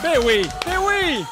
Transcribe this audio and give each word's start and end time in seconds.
Ben 0.00 0.20
oui, 0.24 0.42
ben 0.64 0.78
oui! 0.86 1.24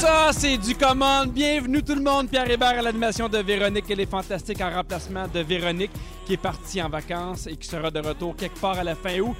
Ça, 0.00 0.30
c'est 0.32 0.56
du 0.58 0.76
commande. 0.76 1.32
Bienvenue 1.32 1.82
tout 1.82 1.94
le 1.96 2.00
monde. 2.00 2.28
Pierre 2.28 2.48
Hébert 2.48 2.78
à 2.78 2.82
l'animation 2.82 3.28
de 3.28 3.38
Véronique. 3.38 3.86
Elle 3.90 4.00
est 4.00 4.10
fantastique 4.10 4.60
en 4.60 4.70
remplacement 4.70 5.26
de 5.26 5.40
Véronique 5.40 5.90
qui 6.24 6.34
est 6.34 6.36
partie 6.36 6.80
en 6.80 6.88
vacances 6.88 7.48
et 7.48 7.56
qui 7.56 7.66
sera 7.66 7.90
de 7.90 7.98
retour 7.98 8.36
quelque 8.36 8.60
part 8.60 8.78
à 8.78 8.84
la 8.84 8.94
fin 8.94 9.18
août. 9.18 9.36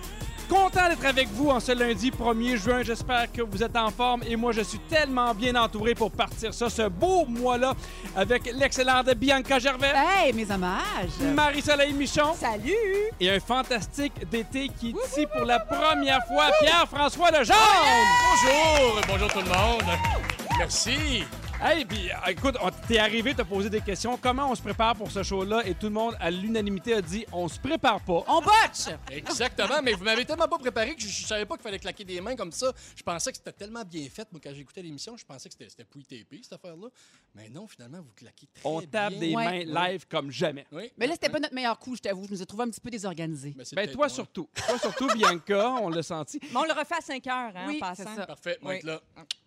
Content 0.48 0.88
d'être 0.88 1.04
avec 1.04 1.28
vous 1.32 1.50
en 1.50 1.58
ce 1.58 1.72
lundi 1.72 2.10
1er 2.10 2.56
juin. 2.56 2.82
J'espère 2.82 3.30
que 3.32 3.42
vous 3.42 3.62
êtes 3.64 3.76
en 3.76 3.90
forme 3.90 4.22
et 4.28 4.36
moi, 4.36 4.52
je 4.52 4.60
suis 4.60 4.78
tellement 4.78 5.34
bien 5.34 5.56
entouré 5.56 5.94
pour 5.94 6.10
partir 6.12 6.54
ça, 6.54 6.70
ce 6.70 6.88
beau 6.88 7.24
mois-là, 7.26 7.74
avec 8.14 8.52
l'excellente 8.54 9.12
Bianca 9.14 9.58
Gervais, 9.58 9.92
Hey, 9.94 10.32
mes 10.32 10.48
hommages! 10.50 11.10
Marie-Soleil 11.34 11.92
Michon 11.94 12.32
Salut! 12.38 12.72
et 13.20 13.30
un 13.30 13.40
fantastique 13.40 14.28
d'été 14.30 14.70
qui 14.78 14.90
est 14.90 15.08
ici 15.08 15.26
pour 15.36 15.44
la 15.46 15.58
première 15.58 16.24
fois, 16.26 16.50
Pierre-François 16.60 17.30
Legendre! 17.32 17.58
Bonjour, 18.30 19.00
bonjour 19.08 19.28
tout 19.28 19.40
le 19.40 19.44
monde. 19.46 19.98
Merci. 20.58 21.24
Hey, 21.62 21.84
puis 21.86 22.10
écoute, 22.28 22.54
t'es 22.86 22.98
arrivé, 22.98 23.34
t'as 23.34 23.44
posé 23.44 23.70
des 23.70 23.80
questions. 23.80 24.16
Comment 24.18 24.50
on 24.50 24.54
se 24.54 24.60
prépare 24.62 24.94
pour 24.94 25.10
ce 25.10 25.22
show-là? 25.22 25.66
Et 25.66 25.74
tout 25.74 25.86
le 25.86 25.92
monde, 25.92 26.14
à 26.20 26.30
l'unanimité, 26.30 26.92
a 26.94 27.00
dit 27.02 27.24
on 27.32 27.48
se 27.48 27.58
prépare 27.58 28.00
pas. 28.04 28.22
On 28.28 28.40
botche! 28.40 28.94
Exactement, 29.10 29.80
mais 29.82 29.94
vous 29.94 30.04
m'avez 30.04 30.24
tellement 30.26 30.46
pas 30.48 30.58
préparé 30.58 30.94
que 30.94 31.00
je, 31.00 31.08
je 31.08 31.26
savais 31.26 31.46
pas 31.46 31.54
qu'il 31.56 31.62
fallait 31.64 31.78
claquer 31.78 32.04
des 32.04 32.20
mains 32.20 32.36
comme 32.36 32.52
ça. 32.52 32.72
Je 32.94 33.02
pensais 33.02 33.32
que 33.32 33.38
c'était 33.38 33.52
tellement 33.52 33.82
bien 33.84 34.06
fait. 34.10 34.30
Moi, 34.32 34.40
quand 34.44 34.52
j'écoutais 34.54 34.82
l'émission, 34.82 35.16
je 35.16 35.24
pensais 35.24 35.48
que 35.48 35.54
c'était 35.54 35.68
c'était 35.70 35.84
pouille-TP, 35.84 36.40
cette 36.42 36.52
affaire-là. 36.52 36.88
Mais 37.34 37.48
non, 37.48 37.66
finalement, 37.66 37.98
vous 38.02 38.12
claquez 38.14 38.46
très 38.54 38.62
On 38.68 38.80
tape 38.82 39.14
bien. 39.14 39.20
des 39.20 39.34
Ouais. 39.34 39.64
mains 39.64 39.88
live 39.88 40.06
comme 40.08 40.30
jamais. 40.30 40.66
Oui. 40.72 40.92
Mais 40.98 41.06
là, 41.06 41.14
c'était 41.14 41.30
pas 41.30 41.40
notre 41.40 41.54
meilleur 41.54 41.78
coup, 41.78 41.96
je 41.96 42.02
t'avoue. 42.02 42.26
Je 42.26 42.32
nous 42.32 42.42
ai 42.42 42.46
trouvé 42.46 42.64
un 42.64 42.68
petit 42.70 42.80
peu 42.82 42.90
désorganisés. 42.90 43.54
Mais 43.56 43.64
Ben, 43.74 43.90
toi 43.90 44.08
surtout. 44.10 44.48
Toi 44.68 44.78
surtout, 44.78 45.08
Bianca, 45.14 45.70
on 45.80 45.88
l'a 45.88 46.02
senti. 46.02 46.38
Mais 46.42 46.56
on 46.56 46.64
le 46.64 46.72
refait 46.78 46.96
à 46.98 47.00
5 47.00 47.26
heures, 47.26 47.52
hein, 47.56 47.64
Oui, 47.66 47.76
en 47.76 47.80
passant. 47.80 48.04
c'est 48.06 48.16
ça. 48.20 48.26
Parfait, 48.26 48.58
moi 48.60 48.74
Oui. 48.74 48.80
là. 48.84 49.00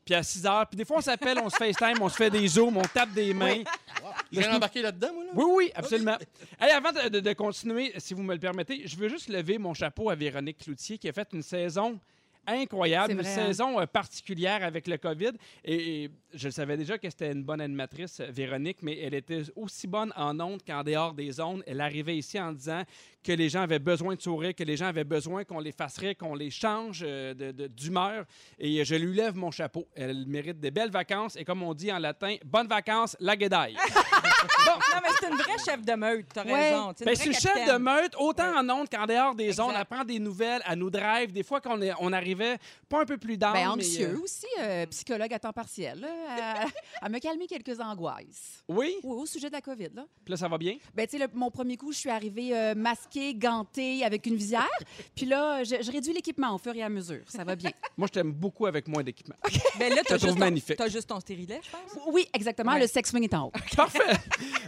Puis 0.10 0.16
à 0.16 0.24
6 0.24 0.44
heures. 0.48 0.66
Puis 0.66 0.76
des 0.76 0.86
fois, 0.86 0.98
on 0.98 1.02
s'appelle, 1.02 1.38
on 1.38 1.52
se 1.52 1.56
FaceTime, 1.56 2.02
on 2.02 2.10
se 2.10 2.16
fait 2.16 2.32
des 2.32 2.48
zooms, 2.48 2.76
on 2.76 2.82
tape 2.82 3.12
des 3.14 3.32
mains. 3.32 3.62
Je 4.32 4.40
viens 4.40 4.54
d'embarquer 4.54 4.82
là-dedans, 4.82 5.14
moi, 5.14 5.24
là? 5.26 5.30
Oui, 5.36 5.46
oui, 5.56 5.72
absolument. 5.76 6.18
Hey, 6.60 6.72
avant 6.72 6.92
de, 6.92 7.10
de- 7.10 7.20
de 7.20 7.34
continuer, 7.34 7.94
si 7.98 8.16
vous 8.16 8.24
me 8.24 8.34
le 8.34 8.40
permettez, 8.40 8.88
je 8.88 8.96
veux 8.98 9.08
juste 9.08 9.30
lever 9.30 9.60
mon 9.60 9.76
chapeau 9.76 10.10
à 10.10 10.16
Véronique 10.16 10.58
Cloutier 10.64 10.98
qui 10.98 11.08
a 11.08 11.14
fait 11.14 11.28
une 11.32 11.44
saison 11.44 12.00
incroyable, 12.48 13.14
une 13.14 13.20
hein? 13.20 13.24
saison 13.24 13.80
euh, 13.80 13.86
particulière 13.86 14.64
avec 14.64 14.88
le 14.88 14.98
COVID. 14.98 15.32
Et, 15.66 16.04
et 16.06 16.10
je 16.34 16.50
savais 16.50 16.78
déjà 16.78 16.98
que 16.98 17.10
c'était 17.10 17.32
une 17.32 17.44
bonne 17.44 17.62
animatrice, 17.62 18.20
euh, 18.20 18.28
Véronique, 18.32 18.78
mais 18.82 18.98
elle 19.00 19.14
était 19.14 19.44
aussi 19.56 19.88
bonne 19.88 20.12
en 20.16 20.40
ondes 20.40 20.62
qu'en 20.66 20.84
dehors 20.84 21.14
des 21.14 21.40
ondes. 21.40 21.64
Elle 21.68 21.82
arrivait 21.82 22.18
ici 22.18 22.40
en 22.40 22.52
disant 22.52 22.84
que 23.24 23.32
les 23.34 23.50
gens 23.50 23.62
avaient 23.62 23.80
besoin 23.80 24.16
de 24.16 24.22
sourire, 24.22 24.56
que 24.56 24.64
les 24.64 24.78
gens 24.78 24.88
avaient 24.88 25.04
besoin 25.04 25.44
qu'on 25.44 25.60
les 25.60 25.72
fasse 25.74 25.98
rire, 25.98 26.16
qu'on 26.18 26.36
les 26.36 26.50
change 26.50 27.04
euh, 27.06 27.34
de- 27.34 27.52
de- 27.52 27.68
d'humeur. 27.68 28.26
Et 28.58 28.84
je 28.86 28.96
lui 28.96 29.16
lève 29.16 29.36
mon 29.36 29.52
chapeau. 29.52 29.88
Elle 29.96 30.26
mérite 30.26 30.60
des 30.60 30.72
belles 30.72 30.92
vacances. 30.92 31.36
Et 31.36 31.44
comme 31.44 31.62
on 31.64 31.74
dit 31.74 31.92
en 31.92 32.00
latin, 32.00 32.36
bonnes 32.46 32.68
vacances, 32.68 33.16
la 33.20 33.36
guédaille. 33.36 33.76
Non, 34.66 34.74
mais 35.02 35.10
c'est 35.20 35.30
une 35.30 35.36
vraie 35.36 35.58
chef 35.66 35.82
de 35.84 35.94
meute, 35.94 36.26
t'as 36.34 36.46
Ouais. 36.46 36.70
raison. 36.70 36.94
Ben, 37.04 37.16
c'est 37.16 37.28
le 37.28 37.34
chef 37.34 37.68
de 37.68 37.78
meute, 37.78 38.14
autant 38.18 38.52
Ouais. 38.52 38.58
en 38.60 38.70
ondes 38.70 38.90
qu'en 38.90 39.06
dehors 39.06 39.36
des 39.36 39.46
Exact. 39.48 39.64
ondes. 39.64 39.74
Elle 39.78 39.86
prend 39.86 40.04
des 40.04 40.20
nouvelles, 40.20 40.62
elle 40.70 40.78
nous 40.80 40.90
drive. 40.90 41.32
Des 41.32 41.44
fois 41.44 41.60
qu'on 41.60 41.82
est- 41.82 41.92
on 42.00 42.14
pas 42.88 43.02
un 43.02 43.06
peu 43.06 43.18
plus 43.18 43.38
Ben, 43.38 43.52
mais, 43.54 43.68
anxieux 43.68 44.16
euh, 44.18 44.24
aussi, 44.24 44.46
euh, 44.60 44.86
psychologue 44.88 45.34
à 45.34 45.40
temps 45.40 45.54
partiel, 45.54 46.00
là, 46.00 46.08
à, 46.64 46.66
à 47.06 47.10
me 47.10 47.20
calmer 47.20 47.48
quelques 47.48 47.80
angoisses. 47.80 48.64
Oui, 48.68 48.96
Oui, 49.04 49.16
au 49.22 49.26
sujet 49.26 49.48
de 49.48 49.54
la 49.54 49.62
COVID, 49.62 49.90
là. 49.96 50.06
puis 50.26 50.32
là, 50.32 50.38
ça 50.38 50.48
va 50.48 50.58
bien? 50.58 50.78
Ben, 50.94 51.08
tu 51.08 51.18
sais, 51.18 51.28
mon 51.34 51.52
premier 51.52 51.78
coup, 51.78 51.92
je 51.92 51.98
suis 51.98 52.10
arrivée 52.10 52.56
euh, 52.58 52.76
masquée, 52.76 53.34
gantée, 53.36 54.04
avec 54.04 54.26
une 54.26 54.36
visière. 54.36 54.68
Puis 55.16 55.26
là, 55.26 55.64
je, 55.64 55.76
je 55.82 55.92
réduis 55.92 56.14
l'équipement 56.14 56.56
au 56.56 56.58
fur 56.58 56.76
et 56.76 56.82
à 56.84 56.90
mesure. 56.90 57.24
Ça 57.28 57.44
va 57.44 57.56
bien. 57.56 57.72
Moi, 57.98 58.08
je 58.08 58.14
t'aime 58.14 58.32
beaucoup 58.32 58.66
avec 58.66 58.88
moins 58.88 59.04
d'équipement. 59.04 59.36
Ben 59.78 59.94
là, 59.94 60.02
te 60.04 60.14
trouve 60.16 60.20
juste, 60.20 60.76
ton- 60.78 60.88
juste 60.88 61.12
stérilet, 61.20 61.60
je 61.64 61.70
pense. 61.72 62.04
Oui, 62.14 62.28
exactement. 62.34 62.74
Ouais. 62.74 62.80
Le 62.82 62.88
sex 62.88 63.10
swing 63.10 63.24
est 63.24 63.34
en 63.34 63.48
haut. 63.48 63.52
Parfait. 63.76 64.00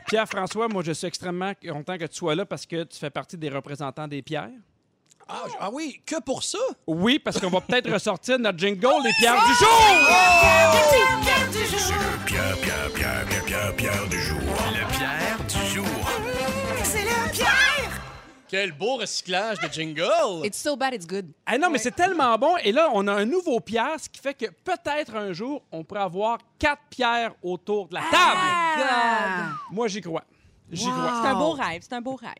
Pierre-François, 0.07 0.67
moi, 0.67 0.83
je 0.83 0.91
suis 0.91 1.07
extrêmement 1.07 1.53
content 1.61 1.97
que 1.97 2.05
tu 2.05 2.15
sois 2.15 2.35
là 2.35 2.45
parce 2.45 2.65
que 2.65 2.83
tu 2.83 2.97
fais 2.97 3.09
partie 3.09 3.37
des 3.37 3.49
représentants 3.49 4.07
des 4.07 4.21
pierres. 4.21 4.49
Ah, 5.27 5.43
ah 5.59 5.69
oui, 5.71 6.01
que 6.05 6.19
pour 6.19 6.43
ça? 6.43 6.57
Oui, 6.87 7.19
parce 7.19 7.39
qu'on 7.39 7.49
va 7.49 7.61
peut-être 7.61 7.89
ressortir 7.93 8.39
notre 8.39 8.57
jingle, 8.57 9.03
les 9.03 9.11
pierres 9.19 9.43
du 9.45 9.53
jour! 9.53 9.69
C'est 10.89 11.93
le 11.93 12.25
Pierre, 12.25 12.57
Pierre, 12.57 12.91
Pierre, 12.93 13.25
Pierre, 13.25 13.45
Pierre, 13.45 13.75
Pierre 13.75 14.07
du 14.07 14.19
jour. 14.21 14.39
Le 14.39 14.97
Pierre 14.97 15.37
du 15.47 15.73
jour. 15.73 15.85
Quel 18.51 18.73
beau 18.73 18.97
recyclage 18.97 19.59
de 19.59 19.67
jingle! 19.71 20.45
It's 20.45 20.57
so 20.57 20.75
bad, 20.75 20.93
it's 20.93 21.07
good. 21.07 21.31
Ah 21.45 21.57
non, 21.57 21.69
mais 21.69 21.77
c'est 21.77 21.95
tellement 21.95 22.37
bon. 22.37 22.57
Et 22.57 22.73
là, 22.73 22.89
on 22.93 23.07
a 23.07 23.13
un 23.13 23.23
nouveau 23.23 23.61
pierre, 23.61 23.97
ce 23.97 24.09
qui 24.09 24.19
fait 24.19 24.33
que 24.33 24.47
peut-être 24.47 25.15
un 25.15 25.31
jour, 25.31 25.63
on 25.71 25.85
pourrait 25.85 26.01
avoir 26.01 26.37
quatre 26.59 26.81
pierres 26.89 27.33
autour 27.41 27.87
de 27.87 27.93
la 27.93 28.01
table. 28.01 28.11
Ah! 28.89 29.51
Moi, 29.71 29.87
j'y 29.87 30.01
crois. 30.01 30.25
J'y 30.71 30.85
Wow. 30.85 30.91
crois. 30.91 31.19
C'est 31.21 31.27
un 31.29 31.35
beau 31.35 31.51
rêve, 31.51 31.81
c'est 31.81 31.93
un 31.93 32.01
beau 32.01 32.15
rêve. 32.15 32.31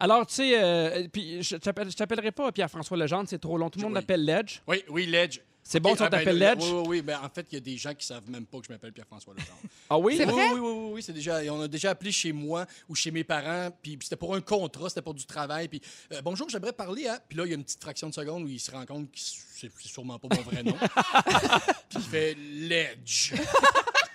Alors, 0.00 0.26
tu 0.26 0.34
sais, 0.34 0.52
euh, 0.62 1.06
puis 1.12 1.42
je 1.42 1.56
t'appelle- 1.56 1.90
je 1.90 1.96
t'appellerai 1.96 2.32
pas 2.32 2.50
Pierre-François 2.52 2.96
Legendre, 2.96 3.28
c'est 3.28 3.38
trop 3.38 3.56
long. 3.58 3.70
Tout 3.70 3.78
le 3.78 3.84
monde 3.84 3.92
Oui. 3.94 4.00
l'appelle 4.00 4.24
Ledge. 4.24 4.60
Oui, 4.66 4.82
oui, 4.88 5.06
Ledge. 5.06 5.40
C'est 5.68 5.80
bon 5.80 5.96
si 5.96 6.02
on 6.02 6.08
t'appelle 6.08 6.38
le- 6.38 6.46
Ledge? 6.46 6.62
Oui, 6.62 6.70
oui, 6.72 6.84
oui. 6.88 7.02
Ben, 7.02 7.18
en 7.24 7.28
fait, 7.28 7.44
il 7.50 7.54
y 7.54 7.58
a 7.58 7.60
des 7.60 7.76
gens 7.76 7.92
qui 7.92 8.06
savent 8.06 8.30
même 8.30 8.46
pas 8.46 8.58
que 8.60 8.66
je 8.68 8.72
m'appelle 8.72 8.92
Pierre-François 8.92 9.34
Legendre. 9.34 9.50
Ah 9.90 9.98
oui? 9.98 10.16
C'est 10.16 10.24
Oui, 10.26 10.32
vrai? 10.32 10.48
oui, 10.52 10.60
oui, 10.60 10.70
oui, 10.70 10.90
oui, 10.94 11.02
c'est 11.02 11.12
déjà, 11.12 11.40
on 11.52 11.60
a 11.60 11.66
déjà 11.68 11.90
appelé 11.90 12.10
chez 12.12 12.32
moi 12.32 12.66
ou 12.88 12.94
chez 12.94 13.10
mes 13.10 13.24
parents, 13.24 13.70
puis 13.82 13.98
c'était 14.00 14.14
pour 14.16 14.34
un 14.34 14.40
contrat, 14.40 14.88
c'était 14.88 15.02
pour 15.02 15.14
du 15.14 15.24
travail, 15.26 15.66
puis 15.68 15.80
euh, 16.12 16.20
bonjour, 16.22 16.48
j'aimerais 16.48 16.72
parler 16.72 17.06
à. 17.08 17.18
Puis 17.20 17.36
là, 17.38 17.44
il 17.46 17.48
y 17.50 17.52
a 17.52 17.56
une 17.56 17.64
petite 17.64 17.82
fraction 17.82 18.08
de 18.08 18.14
seconde 18.14 18.44
où 18.44 18.48
il 18.48 18.58
se 18.60 18.70
rend 18.70 18.84
compte 18.86 19.10
que 19.10 19.18
c'est 19.18 19.70
c'est 19.78 19.88
sûrement 19.88 20.18
pas 20.18 20.28
mon 20.36 20.42
vrai 20.42 20.62
nom. 20.62 20.74
puis 21.88 21.98
il 21.98 22.00
fait 22.00 22.34
Ledge. 22.38 23.32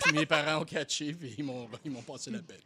Puis 0.04 0.14
mes 0.14 0.26
parents 0.26 0.62
ont 0.62 0.66
catché, 0.66 1.14
puis 1.14 1.34
ils 1.38 1.44
m'ont 1.44 1.68
ils 1.86 1.92
m'ont 1.92 2.02
passé 2.02 2.30
l'appel. 2.32 2.58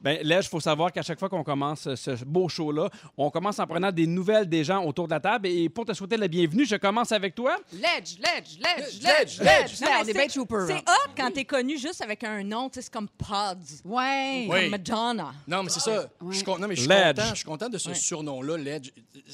Ben, 0.00 0.18
Ledge, 0.22 0.46
il 0.46 0.48
faut 0.48 0.60
savoir 0.60 0.92
qu'à 0.92 1.02
chaque 1.02 1.18
fois 1.18 1.28
qu'on 1.28 1.44
commence 1.44 1.94
ce 1.94 2.24
beau 2.24 2.48
show-là, 2.48 2.88
on 3.16 3.30
commence 3.30 3.58
en 3.58 3.66
prenant 3.66 3.90
des 3.92 4.06
nouvelles 4.06 4.48
des 4.48 4.64
gens 4.64 4.84
autour 4.84 5.06
de 5.06 5.12
la 5.12 5.20
table. 5.20 5.48
Et 5.48 5.68
pour 5.68 5.84
te 5.84 5.92
souhaiter 5.92 6.16
la 6.16 6.28
bienvenue, 6.28 6.64
je 6.66 6.76
commence 6.76 7.12
avec 7.12 7.34
toi. 7.34 7.56
Ledge, 7.72 8.16
ledge, 8.18 8.58
ledge, 8.58 9.00
Ledge, 9.02 9.40
ledge. 9.40 9.80
Non, 9.80 9.86
mais 9.88 9.96
on 9.98 10.02
est 10.02 10.04
c'est- 10.04 10.12
bien 10.12 10.26
trooper. 10.26 10.64
C'est 10.66 10.72
hein. 10.74 10.82
hot 10.86 11.10
quand 11.16 11.30
t'es 11.32 11.44
connu 11.44 11.78
juste 11.78 12.00
avec 12.02 12.24
un 12.24 12.42
nom, 12.42 12.68
tu 12.68 12.76
sais, 12.76 12.82
c'est 12.82 12.92
comme 12.92 13.08
Pods, 13.08 13.82
Ouais. 13.84 14.46
Oui. 14.48 14.60
comme 14.62 14.70
Madonna. 14.70 15.32
Non, 15.46 15.62
mais 15.62 15.70
c'est 15.70 15.80
ça. 15.80 16.08
Je 16.28 16.34
suis 16.36 16.44
con- 16.44 16.58
non, 16.58 16.68
mais 16.68 16.76
je 16.76 16.80
suis 16.82 16.88
Ledge. 16.88 17.16
content, 17.16 17.28
je 17.30 17.34
suis 17.36 17.44
content 17.44 17.68
de 17.68 17.78
ce 17.78 17.94
surnom-là, 17.94 18.56
Ledge. 18.56 18.90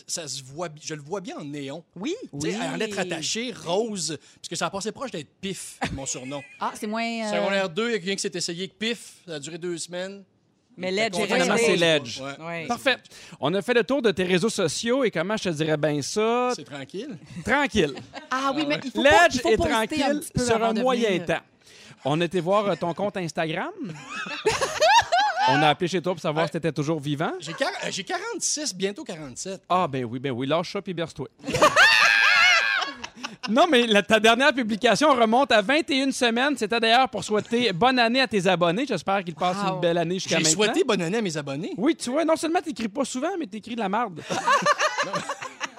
Ça 0.06 0.26
se 0.28 0.42
voit, 0.42 0.68
bi- 0.68 0.80
je 0.84 0.94
le 0.94 1.00
vois 1.02 1.20
bien 1.20 1.36
en 1.38 1.44
néon. 1.44 1.84
Oui. 1.94 2.14
Tu 2.40 2.50
sais, 2.50 2.56
en 2.58 2.76
lettres 2.76 2.98
attachées, 2.98 3.52
rose, 3.52 4.18
parce 4.36 4.48
que 4.48 4.56
ça 4.56 4.66
a 4.66 4.70
passé 4.70 4.92
proche 4.92 5.10
d'être 5.10 5.28
pif, 5.40 5.78
mon 5.92 6.06
surnom. 6.06 6.42
Ah, 6.60 6.72
c'est 6.74 6.86
moins. 6.86 7.02
euh, 7.02 7.30
Secondaire 7.46 7.68
2, 7.68 7.88
il 7.88 7.92
y 7.92 7.94
a 7.94 7.98
quelqu'un 7.98 8.14
qui 8.14 8.20
s'est 8.22 8.30
essayé 8.34 8.64
avec 8.64 8.78
pif, 8.78 9.14
ça 9.26 9.34
a 9.34 9.38
duré 9.38 9.58
deux 9.58 9.78
semaines. 9.78 10.24
Mais 10.78 10.90
Ledge 10.90 11.14
Finalement, 11.16 11.56
c'est 11.56 11.76
Ledge. 11.76 12.18
pas. 12.20 12.36
Ouais. 12.38 12.46
Ouais. 12.46 12.66
Parfait. 12.66 12.96
On 13.40 13.52
a 13.54 13.62
fait 13.62 13.72
le 13.72 13.82
tour 13.82 14.02
de 14.02 14.10
tes 14.10 14.24
réseaux 14.24 14.50
sociaux 14.50 15.04
et 15.04 15.10
comment 15.10 15.34
je 15.38 15.44
te 15.44 15.48
dirais 15.48 15.78
bien 15.78 16.02
ça? 16.02 16.52
C'est 16.54 16.64
tranquille. 16.64 17.16
Tranquille. 17.44 17.94
Ah 18.30 18.52
oui, 18.54 18.66
mais 18.68 18.78
il 18.84 18.90
faut 18.90 19.02
pas, 19.02 19.10
Ledge 19.24 19.34
il 19.36 19.40
faut 19.40 19.48
est 19.48 19.54
un 19.62 19.68
tranquille 19.86 20.20
petit 20.20 20.30
peu 20.34 20.44
sur 20.44 20.62
un 20.62 20.74
moyen 20.74 21.08
venir. 21.12 21.24
temps. 21.26 21.40
On 22.04 22.20
a 22.20 22.24
été 22.26 22.40
voir 22.40 22.66
euh, 22.66 22.74
ton 22.74 22.92
compte 22.92 23.16
Instagram. 23.16 23.70
On 25.48 25.62
a 25.62 25.68
appelé 25.68 25.86
chez 25.88 26.02
toi 26.02 26.12
pour 26.12 26.20
savoir 26.20 26.42
Ouais. 26.44 26.48
si 26.48 26.52
tu 26.52 26.58
étais 26.58 26.72
toujours 26.72 26.98
vivant. 27.00 27.32
J'ai 27.40 27.52
quar- 27.52 27.68
euh, 27.84 27.88
j'ai 27.90 28.02
46, 28.04 28.74
bientôt 28.74 29.04
47. 29.04 29.62
Ah, 29.68 29.86
ben 29.88 30.04
oui, 30.04 30.18
ben 30.18 30.32
oui, 30.32 30.46
lâche 30.46 30.72
ça 30.72 30.82
puis 30.82 30.92
berce-toi. 30.92 31.28
non, 33.48 33.66
mais 33.70 33.86
la- 33.86 34.02
ta 34.02 34.18
dernière 34.20 34.52
publication 34.52 35.12
remonte 35.14 35.52
à 35.52 35.62
21 35.62 36.10
semaines. 36.12 36.56
C'était 36.56 36.80
d'ailleurs 36.80 37.08
pour 37.08 37.22
souhaiter 37.24 37.72
bonne 37.72 37.98
année 37.98 38.20
à 38.20 38.26
tes 38.26 38.46
abonnés. 38.46 38.84
J'espère 38.86 39.22
qu'ils 39.24 39.34
passent 39.34 39.56
Wow. 39.64 39.74
une 39.74 39.80
belle 39.80 39.98
année 39.98 40.14
jusqu'à 40.14 40.36
J'ai 40.38 40.42
maintenant. 40.44 40.64
souhaité 40.64 40.84
bonne 40.84 41.02
année 41.02 41.18
à 41.18 41.22
mes 41.22 41.36
abonnés. 41.36 41.72
Oui, 41.76 41.94
tu 41.96 42.10
vois, 42.10 42.24
non 42.24 42.36
seulement 42.36 42.60
t'écris 42.60 42.88
pas 42.88 43.04
souvent, 43.04 43.30
mais 43.38 43.46
t'écris 43.46 43.74
de 43.74 43.80
la 43.80 43.88
marde. 43.88 44.20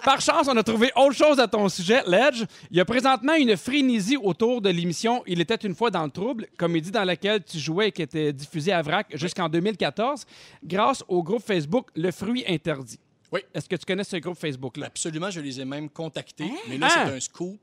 Par 0.03 0.21
chance, 0.21 0.47
on 0.47 0.55
a 0.55 0.63
trouvé 0.63 0.89
autre 0.95 1.15
chose 1.15 1.37
à 1.37 1.47
ton 1.47 1.67
sujet, 1.67 2.01
Ledge. 2.07 2.45
Il 2.71 2.77
y 2.77 2.79
a 2.79 2.85
présentement 2.85 3.33
une 3.33 3.57
frénésie 3.57 4.15
autour 4.15 4.61
de 4.61 4.69
l'émission 4.69 5.21
Il 5.27 5.41
était 5.41 5.55
une 5.55 5.75
fois 5.75 5.91
dans 5.91 6.03
le 6.05 6.09
trouble, 6.11 6.47
comédie 6.57 6.91
dans 6.91 7.03
laquelle 7.03 7.43
tu 7.43 7.57
jouais 7.59 7.89
et 7.89 7.91
qui 7.91 8.03
était 8.03 8.31
diffusée 8.31 8.71
à 8.71 8.81
VRAC 8.81 9.07
jusqu'en 9.17 9.49
2014, 9.49 10.23
grâce 10.63 11.03
au 11.09 11.21
groupe 11.23 11.43
Facebook 11.45 11.87
Le 11.93 12.11
Fruit 12.11 12.45
Interdit. 12.47 12.99
Oui. 13.31 13.41
Est-ce 13.53 13.68
que 13.68 13.75
tu 13.75 13.85
connais 13.85 14.03
ce 14.06 14.15
groupe 14.18 14.38
Facebook-là? 14.38 14.85
Absolument, 14.88 15.29
je 15.29 15.41
les 15.41 15.59
ai 15.59 15.65
même 15.65 15.89
contactés. 15.89 16.50
Mais 16.69 16.77
là, 16.77 16.89
c'est 16.89 17.00
un 17.12 17.19
scoop. 17.19 17.59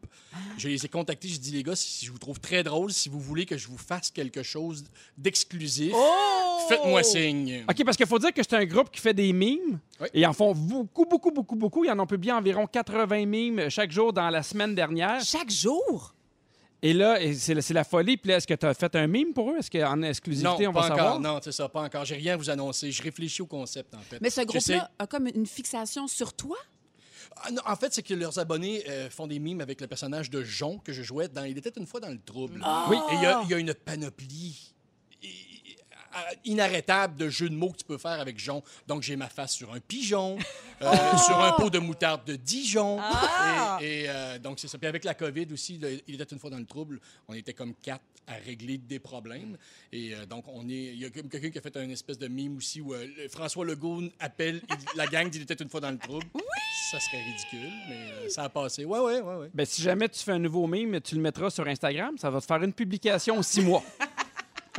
Je 0.58 0.68
les 0.68 0.84
ai 0.84 0.88
contactés. 0.88 1.28
Je 1.28 1.38
dis, 1.38 1.52
les 1.52 1.62
gars, 1.62 1.74
si 1.76 2.04
je 2.04 2.12
vous 2.12 2.18
trouve 2.18 2.38
très 2.38 2.62
drôle, 2.62 2.92
si 2.92 3.08
vous 3.08 3.20
voulez 3.20 3.46
que 3.46 3.56
je 3.56 3.66
vous 3.68 3.78
fasse 3.78 4.10
quelque 4.10 4.42
chose 4.42 4.84
d'exclusif, 5.16 5.92
Oh! 5.94 6.66
faites-moi 6.68 7.02
signe. 7.02 7.64
OK, 7.68 7.84
parce 7.84 7.96
qu'il 7.96 8.06
faut 8.06 8.18
dire 8.18 8.32
que 8.32 8.42
c'est 8.42 8.54
un 8.54 8.64
groupe 8.64 8.90
qui 8.90 9.00
fait 9.00 9.14
des 9.14 9.32
mimes. 9.32 9.78
Oui. 10.00 10.08
Et 10.14 10.20
ils 10.20 10.26
en 10.26 10.32
font 10.32 10.54
beaucoup, 10.54 11.06
beaucoup, 11.06 11.30
beaucoup, 11.30 11.56
beaucoup. 11.56 11.84
Ils 11.84 11.90
en 11.90 11.98
ont 11.98 12.06
publié 12.06 12.32
environ 12.32 12.66
80 12.66 13.26
mimes 13.26 13.68
chaque 13.70 13.90
jour 13.90 14.12
dans 14.12 14.28
la 14.30 14.42
semaine 14.42 14.74
dernière. 14.74 15.22
Chaque 15.24 15.50
jour? 15.50 16.13
Et 16.84 16.92
là, 16.92 17.18
c'est 17.34 17.70
la- 17.72 17.82
folie. 17.84 18.16
Puis 18.18 18.30
là, 18.30 18.36
est-ce 18.36 18.46
que 18.46 18.54
tu 18.54 18.66
as 18.66 18.74
fait 18.74 18.94
un 18.94 19.06
mime 19.06 19.32
pour 19.32 19.50
eux? 19.50 19.56
Est-ce 19.58 19.70
qu'en 19.70 20.02
exclusivité, 20.02 20.64
Non, 20.64 20.68
on 20.68 20.72
va 20.72 20.80
encore. 20.84 20.96
savoir? 20.96 21.20
Non, 21.20 21.40
c'est 21.42 21.50
ça, 21.52 21.68
pas 21.68 21.80
encore. 21.82 22.04
J'ai 22.04 22.16
rien 22.16 22.34
à 22.34 22.36
vous 22.36 22.50
annoncer. 22.50 22.92
Je 22.92 23.02
réfléchis 23.02 23.40
au 23.42 23.46
concept, 23.46 23.94
en 23.94 24.00
fait. 24.00 24.18
Mais 24.20 24.28
ce 24.30 24.42
groupe-là 24.42 24.90
a 24.98 25.06
comme 25.06 25.26
une 25.34 25.46
fixation 25.46 26.06
sur 26.06 26.34
toi? 26.34 26.56
Ah, 27.42 27.50
non, 27.50 27.62
en 27.66 27.74
fait, 27.74 27.92
c'est 27.94 28.02
que 28.02 28.12
leurs 28.14 28.38
abonnés 28.38 28.84
euh, 28.88 29.08
font 29.10 29.26
des 29.26 29.38
mimes 29.38 29.60
avec 29.62 29.80
le 29.80 29.86
personnage 29.86 30.28
de 30.30 30.42
Jon 30.44 30.78
que 30.78 30.92
je 30.92 31.02
jouais 31.02 31.26
dans 31.28 31.42
Il 31.44 31.56
était 31.58 31.72
une 31.76 31.86
fois 31.86 32.00
dans 32.00 32.10
le 32.10 32.20
trouble. 32.20 32.62
Oui. 32.90 32.96
Et 33.10 33.14
il 33.14 33.22
y 33.22 33.26
a- 33.26 33.40
il 33.44 33.50
y, 33.50 33.54
a 33.54 33.58
une 33.58 33.72
panoplie 33.74 34.73
inarrêtable 36.44 37.16
de 37.16 37.28
jeux 37.28 37.48
de 37.48 37.54
mots 37.54 37.70
que 37.70 37.78
tu 37.78 37.84
peux 37.84 37.98
faire 37.98 38.20
avec 38.20 38.38
Jon. 38.38 38.62
Donc, 38.86 39.02
j'ai 39.02 39.16
ma 39.16 39.28
face 39.28 39.52
sur 39.52 39.72
un 39.72 39.80
pigeon, 39.80 40.38
euh, 40.82 40.92
sur 41.26 41.38
un 41.38 41.52
pot 41.52 41.70
de 41.70 41.78
moutarde 41.78 42.24
de 42.26 42.36
Dijon. 42.36 42.98
Ah! 43.00 43.78
Et, 43.80 44.02
et, 44.02 44.08
euh, 44.08 44.38
donc, 44.38 44.58
c'est 44.60 44.68
ça. 44.68 44.78
Puis 44.78 44.86
avec 44.86 45.04
la 45.04 45.14
COVID 45.14 45.46
aussi, 45.52 45.78
le- 45.78 46.00
il 46.06 46.14
était 46.20 46.24
une 46.32 46.38
fois 46.38 46.50
dans 46.50 46.58
le 46.58 46.66
trouble. 46.66 47.00
On 47.28 47.34
était 47.34 47.52
comme 47.54 47.74
quatre 47.74 48.02
à 48.26 48.34
régler 48.44 48.78
des 48.78 48.98
problèmes. 48.98 49.56
Et 49.92 50.14
euh, 50.14 50.24
donc, 50.26 50.44
on 50.48 50.68
est. 50.68 50.72
Il 50.94 50.98
y 50.98 51.04
a 51.04 51.10
quelqu'un 51.10 51.50
qui 51.50 51.58
a 51.58 51.60
fait 51.60 51.76
un 51.76 51.88
espèce 51.90 52.18
de 52.18 52.28
mime 52.28 52.56
aussi 52.56 52.80
où 52.80 52.94
euh, 52.94 53.06
François 53.30 53.64
Legault 53.64 54.02
appelle 54.20 54.62
il- 54.68 54.96
la 54.98 55.06
gang 55.06 55.28
d'Il 55.28 55.42
était 55.42 55.54
une 55.54 55.68
fois 55.68 55.80
dans 55.80 55.90
le 55.90 55.98
trouble. 55.98 56.24
Oui! 56.34 56.40
Ça 56.90 57.00
serait 57.00 57.22
ridicule, 57.22 57.72
mais 57.88 57.96
euh, 58.12 58.28
ça 58.28 58.44
a 58.44 58.48
passé. 58.48 58.84
Ouais, 58.84 58.98
ouais, 59.00 59.20
ouais, 59.20 59.34
ouais. 59.36 59.50
Ben, 59.52 59.64
si 59.66 59.82
jamais 59.82 60.08
tu 60.08 60.20
fais 60.22 60.32
un 60.32 60.38
nouveau 60.38 60.66
mime, 60.66 61.00
tu 61.00 61.14
le 61.16 61.20
mettras 61.20 61.50
sur 61.50 61.66
Instagram. 61.66 62.16
Ça 62.18 62.30
va 62.30 62.40
te 62.40 62.46
faire 62.46 62.62
une 62.62 62.72
publication 62.72 63.38
en 63.38 63.42
six 63.42 63.60
mois. 63.62 63.82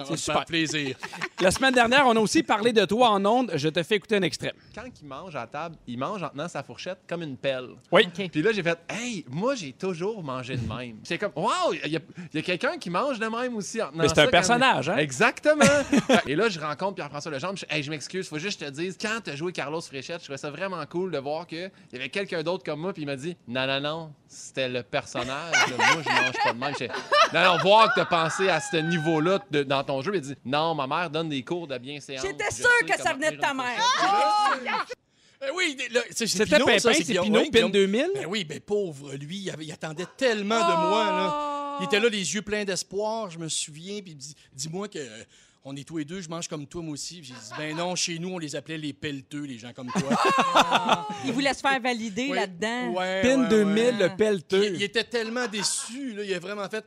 C'est 0.03 0.17
super. 0.17 0.45
plaisir. 0.45 0.95
La 1.41 1.51
semaine 1.51 1.73
dernière, 1.73 2.05
on 2.05 2.15
a 2.15 2.19
aussi 2.19 2.43
parlé 2.43 2.73
de 2.73 2.83
toi 2.85 3.09
en 3.09 3.25
ondes. 3.25 3.51
Je 3.55 3.69
te 3.69 3.81
fais 3.83 3.95
écouter 3.95 4.17
un 4.17 4.21
extrait. 4.21 4.53
Quand 4.73 4.83
il 5.01 5.07
mange 5.07 5.35
à 5.35 5.47
table, 5.47 5.75
il 5.87 5.97
mange 5.97 6.21
en 6.23 6.29
tenant 6.29 6.47
sa 6.47 6.63
fourchette 6.63 6.99
comme 7.07 7.21
une 7.23 7.37
pelle. 7.37 7.69
Oui. 7.91 8.07
Puis 8.31 8.41
là, 8.41 8.51
j'ai 8.51 8.63
fait, 8.63 8.77
hey, 8.89 9.25
moi, 9.29 9.55
j'ai 9.55 9.71
toujours 9.73 10.21
mangé 10.23 10.57
de 10.57 10.67
même. 10.67 10.97
C'est 11.03 11.17
comme, 11.17 11.31
wow, 11.35 11.73
il 11.85 11.91
y 11.91 11.97
a, 11.97 11.99
a 11.99 12.41
quelqu'un 12.41 12.77
qui 12.77 12.89
mange 12.89 13.19
de 13.19 13.27
même 13.27 13.55
aussi 13.55 13.81
en 13.81 13.89
tenant 13.89 14.03
Mais 14.03 14.09
c'est 14.09 14.19
un 14.19 14.23
comme- 14.23 14.31
personnage, 14.31 14.89
hein? 14.89 14.97
Exactement. 14.97 15.63
Et 16.27 16.35
là, 16.35 16.49
je 16.49 16.59
rencontre 16.59 16.95
Pierre-François 16.95 17.31
Legendre. 17.31 17.57
Je, 17.57 17.65
hey, 17.69 17.83
je 17.83 17.89
m'excuse, 17.89 18.27
faut 18.27 18.39
juste 18.39 18.59
que 18.59 18.65
je 18.65 18.71
te 18.71 18.75
dise, 18.75 18.97
quand 18.99 19.19
tu 19.23 19.29
as 19.29 19.35
joué 19.35 19.51
Carlos 19.51 19.81
Fréchette, 19.81 20.19
je 20.19 20.23
trouvais 20.25 20.37
ça 20.37 20.49
vraiment 20.51 20.83
cool 20.89 21.11
de 21.11 21.17
voir 21.17 21.47
qu'il 21.47 21.71
y 21.93 21.95
avait 21.95 22.09
quelqu'un 22.09 22.43
d'autre 22.43 22.63
comme 22.63 22.81
moi, 22.81 22.91
puis 22.93 23.03
il 23.03 23.05
m'a 23.05 23.15
dit, 23.15 23.37
non, 23.47 23.65
non, 23.67 23.79
non, 23.79 24.13
c'était 24.27 24.67
le 24.69 24.83
personnage. 24.83 25.53
moi, 25.77 25.87
je 26.03 26.09
mange 26.09 26.33
pas 26.43 26.53
de 26.53 26.59
même. 26.59 26.91
Non, 27.33 27.43
non, 27.53 27.57
voir 27.63 27.89
que 27.89 27.93
tu 27.95 27.99
as 28.01 28.05
pensé 28.05 28.49
à 28.49 28.59
ce 28.59 28.77
niveau-là 28.77 29.39
dans 29.65 29.84
ton 29.85 30.01
jeu, 30.01 30.11
il 30.15 30.21
dit, 30.21 30.35
non, 30.43 30.75
ma 30.75 30.87
mère 30.87 31.09
donne 31.09 31.29
des 31.29 31.43
cours 31.43 31.67
de 31.67 31.77
bienséance. 31.77 32.21
J'étais 32.25 32.51
sais 32.51 32.63
que 32.87 33.01
ça 33.01 33.13
venait 33.13 33.31
de 33.31 33.37
ta 33.37 33.53
mère. 33.53 33.79
oui, 35.55 35.77
C'était 36.11 36.45
Pinot, 36.45 36.65
Pimpin, 36.65 36.79
ça, 36.79 36.93
c'est. 36.93 37.03
Pinot, 37.05 37.39
Oui, 37.39 37.49
Pin 37.51 37.67
Guillaume. 37.67 37.71
2000. 37.71 38.07
Ben 38.15 38.25
oui, 38.27 38.43
ben 38.43 38.59
pauvre, 38.59 39.13
lui, 39.15 39.37
il, 39.37 39.49
avait- 39.49 39.65
il 39.65 39.71
attendait 39.71 40.05
tellement 40.17 40.59
de 40.59 40.89
moi. 40.89 41.05
Là. 41.05 41.77
Il 41.81 41.85
était 41.85 41.99
là, 41.99 42.07
les 42.09 42.33
yeux 42.33 42.41
pleins 42.41 42.63
d'espoir, 42.63 43.29
je 43.29 43.37
me 43.37 43.49
souviens. 43.49 44.01
Puis 44.01 44.11
il 44.11 44.15
me 44.15 44.19
dit 44.21 44.35
Dis-moi 44.53 44.87
que 44.87 44.97
euh, 44.97 45.23
on 45.65 45.75
est 45.75 45.83
tous 45.85 45.97
les 45.97 46.05
deux, 46.05 46.21
je 46.21 46.29
mange 46.29 46.47
comme 46.47 46.65
toi, 46.67 46.81
moi 46.81 46.93
aussi. 46.93 47.21
J'ai 47.21 47.33
dit 47.33 47.39
Ben 47.57 47.75
non, 47.75 47.95
chez 47.95 48.17
nous, 48.17 48.29
on 48.29 48.37
les 48.39 48.55
appelait 48.55 48.77
les 48.77 48.93
pelleteux, 48.93 49.43
les 49.43 49.57
gens 49.57 49.73
comme 49.73 49.91
toi. 49.91 51.07
Il 51.25 51.33
voulait 51.33 51.53
se 51.53 51.59
faire 51.59 51.79
valider 51.81 52.27
Oui. 52.29 52.35
là-dedans. 52.37 52.93
Ouais, 52.93 53.21
Pin 53.23 53.41
ouais, 53.43 53.49
2000, 53.49 53.83
ouais. 53.83 53.91
le 53.91 54.15
pelleteux. 54.15 54.65
Il, 54.67 54.75
il 54.75 54.83
était 54.83 55.03
tellement 55.03 55.47
déçu. 55.47 56.13
Là, 56.13 56.23
il 56.23 56.33
a 56.33 56.39
vraiment 56.39 56.67
fait. 56.69 56.85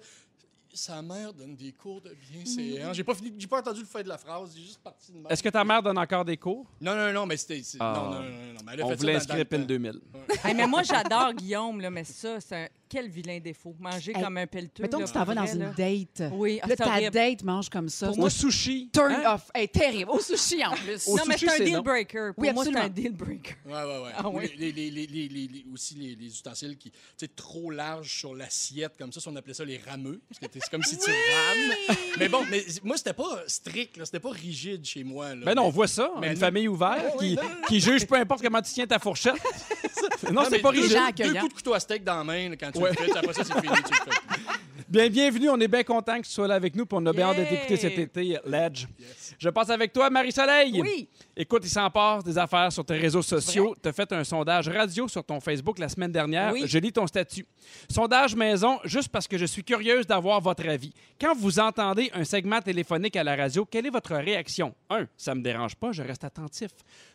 Sa 0.75 1.03
mère 1.03 1.33
donne 1.33 1.57
des 1.57 1.73
cours 1.73 2.01
de 2.01 2.15
bienséance. 2.31 2.95
J'ai 2.95 3.03
pas 3.03 3.15
fini, 3.15 3.33
j'ai 3.39 3.47
pas 3.47 3.59
entendu 3.61 3.81
le 3.81 3.87
fait 3.87 4.03
de 4.05 4.09
la 4.09 4.19
phrase. 4.19 4.53
J'ai 4.55 4.63
juste 4.63 4.81
parti 4.83 5.11
de. 5.13 5.19
Est-ce 5.29 5.43
que 5.43 5.49
ta 5.49 5.65
mère 5.65 5.83
donne 5.83 5.99
encore 5.99 6.25
des 6.25 6.37
cours? 6.37 6.67
Non, 6.81 6.95
non, 6.95 7.13
non, 7.13 7.27
mais 7.27 7.37
c'était. 7.37 7.63
Ah. 7.81 7.95
Non, 7.97 8.11
non, 8.11 8.11
non, 8.11 8.29
non, 8.31 8.53
non, 8.53 8.61
mais 8.65 8.73
elle 8.75 8.81
a 8.83 8.85
On 8.85 8.89
fait 8.91 8.95
ça 8.95 9.01
voulait 9.01 9.13
dans- 9.15 9.19
inscrire 9.19 9.39
dans 9.45 9.49
Pin 9.49 9.57
le 9.59 9.63
temps. 9.63 9.69
2000. 9.69 10.01
Hey, 10.45 10.55
mais 10.55 10.67
moi, 10.67 10.83
j'adore 10.83 11.33
Guillaume, 11.35 11.81
là, 11.81 11.91
mais 11.91 12.05
ça, 12.05 12.41
c'est 12.41 12.57
un... 12.57 12.69
quel 12.89 13.09
vilain 13.09 13.39
défaut. 13.41 13.75
Manger 13.79 14.13
Hey, 14.17 14.23
comme 14.23 14.37
un 14.39 14.47
pelleteux. 14.47 14.83
Mettons 14.83 14.99
là, 14.99 15.05
que 15.05 15.09
tu 15.09 15.15
t'en 15.15 15.21
vas 15.21 15.27
pour 15.27 15.35
dans 15.35 15.45
vrai, 15.45 15.53
une 15.55 15.59
là. 15.61 15.75
date. 15.77 16.33
Oui, 16.33 16.59
ah, 16.63 16.67
Là, 16.67 16.75
c'est 16.77 16.85
ta 16.85 16.91
horrible. 16.91 17.11
date 17.11 17.43
mange 17.45 17.69
comme 17.69 17.89
ça. 17.89 18.11
Au 18.11 18.29
sushi. 18.29 18.91
Turn 18.93 19.13
Hein? 19.13 19.35
off. 19.35 19.51
Hey, 19.55 19.69
terrible. 19.69 20.11
Au 20.11 20.21
sushi, 20.21 20.65
en 20.65 20.71
plus. 20.75 21.07
Au 21.09 21.17
non, 21.17 21.23
mais 21.27 21.37
c'est 21.39 21.49
un 21.51 21.65
deal 21.65 21.73
non. 21.75 21.83
breaker. 21.83 22.31
Pour 22.35 22.45
Oui, 22.45 22.53
moi, 22.53 22.65
c'est 22.65 22.77
un 22.77 22.89
deal 22.89 23.13
breaker. 23.13 23.55
Ouais, 23.67 23.73
ouais, 23.73 23.83
ouais. 24.05 24.11
Ah 24.17 24.29
Ou 24.29 24.39
oui? 24.39 24.51
les, 24.57 24.73
les- 24.73 24.91
les- 24.91 25.07
les- 25.07 25.29
les- 25.29 25.47
les- 25.49 25.65
aussi 25.73 25.95
les, 25.95 26.15
les 26.17 26.27
ustensiles 26.27 26.77
qui, 26.77 26.91
tu 26.91 26.97
sais, 27.19 27.29
trop 27.29 27.71
larges 27.71 28.19
sur 28.19 28.35
l'assiette, 28.35 28.97
comme 28.99 29.13
ça, 29.13 29.21
si 29.21 29.29
on 29.29 29.37
appelait 29.37 29.55
ça 29.55 29.65
les 29.65 29.79
rameux, 29.79 30.21
parce 30.29 30.39
que 30.41 30.47
c'est 30.61 30.71
comme 30.71 30.83
si 30.83 30.97
tu 30.99 31.11
rames. 31.11 31.97
Mais 32.19 32.29
bon, 32.29 32.45
mais 32.51 32.65
moi, 32.83 32.97
c'était 32.97 33.13
pas 33.13 33.43
strict, 33.47 33.97
là, 33.97 34.05
c'était 34.05 34.21
pas 34.21 34.31
rigide 34.31 34.85
chez 34.85 35.05
moi. 35.05 35.35
Là. 35.35 35.45
Ben 35.45 35.55
non, 35.55 35.65
on 35.65 35.71
voit 35.71 35.89
ça. 35.89 36.11
Mais 36.21 36.31
une 36.31 36.37
famille 36.37 36.69
ouverte 36.69 37.17
Ah 37.19 37.67
qui 37.69 37.81
juge 37.81 38.07
peu 38.07 38.15
importe 38.17 38.43
comment 38.43 38.63
tu 38.63 38.73
tiens 38.73 38.87
ta 38.87 38.99
fourchette. 38.99 39.35
non, 40.33 40.43
c'est 40.49 40.59
pas 40.61 40.71
rigide. 40.71 40.99
Deux 41.17 41.33
coups 41.35 41.49
de 41.51 41.55
couteau 41.55 41.75
à 41.75 41.81
steak 41.81 42.05
dans 42.05 42.17
la 42.19 42.25
main 42.25 42.49
là, 42.51 42.57
quand 42.57 42.71
tu 42.73 42.79
Ouais. 42.79 42.91
le 42.91 42.97
fais, 42.97 43.17
après 43.19 43.33
ça, 43.33 43.45
c'est 43.45 43.61
fini, 43.61 43.75
tu 43.77 43.93
le 43.93 44.13
fais. 44.13 44.19
Bien, 44.89 45.11
bienvenue. 45.11 45.51
On 45.51 45.61
est 45.61 45.69
bien 45.69 45.83
content 45.83 46.19
que 46.19 46.27
tu 46.27 46.33
sois 46.33 46.49
là 46.49 46.55
avec 46.55 46.75
nous. 46.75 46.87
Puis 46.87 46.97
on 46.99 47.05
a 47.05 47.13
bien 47.13 47.27
hâte 47.27 47.47
t'écouter 47.47 47.77
cet 47.77 47.99
été, 47.99 48.39
Ledge. 48.47 48.87
Je 49.39 49.51
passe 49.51 49.69
avec 49.69 49.93
toi, 49.93 50.09
Marie-Soleil. 50.09 50.81
Oui. 50.81 51.07
Écoute, 51.37 51.63
il 51.67 51.69
s'en 51.69 51.91
passe 51.91 52.25
des 52.25 52.39
affaires 52.39 52.73
sur 52.73 52.87
tes 52.87 52.97
réseaux 52.97 53.21
sociaux. 53.21 53.77
Tu 53.83 53.87
as 53.87 53.93
fait 53.93 54.11
un 54.13 54.25
sondage 54.25 54.67
radio 54.69 55.07
sur 55.07 55.23
ton 55.23 55.41
Facebook 55.41 55.79
la 55.79 55.91
semaine 55.91 56.11
dernière. 56.11 56.55
Oui. 56.55 56.63
Je 56.65 56.79
lis 56.79 56.91
ton 56.91 57.07
statut. 57.07 57.45
Sondage 57.91 58.35
maison, 58.35 58.79
juste 58.85 59.11
parce 59.11 59.29
que 59.29 59.37
je 59.37 59.45
suis 59.45 59.63
curieuse 59.63 60.07
d'avoir 60.07 60.41
votre 60.41 60.67
avis. 60.67 60.95
Quand 61.21 61.35
vous 61.37 61.61
entendez 61.61 62.11
un 62.15 62.25
segment 62.25 62.63
téléphonique 62.63 63.17
à 63.17 63.25
la 63.25 63.37
radio, 63.37 63.67
quelle 63.67 63.85
est 63.85 63.91
votre 63.91 64.15
réaction? 64.15 64.75
Un, 64.89 65.07
ça 65.19 65.35
me 65.35 65.43
dérange 65.43 65.77
pas, 65.77 65.93
je 65.93 66.03
reste 66.03 66.25
attentif. 66.25 66.71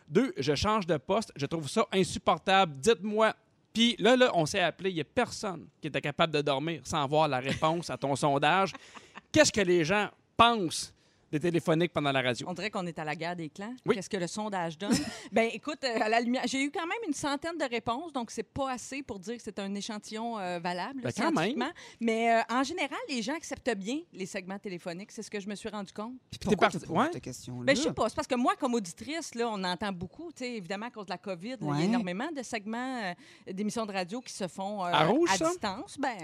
Deux, 0.07 0.31
je 0.37 0.53
change 0.53 0.85
de 0.85 0.97
poste, 0.97 1.31
je 1.35 1.47
trouve 1.47 1.67
ça 1.67 1.87
insupportable. 1.91 2.73
Dites-moi. 2.79 3.33
Puis 3.73 3.95
là, 3.97 4.15
là, 4.15 4.31
on 4.35 4.45
s'est 4.45 4.59
appelé, 4.59 4.91
il 4.91 4.95
n'y 4.95 5.01
a 5.01 5.05
personne 5.05 5.67
qui 5.81 5.87
était 5.87 6.01
capable 6.01 6.31
de 6.31 6.41
dormir 6.41 6.81
sans 6.83 7.05
voir 7.07 7.27
la 7.27 7.39
réponse 7.39 7.89
à 7.89 7.97
ton 7.97 8.15
sondage. 8.15 8.71
Qu'est-ce 9.31 9.51
que 9.51 9.61
les 9.61 9.83
gens 9.83 10.09
pensent 10.37 10.92
des 11.33 11.39
téléphoniques 11.39 11.91
pendant 11.91 12.11
la 12.11 12.21
radio? 12.21 12.45
On 12.47 12.53
dirait 12.53 12.69
qu'on 12.69 12.85
est 12.85 12.97
à 12.99 13.03
la 13.03 13.15
guerre 13.15 13.35
des 13.35 13.49
clans. 13.49 13.73
Oui. 13.85 13.95
Qu'est-ce 13.95 14.09
que 14.09 14.17
le 14.17 14.27
sondage 14.27 14.77
donne? 14.77 14.93
ben, 15.31 15.49
écoute, 15.51 15.83
euh, 15.83 15.99
à 16.01 16.07
la 16.09 16.19
lumière, 16.21 16.43
j'ai 16.45 16.63
eu 16.63 16.71
quand 16.71 16.85
même 16.85 16.97
une 17.07 17.13
centaine 17.13 17.57
de 17.57 17.65
réponses, 17.65 18.13
donc 18.13 18.29
c'est 18.29 18.43
pas 18.43 18.71
assez 18.71 19.01
pour 19.01 19.17
dire 19.19 19.37
que 19.37 19.41
c'est 19.43 19.57
un 19.59 19.73
échantillon 19.73 20.37
euh, 20.37 20.59
valable 20.59 21.01
Ben, 21.01 21.11
quand 21.15 21.31
même. 21.31 21.71
Mais 21.99 22.33
euh, 22.35 22.41
en 22.49 22.63
général, 22.63 22.99
les 23.09 23.21
gens 23.23 23.35
acceptent 23.35 23.75
bien 23.75 23.99
les 24.13 24.27
segments 24.27 24.59
téléphoniques. 24.59 25.11
C'est 25.11 25.23
ce 25.23 25.31
que 25.31 25.39
je 25.39 25.47
me 25.49 25.55
suis 25.55 25.69
rendu 25.69 25.91
compte. 25.91 26.13
T'es 26.39 26.55
parti- 26.55 26.77
ouais? 26.87 27.09
cette 27.13 27.23
question-là? 27.23 27.63
Ben, 27.65 27.75
je 27.75 27.81
sais 27.81 27.93
pas. 27.93 28.09
C'est 28.09 28.15
parce 28.15 28.27
que 28.27 28.35
moi, 28.35 28.55
comme 28.55 28.75
auditrice, 28.75 29.33
là, 29.33 29.49
on 29.49 29.63
entend 29.63 29.91
beaucoup, 29.91 30.31
tu 30.31 30.43
sais, 30.43 30.51
évidemment, 30.53 30.85
à 30.85 30.91
cause 30.91 31.05
de 31.05 31.11
la 31.11 31.17
COVID, 31.17 31.55
il 31.61 31.67
y 31.67 31.71
a 31.71 31.81
énormément 31.81 32.29
de 32.35 32.43
segments 32.43 33.01
euh, 33.03 33.13
d'émissions 33.51 33.85
de 33.87 33.91
radio 33.91 34.21
qui 34.21 34.33
se 34.33 34.47
font 34.47 34.83
euh, 34.85 34.89
À 34.91 35.05
rouge, 35.05 35.29
ça? 35.35 35.49
distance. 35.49 35.97
Ben, 35.97 36.15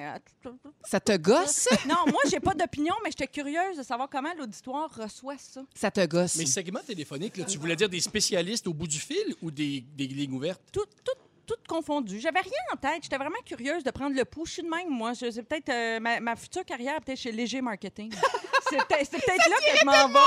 euh, 0.46 0.50
Ça 0.83 1.00
te 1.00 1.18
gosse? 1.18 1.68
non, 1.88 1.95
moi, 2.12 2.22
j'ai 2.30 2.40
pas 2.40 2.54
d'opinion, 2.54 2.94
mais 3.04 3.10
j'étais 3.10 3.28
curieuse 3.28 3.78
de 3.78 3.83
savoir 3.83 4.07
comment 4.10 4.33
l'auditoire 4.38 4.99
reçoit 5.02 5.38
ça. 5.38 5.62
Ça 5.74 5.92
te 5.92 6.06
gosse. 6.06 6.36
Mais 6.38 6.46
segment 6.46 6.82
téléphonique, 6.86 7.38
là, 7.38 7.46
tu 7.46 7.58
voulais 7.58 7.76
dire 7.76 7.90
des 7.90 8.00
spécialistes 8.02 8.68
au 8.68 8.74
bout 8.74 8.88
du 8.88 9.00
fil 9.00 9.36
ou 9.42 9.52
des, 9.52 9.82
des 9.96 10.08
lignes 10.08 10.34
ouvertes? 10.34 10.62
tout, 10.72 10.86
tout, 11.04 11.12
tout 11.46 11.56
confondu. 11.68 12.20
J'avais 12.20 12.42
rien 12.42 12.52
en 12.74 12.78
tête. 12.78 13.04
J'étais 13.04 13.18
vraiment 13.18 13.40
curieuse 13.44 13.84
de 13.84 13.90
prendre 13.92 14.16
le 14.16 14.24
pouls. 14.24 14.46
Je 14.46 14.54
suis 14.54 14.64
de 14.64 14.70
même, 14.70 14.90
moi. 14.90 15.16
C'est 15.16 15.42
peut-être 15.42 15.70
euh, 15.70 16.00
ma, 16.00 16.20
ma 16.20 16.36
future 16.36 16.64
carrière, 16.64 17.02
peut-être 17.02 17.20
chez 17.20 17.32
Léger 17.32 17.62
Marketing. 17.62 18.12
C'est 18.70 18.78
peut-être 18.88 19.50
là 19.50 19.56
que 19.56 19.80
je 19.80 19.86
m'en 19.86 20.08
vais. 20.10 20.20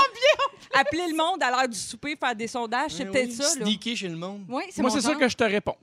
Appeler 0.75 1.07
le 1.09 1.17
monde 1.17 1.41
à 1.43 1.51
l'heure 1.51 1.69
du 1.69 1.79
souper, 1.79 2.17
faire 2.17 2.35
des 2.35 2.49
sondages, 2.49 2.93
c'est 2.93 3.05
peut-être 3.05 3.29
oui, 3.29 3.37
ça. 3.37 3.51
Sneaker 3.51 3.97
chez 3.97 4.09
le 4.09 4.17
monde. 4.17 4.45
Oui, 4.49 4.65
c'est 4.71 4.83
Moi, 4.83 4.91
c'est 4.91 5.01
ça 5.01 5.15
que 5.15 5.29
je 5.29 5.37
te 5.37 5.45
réponds. 5.45 5.77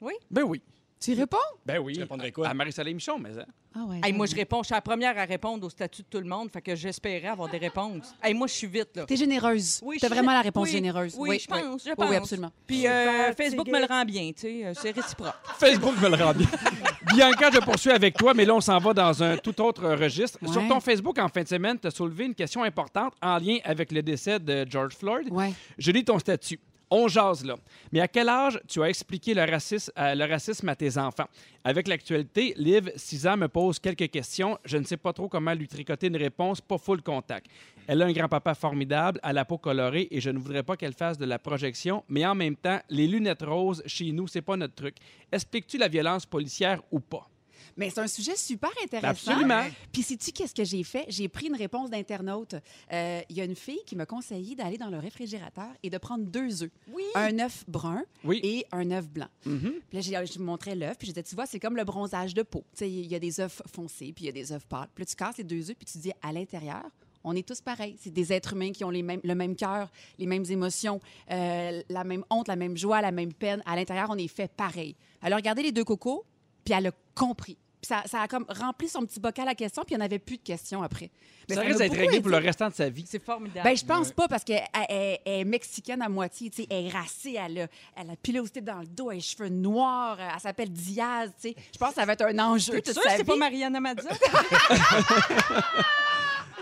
Oui? 0.00 0.12
Ben 0.30 0.42
oui. 0.42 0.62
Tu 1.04 1.12
y 1.12 1.14
réponds? 1.14 1.36
Ben 1.66 1.78
oui. 1.78 1.92
Tu 1.94 2.00
répondrais 2.00 2.32
quoi? 2.32 2.48
À 2.48 2.54
Marie-Soleil 2.54 2.94
Michon, 2.94 3.18
mais 3.18 3.38
hein. 3.38 3.44
Ah 3.76 3.84
ouais. 3.88 4.00
Hey, 4.04 4.12
moi, 4.12 4.24
je 4.26 4.34
réponds. 4.34 4.62
Je 4.62 4.66
suis 4.68 4.74
la 4.74 4.80
première 4.80 5.18
à 5.18 5.24
répondre 5.24 5.66
au 5.66 5.68
statut 5.68 6.02
de 6.02 6.06
tout 6.08 6.18
le 6.18 6.24
monde. 6.28 6.48
Fait 6.50 6.62
que 6.62 6.74
j'espérais 6.74 7.28
avoir 7.28 7.50
des 7.50 7.58
réponses. 7.58 8.14
Hey, 8.22 8.32
moi, 8.32 8.46
je 8.46 8.52
suis 8.54 8.66
vite, 8.66 8.88
là. 8.94 9.04
T'es 9.04 9.16
généreuse. 9.16 9.80
Oui, 9.82 9.98
T'as 10.00 10.08
vraiment 10.08 10.32
la 10.32 10.40
réponse 10.40 10.64
oui, 10.68 10.72
généreuse. 10.72 11.14
Oui, 11.18 11.38
je 11.38 11.46
pense. 11.46 11.84
Je 11.84 11.90
Oui, 11.90 11.94
pense. 11.96 12.08
oui, 12.10 12.16
absolument. 12.16 12.50
Puis 12.66 12.86
euh, 12.86 13.32
Facebook 13.34 13.68
me 13.68 13.78
le 13.80 13.84
rend 13.86 14.04
bien, 14.06 14.30
tu 14.32 14.40
sais. 14.42 14.64
euh, 14.64 14.72
C'est 14.74 14.92
réciproque. 14.92 15.34
Facebook 15.58 16.00
me 16.00 16.08
le 16.08 16.14
rend 16.22 16.32
bien. 16.32 16.46
Bianca, 17.14 17.50
je 17.52 17.58
poursuis 17.58 17.90
avec 17.90 18.16
toi, 18.16 18.32
mais 18.32 18.44
là, 18.46 18.54
on 18.54 18.60
s'en 18.60 18.78
va 18.78 18.94
dans 18.94 19.22
un 19.22 19.36
tout 19.36 19.60
autre 19.60 19.86
registre. 19.90 20.38
Ouais. 20.40 20.48
Sur 20.52 20.66
ton 20.68 20.80
Facebook, 20.80 21.18
en 21.18 21.28
fin 21.28 21.42
de 21.42 21.48
semaine, 21.48 21.78
tu 21.78 21.86
as 21.86 21.90
soulevé 21.90 22.24
une 22.24 22.34
question 22.34 22.62
importante 22.62 23.12
en 23.20 23.36
lien 23.38 23.58
avec 23.64 23.92
le 23.92 24.02
décès 24.02 24.38
de 24.40 24.64
George 24.70 24.94
Floyd. 24.94 25.28
Ouais. 25.30 25.52
Je 25.76 25.90
lis 25.90 26.04
ton 26.04 26.18
statut. 26.18 26.58
On 26.90 27.08
jase 27.08 27.44
là. 27.44 27.56
Mais 27.92 28.00
à 28.00 28.08
quel 28.08 28.28
âge 28.28 28.60
tu 28.68 28.82
as 28.82 28.88
expliqué 28.88 29.34
le 29.34 29.42
racisme, 29.42 29.92
euh, 29.98 30.70
à 30.72 30.76
tes 30.76 30.98
enfants? 30.98 31.28
Avec 31.64 31.88
l'actualité, 31.88 32.54
Liv, 32.56 32.92
6 32.94 33.26
ans, 33.26 33.36
me 33.36 33.48
pose 33.48 33.78
quelques 33.78 34.10
questions. 34.10 34.58
Je 34.64 34.76
ne 34.76 34.84
sais 34.84 34.96
pas 34.96 35.12
trop 35.12 35.28
comment 35.28 35.54
lui 35.54 35.66
tricoter 35.66 36.08
une 36.08 36.16
réponse, 36.16 36.60
pas 36.60 36.78
full 36.78 37.02
contact. 37.02 37.46
Elle 37.86 38.02
a 38.02 38.06
un 38.06 38.12
grand-papa 38.12 38.54
formidable, 38.54 39.18
à 39.22 39.32
la 39.32 39.44
peau 39.44 39.58
colorée, 39.58 40.08
et 40.10 40.20
je 40.20 40.30
ne 40.30 40.38
voudrais 40.38 40.62
pas 40.62 40.76
qu'elle 40.76 40.94
fasse 40.94 41.18
de 41.18 41.24
la 41.24 41.38
projection, 41.38 42.04
mais 42.08 42.24
en 42.24 42.34
même 42.34 42.56
temps, 42.56 42.80
les 42.88 43.06
lunettes 43.06 43.42
roses, 43.42 43.82
chez 43.86 44.12
nous, 44.12 44.26
c'est 44.26 44.42
pas 44.42 44.56
notre 44.56 44.74
truc. 44.74 44.96
Expliques-tu 45.32 45.78
la 45.78 45.88
violence 45.88 46.26
policière 46.26 46.80
ou 46.90 47.00
pas? 47.00 47.28
Mais 47.76 47.90
c'est 47.90 48.00
un 48.00 48.06
sujet 48.06 48.36
super 48.36 48.70
intéressant. 48.82 49.08
Absolument. 49.32 49.64
Puis 49.92 50.02
sais-tu 50.02 50.32
qu'est-ce 50.32 50.54
que 50.54 50.64
j'ai 50.64 50.82
fait? 50.82 51.04
J'ai 51.08 51.28
pris 51.28 51.46
une 51.46 51.56
réponse 51.56 51.90
d'internaute. 51.90 52.54
Euh, 52.92 53.20
Il 53.28 53.36
y 53.36 53.40
a 53.40 53.44
une 53.44 53.56
fille 53.56 53.80
qui 53.86 53.96
m'a 53.96 54.06
conseillé 54.06 54.54
d'aller 54.54 54.78
dans 54.78 54.90
le 54.90 54.98
réfrigérateur 54.98 55.68
et 55.82 55.90
de 55.90 55.98
prendre 55.98 56.24
deux 56.24 56.62
œufs. 56.62 56.70
Oui. 56.92 57.02
Un 57.14 57.38
œuf 57.38 57.64
brun 57.68 58.02
Oui. 58.24 58.40
et 58.42 58.66
un 58.72 58.90
œuf 58.90 59.08
blanc. 59.08 59.28
Mhm. 59.46 59.74
Puis 59.88 59.96
là, 59.98 60.00
j'ai- 60.00 60.26
je 60.26 60.38
lui 60.38 60.44
montrais 60.44 60.74
l'œuf, 60.74 60.96
puis 60.98 61.06
je 61.08 61.12
disais, 61.12 61.22
tu 61.22 61.34
vois, 61.34 61.46
c'est 61.46 61.60
comme 61.60 61.76
le 61.76 61.84
bronzage 61.84 62.34
de 62.34 62.42
peau. 62.42 62.64
Tu 62.72 62.78
sais, 62.80 62.90
il 62.90 63.06
y 63.06 63.14
a 63.14 63.18
des 63.18 63.40
œufs 63.40 63.62
foncés, 63.72 64.12
puis 64.14 64.24
il 64.24 64.26
y 64.26 64.28
a 64.28 64.32
des 64.32 64.52
œufs 64.52 64.64
pâles. 64.66 64.88
Puis 64.94 65.02
là, 65.02 65.06
tu 65.06 65.16
casses 65.16 65.38
les 65.38 65.44
deux 65.44 65.70
œufs, 65.70 65.76
puis 65.76 65.86
tu 65.86 65.98
dis, 65.98 66.12
à 66.22 66.32
l'intérieur, 66.32 66.84
on 67.26 67.34
est 67.34 67.46
tous 67.46 67.60
pareils. 67.62 67.96
C'est 68.00 68.12
des 68.12 68.32
êtres 68.34 68.52
humains 68.52 68.72
qui 68.72 68.84
ont 68.84 68.90
les 68.90 69.02
mêmes, 69.02 69.20
le 69.24 69.34
même 69.34 69.56
cœur, 69.56 69.90
les 70.18 70.26
mêmes 70.26 70.44
émotions, 70.50 71.00
euh, 71.30 71.82
la 71.88 72.04
même 72.04 72.22
honte, 72.28 72.48
la 72.48 72.56
même 72.56 72.76
joie, 72.76 73.00
la 73.00 73.12
même 73.12 73.32
peine. 73.32 73.62
À 73.64 73.76
l'intérieur, 73.76 74.08
on 74.10 74.18
est 74.18 74.28
fait 74.28 74.50
pareil. 74.52 74.94
Elle 75.22 75.32
a 75.32 75.36
regardé 75.36 75.62
les 75.62 75.72
deux 75.72 75.84
cocos, 75.84 76.24
puis 76.64 76.74
elle 76.74 76.86
a 76.88 76.92
compris. 77.14 77.56
Puis 77.80 77.88
ça, 77.88 78.02
ça 78.06 78.22
a 78.22 78.28
comme 78.28 78.46
rempli 78.48 78.88
son 78.88 79.04
petit 79.04 79.20
bocal 79.20 79.46
à 79.46 79.54
questions, 79.54 79.82
puis 79.84 79.94
il 79.94 79.98
n'y 79.98 80.02
en 80.02 80.06
avait 80.06 80.18
plus 80.18 80.38
de 80.38 80.42
questions 80.42 80.82
après. 80.82 81.10
Mais 81.50 81.54
Ça 81.56 81.60
risque 81.60 81.78
d'être 81.78 81.94
réglé 81.94 82.22
pour 82.22 82.30
le 82.30 82.38
restant 82.38 82.70
de 82.70 82.74
sa 82.74 82.88
vie. 82.88 83.04
C'est 83.06 83.22
formidable. 83.22 83.60
Ben, 83.62 83.76
je 83.76 83.84
pense 83.84 84.10
pas 84.10 84.26
parce 84.26 84.42
qu'elle 84.42 84.64
elle- 84.88 85.18
elle 85.26 85.40
est 85.40 85.44
mexicaine 85.44 86.00
à 86.00 86.08
moitié. 86.08 86.48
tu 86.48 86.62
sais, 86.62 86.66
Elle 86.70 86.86
est 86.86 86.88
racée, 86.88 87.36
elle 87.38 87.60
a, 87.60 87.66
elle 87.96 88.10
a 88.10 88.16
pilosité 88.16 88.62
dans 88.62 88.78
le 88.80 88.86
dos, 88.86 89.10
elle 89.10 89.16
a 89.16 89.18
les 89.18 89.20
cheveux 89.20 89.50
noirs, 89.50 90.18
elle 90.18 90.40
s'appelle 90.40 90.70
Diaz. 90.70 91.30
tu 91.38 91.50
sais. 91.50 91.54
Je 91.74 91.78
pense 91.78 91.90
que 91.90 91.94
ça 91.96 92.06
va 92.06 92.14
être 92.14 92.24
un 92.24 92.38
enjeu 92.38 92.72
T'es 92.72 92.80
toute 92.80 92.94
sûr 92.94 93.02
sa 93.02 93.10
que 93.10 93.16
c'est 93.18 93.24
pas 93.24 93.36
Mariana 93.36 93.78
Mazza? 93.80 94.08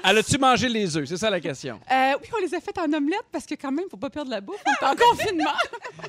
Elle 0.05 0.19
a-tu 0.19 0.39
mangé 0.39 0.69
les 0.69 0.97
œufs? 0.97 1.09
C'est 1.09 1.17
ça 1.17 1.31
la 1.31 1.41
question. 1.41 1.79
Euh, 1.91 2.13
oui, 2.21 2.29
on 2.37 2.41
les 2.45 2.55
a 2.55 2.61
faites 2.61 2.79
en 2.79 2.93
omelette 2.93 3.25
parce 3.31 3.47
que 3.47 3.55
quand 3.55 3.71
même, 3.73 3.85
faut 3.91 3.97
pas 3.97 4.11
perdre 4.11 4.31
la 4.31 4.41
bouffe. 4.41 4.63
On 4.67 4.87
est 4.87 4.91
en 4.91 4.97
confinement. 5.11 5.51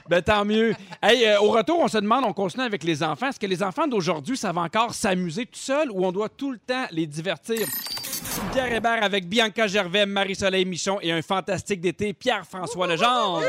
Ben, 0.09 0.21
tant 0.21 0.43
mieux. 0.45 0.73
Hey, 1.01 1.25
euh, 1.25 1.39
au 1.41 1.49
retour, 1.51 1.79
on 1.79 1.87
se 1.87 1.97
demande, 1.97 2.23
on 2.25 2.33
continue 2.33 2.63
avec 2.63 2.83
les 2.83 3.03
enfants. 3.03 3.29
Est-ce 3.29 3.39
que 3.39 3.45
les 3.45 3.61
enfants 3.61 3.87
d'aujourd'hui 3.87 4.35
savent 4.37 4.57
encore 4.57 4.93
s'amuser 4.93 5.45
tout 5.45 5.59
seuls 5.59 5.91
ou 5.91 6.05
on 6.05 6.11
doit 6.11 6.29
tout 6.29 6.51
le 6.51 6.57
temps 6.57 6.85
les 6.91 7.05
divertir? 7.05 7.67
Pierre 8.51 8.73
Hébert 8.73 9.03
avec 9.03 9.27
Bianca 9.27 9.67
Gervais, 9.67 10.05
Marie-Soleil 10.05 10.65
Michon 10.65 10.97
et 11.01 11.11
un 11.11 11.21
fantastique 11.21 11.81
d'été, 11.81 12.13
Pierre-François 12.13 12.87
Legendre. 12.87 13.41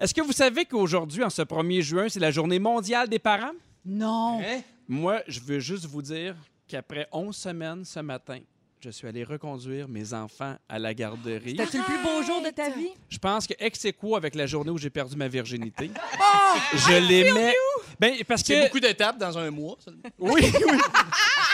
Est-ce 0.00 0.14
que 0.14 0.22
vous 0.22 0.32
savez 0.32 0.64
qu'aujourd'hui, 0.64 1.22
en 1.22 1.30
ce 1.30 1.42
1er 1.42 1.82
juin, 1.82 2.06
c'est 2.08 2.20
la 2.20 2.30
journée 2.30 2.58
mondiale 2.58 3.08
des 3.08 3.18
parents? 3.18 3.52
Non. 3.84 4.40
Hein? 4.42 4.60
Moi, 4.88 5.20
je 5.28 5.40
veux 5.40 5.58
juste 5.60 5.84
vous 5.86 6.02
dire 6.02 6.34
qu'après 6.66 7.06
11 7.12 7.36
semaines 7.36 7.84
ce 7.84 8.00
matin, 8.00 8.38
je 8.82 8.90
suis 8.90 9.06
allé 9.06 9.22
reconduire 9.24 9.88
mes 9.88 10.12
enfants 10.12 10.56
à 10.68 10.78
la 10.78 10.92
garderie. 10.94 11.56
C'était-tu 11.56 11.78
le 11.78 11.84
plus 11.84 12.02
beau 12.02 12.22
jour 12.22 12.42
de 12.42 12.50
ta 12.50 12.70
vie? 12.70 12.90
Je 13.08 13.18
pense 13.18 13.46
que 13.46 13.54
ex 13.58 13.84
aequo 13.84 14.16
avec 14.16 14.34
la 14.34 14.46
journée 14.46 14.70
où 14.70 14.78
j'ai 14.78 14.90
perdu 14.90 15.16
ma 15.16 15.28
virginité. 15.28 15.90
Oh! 16.54 16.58
je 16.74 17.08
les 17.08 17.32
mets. 17.32 17.54
Ben, 17.98 18.14
parce 18.28 18.42
C'est 18.44 18.54
que. 18.60 18.64
beaucoup 18.64 18.78
d'étapes 18.80 19.16
dans 19.16 19.38
un 19.38 19.50
mois. 19.50 19.76
Ça, 19.82 19.90
Oui, 20.18 20.42
oui. 20.44 20.78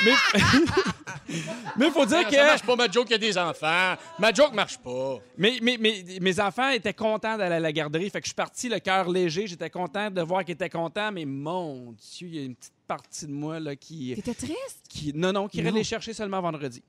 Mais 0.05 0.13
il 1.87 1.93
faut 1.93 2.05
dire 2.07 2.23
ça 2.23 2.25
que 2.25 2.37
marche 2.37 2.63
pas, 2.63 2.75
ma 2.77 2.91
joke, 2.91 3.07
il 3.09 3.13
y 3.13 3.15
a 3.15 3.19
des 3.19 3.39
enfants. 3.39 3.95
Ma 4.19 4.33
joke 4.33 4.55
marche 4.55 4.79
pas. 4.79 5.19
mais, 5.37 5.59
mais- 5.63 5.77
mais- 5.79 6.05
mes 6.21 6.41
enfants 6.41 6.69
étaient 6.71 6.95
contents 6.95 7.37
d'aller 7.37 7.57
à 7.57 7.61
la 7.61 7.73
garderie. 7.73 8.11
Fait 8.11 8.21
que 8.21 8.27
je 8.27 8.31
suis 8.31 8.35
parti 8.35 8.69
le 8.69 8.79
cœur 8.81 9.09
léger. 9.09 9.47
J'étais 9.47 9.71
content 9.71 10.11
de 10.11 10.21
voir 10.23 10.45
qu'ils 10.45 10.55
étaient 10.55 10.69
contents. 10.71 11.13
Mais 11.13 11.25
mon 11.25 11.93
Dieu, 11.93 12.29
il 12.29 12.35
y 12.35 12.39
a 12.41 12.43
une 12.43 12.55
petite 12.57 12.73
partie 12.89 13.27
de 13.27 13.33
moi 13.33 13.61
là, 13.61 13.77
qui, 13.77 14.15
T'étais 14.17 14.35
triste? 14.35 14.83
qui. 14.89 15.13
Non, 15.15 15.33
non, 15.33 15.47
qui 15.49 15.59
irait 15.59 15.71
Non. 15.71 15.77
les 15.77 15.85
chercher 15.85 16.13
seulement 16.13 16.41
vendredi. 16.41 16.83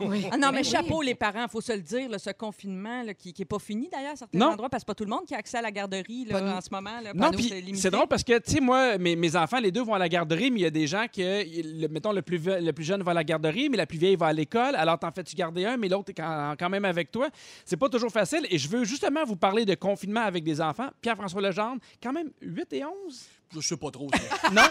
Oui. 0.00 0.26
Ah 0.30 0.36
non, 0.36 0.50
mais 0.52 0.62
chapeau, 0.62 1.02
les 1.02 1.14
parents, 1.14 1.42
il 1.44 1.50
faut 1.50 1.60
se 1.60 1.72
le 1.72 1.80
dire, 1.80 2.08
là, 2.08 2.18
ce 2.18 2.30
confinement 2.30 3.02
là, 3.02 3.14
qui 3.14 3.34
n'est 3.36 3.44
pas 3.44 3.58
fini 3.58 3.88
d'ailleurs 3.90 4.12
à 4.12 4.16
certains 4.16 4.38
Non. 4.38 4.46
endroits, 4.52 4.68
parce 4.68 4.84
que 4.84 4.86
pas 4.86 4.94
tout 4.94 5.04
le 5.04 5.10
monde 5.10 5.24
qui 5.26 5.34
a 5.34 5.38
accès 5.38 5.58
à 5.58 5.62
la 5.62 5.70
garderie 5.72 6.24
là, 6.24 6.56
en 6.56 6.60
ce 6.60 6.68
moment. 6.70 7.00
Là, 7.02 7.12
Non, 7.14 7.30
puis 7.30 7.52
c'est 7.74 7.90
drôle 7.90 8.06
parce 8.06 8.22
que, 8.22 8.38
tu 8.38 8.52
sais, 8.54 8.60
moi, 8.60 8.96
mes, 8.98 9.16
mes 9.16 9.34
enfants, 9.36 9.58
les 9.58 9.70
deux 9.72 9.82
vont 9.82 9.94
à 9.94 9.98
la 9.98 10.08
garderie, 10.08 10.50
mais 10.50 10.60
il 10.60 10.62
y 10.62 10.66
a 10.66 10.70
des 10.70 10.86
gens 10.86 11.06
que, 11.12 11.80
le- 11.80 11.88
mettons, 11.88 12.12
le 12.12 12.22
plus, 12.22 12.38
le 12.44 12.70
plus 12.72 12.84
jeune 12.84 13.02
va 13.02 13.10
à 13.10 13.14
la 13.14 13.24
garderie, 13.24 13.68
mais 13.68 13.76
la 13.76 13.86
plus 13.86 13.98
vieille 13.98 14.16
va 14.16 14.26
à 14.26 14.32
l'école. 14.32 14.76
Alors, 14.76 14.98
t'en 14.98 15.10
fais-tu 15.10 15.34
garder 15.34 15.64
un, 15.66 15.76
mais 15.76 15.88
l'autre 15.88 16.10
est 16.10 16.14
quand, 16.14 16.54
quand 16.58 16.68
même 16.70 16.84
avec 16.84 17.10
toi? 17.10 17.28
C'est 17.64 17.76
pas 17.76 17.88
toujours 17.88 18.10
facile. 18.12 18.46
Et 18.50 18.58
je 18.58 18.68
veux 18.68 18.84
justement 18.84 19.24
vous 19.24 19.36
parler 19.36 19.64
de 19.64 19.74
confinement 19.74 20.20
avec 20.22 20.44
des 20.44 20.60
enfants. 20.60 20.88
Pierre-François 21.00 21.42
Legendre, 21.42 21.80
quand 22.02 22.12
même 22.12 22.30
8 22.40 22.72
et 22.74 22.84
11. 22.84 23.28
Je 23.54 23.60
sais 23.60 23.76
pas 23.76 23.90
trop. 23.90 24.08
ça. 24.12 24.48
Non? 24.52 24.62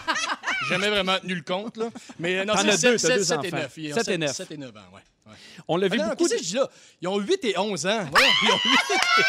Jamais 0.70 0.90
vraiment 0.90 1.18
tenu 1.20 1.36
le 1.36 1.42
compte, 1.44 1.78
là. 1.78 1.90
Mais 2.20 2.44
non, 2.46 2.54
T'en 2.54 2.62
c'est 2.62 2.70
as 2.70 2.78
deux, 2.92 2.98
7, 2.98 3.10
t'as 3.10 3.18
deux 3.18 3.24
7 3.24 3.36
et 3.44 3.48
enfants. 3.48 3.58
9. 3.58 3.74
Ils 3.78 3.94
ont 3.94 3.96
Sept 3.98 4.08
et 4.10 4.18
neuf. 4.18 4.36
7 4.36 4.52
et 4.52 4.58
9 4.58 4.70
ans, 4.70 4.80
ouais. 4.94 5.02
ouais. 5.28 5.34
On 5.68 5.78
l'a 5.78 5.86
Ah 5.86 5.90
vu 5.94 5.98
non, 5.98 6.04
beaucoup. 6.10 6.16
qu'est-ce 6.24 6.34
que 6.36 6.40
je 6.44 6.48
dis 6.50 6.56
là? 6.56 6.70
Ils 7.02 7.08
ont 7.08 7.18
8 7.20 7.46
et 7.46 7.58
11 7.60 7.86
ans. 7.86 8.06
Voyons, 8.12 8.28
ils 8.44 8.52
ont 8.52 8.60
8 8.66 8.80
et 8.90 9.24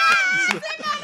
11 0.52 0.56
ans. 0.56 0.60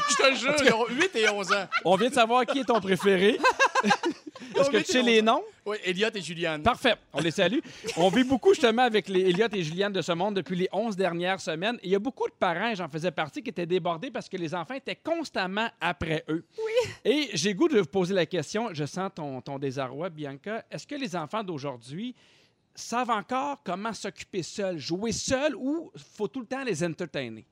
Je 0.08 0.14
te 0.16 0.34
jure, 0.38 0.54
ils 0.64 0.72
ont 0.72 0.86
8 0.88 1.16
et 1.16 1.28
11 1.28 1.52
ans. 1.52 1.68
On 1.84 1.96
vient 1.96 2.08
de 2.08 2.14
savoir 2.14 2.46
qui 2.46 2.60
est 2.60 2.64
ton 2.64 2.80
préféré. 2.80 3.38
Est-ce 3.84 4.70
que 4.70 4.78
tu 4.78 4.84
sais 4.84 5.02
les 5.02 5.22
noms? 5.22 5.42
Oui, 5.66 5.76
Elliot 5.84 6.08
et 6.14 6.20
Juliane. 6.20 6.62
Parfait. 6.62 6.94
On 7.12 7.20
les 7.20 7.30
salue. 7.30 7.58
On 7.96 8.08
vit 8.08 8.24
beaucoup 8.24 8.50
justement 8.50 8.82
avec 8.82 9.08
les 9.08 9.30
Elliot 9.30 9.48
et 9.52 9.62
Juliane 9.62 9.92
de 9.92 10.02
ce 10.02 10.12
monde 10.12 10.36
depuis 10.36 10.56
les 10.56 10.68
11 10.72 10.96
dernières 10.96 11.40
semaines. 11.40 11.76
Et 11.82 11.86
il 11.86 11.90
y 11.92 11.94
a 11.94 11.98
beaucoup 11.98 12.28
de 12.28 12.34
parents, 12.34 12.68
et 12.70 12.76
j'en 12.76 12.88
faisais 12.88 13.10
partie, 13.10 13.42
qui 13.42 13.50
étaient 13.50 13.66
débordés 13.66 14.10
parce 14.10 14.28
que 14.28 14.36
les 14.36 14.54
enfants 14.54 14.74
étaient 14.74 14.96
constamment 14.96 15.68
après 15.80 16.24
eux. 16.28 16.44
Oui. 16.58 16.90
Et 17.04 17.30
j'ai 17.34 17.54
goût 17.54 17.68
de 17.68 17.78
vous 17.78 17.86
poser 17.86 18.14
la 18.14 18.26
question. 18.26 18.70
Je 18.72 18.84
sens 18.84 19.10
ton, 19.14 19.40
ton 19.40 19.58
désarroi, 19.58 20.10
Bianca. 20.10 20.64
Est-ce 20.70 20.86
que 20.86 20.94
les 20.94 21.16
enfants 21.16 21.42
d'aujourd'hui 21.42 22.14
savent 22.74 23.10
encore 23.10 23.62
comment 23.64 23.92
s'occuper 23.92 24.42
seuls, 24.42 24.78
jouer 24.78 25.12
seuls 25.12 25.54
ou 25.56 25.90
faut 25.96 26.28
tout 26.28 26.40
le 26.40 26.46
temps 26.46 26.64
les 26.64 26.84
entertainer? 26.84 27.46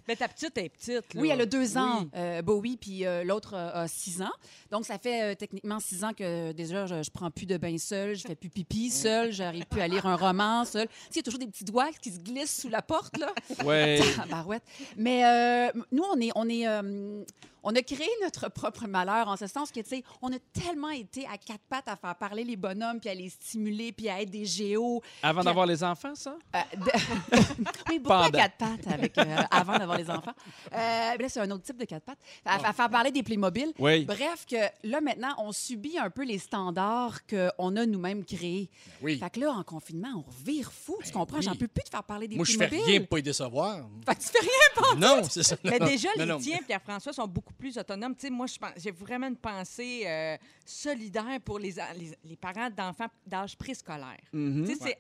Mais 0.09 0.17
ta 0.17 0.29
petite 0.29 0.57
est 0.59 0.69
petite. 0.69 1.15
Là. 1.15 1.21
Oui, 1.21 1.29
elle 1.31 1.41
a 1.41 1.47
deux 1.47 1.77
ans, 1.77 2.01
Oui. 2.03 2.09
euh, 2.17 2.43
Bowie, 2.43 2.77
puis 2.77 3.05
euh, 3.07 3.25
l'autre 3.25 3.55
euh, 3.55 3.85
a 3.85 3.89
six 3.89 4.23
ans. 4.23 4.31
Donc, 4.71 4.85
ça 4.87 4.99
fait 4.99 5.23
euh, 5.23 5.35
techniquement 5.35 5.81
six 5.81 6.05
ans 6.05 6.13
que 6.13 6.53
déjà, 6.53 6.87
je, 6.87 7.03
je 7.03 7.11
prends 7.11 7.31
plus 7.31 7.47
de 7.47 7.57
bain 7.57 7.77
seul, 7.79 8.15
je 8.15 8.27
fais 8.27 8.35
plus 8.35 8.49
pipi 8.51 8.91
seul, 8.91 9.33
j'arrive 9.33 9.65
plus 9.67 9.81
à 9.81 9.89
lire 9.89 10.07
un 10.07 10.17
roman 10.17 10.65
seul. 10.65 10.87
Tu 10.89 10.95
sais, 10.95 11.11
il 11.13 11.17
y 11.17 11.21
a 11.21 11.23
toujours 11.23 11.41
des 11.41 11.47
petits 11.47 11.65
doigts 11.65 11.91
qui 12.01 12.11
se 12.11 12.19
glissent 12.21 12.61
sous 12.63 12.69
la 12.69 12.83
porte, 12.83 13.17
là. 13.19 13.33
Ouais. 13.65 14.01
Barouette. 14.31 14.63
Mais 14.97 15.25
euh, 15.25 15.73
nous, 15.93 16.05
on 16.13 16.21
est, 16.21 16.31
on 16.35 16.49
est, 16.49 16.67
euh, 16.69 17.23
on 17.69 17.75
a 17.75 17.83
créé 17.83 18.09
notre 18.23 18.49
propre 18.49 18.87
malheur 18.87 19.27
en 19.27 19.37
ce 19.37 19.49
sens 19.49 19.73
que, 19.73 19.81
tu 19.81 19.89
sais, 19.89 20.05
on 20.23 20.33
a 20.33 20.39
tellement 20.53 20.91
été 20.91 21.27
à 21.27 21.37
quatre 21.37 21.65
pattes 21.69 21.89
à 21.89 21.97
faire 21.97 22.15
parler 22.15 22.45
les 22.45 22.55
bonhommes, 22.57 23.01
puis 23.01 23.11
à 23.11 23.15
les 23.15 23.29
stimuler, 23.29 23.91
puis 23.93 24.09
à 24.09 24.23
être 24.23 24.31
des 24.31 24.45
géos. 24.45 25.03
Avant 25.21 25.43
d'avoir 25.43 25.67
les 25.67 25.83
enfants, 25.83 26.15
ça? 26.15 26.37
Euh, 26.55 26.59
de- 26.77 27.37
oui, 27.91 27.99
beaucoup 27.99 28.15
à 28.15 28.31
quatre 28.31 28.57
pattes 28.57 28.87
avec, 28.87 29.19
euh, 29.19 29.37
avant 29.51 29.77
d'avoir 29.79 29.99
les 29.99 30.09
enfants. 30.09 30.33
Euh, 30.73 31.17
là, 31.17 31.29
c'est 31.29 31.41
un 31.41 31.51
autre 31.51 31.65
type 31.65 31.77
de 31.77 31.85
quatre 31.85 32.05
pattes. 32.05 32.19
À, 32.45 32.69
à 32.69 32.73
faire 32.73 32.89
parler 32.89 33.11
des 33.11 33.25
Playmobil. 33.25 33.73
Oui. 33.81 34.05
Bref, 34.05 34.47
que 34.49 34.57
là, 34.85 35.01
maintenant, 35.01 35.35
on 35.39 35.51
subit 35.51 35.99
un 35.99 36.11
peu 36.11 36.25
les 36.25 36.39
standards 36.39 37.27
qu'on 37.27 37.77
a 37.77 37.85
nous-mêmes 37.85 38.25
créés. 38.25 38.71
Oui. 39.03 39.19
Fait 39.19 39.31
que 39.31 39.41
là, 39.41 39.51
en 39.51 39.65
confinement, 39.65 40.09
on 40.17 40.31
revire 40.31 40.71
fou. 40.73 40.97
tu 41.05 41.11
comprends? 41.11 41.39
oui. 41.39 41.43
J'en 41.43 41.57
peux 41.57 41.67
plus 41.69 41.83
de 41.83 41.89
faire 41.89 42.05
parler 42.05 42.29
des 42.29 42.37
Moi, 42.37 42.45
je 42.45 42.57
fais 42.57 42.69
Playmobil. 42.69 42.93
rien 42.95 43.03
pour 43.05 43.17
les 43.17 43.23
décevoir. 43.23 43.81
Fait 44.07 44.15
que 44.15 44.21
tu 44.21 44.29
fais 44.29 44.39
rien. 44.41 44.95
Non, 44.97 45.23
c'est 45.29 45.43
ça. 45.43 45.57
Mais 45.65 45.79
Non, 45.81 45.87
déjà, 45.87 46.09
non, 46.17 46.25
les 46.25 46.27
non. 46.27 46.39
tiens, 46.39 46.59
Pierre-François, 46.65 47.13
sont 47.13 47.27
beaucoup 47.27 47.53
plus 47.57 47.77
autonomes. 47.79 48.15
Tu 48.15 48.27
sais, 48.27 48.31
moi, 48.31 48.47
je 48.47 48.59
pense- 48.59 48.73
j'ai 48.77 48.91
vraiment 48.91 49.27
une 49.29 49.37
pensée 49.37 50.03
euh, 50.07 50.37
solidaire 50.65 51.41
pour 51.45 51.59
les, 51.59 51.75
les, 51.99 52.13
les 52.25 52.37
parents 52.37 52.69
d'enfants 52.71 53.07
d'âge 53.27 53.57
préscolaire. 53.57 54.19
Tu 54.33 54.67
sais, 54.67 54.75
c'est- 54.81 54.99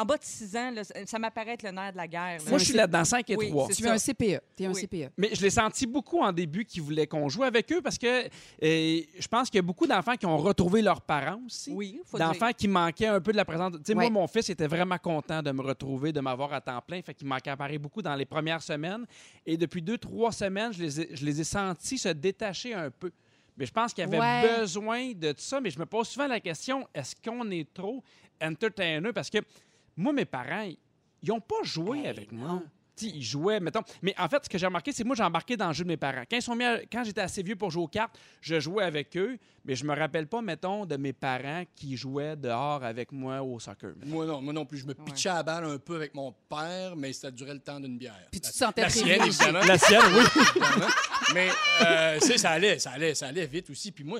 en 0.00 0.04
bas 0.04 0.16
de 0.16 0.24
6 0.24 0.56
ans, 0.56 0.70
là, 0.70 0.82
ça 0.84 1.18
m'apparaît 1.18 1.52
être 1.52 1.62
le 1.62 1.70
nerf 1.70 1.92
de 1.92 1.96
la 1.96 2.08
guerre. 2.08 2.38
là. 2.44 2.48
Moi, 2.50 2.58
je 2.58 2.64
suis 2.64 2.74
là-dedans 2.74 3.04
5 3.04 3.28
et 3.30 3.36
Oui, 3.36 3.50
3. 3.50 3.66
c'est 3.68 3.74
Tu 3.76 3.82
veux 3.82 3.90
un 3.90 3.98
CPE. 3.98 4.40
Un 4.60 4.72
Oui. 4.72 4.80
CPE. 4.80 5.10
Mais 5.16 5.30
je 5.34 5.42
l'ai 5.42 5.50
senti 5.50 5.86
beaucoup 5.86 6.20
en 6.20 6.32
début 6.32 6.64
qui 6.64 6.80
voulaient 6.80 7.06
qu'on 7.06 7.28
joue 7.28 7.44
avec 7.44 7.70
eux 7.72 7.80
parce 7.82 7.98
que 7.98 8.06
euh, 8.26 8.28
je 9.18 9.28
pense 9.28 9.48
qu'il 9.50 9.56
y 9.58 9.60
a 9.60 9.62
beaucoup 9.62 9.86
d'enfants 9.86 10.16
qui 10.16 10.26
ont 10.26 10.36
retrouvé 10.38 10.82
leurs 10.82 11.00
parents 11.00 11.40
aussi. 11.46 11.70
Oui, 11.72 12.00
faut 12.04 12.16
dire. 12.16 12.26
D'enfants 12.28 12.50
qui 12.56 12.68
manquaient 12.68 13.06
un 13.06 13.20
peu 13.20 13.32
de 13.32 13.36
la 13.36 13.44
présence. 13.44 13.72
Tu 13.74 13.78
sais, 13.84 13.94
Ouais. 13.94 14.08
moi, 14.10 14.22
mon 14.22 14.26
fils 14.26 14.48
était 14.50 14.66
vraiment 14.66 14.98
content 14.98 15.42
de 15.42 15.50
me 15.52 15.62
retrouver, 15.62 16.12
de 16.12 16.20
m'avoir 16.20 16.52
à 16.52 16.60
temps 16.60 16.80
plein. 16.86 17.00
Fait 17.02 17.14
qu'il 17.14 17.26
manquait 17.26 17.50
apparaît 17.50 17.78
beaucoup 17.78 18.02
dans 18.02 18.14
les 18.14 18.24
premières 18.24 18.62
semaines. 18.62 19.04
Et 19.46 19.56
depuis 19.56 19.82
deux, 19.82 19.98
trois 19.98 20.32
semaines, 20.32 20.72
je 20.72 20.82
les 20.82 21.00
ai, 21.00 21.08
je 21.16 21.24
les 21.24 21.40
ai 21.40 21.44
sentis 21.44 21.87
se 21.96 22.08
détacher 22.10 22.74
un 22.74 22.90
peu. 22.90 23.10
Mais 23.56 23.64
je 23.66 23.72
pense 23.72 23.94
qu'il 23.94 24.04
y 24.04 24.06
avait 24.06 24.18
Ouais. 24.20 24.58
besoin 24.60 25.12
de 25.14 25.32
ça. 25.38 25.60
Mais 25.60 25.70
je 25.70 25.78
me 25.78 25.86
pose 25.86 26.08
souvent 26.08 26.26
la 26.26 26.40
question 26.40 26.86
est-ce 26.92 27.14
qu'on 27.16 27.50
est 27.50 27.72
trop 27.72 28.02
entertainer 28.42 29.12
Parce 29.12 29.30
que 29.30 29.38
moi, 29.96 30.12
mes 30.12 30.24
parents, 30.24 30.68
ils 31.22 31.28
n'ont 31.28 31.40
pas 31.40 31.62
joué 31.62 32.06
avec 32.06 32.30
moi. 32.32 32.62
Ils 33.02 33.22
jouaient, 33.22 33.60
mettons. 33.60 33.82
Mais 34.02 34.14
en 34.18 34.28
fait, 34.28 34.44
ce 34.44 34.48
que 34.48 34.58
j'ai 34.58 34.66
remarqué, 34.66 34.92
c'est 34.92 35.02
que 35.02 35.06
moi, 35.06 35.16
j'ai 35.16 35.22
embarqué 35.22 35.56
dans 35.56 35.68
le 35.68 35.72
jeu 35.74 35.84
de 35.84 35.88
mes 35.88 35.96
parents. 35.96 36.22
Quand, 36.30 36.36
ils 36.36 36.42
sont 36.42 36.54
mis 36.54 36.64
à- 36.64 36.80
quand 36.90 37.04
j'étais 37.04 37.20
assez 37.20 37.42
vieux 37.42 37.56
pour 37.56 37.70
jouer 37.70 37.82
aux 37.84 37.88
cartes, 37.88 38.18
je 38.40 38.58
jouais 38.60 38.84
avec 38.84 39.16
eux, 39.16 39.38
mais 39.64 39.74
je 39.74 39.84
me 39.84 39.94
rappelle 39.94 40.26
pas, 40.26 40.42
mettons, 40.42 40.86
de 40.86 40.96
mes 40.96 41.12
parents 41.12 41.62
qui 41.74 41.96
jouaient 41.96 42.36
dehors 42.36 42.82
avec 42.84 43.12
moi 43.12 43.42
au 43.42 43.58
soccer. 43.60 43.92
Moi 44.06 44.26
non, 44.26 44.40
moi 44.42 44.52
non 44.52 44.64
plus. 44.66 44.78
Je 44.78 44.86
me 44.86 44.94
pitchais 44.94 45.28
à 45.28 45.34
la 45.34 45.42
balle 45.42 45.64
un 45.64 45.78
peu 45.78 45.96
avec 45.96 46.14
mon 46.14 46.32
père, 46.48 46.96
mais 46.96 47.12
ça 47.12 47.30
durait 47.30 47.54
le 47.54 47.60
temps 47.60 47.78
d'une 47.80 47.98
bière. 47.98 48.14
Puis 48.30 48.40
tu 48.40 48.46
La- 48.46 48.52
te 48.52 48.56
sentais 48.56 48.82
La 48.82 48.90
sienne, 48.90 49.22
évidemment. 49.22 49.60
La 49.60 49.78
sienne, 49.78 50.00
oui. 50.14 50.24
Mais, 51.34 51.48
euh, 51.84 52.18
tu 52.20 52.26
sais, 52.26 52.38
ça 52.38 52.50
allait, 52.52 52.78
ça 52.78 52.92
allait, 52.92 53.14
ça 53.14 53.26
allait 53.26 53.46
vite 53.46 53.68
aussi. 53.68 53.92
Puis 53.92 54.02
moi, 54.04 54.18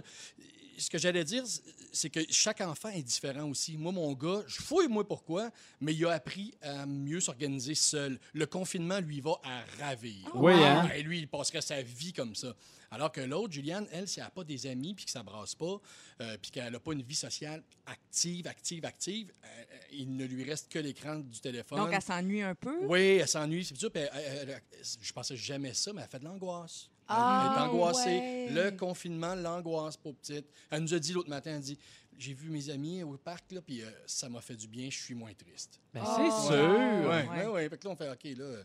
ce 0.79 0.89
que 0.91 0.99
j'allais 0.99 1.25
dire, 1.25 1.45
c'est 1.93 2.11
que 2.11 2.21
chaque 2.31 2.61
enfant 2.61 2.89
est 2.91 3.03
différent 3.03 3.49
aussi. 3.51 3.77
Moi, 3.77 3.93
mon 3.93 4.13
gars, 4.13 4.43
je 4.47 4.61
fouille, 4.63 4.89
moi, 4.89 5.07
pourquoi, 5.07 5.51
mais 5.81 5.95
il 5.95 6.05
a 6.07 6.13
appris 6.13 6.55
à 6.63 6.87
mieux 6.87 7.21
s'organiser 7.21 7.75
seul. 7.75 8.19
Le 8.33 8.47
confinement, 8.47 9.01
lui, 9.01 9.21
va 9.21 9.33
à 9.45 9.63
ravir. 9.85 10.29
Oui, 10.35 10.53
hein? 10.55 10.89
Et 10.95 11.03
lui, 11.03 11.19
il 11.21 11.29
passerait 11.29 11.61
sa 11.61 11.83
vie 11.83 12.13
comme 12.13 12.35
ça. 12.35 12.55
Alors 12.91 13.13
que 13.13 13.21
l'autre, 13.21 13.53
Juliane, 13.53 13.87
elle, 13.93 14.09
si 14.09 14.19
elle 14.19 14.25
n'a 14.25 14.31
pas 14.31 14.45
des 14.45 14.67
amis, 14.67 14.95
puis 14.95 15.05
que 15.05 15.11
ça 15.11 15.23
brasse 15.23 15.55
pas, 15.55 15.79
euh, 16.23 16.39
puis 16.41 16.51
qu'elle 16.51 16.73
n'a 16.73 16.81
pas 16.81 16.93
une 16.93 17.03
vie 17.03 17.15
sociale 17.15 17.63
active, 17.85 18.47
active, 18.47 18.85
active, 18.87 19.31
euh, 19.45 19.47
euh, 19.47 19.77
il 19.93 20.17
ne 20.17 20.25
lui 20.25 20.43
reste 20.45 20.71
que 20.73 20.79
l'écran 20.79 21.17
du 21.17 21.39
téléphone. 21.41 21.79
Donc, 21.79 21.91
elle 21.93 22.01
s'ennuie 22.01 22.41
un 22.43 22.55
peu? 22.55 22.79
Oui, 22.87 23.19
elle 23.21 23.29
s'ennuie, 23.29 23.65
c'est 23.65 23.77
sûr. 23.77 23.91
puis 23.91 24.03
elle- 24.03 24.11
elle- 24.15 24.49
elle- 24.51 24.63
je 25.03 25.13
pensais 25.13 25.37
jamais 25.37 25.75
ça, 25.75 25.93
mais 25.93 26.01
elle 26.03 26.09
fait 26.09 26.19
de 26.19 26.25
l'angoisse. 26.25 26.89
Elle- 27.09 27.15
Ah, 27.17 27.55
elle 27.57 27.63
est 27.63 27.67
angoissée. 27.69 28.05
ouais. 28.07 28.49
Le 28.51 28.71
confinement, 28.73 29.35
l'angoisse, 29.35 29.97
pour 29.97 30.15
petite. 30.15 30.47
Elle 30.71 30.83
nous 30.83 30.95
a 30.95 30.99
dit 30.99 31.13
l'autre 31.13 31.31
matin, 31.31 31.53
elle 31.57 31.61
dit 31.63 31.79
J'ai 32.19 32.35
vu 32.35 32.51
mes 32.51 32.69
amis 32.71 33.03
au 33.05 33.17
parc, 33.17 33.53
là, 33.53 33.63
puis 33.63 33.81
euh, 33.83 33.91
ça 34.07 34.29
m'a 34.29 34.41
fait 34.41 34.57
du 34.57 34.67
bien, 34.67 34.91
je 34.91 34.99
suis 35.01 35.15
moins 35.15 35.33
triste. 35.35 35.81
Ben, 35.95 36.03
Oh. 36.05 36.15
c'est 36.17 36.23
Ouais, 36.23 36.31
sûr. 36.59 37.09
ouais, 37.09 37.29
Ouais. 37.29 37.29
ouais, 37.29 37.47
ouais. 37.47 37.69
Fait 37.69 37.79
que 37.79 37.87
là, 37.87 37.93
on 37.93 37.97
fait 37.97 38.11
OK, 38.11 38.25
là. 38.37 38.45
euh, 38.45 38.65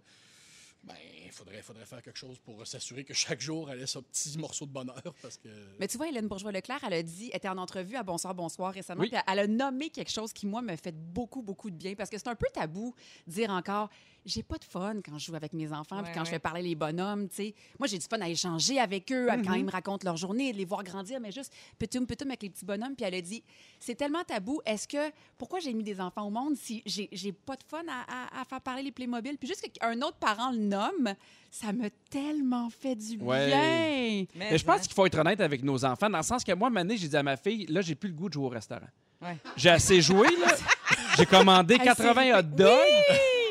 Ben, 0.85 0.95
il 1.23 1.31
faudrait, 1.31 1.61
faudrait 1.61 1.85
faire 1.85 2.01
quelque 2.01 2.17
chose 2.19 2.37
pour 2.39 2.67
s'assurer 2.67 3.05
que 3.05 3.13
chaque 3.13 3.39
jour, 3.39 3.71
elle 3.71 3.79
ait 3.81 3.85
son 3.87 4.01
petit 4.01 4.37
morceau 4.37 4.65
de 4.65 4.71
bonheur. 4.71 5.01
Parce 5.21 5.37
que. 5.37 5.47
Mais 5.79 5.87
tu 5.87 5.95
vois, 5.97 6.09
Hélène 6.09 6.27
Bourgeois-Leclerc, 6.27 6.79
elle 6.85 6.93
a 6.93 7.01
dit, 7.03 7.29
elle 7.31 7.37
était 7.37 7.47
en 7.47 7.57
entrevue 7.57 7.95
à 7.95 8.03
Bonsoir, 8.03 8.35
Bonsoir 8.35 8.73
récemment, 8.73 8.99
Oui. 9.01 9.09
puis 9.09 9.17
elle 9.25 9.39
a 9.39 9.47
nommé 9.47 9.89
quelque 9.91 10.11
chose 10.11 10.33
qui, 10.33 10.45
moi, 10.45 10.61
me 10.61 10.75
fait 10.75 10.91
beaucoup, 10.93 11.41
beaucoup 11.41 11.69
de 11.71 11.77
bien 11.77 11.95
parce 11.95 12.09
que 12.09 12.17
c'est 12.17 12.27
un 12.27 12.35
peu 12.35 12.47
tabou 12.53 12.93
de 13.27 13.31
dire 13.31 13.49
encore, 13.51 13.89
j'ai 14.25 14.43
pas 14.43 14.57
de 14.57 14.63
fun 14.63 14.95
quand 15.03 15.17
je 15.17 15.25
joue 15.25 15.35
avec 15.35 15.53
mes 15.53 15.71
enfants, 15.71 15.97
puis 16.01 16.07
Ouais, 16.07 16.11
quand 16.13 16.25
je 16.25 16.29
fais 16.31 16.39
parler 16.39 16.61
les 16.61 16.75
bonhommes, 16.75 17.27
tu 17.29 17.35
sais. 17.35 17.55
Moi, 17.79 17.87
j'ai 17.87 17.97
du 17.97 18.05
fun 18.09 18.19
à 18.21 18.29
échanger 18.29 18.79
avec 18.79 19.11
eux, 19.11 19.29
à- 19.29 19.37
Mm-hmm. 19.37 19.45
quand 19.45 19.53
ils 19.53 19.65
me 19.65 19.71
racontent 19.71 20.05
leur 20.05 20.17
journée, 20.17 20.51
de 20.53 20.57
les 20.57 20.65
voir 20.65 20.83
grandir, 20.83 21.19
mais 21.19 21.31
juste 21.31 21.53
petum, 21.79 22.05
petum 22.05 22.29
avec 22.29 22.41
les 22.43 22.49
petits 22.49 22.65
bonhommes. 22.65 22.95
Puis 22.95 23.05
elle 23.05 23.15
a 23.15 23.21
dit, 23.21 23.43
c'est 23.79 23.95
tellement 23.95 24.23
tabou, 24.23 24.61
est-ce 24.65 24.87
que, 24.87 25.11
pourquoi 25.37 25.59
j'ai 25.59 25.73
mis 25.73 25.83
des 25.83 25.99
enfants 25.99 26.27
au 26.27 26.29
monde 26.29 26.55
si 26.55 26.81
j'ai 26.85 27.31
pas 27.33 27.55
de 27.55 27.63
fun 27.67 27.83
à, 27.89 28.37
à- 28.37 28.41
à 28.41 28.45
faire 28.45 28.61
parler 28.61 28.83
les 28.83 28.91
Playmobil? 28.91 29.37
Puis 29.37 29.47
juste 29.47 29.67
qu'un 29.71 30.01
autre 30.01 30.17
parent 30.17 30.51
le 30.51 30.57
nomme, 30.59 31.13
ça 31.51 31.71
m'a 31.73 31.89
tellement 32.09 32.69
fait 32.69 32.95
du 32.95 33.17
Ouais. 33.17 33.47
bien. 33.47 34.25
Mais 34.35 34.57
je 34.57 34.63
pense 34.63 34.81
qu'il 34.81 34.93
faut 34.93 35.05
être 35.05 35.17
honnête 35.19 35.41
avec 35.41 35.63
nos 35.63 35.83
enfants, 35.85 36.09
dans 36.09 36.17
le 36.17 36.23
sens 36.23 36.43
que 36.43 36.51
moi, 36.53 36.69
Mané, 36.69 36.97
j'ai 36.97 37.07
dit 37.07 37.17
à 37.17 37.23
ma 37.23 37.37
fille, 37.37 37.65
là, 37.67 37.81
j'ai 37.81 37.95
plus 37.95 38.09
le 38.09 38.15
goût 38.15 38.29
de 38.29 38.33
jouer 38.33 38.45
au 38.45 38.49
restaurant. 38.49 38.87
Ouais. 39.21 39.37
J'ai 39.55 39.69
assez 39.69 40.01
joué, 40.01 40.27
là. 40.37 40.47
J'ai 41.17 41.25
commandé 41.27 41.75
Hey, 41.75 41.79
80 41.81 42.13
c'est- 42.23 42.33
hot 42.33 42.41
dogs. 42.41 42.69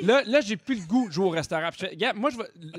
Là, 0.02 0.22
là 0.26 0.40
j'ai 0.40 0.56
plus 0.56 0.80
le 0.80 0.86
goût 0.86 1.08
de 1.08 1.12
jouer 1.12 1.26
au 1.26 1.30
restaurant. 1.30 1.70
Moi, 2.14 2.30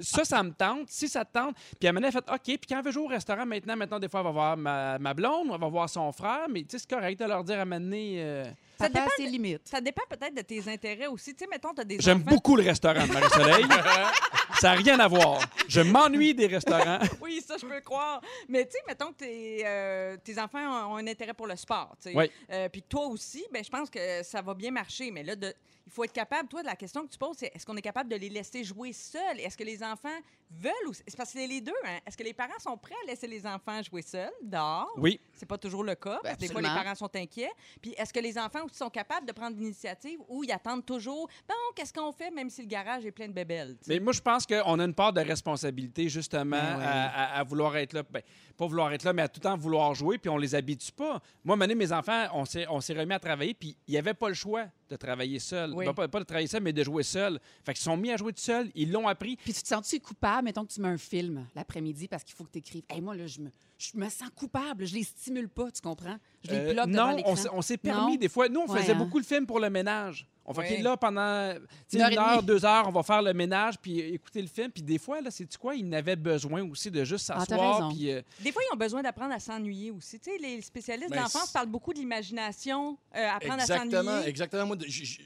ça, 0.02 0.24
ça 0.24 0.44
me 0.44 0.52
tente. 0.52 0.90
Si 0.90 1.08
ça 1.08 1.26
te 1.26 1.34
tente. 1.34 1.56
Puis 1.80 1.88
elle 1.88 1.94
m'a 1.94 2.12
fait, 2.12 2.26
OK. 2.30 2.44
Puis 2.44 2.60
quand 2.68 2.78
elle 2.80 2.86
veut 2.86 2.92
jouer 2.92 3.04
au 3.04 3.08
restaurant, 3.08 3.46
maintenant, 3.46 3.76
maintenant, 3.76 4.00
des 4.00 4.10
fois, 4.10 4.20
elle 4.20 4.26
va 4.28 4.32
voir 4.32 4.58
ma, 4.58 5.00
ma 5.00 5.14
blonde, 5.14 5.50
elle 5.54 5.60
va 5.60 5.68
voir 5.68 5.90
son 5.90 6.12
frère. 6.12 6.48
Mais 6.50 6.62
tu 6.62 6.72
sais, 6.72 6.80
c'est 6.80 6.90
correct 6.90 7.20
de 7.20 7.26
leur 7.26 7.44
dire 7.44 7.60
à 7.60 7.66
Mané. 7.66 8.54
Ça 8.80 8.90
dépend 8.90 9.08
ses 9.16 9.28
limites. 9.28 9.68
Ça 9.68 9.80
dépend 9.82 10.02
peut-être 10.10 10.34
de 10.36 10.42
tes 10.42 10.68
intérêts 10.68 11.08
aussi. 11.08 11.34
Tu 11.34 11.44
sais, 11.44 11.50
mettons, 11.50 11.74
tu 11.74 11.82
as 11.82 11.84
des 11.84 11.98
J'aime 12.00 12.18
enfants- 12.22 12.30
beaucoup 12.30 12.56
le 12.56 12.64
restaurant 12.64 13.06
de 13.08 13.12
Marie-Soleil. 13.12 13.66
ça 14.60 14.70
n'a 14.70 14.74
rien 14.74 15.00
à 15.00 15.08
voir. 15.08 15.40
Je 15.68 15.82
m'ennuie 15.82 16.34
des 16.34 16.48
restaurants. 16.48 17.00
Oui, 17.22 17.42
ça, 17.46 17.56
je 17.60 17.66
peux 17.66 17.76
le 17.76 17.82
croire. 17.82 18.22
Mais 18.50 18.66
tu 18.66 18.72
sais, 18.74 18.80
mettons 18.88 19.08
que 19.14 19.18
tes, 19.20 19.62
euh, 19.66 20.18
tes 20.24 20.38
enfants 20.40 20.60
ont, 20.90 20.94
ont 20.94 20.96
un 20.98 21.08
intérêt 21.08 21.34
pour 21.34 21.48
le 21.48 21.56
sport, 21.56 21.96
tu 22.02 22.10
sais. 22.12 22.16
Oui. 22.18 22.30
Euh, 22.52 22.68
Puis 22.70 22.82
toi 22.84 23.06
aussi, 23.08 23.46
ben, 23.52 23.64
je 23.64 23.70
pense 23.70 23.90
que 23.90 24.24
ça 24.24 24.42
va 24.42 24.54
bien 24.54 24.72
marcher. 24.72 25.10
Mais 25.12 25.24
là, 25.24 25.36
de- 25.36 25.54
il 25.86 25.92
faut 25.92 26.04
être 26.04 26.14
capable, 26.14 26.48
toi, 26.50 26.62
la 26.64 26.76
question 26.76 27.06
que 27.06 27.12
tu 27.12 27.18
poses, 27.18 27.38
c'est 27.40 27.52
est-ce 27.54 27.66
qu'on 27.66 27.76
est 27.78 27.82
capable 27.82 28.10
de 28.10 28.16
les 28.16 28.30
laisser 28.30 28.64
jouer 28.64 28.94
seuls? 28.94 29.40
Est-ce 29.40 29.58
que 29.58 29.64
les 29.64 29.84
enfants 29.84 30.10
veulent 30.52 30.72
ou... 30.88 30.94
C'est 30.94 31.16
parce 31.18 31.34
que 31.34 31.40
c'est 31.40 31.48
les 31.48 31.62
deux, 31.62 31.72
hein? 31.86 31.98
Est-ce 32.06 32.16
que 32.18 32.24
les 32.24 32.34
parents 32.34 32.60
sont 32.60 32.78
prêts 32.78 32.96
à 33.04 33.08
laisser 33.08 33.28
les 33.28 33.46
enfants 33.46 33.82
jouer 33.84 34.02
seuls, 34.02 34.32
dehors? 34.42 34.92
Oui. 34.98 35.20
C'est 35.34 35.46
pas 35.46 35.58
toujours 35.58 35.84
le 35.84 35.96
cas. 35.96 36.20
parce 36.24 36.36
que 36.36 36.42
des 36.42 36.48
fois, 36.48 36.62
les 36.62 36.68
parents 36.68 36.96
sont 36.96 37.16
inquiets. 37.16 37.52
Puis 37.82 37.94
est-ce 37.98 38.14
que 38.14 38.20
les 38.20 38.38
enfants 38.38 38.64
aussi 38.66 38.76
sont 38.78 38.90
capables 38.90 39.26
de 39.28 39.32
prendre 39.32 39.58
l'initiative 39.58 40.20
ou 40.28 40.44
ils 40.44 40.52
attendent 40.52 40.86
toujours, 40.86 41.28
bon, 41.48 41.56
qu'est-ce 41.76 41.94
qu'on 41.94 42.12
fait, 42.12 42.32
même 42.32 42.50
si 42.50 42.62
le 42.62 42.68
garage 42.68 43.06
est 43.06 43.12
plein 43.12 43.28
de 43.28 43.34
bébelles? 43.34 43.78
Mais 43.88 44.00
moi, 44.00 44.14
je 44.14 44.22
pense 44.22 44.46
qu'on 44.46 44.80
a 44.80 44.84
une 44.86 44.94
part 44.94 45.14
de 45.14 45.22
responsabilité, 45.22 46.10
justement, 46.10 46.58
Ben 46.58 46.78
oui. 46.78 46.84
à, 46.86 47.36
à- 47.36 47.40
à 47.40 47.44
vouloir 47.44 47.76
être 47.78 47.94
là. 47.94 48.04
Ben, 48.10 48.22
pas 48.58 48.68
vouloir 48.68 48.92
être 48.94 49.04
là, 49.04 49.14
mais 49.14 49.24
à 49.24 49.28
tout 49.28 49.40
le 49.40 49.44
temps 49.44 49.58
vouloir 49.58 49.94
jouer, 49.96 50.18
puis 50.18 50.30
on 50.30 50.38
les 50.38 50.54
habitue 50.56 50.92
pas. 50.92 51.22
Moi, 51.44 51.58
donné, 51.58 51.76
mes 51.76 51.92
enfants, 51.92 52.28
on 52.34 52.46
s'est, 52.46 52.66
on 52.70 52.80
s'est 52.82 52.94
remis 52.94 53.14
à 53.14 53.20
travailler, 53.20 53.54
puis 53.54 53.76
il 53.88 53.92
n'y 53.92 53.98
avait 53.98 54.14
pas 54.14 54.28
le 54.30 54.36
choix 54.36 54.66
de 54.94 54.98
travailler 54.98 55.40
seul. 55.40 55.74
Oui. 55.74 55.86
Ben, 55.86 55.94
pas, 55.94 56.08
pas 56.08 56.20
de 56.20 56.26
travailler 56.26 56.48
seul, 56.48 56.62
mais 56.62 56.74
de 56.74 56.84
jouer 56.84 57.04
seul. 57.04 57.40
Fait 57.66 57.74
qu'ils 57.74 57.84
sont 57.84 57.98
mis 57.98 58.12
à 58.12 58.18
jouer 58.18 58.34
tout 58.34 58.42
seuls, 58.42 58.70
ils 58.76 58.92
l'ont 58.92 59.08
appris. 59.08 59.38
Puis 59.38 59.54
tu 59.54 59.62
te 59.62 59.68
sens-tu 59.68 60.00
coupable, 60.00 60.46
mettons 60.46 60.66
que 60.66 60.72
tu 60.72 60.82
mets 60.82 60.90
un 60.90 60.98
film 60.98 61.46
l'après-midi 61.56 62.08
parce 62.08 62.24
qu'il 62.24 62.36
faut 62.36 62.44
que 62.44 62.52
tu 62.52 62.60
écrives. 62.60 62.84
Hey, 62.90 63.02
moi, 63.02 63.16
là, 63.16 63.28
je 63.28 63.40
me, 63.42 63.50
je 63.92 63.98
me 63.98 64.08
sens 64.10 64.30
coupable. 64.36 64.86
Je 64.86 64.94
les 64.96 65.04
stimule 65.04 65.50
pas, 65.50 65.70
tu 65.72 65.82
comprends? 65.82 66.18
Je 66.44 66.52
les 66.52 66.58
Euh, 66.58 66.74
bloque 66.74 66.88
devant 66.90 67.08
non, 67.12 67.16
l'écran. 67.18 67.32
on 67.32 67.36
s'est, 67.36 67.50
on 67.52 67.62
s'est 67.62 67.78
permis 67.78 68.14
Non? 68.14 68.18
des 68.20 68.30
fois. 68.30 68.48
Nous, 68.50 68.60
on 68.62 68.68
Ouais, 68.72 68.80
faisait 68.82 68.94
hein? 68.94 68.96
beaucoup 68.96 69.18
le 69.18 69.24
film 69.26 69.46
pour 69.46 69.60
le 69.60 69.70
ménage. 69.70 70.28
On 70.46 70.54
fait, 70.54 70.76
Oui. 70.78 70.82
Là, 70.82 70.98
pendant 70.98 71.54
tu 71.54 71.62
sais, 71.88 71.98
Une 71.98 72.02
heure 72.04 72.12
une 72.12 72.18
heure, 72.20 72.44
deux 72.44 72.66
heures, 72.66 72.86
on 72.88 72.92
va 72.92 73.02
faire 73.02 73.22
le 73.22 73.34
ménage, 73.34 73.76
puis 73.82 74.00
écouter 74.00 74.42
le 74.42 74.48
film. 74.50 74.70
Puis 74.72 74.84
des 74.84 74.98
fois, 74.98 75.22
là, 75.22 75.32
c'est 75.32 75.56
quoi? 75.58 75.74
Ils 75.76 75.88
n'avaient 75.88 76.18
besoin 76.18 76.62
aussi 76.70 76.92
de 76.92 77.04
juste 77.06 77.32
Ah, 77.34 77.40
s'asseoir, 77.46 77.90
euh, 77.94 78.22
Des 78.42 78.52
fois, 78.52 78.62
ils 78.70 78.74
ont 78.74 78.78
besoin 78.78 79.02
d'apprendre 79.02 79.34
à 79.34 79.40
s'ennuyer 79.40 79.92
aussi. 79.92 80.20
Tu 80.20 80.32
sais, 80.32 80.38
les 80.38 80.62
spécialistes 80.62 81.12
Ben, 81.12 81.22
d'enfance 81.24 81.46
c'est- 81.48 81.54
parlent 81.54 81.70
beaucoup 81.70 81.94
d'imagination, 81.94 82.98
euh, 83.16 83.28
apprendre 83.30 83.62
à 83.62 83.66
s'ennuyer. 83.66 84.28
exactement. 84.28 84.66
Moi, 84.68 84.76
de- 84.76 84.86
j- 84.86 85.06
j- 85.06 85.22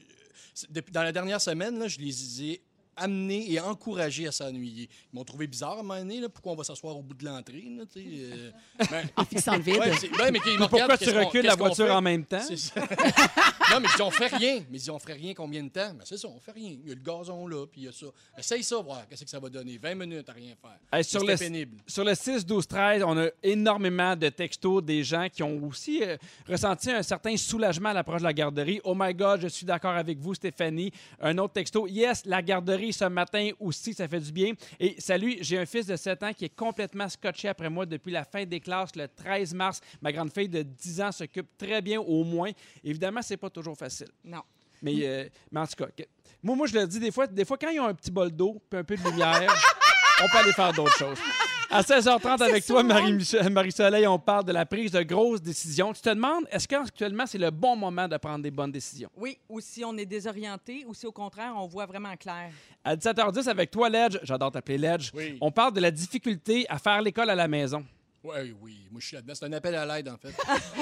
c'est- 0.54 0.70
depuis- 0.70 0.92
dans 0.92 1.02
la 1.02 1.10
dernière 1.12 1.40
semaine, 1.40 1.78
là, 1.78 1.88
je 1.88 1.98
les 1.98 2.44
ai 2.44 2.62
amenés 2.98 3.50
et 3.52 3.60
encouragés 3.60 4.26
à 4.26 4.32
s'ennuyer. 4.32 4.88
Ils 5.12 5.16
m'ont 5.16 5.24
trouvé 5.24 5.46
bizarre 5.46 5.72
à 5.72 5.80
un 5.80 5.82
moment 5.82 5.98
donné, 5.98 6.20
là, 6.20 6.28
pourquoi 6.28 6.52
on 6.52 6.56
va 6.56 6.64
s'asseoir 6.64 6.96
au 6.96 7.02
bout 7.02 7.14
de 7.14 7.24
l'entrée. 7.24 7.64
là, 7.76 7.84
tu 7.92 8.00
sais, 8.00 8.06
euh, 8.08 8.50
ben, 8.90 9.08
En 9.16 9.24
fixant 9.24 9.56
le 9.56 9.62
vide. 9.62 9.78
ouais, 9.78 9.90
ouais, 9.90 10.30
mais 10.30 10.40
Pourquoi 10.58 10.98
tu 10.98 11.10
recules 11.10 11.44
la 11.44 11.56
voiture 11.56 11.90
en 11.90 12.02
même 12.02 12.24
temps? 12.24 12.42
C'est 12.46 12.56
ça. 12.56 12.80
non, 13.70 13.80
mais 13.80 13.88
ils 13.96 14.02
ont 14.02 14.10
fait 14.10 14.26
rien. 14.26 14.64
Mais 14.70 14.78
ils 14.78 14.90
ont 14.90 14.98
fait 14.98 15.14
rien 15.14 15.34
combien 15.34 15.62
de 15.62 15.68
temps? 15.68 15.94
Ben, 15.94 16.02
c'est 16.04 16.16
ça, 16.16 16.28
on 16.28 16.40
fait 16.40 16.52
rien. 16.52 16.76
Il 16.82 16.88
y 16.88 16.92
a 16.92 16.94
le 16.94 17.00
gazon 17.00 17.46
là, 17.46 17.66
puis 17.66 17.82
il 17.82 17.84
y 17.84 17.88
a 17.88 17.92
ça. 17.92 18.06
Essaye 18.36 18.62
ça, 18.62 18.76
voir 18.78 19.06
qu'est-ce 19.08 19.24
que 19.24 19.30
ça 19.30 19.38
va 19.38 19.48
donner. 19.48 19.78
20 19.78 19.94
minutes 19.94 20.28
à 20.28 20.32
rien 20.32 20.54
faire. 20.60 20.78
Hey, 20.92 21.04
sur, 21.04 21.24
le, 21.24 21.36
pénible. 21.36 21.78
sur 21.86 22.04
le 22.04 22.14
6, 22.14 22.44
12, 22.46 22.66
13, 22.66 23.02
on 23.04 23.18
a 23.18 23.28
énormément 23.42 24.16
de 24.16 24.28
textos 24.28 24.82
des 24.82 25.02
gens 25.04 25.28
qui 25.32 25.42
ont 25.42 25.62
aussi 25.64 26.02
euh, 26.02 26.16
ressenti 26.48 26.90
un 26.90 27.02
certain 27.02 27.36
soulagement 27.36 27.90
à 27.90 27.94
l'approche 27.94 28.20
de 28.20 28.26
la 28.26 28.32
garderie. 28.32 28.80
Oh 28.84 28.94
my 28.96 29.14
God, 29.14 29.40
je 29.40 29.48
suis 29.48 29.66
d'accord 29.66 29.96
avec 29.96 30.18
vous, 30.18 30.34
Stéphanie. 30.34 30.92
Un 31.20 31.36
autre 31.38 31.54
texto. 31.54 31.86
Yes, 31.86 32.24
la 32.24 32.42
garderie 32.42 32.87
ce 32.92 33.04
matin 33.04 33.50
aussi, 33.60 33.94
ça 33.94 34.08
fait 34.08 34.20
du 34.20 34.32
bien. 34.32 34.52
Et 34.78 34.96
salut, 34.98 35.36
j'ai 35.40 35.58
un 35.58 35.66
fils 35.66 35.86
de 35.86 35.96
7 35.96 36.22
ans 36.22 36.32
qui 36.32 36.44
est 36.44 36.54
complètement 36.54 37.08
scotché 37.08 37.48
après 37.48 37.70
moi 37.70 37.86
depuis 37.86 38.12
la 38.12 38.24
fin 38.24 38.44
des 38.44 38.60
classes 38.60 38.94
le 38.96 39.08
13 39.08 39.54
mars. 39.54 39.80
Ma 40.00 40.12
grande 40.12 40.32
fille 40.32 40.48
de 40.48 40.62
10 40.62 41.00
ans 41.00 41.12
s'occupe 41.12 41.56
très 41.56 41.82
bien 41.82 42.00
au 42.00 42.24
moins. 42.24 42.50
Évidemment, 42.84 43.22
c'est 43.22 43.36
pas 43.36 43.50
toujours 43.50 43.76
facile. 43.76 44.08
Non. 44.24 44.42
Mais, 44.82 44.94
euh, 45.02 45.28
mais 45.50 45.60
en 45.60 45.66
tout 45.66 45.74
cas, 45.76 46.04
moi, 46.42 46.54
moi, 46.54 46.66
je 46.66 46.74
le 46.74 46.86
dis 46.86 47.00
des 47.00 47.10
fois, 47.10 47.26
des 47.26 47.44
fois, 47.44 47.58
quand 47.58 47.70
ils 47.70 47.80
ont 47.80 47.86
un 47.86 47.94
petit 47.94 48.10
bol 48.10 48.30
d'eau 48.30 48.62
puis 48.70 48.78
un 48.78 48.84
peu 48.84 48.96
de 48.96 49.02
lumière, 49.02 49.52
on 50.22 50.28
peut 50.28 50.38
aller 50.38 50.52
faire 50.52 50.72
d'autres 50.72 50.96
choses. 50.96 51.18
À 51.70 51.82
16h30 51.82 52.42
avec 52.42 52.64
toi, 52.64 52.82
Marie-Soleil, 52.82 54.06
on 54.06 54.18
parle 54.18 54.44
de 54.44 54.52
la 54.52 54.64
prise 54.64 54.90
de 54.92 55.02
grosses 55.02 55.42
décisions. 55.42 55.92
Tu 55.92 56.00
te 56.00 56.08
demandes, 56.08 56.44
est-ce 56.50 56.66
qu'actuellement, 56.66 57.26
c'est 57.26 57.36
le 57.36 57.50
bon 57.50 57.76
moment 57.76 58.08
de 58.08 58.16
prendre 58.16 58.42
des 58.42 58.50
bonnes 58.50 58.72
décisions? 58.72 59.10
Oui, 59.16 59.38
ou 59.50 59.60
si 59.60 59.84
on 59.84 59.94
est 59.98 60.06
désorienté, 60.06 60.84
ou 60.88 60.94
si 60.94 61.06
au 61.06 61.12
contraire, 61.12 61.52
on 61.56 61.66
voit 61.66 61.84
vraiment 61.84 62.16
clair. 62.16 62.50
À 62.82 62.96
17h10 62.96 63.48
avec 63.50 63.70
toi, 63.70 63.90
Ledge, 63.90 64.18
j'adore 64.22 64.50
t'appeler 64.50 64.78
Ledge, 64.78 65.10
Oui. 65.12 65.36
on 65.42 65.50
parle 65.50 65.74
de 65.74 65.80
la 65.80 65.90
difficulté 65.90 66.64
à 66.70 66.78
faire 66.78 67.02
l'école 67.02 67.28
à 67.28 67.34
la 67.34 67.46
maison. 67.48 67.84
Oui, 68.24 68.54
oui. 68.62 68.88
Moi, 68.90 69.00
je 69.00 69.06
suis 69.06 69.16
là-dedans. 69.16 69.34
C'est 69.36 69.44
un 69.46 69.52
appel 69.52 69.74
à 69.74 69.84
l'aide, 69.86 70.08
en 70.08 70.16
fait. 70.16 70.34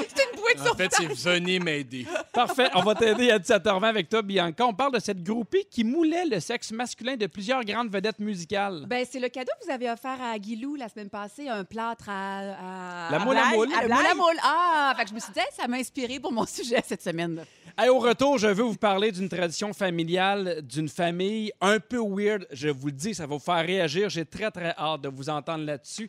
C'est 0.09 0.22
En 0.60 0.74
fait, 0.74 0.90
c'est 0.92 1.06
venez 1.06 1.58
m'aider. 1.58 2.06
Parfait, 2.32 2.68
on 2.74 2.82
va 2.82 2.94
t'aider 2.94 3.30
à 3.30 3.38
17h20 3.38 3.84
avec 3.84 4.08
toi, 4.08 4.22
Bianca. 4.22 4.66
On 4.66 4.74
parle 4.74 4.92
de 4.94 4.98
cette 5.00 5.22
groupie 5.22 5.64
qui 5.70 5.84
moulait 5.84 6.24
le 6.26 6.40
sexe 6.40 6.70
masculin 6.72 7.16
de 7.16 7.26
plusieurs 7.26 7.64
grandes 7.64 7.90
vedettes 7.90 8.18
musicales. 8.18 8.84
Ben, 8.88 9.04
c'est 9.10 9.20
le 9.20 9.28
cadeau 9.28 9.52
que 9.60 9.66
vous 9.66 9.72
avez 9.72 9.90
offert 9.90 10.18
à 10.22 10.38
Guilou 10.38 10.74
la 10.76 10.88
semaine 10.88 11.10
passée, 11.10 11.48
un 11.48 11.64
plâtre 11.64 12.08
à... 12.08 13.06
à- 13.08 13.10
La 13.10 13.20
à 13.20 13.24
moule 13.24 13.36
à 13.36 13.44
moule. 13.50 13.68
Le 13.68 13.88
moule 13.88 14.06
à 14.06 14.14
moule. 14.14 14.40
Ah! 14.42 14.94
Fait 14.96 15.04
que 15.04 15.10
je 15.10 15.14
me 15.14 15.20
suis 15.20 15.32
dit, 15.32 15.38
hey, 15.40 15.46
ça 15.52 15.66
m'a 15.68 15.76
inspiré 15.78 16.20
pour 16.20 16.32
mon 16.32 16.46
sujet 16.46 16.82
cette 16.86 17.02
semaine. 17.02 17.44
Hey, 17.78 17.88
au 17.90 17.98
retour, 17.98 18.38
je 18.38 18.46
veux 18.48 18.62
vous 18.62 18.76
parler 18.76 19.12
d'une 19.12 19.28
tradition 19.28 19.72
familiale, 19.72 20.62
d'une 20.62 20.88
famille 20.88 21.52
un 21.60 21.78
peu 21.78 21.98
weird. 22.00 22.46
Je 22.50 22.68
vous 22.68 22.86
le 22.86 22.92
dis, 22.92 23.14
ça 23.14 23.26
va 23.26 23.34
vous 23.34 23.38
faire 23.42 23.64
réagir. 23.66 24.08
J'ai 24.08 24.24
très, 24.24 24.50
très 24.50 24.74
hâte 24.78 25.02
de 25.02 25.08
vous 25.08 25.28
entendre 25.28 25.64
là-dessus. 25.64 26.08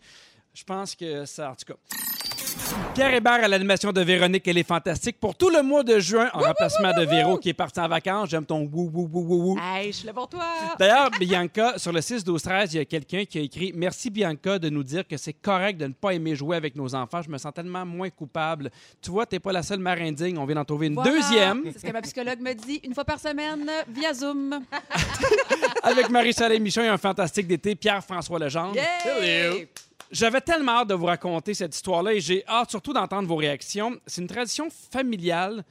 Je 0.54 0.64
pense 0.64 0.96
que 0.96 1.26
ça, 1.26 1.52
en 1.52 1.56
tout 1.56 1.66
cas. 1.74 2.37
Pierre 2.94 3.14
Hébert 3.14 3.44
à 3.44 3.48
l'animation 3.48 3.92
de 3.92 4.02
Véronique, 4.02 4.48
elle 4.48 4.58
est 4.58 4.68
fantastique. 4.68 5.20
Pour 5.20 5.36
tout 5.36 5.50
le 5.50 5.62
mois 5.62 5.84
de 5.84 6.00
juin, 6.00 6.30
en 6.34 6.40
remplacement 6.40 6.92
de 6.98 7.06
Véro 7.06 7.38
qui 7.38 7.50
est 7.50 7.54
parti 7.54 7.80
en 7.80 7.88
vacances, 7.88 8.30
j'aime 8.30 8.46
ton 8.46 8.62
wou 8.62 8.90
wou 8.92 9.08
wou 9.12 9.22
wou 9.22 9.44
wou. 9.54 9.60
Hey, 9.60 9.92
je 9.92 9.98
suis 9.98 10.08
là 10.08 10.14
pour 10.14 10.28
toi! 10.28 10.44
D'ailleurs, 10.80 11.10
Bianca, 11.20 11.78
sur 11.78 11.92
le 11.92 12.02
6 12.02 12.24
12 12.24 12.42
13 12.42 12.74
il 12.74 12.78
y 12.78 12.80
a 12.80 12.86
quelqu'un 12.86 13.24
qui 13.26 13.38
a 13.38 13.42
écrit 13.42 13.72
Merci 13.76 14.10
Bianca 14.10 14.58
de 14.58 14.70
nous 14.70 14.84
dire 14.84 15.08
que 15.08 15.16
c'est 15.18 15.34
correct 15.34 15.78
de 15.80 15.88
ne 15.88 15.94
pas 15.94 16.14
aimer 16.14 16.36
jouer 16.36 16.58
avec 16.58 16.76
nos 16.76 16.94
enfants. 16.96 17.22
Je 17.22 17.30
me 17.30 17.38
sens 17.38 17.54
tellement 17.54 17.86
moins 17.86 18.10
coupable. 18.10 18.72
Tu 19.02 19.12
vois, 19.12 19.26
t'es 19.26 19.40
pas 19.40 19.52
la 19.52 19.62
seule 19.64 19.80
mère 19.80 20.02
indigne. 20.02 20.38
On 20.38 20.46
vient 20.46 20.56
d'en 20.56 20.66
trouver 20.66 20.88
une 20.88 20.96
Voilà. 20.96 21.12
deuxième 21.12 21.62
C'est 21.72 21.80
ce 21.80 21.86
que 21.86 21.92
ma 21.94 22.02
psychologue 22.02 22.40
me 22.42 22.54
dit 22.54 22.80
une 22.84 22.94
fois 22.94 23.06
par 23.06 23.20
semaine 23.20 23.70
via 23.90 24.14
Zoom. 24.14 24.60
avec 25.84 26.10
Marie-Soleil 26.10 26.60
Michon 26.60 26.82
et 26.82 26.88
un 26.88 26.98
fantastique 26.98 27.48
d'été, 27.48 27.76
Pierre-François 27.76 28.40
Legendre. 28.40 28.76
Yeah! 28.76 28.86
Hello. 29.06 29.58
J'avais 30.10 30.40
tellement 30.40 30.72
hâte 30.72 30.88
de 30.88 30.94
vous 30.94 31.06
raconter 31.06 31.54
cette 31.54 31.76
histoire-là 31.76 32.14
et 32.14 32.22
j'ai 32.22 32.46
hâte 32.48 32.70
surtout 32.70 32.94
d'entendre 32.94 33.28
vos 33.28 33.36
réactions. 33.36 34.00
C'est 34.06 34.22
une 34.22 34.28
tradition 34.28 34.70
familiale 34.70 35.66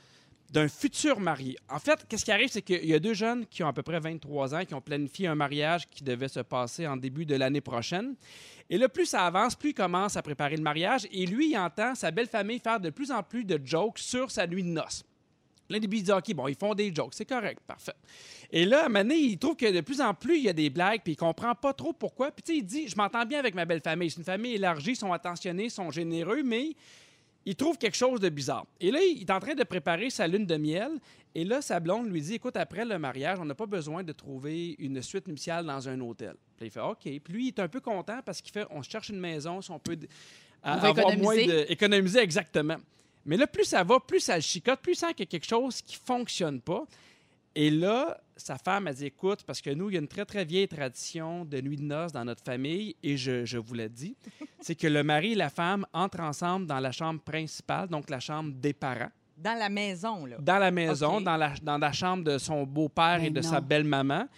d'un 0.52 0.68
futur 0.68 1.20
marié. 1.20 1.56
En 1.70 1.78
fait, 1.78 2.04
qu'est-ce 2.06 2.24
qui 2.24 2.32
arrive, 2.32 2.50
c'est 2.50 2.60
qu'il 2.60 2.84
y 2.84 2.94
a 2.94 2.98
deux 2.98 3.14
jeunes 3.14 3.46
qui 3.46 3.62
ont 3.62 3.68
à 3.68 3.72
peu 3.72 3.82
près 3.82 3.98
23 3.98 4.54
ans 4.54 4.64
qui 4.64 4.74
ont 4.74 4.80
planifié 4.82 5.26
un 5.26 5.34
mariage 5.34 5.88
qui 5.88 6.04
devait 6.04 6.28
se 6.28 6.40
passer 6.40 6.86
en 6.86 6.96
début 6.96 7.24
de 7.24 7.34
l'année 7.34 7.62
prochaine. 7.62 8.14
Et 8.68 8.76
là, 8.76 8.90
plus 8.90 9.06
ça 9.06 9.24
avance, 9.24 9.54
plus 9.54 9.70
il 9.70 9.74
commence 9.74 10.16
à 10.16 10.22
préparer 10.22 10.56
le 10.56 10.62
mariage 10.62 11.08
et 11.10 11.24
lui, 11.24 11.52
il 11.52 11.58
entend 11.58 11.94
sa 11.94 12.10
belle 12.10 12.28
famille 12.28 12.58
faire 12.58 12.78
de 12.78 12.90
plus 12.90 13.10
en 13.10 13.22
plus 13.22 13.44
de 13.44 13.58
jokes 13.64 13.98
sur 13.98 14.30
sa 14.30 14.46
nuit 14.46 14.62
de 14.62 14.68
noces. 14.68 15.02
Là, 15.68 15.78
il 15.80 15.88
dit 15.88 16.12
OK, 16.12 16.34
bon, 16.34 16.48
ils 16.48 16.54
font 16.54 16.74
des 16.74 16.94
jokes, 16.94 17.14
c'est 17.14 17.24
correct, 17.24 17.60
parfait. 17.66 17.94
Et 18.50 18.64
là, 18.64 18.82
à 18.82 18.86
un 18.86 18.88
moment 18.88 19.00
donné, 19.00 19.16
il 19.16 19.38
trouve 19.38 19.56
que 19.56 19.70
de 19.70 19.80
plus 19.80 20.00
en 20.00 20.14
plus, 20.14 20.38
il 20.38 20.44
y 20.44 20.48
a 20.48 20.52
des 20.52 20.70
blagues, 20.70 21.00
puis 21.02 21.14
il 21.14 21.16
comprend 21.16 21.54
pas 21.54 21.72
trop 21.72 21.92
pourquoi. 21.92 22.30
Puis, 22.30 22.42
tu 22.42 22.52
sais, 22.52 22.58
il 22.58 22.64
dit 22.64 22.88
Je 22.88 22.96
m'entends 22.96 23.24
bien 23.24 23.38
avec 23.38 23.54
ma 23.54 23.64
belle 23.64 23.80
famille. 23.80 24.10
C'est 24.10 24.18
une 24.18 24.24
famille 24.24 24.54
élargie, 24.54 24.92
ils 24.92 24.96
sont 24.96 25.12
attentionnés, 25.12 25.64
ils 25.64 25.70
sont 25.70 25.90
généreux, 25.90 26.42
mais 26.44 26.74
il 27.44 27.54
trouve 27.54 27.78
quelque 27.78 27.96
chose 27.96 28.20
de 28.20 28.28
bizarre. 28.28 28.66
Et 28.80 28.90
là, 28.90 28.98
il 29.00 29.22
est 29.22 29.30
en 29.30 29.38
train 29.38 29.54
de 29.54 29.62
préparer 29.62 30.10
sa 30.10 30.26
lune 30.26 30.46
de 30.46 30.56
miel. 30.56 30.90
Et 31.34 31.44
là, 31.44 31.62
sa 31.62 31.80
blonde 31.80 32.10
lui 32.10 32.20
dit 32.20 32.34
Écoute, 32.34 32.56
après 32.56 32.84
le 32.84 32.98
mariage, 32.98 33.38
on 33.40 33.44
n'a 33.44 33.54
pas 33.54 33.66
besoin 33.66 34.02
de 34.02 34.12
trouver 34.12 34.74
une 34.78 35.00
suite 35.00 35.28
nuptiale 35.28 35.64
dans 35.64 35.88
un 35.88 36.00
hôtel. 36.00 36.34
Puis 36.56 36.66
il 36.66 36.70
fait 36.70 36.80
OK. 36.80 37.02
Puis 37.02 37.32
lui, 37.32 37.44
il 37.44 37.48
est 37.48 37.60
un 37.60 37.68
peu 37.68 37.80
content 37.80 38.20
parce 38.24 38.40
qu'il 38.40 38.52
fait 38.52 38.66
On 38.70 38.82
cherche 38.82 39.10
une 39.10 39.20
maison, 39.20 39.60
si 39.60 39.70
on 39.70 39.78
peut 39.78 39.96
On 40.64 40.70
avoir 40.70 41.16
moins 41.18 41.36
de. 41.36 41.70
Économiser 41.70 42.20
exactement. 42.20 42.76
Mais 43.26 43.36
là, 43.36 43.46
plus 43.46 43.64
ça 43.64 43.82
va, 43.84 44.00
plus 44.00 44.20
ça 44.20 44.36
le 44.36 44.40
chicote, 44.42 44.80
plus 44.80 44.92
il 44.92 44.96
sent 44.96 45.14
qu'il 45.14 45.20
y 45.20 45.28
a 45.28 45.30
quelque 45.30 45.46
chose 45.46 45.82
qui 45.82 45.96
fonctionne 45.96 46.60
pas. 46.60 46.84
Et 47.54 47.70
là, 47.70 48.20
sa 48.36 48.58
femme 48.58 48.86
a 48.86 48.92
dit 48.92 49.06
Écoute, 49.06 49.42
parce 49.44 49.60
que 49.60 49.70
nous, 49.70 49.88
il 49.90 49.94
y 49.94 49.96
a 49.96 50.00
une 50.00 50.08
très, 50.08 50.24
très 50.26 50.44
vieille 50.44 50.68
tradition 50.68 51.44
de 51.44 51.60
nuit 51.60 51.76
de 51.76 51.82
noces 51.82 52.12
dans 52.12 52.24
notre 52.24 52.44
famille, 52.44 52.94
et 53.02 53.16
je, 53.16 53.44
je 53.44 53.58
vous 53.58 53.74
l'ai 53.74 53.88
dit, 53.88 54.14
c'est 54.60 54.74
que 54.74 54.86
le 54.86 55.02
mari 55.02 55.32
et 55.32 55.36
la 55.36 55.48
femme 55.50 55.86
entrent 55.92 56.20
ensemble 56.20 56.66
dans 56.66 56.80
la 56.80 56.92
chambre 56.92 57.20
principale, 57.20 57.88
donc 57.88 58.10
la 58.10 58.20
chambre 58.20 58.52
des 58.54 58.74
parents, 58.74 59.10
Dans 59.38 59.58
la 59.58 59.68
maison, 59.70 60.26
là. 60.26 60.36
dans 60.38 60.58
la 60.58 60.70
maison, 60.70 61.20
dans, 61.20 61.36
la, 61.36 61.54
dans 61.62 61.78
la 61.78 61.92
chambre 61.92 62.24
de 62.24 62.38
son 62.38 62.64
beau-père 62.64 63.22
et 63.22 63.30
Ben 63.30 63.34
de 63.34 63.40
non. 63.40 63.50
sa 63.50 63.60
belle-maman. 63.60 64.28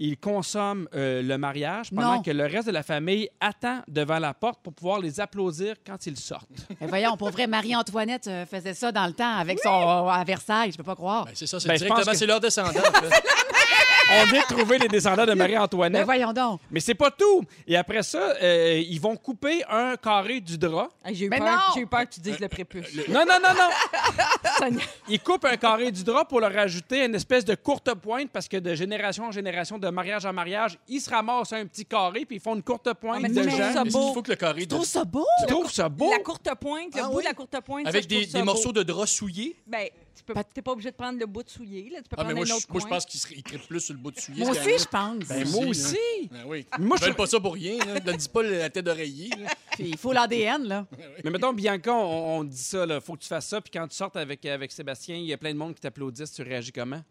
Ils 0.00 0.18
consomment 0.18 0.88
euh, 0.94 1.22
le 1.22 1.38
mariage 1.38 1.90
pendant 1.94 2.16
Non. 2.16 2.22
que 2.22 2.30
le 2.32 2.46
reste 2.46 2.66
de 2.66 2.72
la 2.72 2.82
famille 2.82 3.28
attend 3.40 3.80
devant 3.86 4.18
la 4.18 4.34
porte 4.34 4.60
pour 4.62 4.72
pouvoir 4.72 4.98
les 4.98 5.20
applaudir 5.20 5.76
quand 5.86 6.06
ils 6.06 6.16
sortent. 6.16 6.48
Mais 6.80 6.86
voyons, 6.88 7.16
pour 7.16 7.30
vrai, 7.30 7.46
Marie-Antoinette 7.46 8.26
euh, 8.26 8.44
faisait 8.44 8.74
ça 8.74 8.90
dans 8.90 9.06
le 9.06 9.12
temps 9.12 9.36
avec 9.36 9.60
son 9.60 10.08
à 10.08 10.24
Versailles, 10.24 10.72
je 10.72 10.76
peux 10.76 10.82
pas 10.82 10.96
croire. 10.96 11.26
Ben, 11.26 11.30
c'est 11.34 11.46
ça, 11.46 11.60
c'est 11.60 11.68
Ben, 11.68 11.74
je 11.78 11.84
pense 11.86 11.88
directement, 12.04 12.12
que- 12.12 12.18
c'est 12.18 12.26
leur 12.26 12.40
descendant. 12.40 12.72
On 14.10 14.24
vient 14.26 14.42
de 14.42 14.54
trouver 14.54 14.78
les 14.78 14.88
descendants 14.88 15.24
de 15.24 15.30
Mais 15.32 15.36
Marie-Antoinette. 15.36 16.04
voyons 16.04 16.32
donc. 16.32 16.60
Mais 16.70 16.80
c'est 16.80 16.94
pas 16.94 17.10
tout. 17.10 17.42
Et 17.66 17.76
après 17.76 18.02
ça, 18.02 18.34
euh, 18.42 18.82
ils 18.86 19.00
vont 19.00 19.16
couper 19.16 19.62
un 19.68 19.96
carré 19.96 20.40
du 20.40 20.58
drap. 20.58 20.90
Hey, 21.04 21.14
J'ai 21.14 21.26
eu, 21.26 21.28
Mais 21.28 21.38
peur- 21.38 21.46
non! 21.48 21.58
j'ai 21.74 21.80
eu 21.82 21.86
peur 21.86 22.00
que 22.08 22.14
tu 22.14 22.20
dises 22.20 22.38
le 22.38 22.48
prépuce. 22.48 22.86
Non, 23.08 23.20
non, 23.26 23.36
non, 23.42 23.54
non. 23.54 23.70
Seigneur. 24.58 24.82
Ils 25.08 25.20
coupent 25.20 25.44
un 25.46 25.56
carré 25.56 25.90
du 25.90 26.04
drap 26.04 26.24
pour 26.26 26.40
leur 26.40 26.52
rajouter 26.52 27.04
une 27.04 27.14
espèce 27.14 27.44
de 27.44 27.54
courte 27.54 27.92
pointe 27.94 28.30
parce 28.32 28.48
que 28.48 28.56
de 28.58 28.74
génération 28.74 29.24
en 29.26 29.32
génération, 29.32 29.78
de 29.78 29.88
mariage 29.88 30.24
en 30.26 30.32
mariage, 30.32 30.78
ils 30.88 31.00
se 31.00 31.10
ramassent 31.10 31.52
un 31.52 31.66
petit 31.66 31.84
carré 31.86 32.24
puis 32.24 32.36
ils 32.36 32.40
font 32.42 32.54
une 32.54 32.62
courte 32.62 32.92
pointe 32.94 33.22
mais 33.22 33.28
de 33.28 33.34
tu 33.42 33.50
gens. 33.50 33.56
trouves 33.56 33.72
ça 33.72 33.82
Est-ce 33.84 33.92
beau. 33.92 34.04
qu'il 34.04 34.14
faut 34.14 34.22
que 34.22 34.30
le 34.30 34.36
carré 34.36 34.60
Je 34.60 34.64
de- 34.66 34.70
trouve 34.74 34.84
ça 34.86 35.04
beau? 35.04 35.26
Tu 35.40 35.46
trouves 35.46 35.72
ça 35.72 35.88
beau? 35.88 36.10
La 36.10 36.18
courte 36.20 36.48
pointe, 36.60 36.94
le 36.94 37.00
Ah 37.02 37.08
bout 37.08 37.16
oui? 37.16 37.22
de 37.24 37.28
la 37.28 37.34
courte 37.34 37.56
pointe. 37.64 37.84
ça, 37.84 37.88
avec 37.88 38.02
je 38.04 38.08
des, 38.08 38.14
trouve 38.20 38.26
ça 38.30 38.38
des 38.38 38.44
beau. 38.44 38.52
morceaux 38.52 38.72
de 38.72 38.82
drap 38.82 39.06
souillés? 39.06 39.56
Ben, 39.66 39.88
tu 40.16 40.22
peux, 40.24 40.34
t'es 40.52 40.62
pas 40.62 40.72
obligé 40.72 40.90
de 40.90 40.96
prendre 40.96 41.18
le 41.18 41.26
bout 41.26 41.42
de 41.42 41.48
soulier. 41.50 41.88
Là. 41.92 41.98
Tu 42.02 42.08
peux 42.08 42.16
Ah, 42.18 42.24
mais 42.24 42.32
prendre 42.32 42.36
moi, 42.36 42.42
un 42.44 42.46
je, 42.46 42.52
autre 42.54 42.66
moi, 42.70 42.80
je 42.80 42.86
coin. 42.86 42.96
pense 42.96 43.06
qu'il 43.06 43.20
serait- 43.20 43.34
il 43.36 43.42
trippe 43.42 43.66
plus 43.66 43.80
sur 43.80 43.94
le 43.94 44.00
bout 44.00 44.10
de 44.10 44.20
soulier. 44.20 44.40
Moi 44.44 44.50
aussi, 44.50 44.78
je 44.78 44.84
pense. 44.88 45.18
Ben, 45.28 45.48
moi 45.50 45.66
aussi. 45.66 45.96
Ben 46.30 46.42
oui. 46.46 46.66
Moi, 46.78 46.96
je 47.00 47.04
veulent 47.06 47.14
pas 47.16 47.26
ça 47.26 47.40
pour 47.40 47.54
rien. 47.54 47.76
Ne 47.84 48.12
dis 48.16 48.28
pas 48.28 48.42
la 48.42 48.70
tête 48.70 48.84
d'oreiller. 48.84 49.30
il 49.78 49.96
faut 49.98 50.12
l'ADN, 50.12 50.64
là. 50.64 50.86
Mais 51.24 51.30
mettons, 51.30 51.52
Bianca, 51.52 51.92
on, 51.92 52.38
on 52.40 52.44
dit 52.44 52.56
ça, 52.56 52.84
il 52.88 53.00
faut 53.00 53.14
que 53.14 53.22
tu 53.22 53.28
fasses 53.28 53.48
ça. 53.48 53.60
Puis 53.60 53.70
quand 53.72 53.86
tu 53.88 53.96
sortes 53.96 54.16
avec, 54.16 54.44
avec 54.46 54.70
Sébastien, 54.72 55.16
il 55.16 55.24
y 55.26 55.32
a 55.32 55.36
plein 55.38 55.52
de 55.52 55.58
monde 55.58 55.74
qui 55.74 55.80
t'applaudissent. 55.80 56.32
Tu 56.32 56.42
réagis 56.42 56.72
comment? 56.72 57.02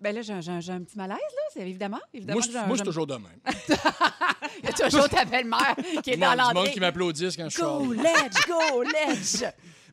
Ben 0.00 0.12
là, 0.14 0.20
j'ai 0.22 0.32
un, 0.32 0.40
j'ai 0.40 0.50
un- 0.50 0.60
j'ai 0.60 0.72
un 0.72 0.82
petit 0.82 0.96
malaise, 0.98 1.16
là. 1.18 1.42
C'est 1.54 1.60
évidemment. 1.60 2.00
évidemment 2.12 2.40
Moi, 2.66 2.66
je 2.70 2.74
suis 2.76 2.82
toujours 2.84 3.06
de 3.06 3.14
même. 3.14 3.38
Il 4.62 4.66
y 4.66 4.68
a 4.68 4.72
toujours 4.72 5.08
ta 5.08 5.24
belle-mère 5.24 5.76
qui 6.02 6.10
est 6.10 6.16
dans 6.16 6.30
monde, 6.30 6.38
du 6.38 6.44
monde 6.44 6.54
l'entrée. 6.54 6.72
qui 6.72 6.80
m'applaudissent 6.80 7.36
quand 7.36 7.48
je 7.48 7.56
sors. 7.56 7.82
Go, 7.84 7.92
let's 7.92 8.46
go, 8.48 8.82
let's. 8.82 9.44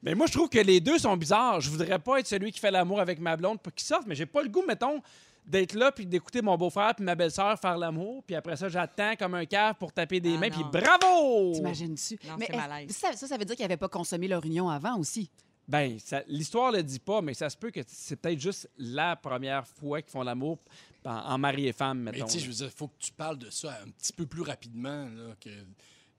Mais 0.04 0.16
moi, 0.16 0.28
je 0.28 0.34
trouve 0.34 0.50
que 0.50 0.60
les 0.60 0.80
deux 0.80 0.98
sont 1.00 1.16
bizarres. 1.18 1.60
Je 1.62 1.70
voudrais 1.70 2.00
pas 2.00 2.20
être 2.20 2.28
celui 2.28 2.52
qui 2.52 2.60
fait 2.60 2.72
l'amour 2.72 3.00
avec 3.00 3.20
ma 3.20 3.36
blonde 3.36 3.60
pour 3.62 3.74
qu'il 3.74 3.86
sorte, 3.86 4.08
mais 4.08 4.16
j'ai 4.16 4.26
pas 4.26 4.42
le 4.42 4.50
goût, 4.50 4.64
mettons, 4.68 5.02
d'être 5.46 5.74
là 5.74 5.92
puis 5.92 6.06
d'écouter 6.06 6.42
mon 6.42 6.58
beau-frère 6.58 6.94
puis 6.96 7.04
ma 7.04 7.16
belle-sœur 7.16 7.60
faire 7.60 7.78
l'amour. 7.78 8.24
Puis 8.26 8.36
après 8.36 8.56
ça, 8.56 8.70
j'attends 8.70 9.16
comme 9.18 9.34
un 9.36 9.46
cave 9.46 9.76
pour 9.80 9.92
taper 9.92 10.20
des 10.20 10.36
Ah, 10.36 10.38
mains. 10.38 10.50
non. 10.50 10.70
Puis 10.70 10.82
bravo! 10.82 11.52
T'imagines-tu? 11.54 12.20
Non, 12.28 12.36
Mais 12.38 12.46
c'est 12.46 12.54
est-ce- 12.56 12.62
malaise. 12.68 12.92
ça, 12.92 13.14
ça, 13.14 13.28
ça 13.28 13.38
veut 13.38 13.46
dire 13.46 13.56
qu'ils 13.56 13.64
n'avaient 13.66 13.78
pas 13.78 13.90
consommé 13.90 14.28
leur 14.28 14.46
union 14.46 14.70
avant 14.70 14.98
aussi? 14.98 15.30
Ben, 15.68 15.98
l'histoire 16.28 16.72
le 16.72 16.82
dit 16.82 16.98
pas, 17.00 17.22
mais 17.22 17.34
ça 17.36 17.48
se 17.50 17.56
peut 17.58 17.70
que 17.70 17.82
c'est 17.88 18.16
peut-être 18.16 18.40
juste 18.40 18.70
la 18.78 19.16
première 19.16 19.68
fois 19.68 20.02
qu'ils 20.02 20.12
font 20.12 20.24
l'amour 20.24 20.58
en, 21.06 21.12
en 21.12 21.38
mari 21.38 21.68
et 21.68 21.74
femme, 21.74 22.00
Mais 22.00 22.12
mettons. 22.12 22.26
tu 22.26 22.34
sais, 22.34 22.40
je 22.40 22.48
veux 22.48 22.54
dire, 22.56 22.66
il 22.68 22.72
faut 22.78 22.88
que 22.88 22.98
tu 23.00 23.12
parles 23.12 23.38
de 23.38 23.50
ça 23.52 23.78
un 23.86 23.90
petit 23.92 24.14
peu 24.14 24.26
plus 24.26 24.42
rapidement. 24.42 25.06
Là, 25.06 25.36
que 25.40 25.50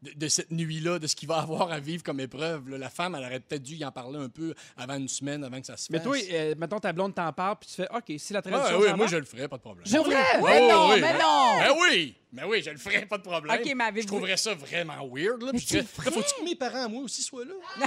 de, 0.02 0.12
de 0.14 0.28
cette 0.28 0.50
nuit-là, 0.50 0.98
de 0.98 1.06
ce 1.06 1.14
qu'il 1.16 1.28
va 1.28 1.36
avoir 1.40 1.70
à 1.72 1.80
vivre 1.80 2.02
comme 2.02 2.20
épreuve. 2.20 2.68
là. 2.70 2.78
La 2.78 2.90
femme, 2.90 3.14
elle 3.14 3.24
aurait 3.24 3.40
peut-être 3.40 3.62
dû 3.62 3.74
y 3.76 3.84
en 3.84 3.92
parler 3.92 4.18
un 4.18 4.28
peu 4.28 4.54
avant 4.76 4.96
une 4.96 5.08
semaine, 5.08 5.44
avant 5.44 5.60
que 5.60 5.66
ça 5.66 5.76
se 5.76 5.90
mais 5.92 5.98
fasse. 5.98 6.06
toi, 6.06 6.16
euh, 6.32 6.54
mettons, 6.58 6.78
ta 6.78 6.92
blonde 6.92 7.14
t'en 7.14 7.32
parle, 7.32 7.56
puis 7.60 7.68
tu 7.68 7.74
fais 7.76 7.88
OK, 7.94 8.12
si 8.18 8.32
la 8.32 8.38
Ah, 8.38 8.42
tradition. 8.42 8.78
oui, 8.80 8.88
s'en 8.88 8.96
moi, 8.96 9.06
va- 9.06 9.12
je 9.12 9.16
le 9.16 9.24
ferais, 9.24 9.48
pas 9.48 9.56
de 9.56 9.62
problème. 9.62 9.86
Je. 9.86 9.96
Oh, 9.98 10.04
Mais 10.08 10.68
non, 10.68 10.88
oui. 10.90 11.00
mais 11.00 11.12
non. 11.12 11.58
Ben 11.58 11.72
oui! 11.80 12.14
Ben 12.32 12.44
oui, 12.46 12.62
je 12.64 12.70
le 12.70 12.76
ferais, 12.78 13.06
pas 13.06 13.18
de 13.18 13.22
problème. 13.24 13.60
OK, 13.60 13.72
mais 13.74 13.84
avez-vous- 13.84 14.02
Je 14.02 14.06
trouverais 14.06 14.36
ça 14.36 14.54
vraiment 14.54 15.06
weird. 15.12 15.42
Là, 15.42 15.50
Mais 15.52 15.58
tu 15.58 15.82
faut-tu 15.82 16.34
que 16.40 16.44
mes 16.44 16.54
parents, 16.54 16.88
moi 16.88 17.02
aussi, 17.02 17.22
soient 17.22 17.44
là? 17.44 17.54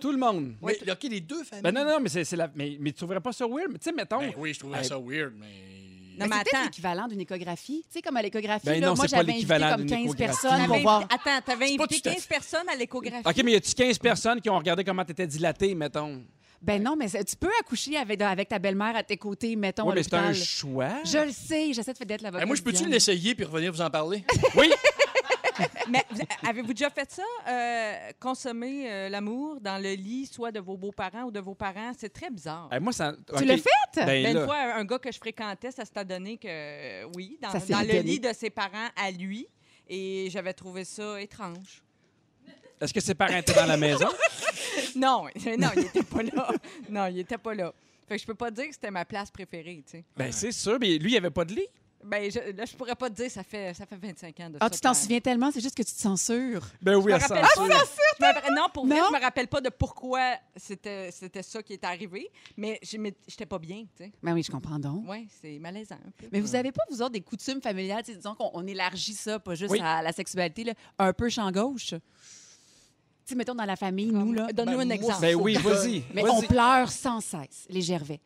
Tout 0.00 0.12
le 0.12 0.18
monde. 0.18 0.54
Mais, 0.62 0.78
OK, 0.90 1.02
les 1.04 1.20
deux 1.20 1.44
familles. 1.44 1.62
Ben 1.62 1.72
non, 1.72 1.84
non, 1.84 2.00
mais, 2.00 2.08
c'est, 2.08 2.24
c'est 2.24 2.36
la... 2.36 2.48
mais, 2.54 2.76
mais 2.80 2.90
tu 2.90 2.96
trouverais 2.98 3.20
pas 3.20 3.32
ça 3.32 3.46
weird? 3.46 3.70
Mais 3.70 3.78
tu 3.78 3.84
sais, 3.84 3.92
mettons. 3.92 4.18
Ben 4.20 4.32
oui, 4.38 4.54
je 4.54 4.58
trouverais 4.60 4.82
ça 4.84 4.98
weird, 4.98 5.32
mais... 5.36 5.46
Non, 6.20 6.26
Mais 6.26 6.36
mais 6.36 6.42
c'est 6.44 6.50
peut-être 6.50 6.64
l'équivalent 6.64 7.08
d'une 7.08 7.20
échographie. 7.20 7.82
Tu 7.88 7.92
sais, 7.94 8.02
comme 8.02 8.16
à 8.16 8.22
l'échographie, 8.22 8.66
Ben 8.66 8.80
là, 8.80 8.86
non, 8.88 8.94
moi, 8.94 9.06
c'est 9.08 9.16
pas 9.16 9.20
j'avais 9.22 9.32
invité 9.32 9.46
l'équivalent 9.52 9.70
comme 9.76 9.86
d'une 9.86 9.88
15 9.90 9.98
échographie. 10.04 10.16
personnes 10.40 10.66
pour 10.66 10.78
voir. 10.78 11.00
Attends, 11.02 11.40
t'avais 11.44 11.64
invité 11.66 12.00
tout 12.00 12.08
à 12.08 12.12
15 12.14 12.26
personnes 12.26 12.68
à 12.72 12.76
l'échographie? 12.76 13.22
OK, 13.28 13.42
mais 13.44 13.52
y 13.52 13.56
a-tu 13.56 13.74
15 13.74 13.98
personnes 13.98 14.40
qui 14.40 14.50
ont 14.50 14.58
regardé 14.58 14.84
comment 14.84 15.04
t'étais 15.04 15.26
dilaté, 15.26 15.74
mettons? 15.74 16.22
Ben 16.62 16.82
non, 16.82 16.94
mais 16.94 17.08
tu 17.08 17.36
peux 17.36 17.48
accoucher 17.58 17.96
avec, 17.96 18.20
avec 18.20 18.48
ta 18.48 18.58
belle-mère 18.58 18.94
à 18.94 19.02
tes 19.02 19.16
côtés, 19.16 19.56
mettons, 19.56 19.88
Oui, 19.88 19.94
mais 19.94 20.02
c'est 20.02 20.12
un 20.14 20.32
choix. 20.34 20.90
Je 21.04 21.16
le 21.18 21.32
sais, 21.32 21.72
j'essaie 21.72 21.92
de 21.92 21.96
faire 21.98 22.06
d'être 22.06 22.20
l'avocat. 22.20 22.42
Ben, 22.44 22.46
moi, 22.46 22.54
je 22.56 22.62
peux-tu 22.62 22.86
l'essayer 22.86 23.34
puis 23.34 23.44
revenir 23.46 23.72
vous 23.72 23.80
en 23.80 23.88
parler? 23.90 24.24
Oui! 24.56 24.70
Mais 25.88 26.04
vous- 26.10 26.20
avez-vous 26.48 26.72
déjà 26.74 26.90
fait 26.90 27.10
ça? 27.10 27.22
Euh, 27.48 28.10
consommer 28.20 28.90
euh, 28.90 29.08
l'amour 29.08 29.60
dans 29.60 29.82
le 29.82 29.92
lit, 29.94 30.26
soit 30.26 30.52
de 30.52 30.60
vos 30.60 30.76
beaux-parents 30.76 31.24
ou 31.24 31.30
de 31.30 31.40
vos 31.40 31.54
parents? 31.54 31.92
C'est 31.98 32.12
très 32.12 32.30
bizarre. 32.30 32.68
Eh, 32.72 32.80
moi, 32.80 32.92
ça... 32.92 33.14
Tu 33.28 33.34
OK. 33.34 33.44
l'as 33.44 33.56
fait? 33.56 33.70
Ben, 33.96 34.06
Ben, 34.06 34.22
là, 34.34 34.40
une 34.40 34.46
fois, 34.46 34.58
un 34.74 34.84
gars 34.84 34.98
que 34.98 35.10
je 35.12 35.18
fréquentais, 35.18 35.70
ça 35.70 35.84
s'est 35.84 36.04
donné 36.04 36.36
que, 36.38 36.48
euh, 36.48 37.08
oui, 37.16 37.38
dans, 37.42 37.50
Ça 37.50 37.60
s'est 37.60 37.72
dans 37.72 37.80
le 37.80 37.86
donné. 37.86 38.02
lit 38.02 38.20
de 38.20 38.32
ses 38.32 38.50
parents 38.50 38.88
à 38.96 39.10
lui. 39.10 39.46
Et 39.88 40.28
j'avais 40.30 40.52
trouvé 40.52 40.84
ça 40.84 41.20
étrange. 41.20 41.82
Est-ce 42.80 42.94
que 42.94 43.00
ses 43.00 43.14
parents 43.14 43.36
étaient 43.36 43.52
dans 43.54 43.66
la 43.66 43.76
maison? 43.76 44.06
Non, 44.96 45.26
non, 45.58 45.68
il 45.76 45.84
était 45.86 46.02
pas 46.02 46.22
là. 46.22 46.50
Non, 46.88 47.06
il 47.06 47.18
était 47.20 47.38
pas 47.38 47.54
là. 47.54 47.72
Fait 48.08 48.16
que 48.16 48.22
je 48.22 48.26
peux 48.26 48.34
pas 48.34 48.50
dire 48.50 48.66
que 48.66 48.72
c'était 48.74 48.90
ma 48.90 49.04
place 49.04 49.30
préférée, 49.30 49.82
tu 49.86 49.98
sais. 49.98 50.04
Ben, 50.16 50.32
c'est 50.32 50.50
sûr, 50.52 50.78
mais 50.80 50.98
lui, 50.98 51.12
il 51.12 51.16
avait 51.16 51.30
pas 51.30 51.44
de 51.44 51.54
lit. 51.54 51.66
Ben, 52.02 52.30
je, 52.30 52.38
là, 52.56 52.64
je 52.64 52.74
pourrais 52.76 52.94
pas 52.96 53.10
te 53.10 53.14
dire, 53.16 53.30
ça 53.30 53.42
fait, 53.42 53.74
ça 53.74 53.84
fait 53.84 53.96
25 53.96 54.40
ans 54.40 54.50
de 54.50 54.56
Ah, 54.60 54.64
ça. 54.66 54.70
tu 54.70 54.80
t'en 54.80 54.94
souviens 54.94 55.20
tellement, 55.20 55.50
c'est 55.50 55.60
juste 55.60 55.76
que 55.76 55.82
tu 55.82 55.92
te 55.92 56.00
censures. 56.00 56.66
Ben 56.80 56.96
oui, 56.96 57.12
rappelle 57.12 57.44
censure. 57.44 57.68
pas. 58.18 58.32
Je 58.42 58.50
me 58.50 58.56
non, 58.56 58.68
pour 58.72 58.86
vrai, 58.86 58.98
Non? 58.98 59.04
je 59.10 59.16
me 59.16 59.20
rappelle 59.20 59.48
pas 59.48 59.60
de 59.60 59.68
pourquoi 59.68 60.34
c'était 60.56 61.10
c'était 61.10 61.42
ça 61.42 61.62
qui 61.62 61.74
est 61.74 61.84
arrivé, 61.84 62.30
mais 62.56 62.78
je 62.82 62.96
j'étais 63.28 63.44
pas 63.46 63.58
bien, 63.58 63.82
tu 63.96 64.04
sais. 64.04 64.12
Ben 64.22 64.32
oui, 64.32 64.42
je 64.42 64.50
comprends 64.50 64.78
donc. 64.78 65.06
Ouais, 65.08 65.26
c'est 65.42 65.58
malaisant 65.58 65.96
un 65.96 66.10
peu. 66.16 66.26
Mais 66.32 66.40
vous 66.40 66.54
avez 66.54 66.72
pas, 66.72 66.82
vous 66.90 67.02
autres, 67.02 67.12
des 67.12 67.20
coutumes 67.20 67.60
familiales? 67.60 68.02
Disons 68.02 68.34
qu'on 68.34 68.50
on 68.54 68.66
élargit 68.66 69.14
ça, 69.14 69.38
pas 69.38 69.54
juste 69.54 69.70
Oui. 69.72 69.80
à 69.82 70.00
la 70.02 70.12
sexualité, 70.12 70.64
là, 70.64 70.72
un 70.98 71.12
peu 71.12 71.28
champ 71.28 71.50
gauche? 71.52 71.88
Tu 71.90 71.98
sais, 73.26 73.34
mettons 73.34 73.54
dans 73.54 73.64
la 73.66 73.76
famille, 73.76 74.10
nous, 74.10 74.32
là. 74.32 74.48
Donne-nous 74.52 74.78
Ben, 74.78 74.80
un 74.80 74.84
moi, 74.86 74.94
exemple. 74.94 75.20
Ben 75.20 75.34
oui, 75.36 75.54
vas-y. 75.54 76.02
Mais 76.14 76.28
on 76.28 76.40
pleure 76.40 76.90
sans 76.90 77.20
cesse, 77.20 77.66
les 77.68 77.82
Gervais. 77.82 78.20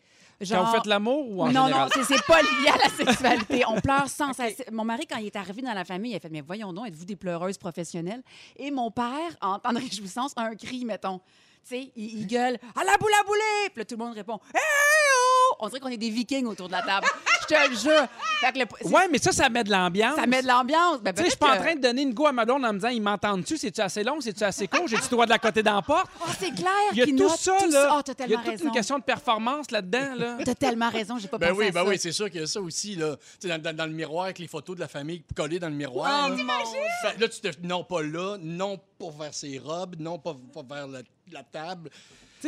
Quand 0.49 0.65
vous 0.65 0.73
faites 0.73 0.87
l'amour 0.87 1.31
ou 1.31 1.43
en 1.43 1.47
non, 1.53 1.65
général? 1.67 1.83
non, 1.83 1.89
c'est- 1.95 2.15
c'est 2.15 2.27
pas 2.27 2.41
lié 2.43 2.69
à 2.69 2.77
la 2.77 2.89
sexualité. 3.07 3.63
On 3.69 3.81
pleure 3.81 4.09
sans 4.09 4.33
cesse. 4.33 4.63
Mon 4.73 4.85
mari, 4.85 5.07
quand 5.07 5.19
il 5.19 5.27
est 5.27 5.37
arrivé 5.37 5.63
dans 5.63 5.73
la 5.75 5.85
famille, 5.85 6.13
il 6.13 6.17
a 6.17 6.21
fait 6.21 6.29
Mais 6.31 6.41
voyons 6.41 6.73
donc, 6.73 6.89
êtes-vous 6.89 7.05
des 7.05 7.17
pleureuses 7.17 7.59
professionnelles? 7.59 8.23
Et 8.57 8.71
mon 8.71 8.91
père, 8.91 9.37
en 9.41 9.59
temps 9.59 9.73
de 9.73 9.79
réjouissance, 9.79 10.33
a 10.37 10.43
un 10.43 10.55
cri, 10.55 10.85
mettons. 10.85 11.19
Tu 11.67 11.77
sais, 11.77 11.93
il, 11.97 12.21
il 12.21 12.27
gueule 12.27 12.59
À 12.79 12.85
la 12.85 12.97
boule 12.99 13.13
à 13.19 13.25
bouler 13.25 13.41
Puis 13.73 13.79
là, 13.79 13.85
tout 13.87 13.97
le 13.97 14.05
monde 14.05 14.15
répond 14.15 14.39
Hé, 14.55 14.59
On 15.61 15.69
dirait 15.69 15.81
qu'on 15.81 15.89
est 15.89 15.97
des 15.97 16.11
vikings 16.11 16.47
autour 16.47 16.67
de 16.69 16.73
la 16.73 16.83
table. 16.83 17.07
Je 17.43 17.47
te 17.55 17.71
le 17.71 17.77
jure. 17.77 18.07
Fait 18.41 18.53
que 18.53 18.59
le- 18.59 18.65
c'est- 18.81 18.89
Ouais, 18.89 19.09
mais 19.11 19.19
ça, 19.19 19.33
ça 19.33 19.49
met 19.49 19.65
de 19.65 19.71
l'ambiance. 19.71 20.17
Ça 20.17 20.27
met 20.27 20.43
de 20.43 20.47
l'ambiance. 20.49 21.01
Ben, 21.03 21.13
Tu 21.13 21.19
sais, 21.19 21.25
je 21.25 21.31
suis 21.31 21.39
pas 21.39 21.55
en 21.57 21.61
train 21.61 21.75
de 21.75 21.81
donner 21.81 22.03
une 22.03 22.15
go 22.15 22.27
à 22.27 22.33
ma 22.33 22.45
blonde 22.45 22.65
en 22.65 22.73
me 22.73 22.79
disant, 22.79 22.89
ils 22.89 23.03
m'entendent-tu? 23.03 23.57
C'est-tu 23.59 23.81
assez 23.81 24.03
long? 24.03 24.21
C'est-tu 24.21 24.43
assez 24.45 24.67
court? 24.67 24.87
J'ai-tu 24.89 25.03
le 25.03 25.09
droit 25.11 25.27
de 25.27 25.31
la 25.31 25.39
côté 25.39 25.63
dans 25.63 25.75
la 25.77 25.83
porte? 25.83 26.07
Oh, 26.21 26.25
c'est 26.39 26.55
clair 26.55 26.71
Il 26.93 26.99
y 26.99 27.03
a 27.03 27.07
tout 27.07 27.29
ça, 27.37 27.53
tout 27.59 27.71
là. 27.71 27.89
Ah, 27.99 28.03
t'as 28.03 28.13
Il 28.13 28.19
y 28.19 28.23
a 28.23 28.27
tellement 28.27 28.43
toute 28.43 28.51
raison. 28.53 28.65
une 28.67 28.73
question 28.73 28.99
de 28.99 29.05
performance 29.05 29.71
là-dedans, 29.71 30.15
là. 30.17 30.39
T'as 30.45 30.55
tellement 30.55 30.89
raison, 30.91 31.19
j'ai 31.19 31.29
pas 31.29 31.39
Ben 31.39 31.49
pensé 31.51 31.59
oui, 31.61 31.67
à 31.69 31.71
ben 31.73 31.83
ça. 31.85 31.89
oui, 31.89 31.99
c'est 31.99 32.13
sûr 32.13 32.31
qu'il 32.31 32.41
y 32.41 32.45
a 32.45 32.47
ça 32.47 32.61
aussi, 32.61 32.97
là. 32.97 33.17
Tu 33.17 33.23
sais, 33.41 33.49
dans, 33.49 33.63
dans- 33.63 33.77
dans 33.77 33.87
le 33.87 33.93
miroir 33.93 34.25
avec 34.25 34.39
les 34.39 34.49
photos 34.49 34.77
de 34.77 34.81
la 34.81 34.89
famille 34.89 35.23
collées 35.37 35.59
dans 35.59 35.69
le 35.69 35.75
miroir. 35.75 36.29
Oh, 36.33 36.37
là. 36.37 36.43
mon 36.45 36.65
Fait- 37.11 37.19
là, 37.21 37.29
tu 37.29 37.41
te. 37.41 37.49
Non, 37.67 37.85
pas 37.85 38.03
là, 38.03 38.37
non 38.41 38.79
pas 38.99 39.11
vers 39.21 39.35
ses 39.35 39.59
robes, 39.59 39.97
non 39.99 40.19
pas, 40.19 40.35
pas 40.53 40.63
vers 40.75 40.87
la, 40.89 41.01
la 41.31 41.43
table. 41.43 41.91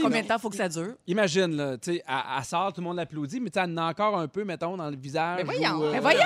Combien 0.03 0.23
de 0.23 0.27
temps 0.29 0.39
faut 0.39 0.51
que 0.51 0.57
ça 0.57 0.69
dure? 0.69 0.95
Imagine, 1.07 1.57
là, 1.57 1.79
tu 1.79 1.93
sais, 1.95 2.03
elle, 2.07 2.15
elle 2.39 2.45
sort, 2.45 2.73
tout 2.73 2.81
le 2.81 2.87
monde 2.87 2.97
l'applaudit, 2.97 3.41
mais 3.41 3.51
tu 3.51 3.59
sais, 3.59 3.65
elle 3.65 3.73
en 3.73 3.77
a 3.79 3.91
encore 3.91 4.19
un 4.19 4.29
peu, 4.29 4.45
mettons, 4.45 4.77
dans 4.77 4.91
le 4.91 4.97
visage. 4.97 5.39
Mais 5.39 5.45
voyons, 5.45 5.77
ou, 5.79 5.85
euh, 5.85 5.93
mais 5.93 6.01
voyons! 6.01 6.21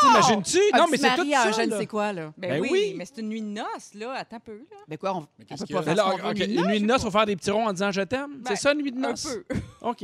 T'imagines-tu? 0.00 0.58
Un 0.72 0.78
Non, 0.78 0.84
mais 0.90 0.96
c'est 0.96 1.14
tout 1.14 1.30
ça, 1.30 1.42
un 1.48 1.52
je 1.52 1.60
ne 1.70 1.76
sais 1.78 1.86
quoi, 1.86 2.12
là. 2.12 2.32
Ben, 2.36 2.50
Ben 2.50 2.60
oui, 2.60 2.68
oui. 2.72 2.94
mais 2.96 3.04
c'est 3.04 3.20
une 3.20 3.28
nuit 3.28 3.42
de 3.42 3.46
noces, 3.46 3.94
là. 3.94 4.12
Attends 4.14 4.36
un 4.36 4.40
peu, 4.40 4.56
là. 4.70 4.76
Ben 4.88 4.98
quoi, 4.98 5.14
on, 5.14 5.18
on 5.20 5.44
qu'est-ce 5.46 5.64
peut 5.64 5.74
pas 5.74 5.82
faire 5.82 5.94
Mais 6.34 6.46
là, 6.46 6.62
une 6.62 6.66
nuit 6.66 6.80
de 6.80 6.86
noces, 6.86 7.02
faut 7.02 7.10
faire 7.10 7.26
des 7.26 7.36
petits 7.36 7.50
ronds 7.50 7.66
en 7.68 7.72
disant 7.72 7.90
je 7.90 8.00
t'aime? 8.02 8.38
Ben, 8.40 8.50
c'est 8.50 8.56
ça, 8.56 8.72
une 8.72 8.82
nuit 8.82 8.92
de 8.92 8.98
Un 8.98 9.10
noces? 9.10 9.38
peu. 9.48 9.56
OK. 9.82 10.00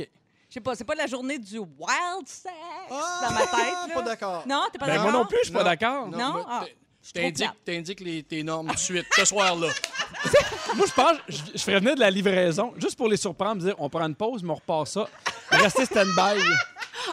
Je 0.49 0.53
sais 0.55 0.61
pas, 0.61 0.73
c'est 0.73 0.83
pas 0.83 0.95
la 0.95 1.05
journée 1.05 1.37
du 1.37 1.59
wild 1.59 2.25
sex 2.25 2.51
Ah, 2.89 3.19
dans 3.27 3.33
ma 3.33 3.41
tête. 3.41 3.89
là. 3.89 3.93
Pas 3.93 4.01
d'accord. 4.01 4.43
Non, 4.47 4.63
t'es 4.71 4.79
pas 4.79 4.87
Ben, 4.87 4.93
d'accord? 4.95 5.11
moi 5.11 5.19
non 5.21 5.25
plus, 5.27 5.37
je 5.41 5.43
suis 5.45 5.53
pas 5.53 5.59
Non. 5.59 5.65
d'accord. 5.65 6.07
Non? 6.07 6.33
mais 6.37 6.43
Ah, 6.47 6.63
t- 7.13 7.19
suis 7.19 7.21
trop 7.21 7.21
T'indiques, 7.29 7.45
plate. 7.47 7.57
t'indiques 7.65 7.99
les, 8.01 8.23
tes 8.23 8.43
normes 8.43 8.67
tout 8.69 8.73
de 8.75 8.79
suite, 8.79 9.05
ce 9.15 9.25
soir-là. 9.25 9.67
Moi, 10.75 10.85
je 10.87 10.93
pense, 10.93 11.17
je, 11.27 11.37
je 11.55 11.61
ferais 11.63 11.79
venir 11.79 11.95
de 11.95 11.99
la 11.99 12.09
livraison, 12.11 12.73
juste 12.77 12.95
pour 12.97 13.07
les 13.09 13.17
surprendre, 13.17 13.61
dire 13.63 13.75
on 13.77 13.89
prend 13.89 14.05
une 14.05 14.15
pause, 14.15 14.43
mais 14.43 14.51
on 14.51 14.55
repart 14.55 14.87
ça. 14.87 15.07
Restez 15.51 15.85
stand-by. 15.85 16.39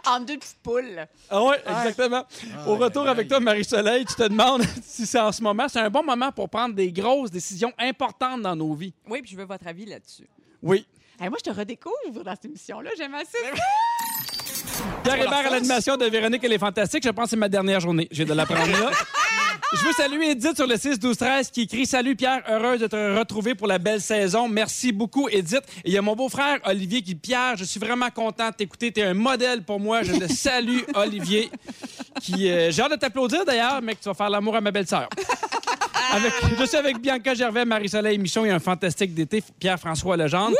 En 0.04 0.20
deux 0.20 0.36
petites 0.36 0.58
poules. 0.62 1.06
Ah 1.30 1.42
ouais, 1.42 1.56
exactement. 1.64 2.24
Au 2.66 2.76
retour 2.76 3.02
aïe, 3.04 3.08
avec 3.10 3.24
aïe. 3.24 3.28
toi, 3.28 3.40
Marie-Soleil, 3.40 4.04
tu 4.04 4.14
te 4.14 4.24
demandes 4.24 4.62
si 4.84 5.06
c'est 5.06 5.18
en 5.18 5.32
ce 5.32 5.40
moment, 5.42 5.68
c'est 5.68 5.78
un 5.80 5.88
bon 5.88 6.02
moment 6.04 6.30
pour 6.32 6.50
prendre 6.50 6.74
des 6.74 6.92
grosses 6.92 7.30
décisions 7.30 7.72
importantes 7.78 8.42
dans 8.42 8.54
nos 8.54 8.74
vies. 8.74 8.92
Oui, 9.08 9.22
puis 9.22 9.30
je 9.32 9.36
veux 9.36 9.44
votre 9.46 9.66
avis 9.66 9.86
là-dessus. 9.86 10.28
Oui. 10.62 10.86
Hey, 11.20 11.28
moi, 11.28 11.38
je 11.44 11.50
te 11.50 11.56
redécouvre 11.56 12.22
dans 12.24 12.32
cette 12.32 12.44
émission-là. 12.46 12.90
J'aime 12.98 13.14
assez 13.14 13.38
ça. 13.38 14.82
Pierre 15.02 15.16
Hébert 15.22 15.46
à 15.46 15.50
l'animation 15.50 15.96
de 15.96 16.04
Véronique, 16.06 16.42
elle 16.44 16.52
est 16.52 16.58
fantastique. 16.58 17.02
Je 17.04 17.10
pense 17.10 17.24
que 17.24 17.30
c'est 17.30 17.36
ma 17.36 17.48
dernière 17.48 17.80
journée. 17.80 18.06
J'ai 18.10 18.24
de 18.24 18.34
l'apprendre 18.34 18.70
là. 18.72 18.90
Je 19.72 19.84
veux 19.84 19.92
saluer 19.92 20.30
Edith 20.30 20.54
sur 20.56 20.66
le 20.66 20.76
6-12-13 20.76 21.50
qui 21.50 21.62
écrit 21.62 21.86
Salut 21.86 22.14
Pierre, 22.14 22.42
heureuse 22.48 22.80
de 22.80 22.86
te 22.86 23.18
retrouver 23.18 23.54
pour 23.54 23.66
la 23.66 23.78
belle 23.78 24.00
saison. 24.00 24.48
Merci 24.48 24.92
beaucoup, 24.92 25.28
Edith. 25.28 25.62
Et 25.84 25.88
il 25.88 25.92
y 25.92 25.98
a 25.98 26.02
mon 26.02 26.14
beau-frère 26.14 26.58
Olivier 26.64 27.02
qui 27.02 27.14
dit 27.14 27.20
Pierre, 27.20 27.56
je 27.56 27.64
suis 27.64 27.80
vraiment 27.80 28.10
content 28.10 28.50
de 28.50 28.54
t'écouter. 28.54 28.92
Tu 28.92 29.00
es 29.00 29.04
un 29.04 29.14
modèle 29.14 29.62
pour 29.62 29.80
moi. 29.80 30.02
Je 30.02 30.12
te 30.12 30.32
salue, 30.32 30.80
Olivier. 30.94 31.50
Qui, 32.22 32.48
euh, 32.48 32.70
J'ai 32.70 32.82
hâte 32.82 32.92
de 32.92 32.96
t'applaudir 32.96 33.44
d'ailleurs, 33.44 33.82
mais 33.82 33.94
que 33.94 34.02
tu 34.02 34.08
vas 34.08 34.14
faire 34.14 34.30
l'amour 34.30 34.54
à 34.56 34.60
ma 34.60 34.70
belle-sœur. 34.70 35.08
Avec, 36.12 36.32
je 36.58 36.64
suis 36.64 36.76
avec 36.76 36.98
Bianca 36.98 37.34
Gervais, 37.34 37.64
Marie-Soleil 37.64 38.18
Michon 38.18 38.44
et 38.44 38.50
un 38.50 38.60
fantastique 38.60 39.12
d'été, 39.14 39.42
Pierre-François 39.58 40.16
Legendre. 40.16 40.56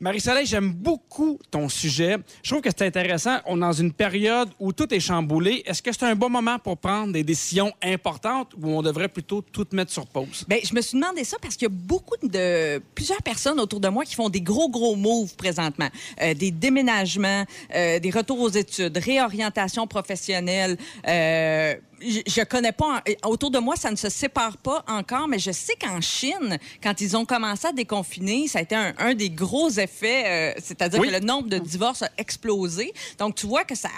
Marie-Soleil, 0.00 0.46
j'aime 0.46 0.72
beaucoup 0.72 1.40
ton 1.50 1.68
sujet. 1.68 2.18
Je 2.44 2.50
trouve 2.50 2.62
que 2.62 2.70
c'est 2.70 2.86
intéressant. 2.86 3.38
On 3.46 3.56
est 3.56 3.60
dans 3.60 3.72
une 3.72 3.92
période 3.92 4.48
où 4.60 4.72
tout 4.72 4.94
est 4.94 5.00
chamboulé. 5.00 5.64
Est-ce 5.66 5.82
que 5.82 5.90
c'est 5.90 6.04
un 6.04 6.14
bon 6.14 6.30
moment 6.30 6.60
pour 6.60 6.78
prendre 6.78 7.12
des 7.12 7.24
décisions 7.24 7.72
importantes 7.82 8.52
ou 8.62 8.68
on 8.68 8.82
devrait 8.82 9.08
plutôt 9.08 9.42
tout 9.42 9.66
mettre 9.72 9.90
sur 9.90 10.06
pause? 10.06 10.44
Ben, 10.46 10.60
je 10.62 10.72
me 10.72 10.80
suis 10.82 10.96
demandé 11.00 11.24
ça 11.24 11.36
parce 11.42 11.56
qu'il 11.56 11.66
y 11.66 11.72
a 11.72 11.74
beaucoup 11.74 12.14
de 12.22 12.80
plusieurs 12.94 13.22
personnes 13.22 13.58
autour 13.58 13.80
de 13.80 13.88
moi 13.88 14.04
qui 14.04 14.14
font 14.14 14.28
des 14.28 14.40
gros 14.40 14.68
gros 14.68 14.94
moves 14.94 15.34
présentement, 15.34 15.88
Euh, 16.22 16.34
des 16.34 16.52
déménagements, 16.52 17.44
euh, 17.74 17.98
des 17.98 18.10
retours 18.10 18.40
aux 18.40 18.48
études, 18.50 18.96
réorientation 18.96 19.86
professionnelle. 19.88 20.76
Euh, 21.08 21.74
je, 22.00 22.20
je 22.26 22.42
connais 22.44 22.72
pas 22.72 23.02
autour 23.24 23.50
de 23.50 23.58
moi, 23.58 23.76
ça 23.76 23.90
ne 23.90 23.96
se 23.96 24.08
sépare 24.08 24.56
pas 24.58 24.84
encore, 24.88 25.28
mais 25.28 25.38
je 25.38 25.50
sais 25.52 25.74
qu'en 25.80 26.00
Chine, 26.00 26.58
quand 26.82 27.00
ils 27.00 27.16
ont 27.16 27.24
commencé 27.24 27.66
à 27.66 27.72
déconfiner, 27.72 28.48
ça 28.48 28.60
a 28.60 28.62
été 28.62 28.74
un, 28.74 28.94
un 28.98 29.14
des 29.14 29.30
gros 29.30 29.70
effets, 29.70 30.54
euh, 30.56 30.60
c'est-à-dire 30.62 31.00
Oui. 31.00 31.08
que 31.08 31.12
le 31.14 31.20
nombre 31.20 31.48
de 31.48 31.58
divorces 31.58 32.02
a 32.02 32.10
explosé. 32.18 32.92
Donc 33.18 33.34
tu 33.34 33.46
vois 33.46 33.64
que 33.64 33.74
ça 33.74 33.88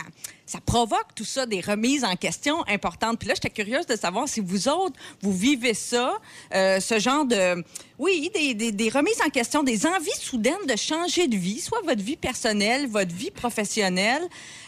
ça 0.51 0.59
provoque 0.65 1.15
tout 1.15 1.25
ça, 1.25 1.47
des 1.47 1.61
remises 1.61 2.03
en 2.03 2.17
question 2.17 2.65
importantes. 2.67 3.19
Puis 3.21 3.29
là, 3.29 3.35
j'étais 3.35 3.51
curieuse 3.51 3.87
de 3.87 3.95
savoir 3.95 4.27
si 4.29 4.41
vous 4.41 4.67
autres, 4.69 4.97
vous 5.23 5.33
vivez 5.33 5.75
ça, 5.75 6.15
euh, 6.55 6.81
ce 6.81 6.99
genre 6.99 7.25
de... 7.25 7.63
Oui, 8.01 8.31
des, 8.35 8.55
des, 8.55 8.73
des 8.73 8.89
remises 8.89 9.21
en 9.25 9.29
question, 9.29 9.63
des 9.63 9.87
envies 9.87 10.11
soudaines 10.19 10.67
de 10.67 10.75
changer 10.75 11.29
de 11.29 11.37
vie, 11.37 11.61
soit 11.61 11.83
votre 11.85 12.03
vie 12.03 12.17
personnelle, 12.17 12.89
votre 12.89 13.15
vie 13.15 13.31
professionnelle. 13.31 14.23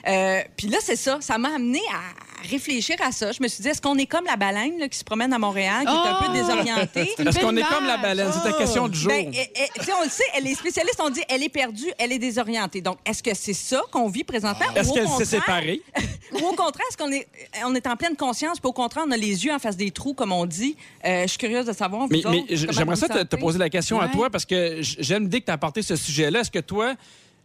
Euh, 0.06 0.40
puis 0.56 0.68
là, 0.68 0.78
c'est 0.82 0.96
ça, 0.96 1.18
ça 1.20 1.38
m'a 1.38 1.54
amené 1.54 1.80
à 1.92 2.46
réfléchir 2.48 2.96
à 3.02 3.10
ça. 3.10 3.32
Je 3.32 3.42
me 3.42 3.48
suis 3.48 3.62
dit, 3.62 3.68
est-ce 3.68 3.80
qu'on 3.80 3.96
est 3.96 4.06
comme 4.06 4.26
la 4.26 4.36
baleine 4.36 4.78
là, 4.78 4.88
qui 4.88 4.98
se 4.98 5.04
promène 5.04 5.32
à 5.32 5.38
Montréal, 5.38 5.84
qui 5.86 5.92
est 5.92 6.08
un 6.10 6.14
peu 6.20 6.26
Oh! 6.28 6.32
désorientée? 6.32 7.12
Est-ce 7.18 7.40
qu'on 7.40 7.56
est 7.56 7.62
comme 7.62 7.86
la 7.86 7.96
baleine? 7.96 8.30
C'est 8.32 8.48
la 8.50 8.56
question 8.56 8.86
du 8.88 8.98
jour. 8.98 9.10
Ben, 9.12 9.30
eh, 9.32 9.50
eh, 9.54 9.68
tu 9.78 9.84
sais, 9.86 9.92
on 9.98 10.02
le 10.04 10.10
sait, 10.10 10.24
les 10.42 10.54
spécialistes 10.54 11.00
ont 11.00 11.10
dit, 11.10 11.22
elle 11.28 11.42
est 11.42 11.48
perdue, 11.48 11.90
elle 11.98 12.12
est 12.12 12.18
désorientée. 12.18 12.80
Donc, 12.82 12.98
est-ce 13.06 13.22
que 13.22 13.34
c'est 13.34 13.52
ça 13.54 13.80
qu'on 13.90 14.08
vit 14.08 14.24
présentement? 14.24 14.66
Est-ce 14.74 14.92
qu'elle 14.92 15.08
s'est 15.08 15.36
contraire- 15.38 15.62
ou 16.32 16.38
au 16.38 16.54
contraire, 16.54 16.86
est-ce 16.88 16.96
qu'on 16.96 17.10
est, 17.12 17.26
on 17.64 17.74
est 17.74 17.86
en 17.86 17.96
pleine 17.96 18.16
conscience, 18.16 18.60
puis 18.60 18.68
au 18.68 18.72
contraire, 18.72 19.04
on 19.06 19.10
a 19.10 19.16
les 19.16 19.44
yeux 19.44 19.52
en 19.52 19.58
face 19.58 19.76
des 19.76 19.90
trous, 19.90 20.14
comme 20.14 20.32
on 20.32 20.46
dit? 20.46 20.76
Euh, 21.04 21.22
je 21.22 21.28
suis 21.28 21.38
curieuse 21.38 21.66
de 21.66 21.72
savoir. 21.72 22.06
vous 22.06 22.08
Mais, 22.10 22.22
mais 22.30 22.44
j'aimerais 22.48 22.96
ça 22.96 23.08
te, 23.24 23.36
poser 23.36 23.58
la 23.58 23.70
question 23.70 24.00
à 24.00 24.08
toi 24.08 24.30
parce 24.30 24.44
que 24.44 24.78
j'aime 24.80 25.24
l'idée 25.24 25.40
que 25.40 25.46
tu 25.46 25.50
as 25.50 25.54
apporté 25.54 25.82
ce 25.82 25.96
sujet-là. 25.96 26.40
Est-ce 26.40 26.50
que 26.50 26.58
toi, 26.58 26.94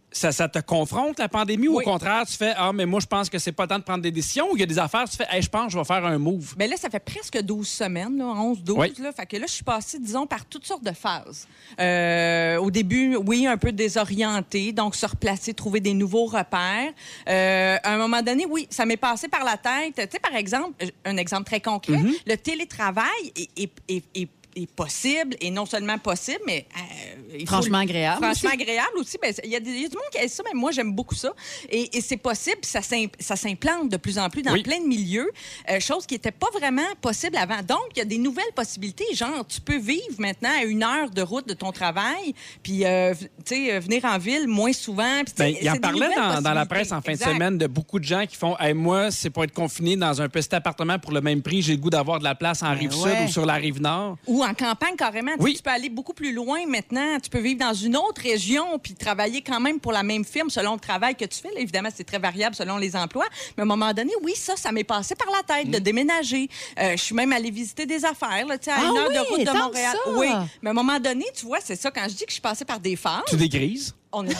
ça, 0.09 0.31
ça 0.31 0.47
te 0.47 0.59
confronte, 0.59 1.19
la 1.19 1.27
pandémie, 1.29 1.67
ou 1.67 1.79
au 1.79 1.83
contraire, 1.83 2.25
tu 2.25 2.33
fais 2.37 2.53
Ah, 2.57 2.71
mais 2.73 2.85
moi, 2.85 2.99
je 3.01 3.05
pense 3.05 3.29
que 3.29 3.37
c'est 3.37 3.51
pas 3.51 3.67
temps 3.67 3.77
de 3.77 3.83
prendre 3.83 4.01
des 4.01 4.09
décisions, 4.11 4.51
ou 4.51 4.55
il 4.57 4.61
y 4.61 4.63
a 4.63 4.65
des 4.65 4.79
affaires, 4.79 5.07
tu 5.07 5.17
fais 5.17 5.27
Hey, 5.29 5.41
je 5.41 5.49
pense 5.49 5.65
que 5.67 5.71
je 5.73 5.77
vais 5.77 5.83
faire 5.83 6.03
un 6.05 6.17
move? 6.17 6.55
Ben 6.57 6.69
là, 6.69 6.77
ça 6.77 6.89
fait 6.89 6.99
presque 7.01 7.39
12 7.41 7.67
semaines, 7.67 8.17
là, 8.17 8.25
11, 8.25 8.63
12. 8.63 8.77
Oui. 8.79 8.93
Là, 8.99 9.11
fait 9.11 9.25
que 9.25 9.37
là, 9.37 9.45
je 9.47 9.51
suis 9.51 9.63
passée, 9.63 9.99
disons, 9.99 10.25
par 10.25 10.45
toutes 10.45 10.65
sortes 10.65 10.83
de 10.83 10.93
phases. 10.93 11.47
Euh, 11.79 12.57
au 12.57 12.71
début, 12.71 13.15
oui, 13.17 13.45
un 13.47 13.57
peu 13.57 13.71
désorientée, 13.71 14.71
donc 14.71 14.95
se 14.95 15.05
replacer, 15.05 15.53
trouver 15.53 15.81
des 15.81 15.93
nouveaux 15.93 16.25
repères. 16.25 16.91
Euh, 17.27 17.77
à 17.83 17.93
un 17.93 17.97
moment 17.97 18.21
donné, 18.21 18.45
oui, 18.49 18.67
ça 18.69 18.85
m'est 18.85 18.97
passé 18.97 19.27
par 19.27 19.43
la 19.43 19.57
tête. 19.57 19.95
Tu 19.95 20.01
sais, 20.11 20.19
par 20.19 20.35
exemple, 20.35 20.73
euh, 20.83 20.87
un 21.05 21.17
exemple 21.17 21.43
très 21.43 21.61
concret, 21.61 21.97
Mm-hmm. 21.97 22.13
le 22.27 22.37
télétravail 22.37 23.05
est, 23.35 23.49
est- 23.63 23.71
est- 23.89 24.03
est- 24.15 24.29
est 24.63 24.71
possible, 24.71 25.35
et 25.41 25.51
non 25.51 25.65
seulement 25.65 25.97
possible, 25.97 26.39
mais 26.45 26.65
euh, 26.77 27.39
faut 27.41 27.45
Franchement 27.47 27.77
le- 27.79 27.83
agréable 27.83 28.23
Franchement 28.23 28.49
aussi. 28.51 28.61
agréable 28.61 28.97
aussi. 28.99 29.17
Ben, 29.21 29.33
Il 29.43 29.49
y, 29.51 29.55
a 29.55 29.59
des- 29.59 29.69
il 29.71 29.81
y 29.81 29.85
a 29.85 29.89
du 29.89 29.95
monde 29.95 30.05
qui 30.11 30.17
aime 30.19 30.27
ça, 30.29 30.43
mais 30.45 30.57
moi, 30.57 30.71
j'aime 30.71 30.93
beaucoup 30.93 31.15
ça. 31.15 31.31
Et, 31.69 31.97
et 31.97 32.01
c'est 32.01 32.17
possible, 32.17 32.57
ça 32.63 32.81
s'im- 32.81 33.07
ça 33.19 33.35
s'implante 33.35 33.89
de 33.89 33.97
plus 33.97 34.17
en 34.17 34.29
plus 34.29 34.41
dans 34.41 34.53
Oui. 34.53 34.63
plein 34.63 34.79
de 34.79 34.87
milieux, 34.87 35.29
euh, 35.69 35.79
chose 35.79 36.05
qui 36.05 36.15
n'était 36.15 36.31
pas 36.31 36.47
vraiment 36.53 36.87
possible 37.01 37.37
avant. 37.37 37.61
Donc, 37.67 37.87
il 37.95 37.99
y 37.99 38.01
a 38.01 38.05
des 38.05 38.17
nouvelles 38.17 38.51
possibilités. 38.55 39.05
Genre, 39.13 39.45
tu 39.47 39.61
peux 39.61 39.77
vivre 39.77 40.15
maintenant 40.19 40.51
à 40.59 40.63
une 40.63 40.83
heure 40.83 41.09
de 41.09 41.21
route 41.21 41.47
de 41.47 41.53
ton 41.53 41.71
travail, 41.71 42.33
puis, 42.63 42.85
euh, 42.85 43.13
v- 43.13 43.29
tu 43.45 43.55
sais, 43.55 43.73
euh, 43.73 43.79
venir 43.79 44.05
en 44.05 44.17
ville 44.17 44.47
moins 44.47 44.73
souvent. 44.73 45.19
sais, 45.27 45.33
Ben, 45.37 45.55
il 45.61 45.69
en 45.69 45.77
parlait 45.77 46.09
dans, 46.15 46.41
dans 46.41 46.53
la 46.53 46.65
presse 46.65 46.91
en 46.91 47.01
fin 47.01 47.11
Exact. 47.11 47.27
de 47.27 47.33
semaine 47.33 47.57
de 47.57 47.67
beaucoup 47.67 47.99
de 47.99 48.05
gens 48.05 48.25
qui 48.25 48.35
font 48.35 48.57
hey, 48.59 48.73
Moi, 48.73 49.11
c'est 49.11 49.29
pour 49.29 49.43
être 49.43 49.53
confiné 49.53 49.95
dans 49.95 50.21
un 50.21 50.29
petit 50.29 50.53
appartement 50.53 50.99
pour 50.99 51.11
le 51.11 51.21
même 51.21 51.41
prix, 51.41 51.61
j'ai 51.61 51.73
le 51.73 51.79
goût 51.79 51.89
d'avoir 51.89 52.19
de 52.19 52.23
la 52.23 52.35
place 52.35 52.63
en 52.63 52.73
rive 52.73 52.91
sud 52.91 53.03
ouais. 53.05 53.25
ou 53.25 53.27
sur 53.27 53.45
la 53.45 53.55
rive 53.55 53.81
nord. 53.81 54.17
Ou 54.27 54.43
en 54.47 54.53
campagne, 54.53 54.95
carrément. 54.95 55.31
Oui. 55.39 55.55
Tu 55.55 55.61
peux 55.63 55.69
aller 55.69 55.89
beaucoup 55.89 56.13
plus 56.13 56.31
loin 56.33 56.65
maintenant. 56.67 57.19
Tu 57.21 57.29
peux 57.29 57.39
vivre 57.39 57.59
dans 57.59 57.73
une 57.73 57.95
autre 57.97 58.21
région 58.21 58.79
puis 58.79 58.93
travailler 58.93 59.41
quand 59.41 59.59
même 59.59 59.79
pour 59.79 59.91
la 59.91 60.03
même 60.03 60.23
firme 60.25 60.49
selon 60.49 60.73
le 60.73 60.79
travail 60.79 61.15
que 61.15 61.25
tu 61.25 61.39
fais. 61.39 61.49
Là, 61.53 61.59
évidemment, 61.59 61.89
c'est 61.93 62.03
très 62.03 62.19
variable 62.19 62.55
selon 62.55 62.77
les 62.77 62.95
emplois. 62.95 63.25
Mais 63.57 63.61
à 63.61 63.63
un 63.63 63.67
moment 63.67 63.93
donné, 63.93 64.11
oui, 64.23 64.33
ça, 64.35 64.55
ça 64.55 64.71
m'est 64.71 64.83
passé 64.83 65.15
par 65.15 65.27
la 65.31 65.43
tête 65.43 65.67
Mm. 65.67 65.71
de 65.71 65.79
déménager. 65.79 66.49
Euh, 66.79 66.91
je 66.91 67.03
suis 67.03 67.15
même 67.15 67.31
allée 67.33 67.51
visiter 67.51 67.85
des 67.85 68.03
affaires, 68.05 68.45
là, 68.47 68.55
à 68.55 68.71
Ah 68.75 68.81
une 68.89 68.97
heure 68.97 69.07
oui, 69.09 69.15
de 69.15 69.19
route 69.19 69.43
de 69.53 69.59
Montréal. 69.59 69.95
Oui. 70.15 70.27
Mais 70.61 70.69
à 70.69 70.71
un 70.71 70.75
moment 70.75 70.99
donné, 70.99 71.25
tu 71.35 71.45
vois, 71.45 71.59
c'est 71.63 71.75
ça, 71.75 71.91
quand 71.91 72.03
je 72.03 72.15
dis 72.15 72.23
que 72.25 72.29
je 72.29 72.33
suis 72.33 72.41
passée 72.41 72.65
par 72.65 72.79
des 72.79 72.95
phases, 72.95 73.23
Tu 73.27 73.35
dégrises? 73.37 73.93
On 74.17 74.25
est 74.27 74.39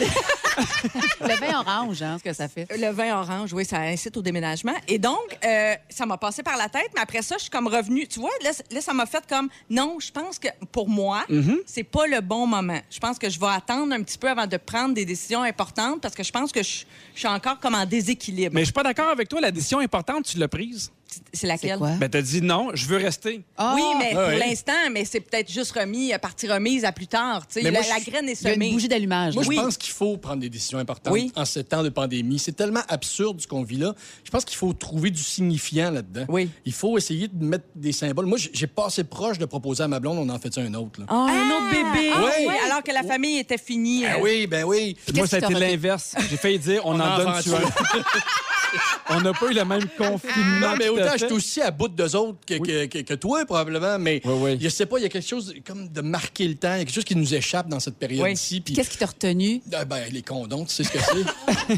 Le 1.21 1.35
vin 1.39 1.59
orange, 1.59 2.01
hein, 2.01 2.17
ce 2.17 2.23
que 2.23 2.33
ça 2.33 2.47
fait. 2.47 2.67
Le 2.75 2.91
vin 2.91 3.19
orange, 3.19 3.53
oui, 3.53 3.63
ça 3.65 3.79
incite 3.79 4.17
au 4.17 4.21
déménagement. 4.21 4.73
Et 4.87 4.97
donc, 4.97 5.37
euh, 5.45 5.75
ça 5.89 6.05
m'a 6.05 6.17
passé 6.17 6.41
par 6.43 6.57
la 6.57 6.67
tête, 6.69 6.89
mais 6.95 7.01
après 7.01 7.21
ça, 7.21 7.35
je 7.37 7.43
suis 7.43 7.49
comme 7.51 7.67
revenue. 7.67 8.07
Tu 8.07 8.19
vois, 8.19 8.31
là, 8.43 8.81
ça 8.81 8.93
m'a 8.93 9.05
fait 9.05 9.23
comme 9.27 9.49
non, 9.69 9.97
je 9.99 10.11
pense 10.11 10.39
que 10.39 10.47
pour 10.71 10.89
moi, 10.89 11.23
Mm-hmm. 11.29 11.57
c'est 11.65 11.83
pas 11.83 12.07
le 12.07 12.21
bon 12.21 12.47
moment. 12.47 12.79
Je 12.89 12.99
pense 12.99 13.19
que 13.19 13.29
je 13.29 13.39
vais 13.39 13.47
attendre 13.47 13.93
un 13.93 14.01
petit 14.01 14.17
peu 14.17 14.29
avant 14.29 14.47
de 14.47 14.57
prendre 14.57 14.93
des 14.93 15.05
décisions 15.05 15.41
importantes 15.43 16.01
parce 16.01 16.15
que 16.15 16.23
je 16.23 16.31
pense 16.31 16.51
que 16.51 16.63
je, 16.63 16.85
je 17.13 17.19
suis 17.19 17.27
encore 17.27 17.59
comme 17.59 17.75
en 17.75 17.85
déséquilibre. 17.85 18.53
Mais 18.53 18.61
je 18.61 18.65
suis 18.65 18.73
pas 18.73 18.83
d'accord 18.83 19.09
avec 19.09 19.27
toi, 19.29 19.41
la 19.41 19.51
décision 19.51 19.79
importante, 19.79 20.25
tu 20.25 20.37
l'as 20.37 20.47
prise. 20.47 20.91
C'est 21.33 21.47
laquelle? 21.47 21.77
quoi? 21.77 21.91
Ben, 21.91 22.09
t'as 22.09 22.21
dit 22.21 22.41
non, 22.41 22.69
je 22.73 22.85
veux 22.85 22.97
rester. 22.97 23.43
Ah! 23.57 23.73
Oui, 23.75 23.81
mais 23.99 24.11
pour 24.11 24.19
ouais. 24.19 24.39
l'instant, 24.39 24.71
mais 24.91 25.05
c'est 25.05 25.19
peut-être 25.21 25.51
juste 25.51 25.71
remis, 25.71 26.13
euh, 26.13 26.17
partie 26.17 26.47
remise 26.47 26.83
à 26.85 26.91
plus 26.91 27.07
tard. 27.07 27.47
tu 27.47 27.53
sais. 27.55 27.63
Mais 27.63 27.71
La, 27.71 27.79
moi, 27.81 27.89
la 27.89 27.99
graine 28.03 28.29
est 28.29 28.41
Il 28.41 28.43
y 28.43 28.47
a 28.47 28.53
une 28.53 28.55
semée. 28.55 28.71
bougie 28.71 28.87
d'allumage. 28.87 29.33
Moi, 29.35 29.43
je 29.43 29.49
pense 29.51 29.77
qu'il 29.77 29.93
faut 29.93 30.17
prendre 30.17 30.41
des 30.41 30.49
décisions 30.49 30.77
importantes 30.79 31.13
Oui. 31.13 31.31
en 31.35 31.45
ce 31.45 31.59
temps 31.59 31.83
de 31.83 31.89
pandémie. 31.89 32.39
C'est 32.39 32.51
tellement 32.55 32.81
absurde 32.89 33.39
ce 33.41 33.47
qu'on 33.47 33.63
vit 33.63 33.77
là. 33.77 33.93
Je 34.23 34.29
pense 34.31 34.45
qu'il 34.45 34.57
faut 34.57 34.73
trouver 34.73 35.09
du 35.11 35.21
signifiant 35.23 35.91
là-dedans. 35.91 36.25
Oui. 36.29 36.49
Il 36.65 36.73
faut 36.73 36.97
essayer 36.97 37.27
de 37.27 37.43
mettre 37.45 37.65
des 37.75 37.91
symboles. 37.91 38.25
Moi, 38.25 38.37
j'ai- 38.37 38.67
pas 38.67 38.87
assez 38.87 39.03
proche 39.05 39.37
de 39.37 39.45
proposer 39.45 39.83
à 39.83 39.87
ma 39.87 39.99
blonde, 39.99 40.17
on 40.19 40.29
en 40.29 40.39
fait 40.39 40.55
un 40.57 40.73
autre. 40.73 40.99
Là. 40.99 41.05
Ah, 41.09 41.27
un 41.29 41.49
autre 41.49 41.69
bébé. 41.71 42.11
Ah, 42.13 42.21
Oui. 42.39 42.47
Alors 42.65 42.83
que 42.83 42.91
la 42.91 43.03
famille 43.03 43.37
était 43.39 43.57
finie. 43.57 44.05
Ah 44.05 44.15
euh, 44.17 44.21
oui, 44.21 44.45
ben 44.45 44.65
oui. 44.65 44.95
Moi, 45.15 45.25
ça 45.25 45.37
a 45.37 45.39
été 45.39 45.53
l'inverse. 45.53 46.15
J'ai 46.29 46.37
failli 46.37 46.59
dire, 46.59 46.81
on, 46.85 46.93
On 46.95 46.99
en 46.99 47.05
en 47.13 47.17
donne 47.17 47.27
un. 47.29 47.41
on 49.09 49.21
n'a 49.21 49.33
pas 49.33 49.47
eu 49.49 49.53
le 49.53 49.63
même 49.65 49.87
confinement. 49.97 50.59
Non, 50.71 50.75
mais 50.77 50.87
à 50.87 50.93
autant 51.01 51.17
je 51.17 51.25
suis 51.25 51.33
aussi 51.33 51.61
à 51.61 51.71
bout 51.71 51.87
d'eux 51.87 52.15
autres 52.15 52.39
que, 52.45 52.55
que, 52.55 52.85
que- 52.85 52.99
que 52.99 53.13
toi, 53.13 53.45
probablement. 53.45 53.97
Mais 53.99 54.21
Oui, 54.25 54.33
oui. 54.41 54.57
je 54.61 54.69
sais 54.69 54.85
pas, 54.85 54.97
il 54.99 55.03
y 55.03 55.05
a 55.05 55.09
quelque 55.09 55.27
chose 55.27 55.53
comme 55.65 55.87
de 55.89 56.01
marquer 56.01 56.47
le 56.47 56.55
temps. 56.55 56.73
Il 56.75 56.79
y 56.79 56.81
a 56.81 56.85
quelque 56.85 56.93
chose 56.95 57.03
qui 57.05 57.15
nous 57.15 57.33
échappe 57.33 57.67
dans 57.69 57.79
cette 57.79 57.97
période-ci. 57.97 58.61
Qu'est-ce 58.61 58.89
qui 58.89 58.97
t'a 58.97 59.05
retenu? 59.07 59.61
Ah, 59.73 59.85
ben, 59.85 60.03
les 60.11 60.21
condoms, 60.21 60.65
tu 60.65 60.73
sais 60.75 60.83
ce 60.83 60.91
que 60.91 60.99
c'est? 60.99 61.77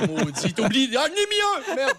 c'est 0.00 0.06
maudit. 0.08 0.52
T'oublies. 0.54 0.90
Ah, 0.96 1.06
j'en 1.08 1.14
ai 1.14 1.26
mis 1.26 1.72
un! 1.72 1.76
Merde! 1.76 1.96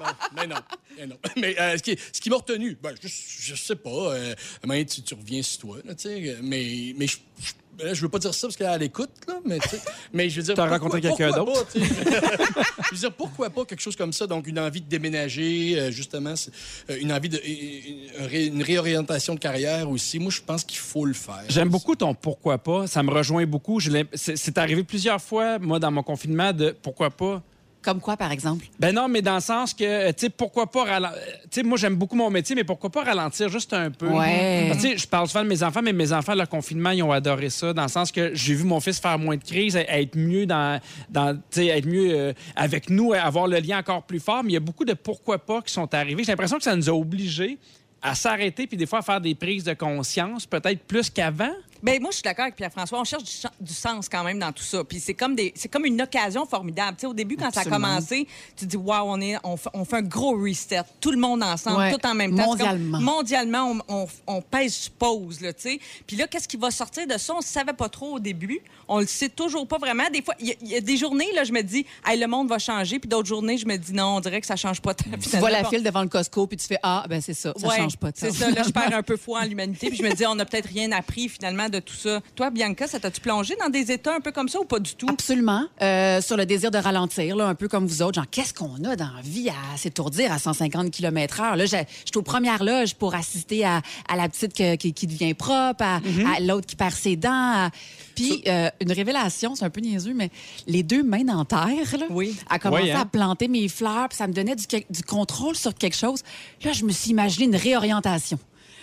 Non, 0.00 0.06
mais 0.36 0.46
non. 0.46 0.56
Mais, 0.96 1.06
non. 1.06 1.16
Mais 1.36 1.60
euh, 1.60 1.76
ce 1.76 1.82
qui, 1.82 1.96
ce 2.12 2.20
qui 2.20 2.28
m'a 2.30 2.36
retenu, 2.36 2.76
ben, 2.82 2.92
je, 3.02 3.08
je 3.08 3.54
sais 3.54 3.76
pas. 3.76 3.90
Euh, 4.14 4.34
mais 4.66 4.84
tu, 4.84 5.02
tu 5.02 5.14
reviens 5.14 5.42
sur 5.42 5.60
toi, 5.60 5.76
là, 5.84 5.94
tu 5.94 6.02
sais. 6.08 6.36
Mais, 6.42 6.92
mais 6.96 7.06
je, 7.06 7.16
je, 7.40 7.52
là, 7.84 7.94
je 7.94 8.02
veux 8.02 8.08
pas 8.08 8.18
dire 8.18 8.34
ça 8.34 8.46
parce 8.46 8.56
qu'elle 8.56 8.82
écoute, 8.82 9.10
là, 9.26 9.34
mais, 9.44 9.58
tu 9.58 9.68
sais, 9.70 9.80
mais 10.12 10.28
je 10.30 10.36
veux 10.36 10.42
dire. 10.42 10.54
T'as 10.54 10.68
rencontré 10.68 11.00
quelqu'un 11.00 11.30
pourquoi 11.32 11.54
d'autre? 11.54 11.70
je 11.74 12.90
veux 12.90 12.96
dire, 12.98 13.12
pourquoi 13.12 13.50
pas 13.50 13.64
quelque 13.64 13.80
chose 13.80 13.96
comme 13.96 14.12
ça? 14.12 14.26
Donc, 14.26 14.46
une 14.46 14.58
envie 14.58 14.80
de 14.80 14.88
déménager, 14.88 15.78
euh, 15.78 15.90
justement, 15.90 16.36
c'est, 16.36 16.50
euh, 16.90 16.98
une 17.00 17.12
envie 17.12 17.28
de. 17.28 17.38
une 17.44 18.26
ré- 18.26 18.46
une 18.46 18.62
réorientation 18.62 19.34
de 19.34 19.40
carrière 19.40 19.88
aussi. 19.90 20.18
Moi, 20.18 20.30
je 20.30 20.40
pense 20.40 20.64
qu'il 20.64 20.78
faut 20.78 21.04
le 21.04 21.14
faire. 21.14 21.44
J'aime 21.48 21.68
beaucoup 21.68 21.94
ton 21.96 22.14
pourquoi 22.14 22.58
pas. 22.58 22.86
Ça 22.86 23.02
me 23.02 23.10
rejoint 23.10 23.46
beaucoup. 23.46 23.80
C'est 24.14 24.58
arrivé 24.58 24.84
plusieurs 24.84 25.20
fois, 25.20 25.58
moi, 25.58 25.78
dans 25.78 25.90
mon 25.90 26.02
confinement, 26.02 26.52
de 26.52 26.74
pourquoi 26.82 27.10
pas. 27.10 27.42
Comme 27.88 28.02
quoi, 28.02 28.18
par 28.18 28.32
exemple? 28.32 28.66
Ben 28.78 28.94
non, 28.94 29.08
mais 29.08 29.22
dans 29.22 29.36
le 29.36 29.40
sens 29.40 29.72
que, 29.72 29.82
euh, 29.82 30.08
tu 30.08 30.26
sais, 30.26 30.28
pourquoi 30.28 30.70
pas 30.70 30.84
ralentir. 30.84 31.18
Tu 31.44 31.48
sais, 31.52 31.62
moi, 31.62 31.78
j'aime 31.78 31.94
beaucoup 31.94 32.16
mon 32.16 32.28
métier, 32.28 32.54
mais 32.54 32.62
pourquoi 32.62 32.90
pas 32.90 33.02
ralentir 33.02 33.48
juste 33.48 33.72
un 33.72 33.90
peu? 33.90 34.08
Ouais. 34.08 34.68
Tu 34.74 34.80
sais, 34.80 34.98
je 34.98 35.08
parle 35.08 35.26
souvent 35.26 35.42
de 35.42 35.48
mes 35.48 35.62
enfants, 35.62 35.80
mais 35.82 35.94
mes 35.94 36.12
enfants, 36.12 36.34
leur 36.34 36.50
confinement, 36.50 36.90
ils 36.90 37.02
ont 37.02 37.12
adoré 37.12 37.48
ça, 37.48 37.72
dans 37.72 37.84
le 37.84 37.88
sens 37.88 38.12
que 38.12 38.34
j'ai 38.34 38.52
vu 38.52 38.64
mon 38.64 38.78
fils 38.78 39.00
faire 39.00 39.18
moins 39.18 39.38
de 39.38 39.42
crises, 39.42 39.74
être 39.74 40.18
mieux 40.18 40.44
dans. 40.44 40.78
dans 41.08 41.34
tu 41.34 41.40
sais, 41.62 41.66
être 41.68 41.86
mieux 41.86 42.10
euh, 42.10 42.32
avec 42.56 42.90
nous, 42.90 43.14
avoir 43.14 43.46
le 43.46 43.58
lien 43.58 43.78
encore 43.78 44.02
plus 44.02 44.20
fort. 44.20 44.44
Mais 44.44 44.50
il 44.50 44.54
y 44.54 44.58
a 44.58 44.60
beaucoup 44.60 44.84
de 44.84 44.92
pourquoi 44.92 45.38
pas 45.38 45.62
qui 45.62 45.72
sont 45.72 45.94
arrivés. 45.94 46.24
J'ai 46.24 46.32
l'impression 46.32 46.58
que 46.58 46.64
ça 46.64 46.76
nous 46.76 46.90
a 46.90 46.92
obligés 46.92 47.56
à 48.02 48.14
s'arrêter 48.14 48.66
puis 48.66 48.76
des 48.76 48.86
fois 48.86 49.00
à 49.00 49.02
faire 49.02 49.20
des 49.20 49.34
prises 49.34 49.64
de 49.64 49.72
conscience, 49.72 50.46
peut-être 50.46 50.82
plus 50.84 51.10
qu'avant. 51.10 51.54
Ben, 51.82 52.00
moi, 52.00 52.10
je 52.10 52.16
suis 52.16 52.22
d'accord 52.22 52.44
avec 52.44 52.56
Pierre-François. 52.56 53.00
On 53.00 53.04
cherche 53.04 53.22
du, 53.60 53.72
sens 53.74 54.08
quand 54.08 54.24
même 54.24 54.38
dans 54.38 54.52
tout 54.52 54.62
ça. 54.62 54.82
Puis 54.84 55.00
c'est 55.00 55.14
comme, 55.14 55.34
des, 55.34 55.52
c'est 55.54 55.68
comme 55.68 55.84
une 55.84 56.00
occasion 56.02 56.44
formidable. 56.46 56.96
Tu 56.96 57.02
sais, 57.02 57.06
au 57.06 57.14
début, 57.14 57.36
quand 57.36 57.52
ça 57.52 57.60
a 57.60 57.64
commencé, 57.64 58.26
tu 58.56 58.66
dis, 58.66 58.76
waouh, 58.76 59.04
on, 59.08 59.20
est, 59.20 59.36
on, 59.44 59.56
fait, 59.56 59.70
on 59.74 59.84
fait 59.84 59.96
un 59.96 60.02
gros 60.02 60.36
reset. 60.40 60.80
Tout 61.00 61.10
le 61.10 61.18
monde 61.18 61.42
ensemble, 61.42 61.78
Ouais. 61.78 61.92
tout 61.92 62.04
en 62.06 62.14
même 62.14 62.30
temps. 62.36 62.56
Comme- 62.56 62.58
Mondialement. 62.58 63.00
mondialement, 63.00 63.82
on, 63.88 64.02
on, 64.02 64.06
on 64.26 64.42
pèse 64.42 64.88
pause, 64.98 65.40
là, 65.40 65.52
tu 65.52 65.62
sais. 65.62 65.80
Puis 66.06 66.16
là, 66.16 66.26
qu'est-ce 66.26 66.48
qui 66.48 66.56
va 66.56 66.70
sortir 66.70 67.06
de 67.06 67.16
ça? 67.18 67.34
On 67.34 67.38
ne 67.38 67.42
savait 67.42 67.72
pas 67.72 67.88
trop 67.88 68.14
au 68.16 68.18
début. 68.20 68.60
On 68.88 69.00
le 69.00 69.06
sait 69.06 69.28
toujours 69.28 69.66
pas 69.68 69.78
vraiment. 69.78 70.04
Des 70.12 70.22
fois, 70.22 70.34
il 70.40 70.48
y 70.48 70.52
a- 70.52 70.56
y, 70.62 70.74
a 70.76 70.80
des 70.80 70.96
journées, 70.96 71.30
là, 71.34 71.44
je 71.44 71.52
me 71.52 71.62
dis, 71.62 71.84
hey, 72.06 72.18
le 72.18 72.26
monde 72.26 72.48
va 72.48 72.58
changer. 72.58 72.98
Puis 72.98 73.08
d'autres 73.08 73.28
journées, 73.28 73.58
je 73.58 73.66
me 73.66 73.76
dis, 73.76 73.92
non, 73.92 74.16
on 74.16 74.20
dirait 74.20 74.40
que 74.40 74.46
ça 74.46 74.56
change 74.56 74.80
pas 74.80 74.94
tant. 74.94 75.04
Tu 75.20 75.36
vois 75.36 75.50
la 75.50 75.64
file 75.64 75.82
devant 75.82 76.02
le 76.02 76.08
Costco, 76.08 76.46
puis 76.46 76.56
tu 76.56 76.66
fais 76.66 76.78
Ah, 76.82 77.04
ben 77.08 77.20
c'est 77.20 77.34
ça, 77.34 77.52
ça 77.56 77.66
Ouais, 77.68 77.76
change 77.76 77.96
pas 77.96 78.10
tant. 78.12 78.18
C'est 78.20 78.32
ça. 78.32 78.50
Là, 78.50 78.62
je 78.66 78.70
perds 78.70 78.92
un 78.94 79.02
peu 79.02 79.16
foi 79.16 79.40
en 79.40 79.44
l'humanité. 79.44 79.88
Puis 79.88 79.98
je 79.98 80.02
me 80.02 80.12
dis, 80.14 80.24
on 80.26 80.34
n'a 80.34 80.44
peut-être 80.46 80.68
rien 80.68 80.90
appris 80.92 81.28
finalement 81.28 81.67
de 81.70 81.78
tout 81.80 81.94
ça. 81.94 82.20
Toi, 82.34 82.50
Bianca, 82.50 82.86
ça 82.86 82.98
t'a-tu 83.00 83.20
plongé 83.20 83.54
dans 83.60 83.68
des 83.68 83.90
états 83.92 84.14
un 84.14 84.20
peu 84.20 84.32
comme 84.32 84.48
ça 84.48 84.60
ou 84.60 84.64
pas 84.64 84.78
du 84.78 84.94
tout? 84.94 85.06
Absolument. 85.08 85.64
Euh, 85.82 86.20
sur 86.20 86.36
le 86.36 86.46
désir 86.46 86.70
de 86.70 86.78
ralentir, 86.78 87.36
là, 87.36 87.46
un 87.48 87.54
peu 87.54 87.68
comme 87.68 87.86
vous 87.86 88.02
autres. 88.02 88.14
Genre, 88.14 88.30
qu'est-ce 88.30 88.54
qu'on 88.54 88.82
a 88.84 88.96
dans 88.96 89.10
la 89.14 89.22
vie 89.22 89.48
à 89.50 89.76
s'étourdir 89.76 90.32
à 90.32 90.38
150 90.38 90.90
km/h? 90.90 91.56
Là, 91.56 91.66
j'étais 91.66 92.16
aux 92.16 92.22
premières 92.22 92.62
loges 92.64 92.94
pour 92.94 93.14
assister 93.14 93.64
à, 93.64 93.82
à 94.08 94.16
la 94.16 94.28
petite 94.28 94.54
que- 94.54 94.76
qui, 94.76 94.92
qui 94.92 95.06
devient 95.06 95.34
propre, 95.34 95.82
à, 95.82 95.96
à 96.36 96.40
l'autre 96.40 96.66
qui 96.66 96.76
perd 96.76 96.92
ses 96.94 97.16
dents. 97.16 97.28
à- 97.32 97.70
Puis, 98.14 98.42
euh, 98.48 98.68
une 98.80 98.92
révélation, 98.92 99.54
c'est 99.54 99.64
un 99.64 99.70
peu 99.70 99.80
niaiseux, 99.80 100.12
mais 100.14 100.30
les 100.66 100.82
deux 100.82 101.02
mains 101.02 101.24
dans 101.24 101.44
terre, 101.44 101.96
là, 101.98 102.06
Oui. 102.10 102.36
à 102.50 102.58
commencer 102.58 102.82
Oui, 102.84 102.90
hein? 102.90 103.00
à 103.02 103.04
planter 103.06 103.46
mes 103.48 103.68
fleurs, 103.68 104.08
puis 104.08 104.16
ça 104.18 104.26
me 104.26 104.32
donnait 104.32 104.56
du, 104.56 104.64
du 104.90 105.02
contrôle 105.02 105.54
sur 105.56 105.74
quelque 105.74 105.96
chose. 105.96 106.22
Là, 106.64 106.72
je 106.72 106.84
me 106.84 106.90
suis 106.92 107.10
imaginé 107.10 107.44
une 107.46 107.56
réorientation. 107.56 108.38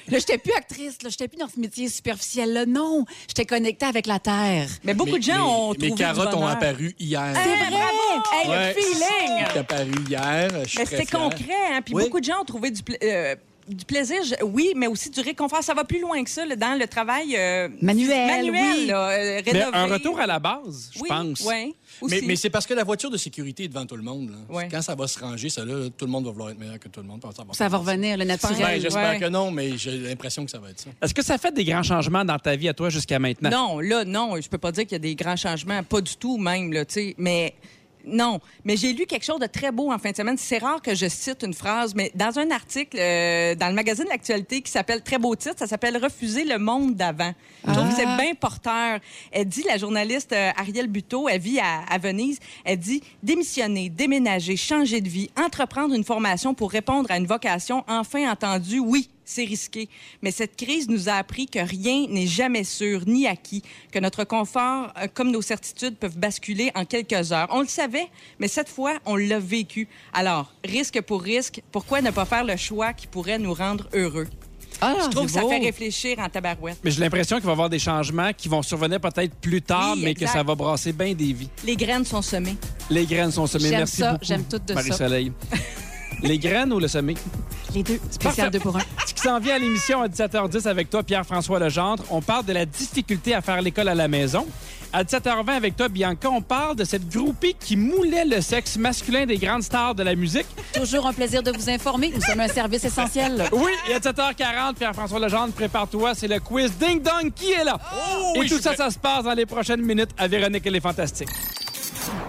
Là, 0.08 0.20
j'étais 0.20 0.38
plus 0.38 0.54
actrice, 0.54 1.02
là, 1.04 1.10
j'étais 1.10 1.28
plus 1.28 1.38
dans 1.38 1.48
ce 1.48 1.60
métier 1.60 1.90
superficiel 1.90 2.54
là. 2.54 2.66
Non, 2.66 3.06
j'étais 3.28 3.46
connectée 3.46 3.86
avec 3.86 4.06
la 4.06 4.20
terre. 4.20 4.68
Mais 4.84 4.94
beaucoup 4.94 5.14
Mes- 5.14 5.20
de 5.20 5.24
gens 5.24 5.34
mes- 5.38 5.42
ont 5.42 5.70
Mes 5.72 5.76
trouvé 5.78 5.92
du 5.92 5.96
carottes 5.98 6.34
ont 6.36 6.46
apparu 6.48 6.96
hier. 7.00 7.34
C'est 7.34 7.70
vrai! 7.70 7.82
Hey, 8.34 8.50
Ouais. 8.50 8.74
le 8.76 8.82
feeling! 8.82 9.46
C'est 9.54 9.60
apparu 9.60 9.92
hier. 10.08 10.50
Je 10.64 10.70
suis 10.70 10.80
Mais 10.80 10.86
très 10.86 10.98
c'était 10.98 11.18
concret, 11.18 11.54
hein? 11.74 11.82
Puis 11.84 11.94
Oui. 11.96 12.04
beaucoup 12.04 12.20
de 12.20 12.26
gens 12.26 12.42
ont 12.42 12.46
trouvé 12.46 12.72
du, 12.72 12.84
pla- 12.84 12.98
euh, 13.04 13.36
du 13.68 13.86
plaisir, 13.86 14.18
je- 14.24 14.44
oui, 14.44 14.74
mais 14.76 14.88
aussi 14.88 15.10
du 15.10 15.20
réconfort. 15.22 15.64
Ça 15.64 15.74
va 15.74 15.84
plus 15.84 16.00
loin 16.00 16.24
que 16.24 16.30
ça, 16.30 16.46
là, 16.46 16.56
dans 16.56 16.78
le 16.80 16.88
travail 16.88 17.36
euh, 17.36 17.68
Manuel, 17.82 18.46
manuel 18.52 18.52
oui. 18.82 18.86
là, 18.88 19.10
euh, 19.10 19.42
Mais 19.52 19.64
un 19.74 19.86
retour 19.88 20.20
à 20.20 20.28
la 20.28 20.40
base, 20.40 20.92
je 20.94 21.00
oui, 21.00 21.08
pense. 21.10 21.42
Oui, 22.02 22.22
Mais, 22.26 22.36
c'est 22.36 22.50
parce 22.50 22.68
que 22.68 22.74
la 22.74 22.84
voiture 22.84 23.10
de 23.10 23.18
sécurité 23.18 23.64
est 23.64 23.68
devant 23.68 23.86
tout 23.86 23.96
le 23.96 24.04
monde. 24.04 24.30
là. 24.30 24.56
Ouais. 24.56 24.68
Quand 24.70 24.82
ça 24.82 24.94
va 24.96 25.08
se 25.08 25.18
ranger, 25.18 25.50
ça, 25.50 25.64
là, 25.66 25.90
tout 25.98 26.06
le 26.06 26.12
monde 26.12 26.26
va 26.26 26.32
vouloir 26.32 26.50
être 26.52 26.60
meilleur 26.60 26.78
que 26.80 26.90
tout 26.90 27.00
le 27.02 27.08
monde. 27.08 27.24
Ça 27.54 27.68
va 27.70 27.78
revenir, 27.78 28.18
le 28.18 28.26
Ben, 28.26 28.28
naturel. 28.28 28.82
J'espère 28.82 29.12
Ouais. 29.14 29.20
que 29.20 29.26
non, 29.30 29.50
mais 29.52 29.78
j'ai 29.78 29.98
l'impression 29.98 30.46
que 30.46 30.52
ça 30.52 30.60
va 30.60 30.70
être 30.70 30.80
ça. 30.82 30.90
Est-ce 31.02 31.14
que 31.14 31.24
ça 31.24 31.38
fait 31.38 31.54
des 31.54 31.64
grands 31.66 31.84
changements 31.84 32.26
dans 32.26 32.38
ta 32.38 32.56
vie 32.56 32.70
à 32.70 32.74
toi 32.74 32.90
jusqu'à 32.90 33.18
maintenant? 33.20 33.50
Non, 33.50 33.80
là, 33.80 34.04
non, 34.06 34.40
je 34.40 34.48
peux 34.50 34.58
pas 34.58 34.72
dire 34.72 34.84
qu'il 34.84 34.94
y 34.94 34.96
a 34.96 35.00
des 35.00 35.16
grands 35.16 35.36
changements, 35.38 35.82
pas 35.84 36.02
du 36.02 36.16
tout 36.18 36.38
même, 36.38 36.72
là, 36.74 36.86
tu 36.86 36.94
sais, 36.94 37.16
mais 37.18 37.54
non. 38.06 38.40
Mais 38.64 38.78
j'ai 38.78 38.94
lu 38.94 39.06
quelque 39.06 39.26
chose 39.26 39.40
de 39.40 39.48
très 39.48 39.72
beau 39.72 39.92
en 39.92 39.98
fin 39.98 40.12
de 40.12 40.16
semaine. 40.16 40.38
C'est 40.38 40.58
rare 40.58 40.82
que 40.82 40.96
je 40.96 41.08
cite 41.08 41.44
une 41.44 41.54
phrase, 41.54 41.94
mais 41.96 42.12
dans 42.16 42.38
un 42.40 42.52
article 42.52 42.98
euh, 43.00 43.56
dans 43.56 43.68
le 43.68 43.74
magazine 43.74 44.06
L'Actualité 44.10 44.62
qui 44.62 44.72
s'appelle, 44.72 45.02
très 45.02 45.18
beau 45.18 45.36
titre, 45.36 45.56
ça 45.58 45.68
s'appelle 45.68 45.98
Refuser 45.98 46.46
le 46.46 46.58
monde 46.58 46.96
d'avant. 46.96 47.34
Je 47.68 47.74
trouve 47.74 47.90
que 47.90 47.96
c'est 47.96 48.06
bien 48.06 48.34
porteur. 48.40 49.00
Elle 49.32 49.46
dit, 49.46 49.64
la 49.64 49.78
journaliste 49.78 50.34
euh, 50.34 50.52
Ariel 50.58 50.88
Buteau, 50.88 51.28
elle 51.28 51.42
vit 51.42 51.60
à, 51.60 51.82
à 51.90 51.98
Venise, 51.98 52.40
elle 52.64 52.78
dit 52.78 53.02
démissionner, 53.24 53.90
déménager, 53.90 54.56
changer 54.56 55.02
de 55.02 55.10
vie, 55.10 55.30
entreprendre 55.38 55.96
une 55.96 56.04
formation 56.04 56.54
pour 56.54 56.72
répondre 56.72 57.10
à 57.12 57.18
une 57.18 57.28
vocation 57.28 57.84
enfin 57.88 58.30
entendue, 58.30 58.80
oui, 58.80 59.10
c'est 59.26 59.44
risqué. 59.44 59.90
Mais 60.22 60.32
cette 60.32 60.56
crise 60.56 60.88
nous 60.88 61.10
a 61.10 61.14
appris 61.14 61.48
que 61.48 61.60
rien 61.60 62.06
n'est 62.10 62.28
jamais 62.28 62.64
sûr 62.64 63.02
ni 63.08 63.28
acquis, 63.28 63.64
que 63.92 64.00
notre 64.00 64.24
confort 64.24 64.94
euh, 65.02 65.08
comme 65.14 65.32
nos 65.32 65.42
certitudes 65.42 65.98
peuvent 65.98 66.18
basculer 66.18 66.72
en 66.76 66.86
quelques 66.86 67.32
heures. 67.32 67.48
On 67.52 67.62
le 67.62 67.68
savait, 67.68 68.08
mais 68.40 68.48
cette 68.48 68.70
fois, 68.70 68.94
on 69.06 69.16
l'a 69.16 69.40
vécu. 69.40 69.88
Alors, 70.14 70.54
risque 70.64 71.02
pour 71.02 71.22
risque, 71.22 71.62
pourquoi 71.72 72.02
ne 72.02 72.12
pas 72.12 72.26
faire 72.26 72.44
le 72.44 72.56
choix 72.58 72.94
qui 72.94 73.08
pourrait 73.08 73.40
nous 73.40 73.54
rendre 73.54 73.88
heureux? 73.94 74.28
Ah, 74.82 74.94
Je 75.06 75.10
trouve 75.10 75.28
que 75.28 75.32
ça 75.32 75.40
beau. 75.42 75.50
fait 75.50 75.60
réfléchir 75.60 76.20
en 76.20 76.28
tabarouette. 76.28 76.78
Mais 76.84 76.92
j'ai 76.92 77.00
l'impression 77.00 77.38
qu'il 77.38 77.46
va 77.46 77.52
y 77.52 77.54
avoir 77.54 77.70
des 77.70 77.80
changements 77.80 78.34
qui 78.34 78.50
vont 78.50 78.62
survenir 78.62 79.00
peut-être 79.00 79.34
plus 79.36 79.62
tard, 79.62 79.94
Oui, 79.96 80.02
mais 80.04 80.14
que 80.14 80.28
ça 80.28 80.44
va 80.44 80.54
brasser 80.54 80.92
bien 80.92 81.14
des 81.14 81.32
vies. 81.32 81.50
Les 81.66 81.78
graines 81.78 82.04
sont 82.04 82.22
semées. 82.22 82.58
Les 82.90 83.06
graines 83.06 83.32
sont 83.32 83.48
semées. 83.48 83.70
J'aime 83.70 83.78
Merci 83.80 83.98
ça, 83.98 84.12
beaucoup. 84.12 84.26
j'aime 84.26 84.44
tout 84.44 84.60
de 84.60 84.68
ça. 84.68 84.74
Marie-Soleil. 84.74 85.32
Les 86.26 86.40
graines 86.40 86.74
ou 86.74 86.80
le 86.80 86.88
semé? 86.88 87.14
Les 87.76 87.84
deux. 87.84 88.00
Spécial 88.10 88.50
deux 88.50 88.60
pour 88.60 88.76
un. 88.76 88.80
Ce 89.06 89.14
qui 89.14 89.22
s'en 89.22 89.40
vient 89.40 89.56
à 89.56 89.60
l'émission 89.60 90.02
à 90.02 90.08
17h10 90.08 90.68
avec 90.68 90.90
toi, 90.90 91.04
Pierre-François 91.04 91.60
Legendre, 91.60 92.04
on 92.10 92.22
parle 92.22 92.46
de 92.46 92.54
la 92.54 92.66
difficulté 92.66 93.36
à 93.36 93.42
faire 93.42 93.62
l'école 93.62 93.90
à 93.90 93.96
la 93.96 94.08
maison. 94.08 94.48
À 94.92 95.04
17h20 95.04 95.50
avec 95.50 95.76
toi, 95.76 95.88
Bianca, 95.88 96.30
on 96.30 96.42
parle 96.42 96.78
de 96.78 96.84
cette 96.84 97.08
groupie 97.10 97.56
qui 97.60 97.76
moulait 97.76 98.26
le 98.26 98.42
sexe 98.42 98.78
masculin 98.78 99.26
des 99.26 99.38
grandes 99.38 99.64
stars 99.64 99.94
de 99.94 100.02
la 100.02 100.16
musique. 100.16 100.48
Toujours 100.74 101.06
un 101.06 101.14
plaisir 101.14 101.44
de 101.44 101.52
vous 101.52 101.70
informer. 101.70 102.12
Nous 102.16 102.22
sommes 102.22 102.40
un 102.40 102.48
service 102.48 102.86
essentiel. 102.86 103.44
Oui, 103.52 103.72
et 103.90 103.94
à 103.94 104.00
7h40, 104.00 104.76
Pierre-François 104.76 105.20
Legendre, 105.20 105.54
prépare-toi, 105.54 106.16
c'est 106.16 106.28
le 106.28 106.40
quiz 106.40 106.72
Ding 106.80 107.04
Dong 107.04 107.32
qui 107.36 107.52
est 107.52 107.64
là? 107.64 107.78
Oh, 107.78 108.34
et 108.36 108.40
oui, 108.40 108.50
tout 108.50 108.60
ça, 108.60 108.76
ça 108.76 108.90
se 108.90 108.98
passe 108.98 109.26
dans 109.26 109.34
les 109.34 109.46
prochaines 109.46 109.82
minutes 109.82 110.12
à 110.18 110.28
Véronique 110.28 110.66
et 110.66 110.72
les 110.72 110.82
Fantastiques. 110.82 111.30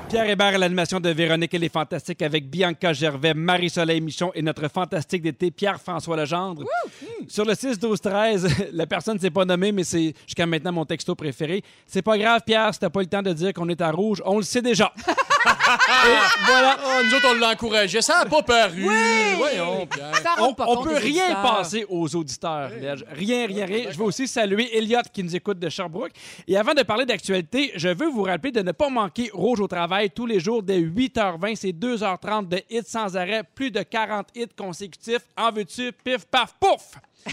Pierre 0.09 0.31
Hébert 0.31 0.55
à 0.55 0.59
l'animation 0.59 1.01
de 1.01 1.11
Véronique 1.11 1.53
et 1.55 1.59
les 1.59 1.69
Fantastiques 1.69 2.23
avec 2.23 2.49
Bianca 2.49 2.93
Gervais, 2.93 3.35
Marie-Soleil 3.35 4.01
Michon 4.01 4.31
et 4.35 4.43
notre 4.43 4.69
fantastique 4.69 5.23
d'été, 5.23 5.51
Pierre-François 5.51 6.17
Legendre. 6.17 6.63
Sur 7.29 7.45
le 7.45 7.55
6-12-13, 7.55 8.69
la 8.73 8.87
personne 8.87 9.17
ne 9.17 9.21
s'est 9.21 9.31
pas 9.31 9.45
nommée, 9.45 9.73
mais 9.73 9.83
c'est 9.85 10.15
jusqu'à 10.27 10.47
maintenant 10.47 10.73
mon 10.73 10.85
texto 10.85 11.15
préféré. 11.15 11.63
C'est 11.87 12.03
pas 12.03 12.17
grave, 12.17 12.43
Pierre, 12.47 12.73
si 12.73 12.81
t'as 12.81 12.91
pas 12.91 13.01
le 13.01 13.07
temps 13.07 13.23
de 13.23 13.33
dire 13.33 13.53
qu'on 13.53 13.69
est 13.69 13.81
à 13.81 13.91
rouge, 13.91 14.23
on 14.25 14.37
le 14.37 14.45
sait 14.45 14.63
déjà. 14.63 14.93
voilà. 15.45 16.77
Ah, 16.79 17.01
nous 17.05 17.15
autres, 17.17 17.29
on 17.31 17.35
l'encourageait. 17.35 18.01
Ça 18.01 18.19
n'a 18.23 18.31
pas 18.31 18.43
paru. 18.43 18.87
Voyons, 19.37 19.87
Pierre. 19.87 20.13
On, 20.39 20.55
on 20.59 20.83
peut 20.85 20.97
rien 20.97 21.25
auditeurs. 21.25 21.43
passer 21.43 21.85
aux 21.89 22.15
auditeurs. 22.15 22.71
Rien, 23.13 23.47
rien, 23.47 23.67
rien. 23.67 23.91
Je 23.91 23.99
veux 23.99 24.05
aussi 24.05 24.29
saluer 24.29 24.77
Elliot 24.77 25.01
qui 25.13 25.23
nous 25.25 25.35
écoute 25.35 25.59
de 25.59 25.69
Sherbrooke. 25.69 26.13
Et 26.47 26.57
avant 26.57 26.75
de 26.75 26.83
parler 26.83 27.05
d'actualité, 27.07 27.73
je 27.75 27.89
veux 27.89 28.09
vous 28.09 28.23
rappeler 28.23 28.53
de 28.53 28.63
ne 28.63 28.73
pas 28.73 28.89
manquer 28.89 29.31
Rouge 29.33 29.61
au 29.67 29.69
travail 29.69 30.11
tous 30.11 30.27
les 30.27 30.39
jours 30.41 30.63
dès 30.63 30.81
8h20. 30.81 31.57
C'est 31.57 31.73
2h30 31.73 32.49
de 32.49 32.63
hits 32.71 32.83
sans 32.87 33.17
arrêt. 33.17 33.43
Plus 33.55 33.71
de 33.73 33.83
40 33.83 34.29
hits 34.35 34.47
consécutifs. 34.57 35.27
En 35.37 35.51
veux-tu? 35.51 35.93
Pif, 35.93 36.25
paf, 36.27 36.55
pouf! 36.59 36.93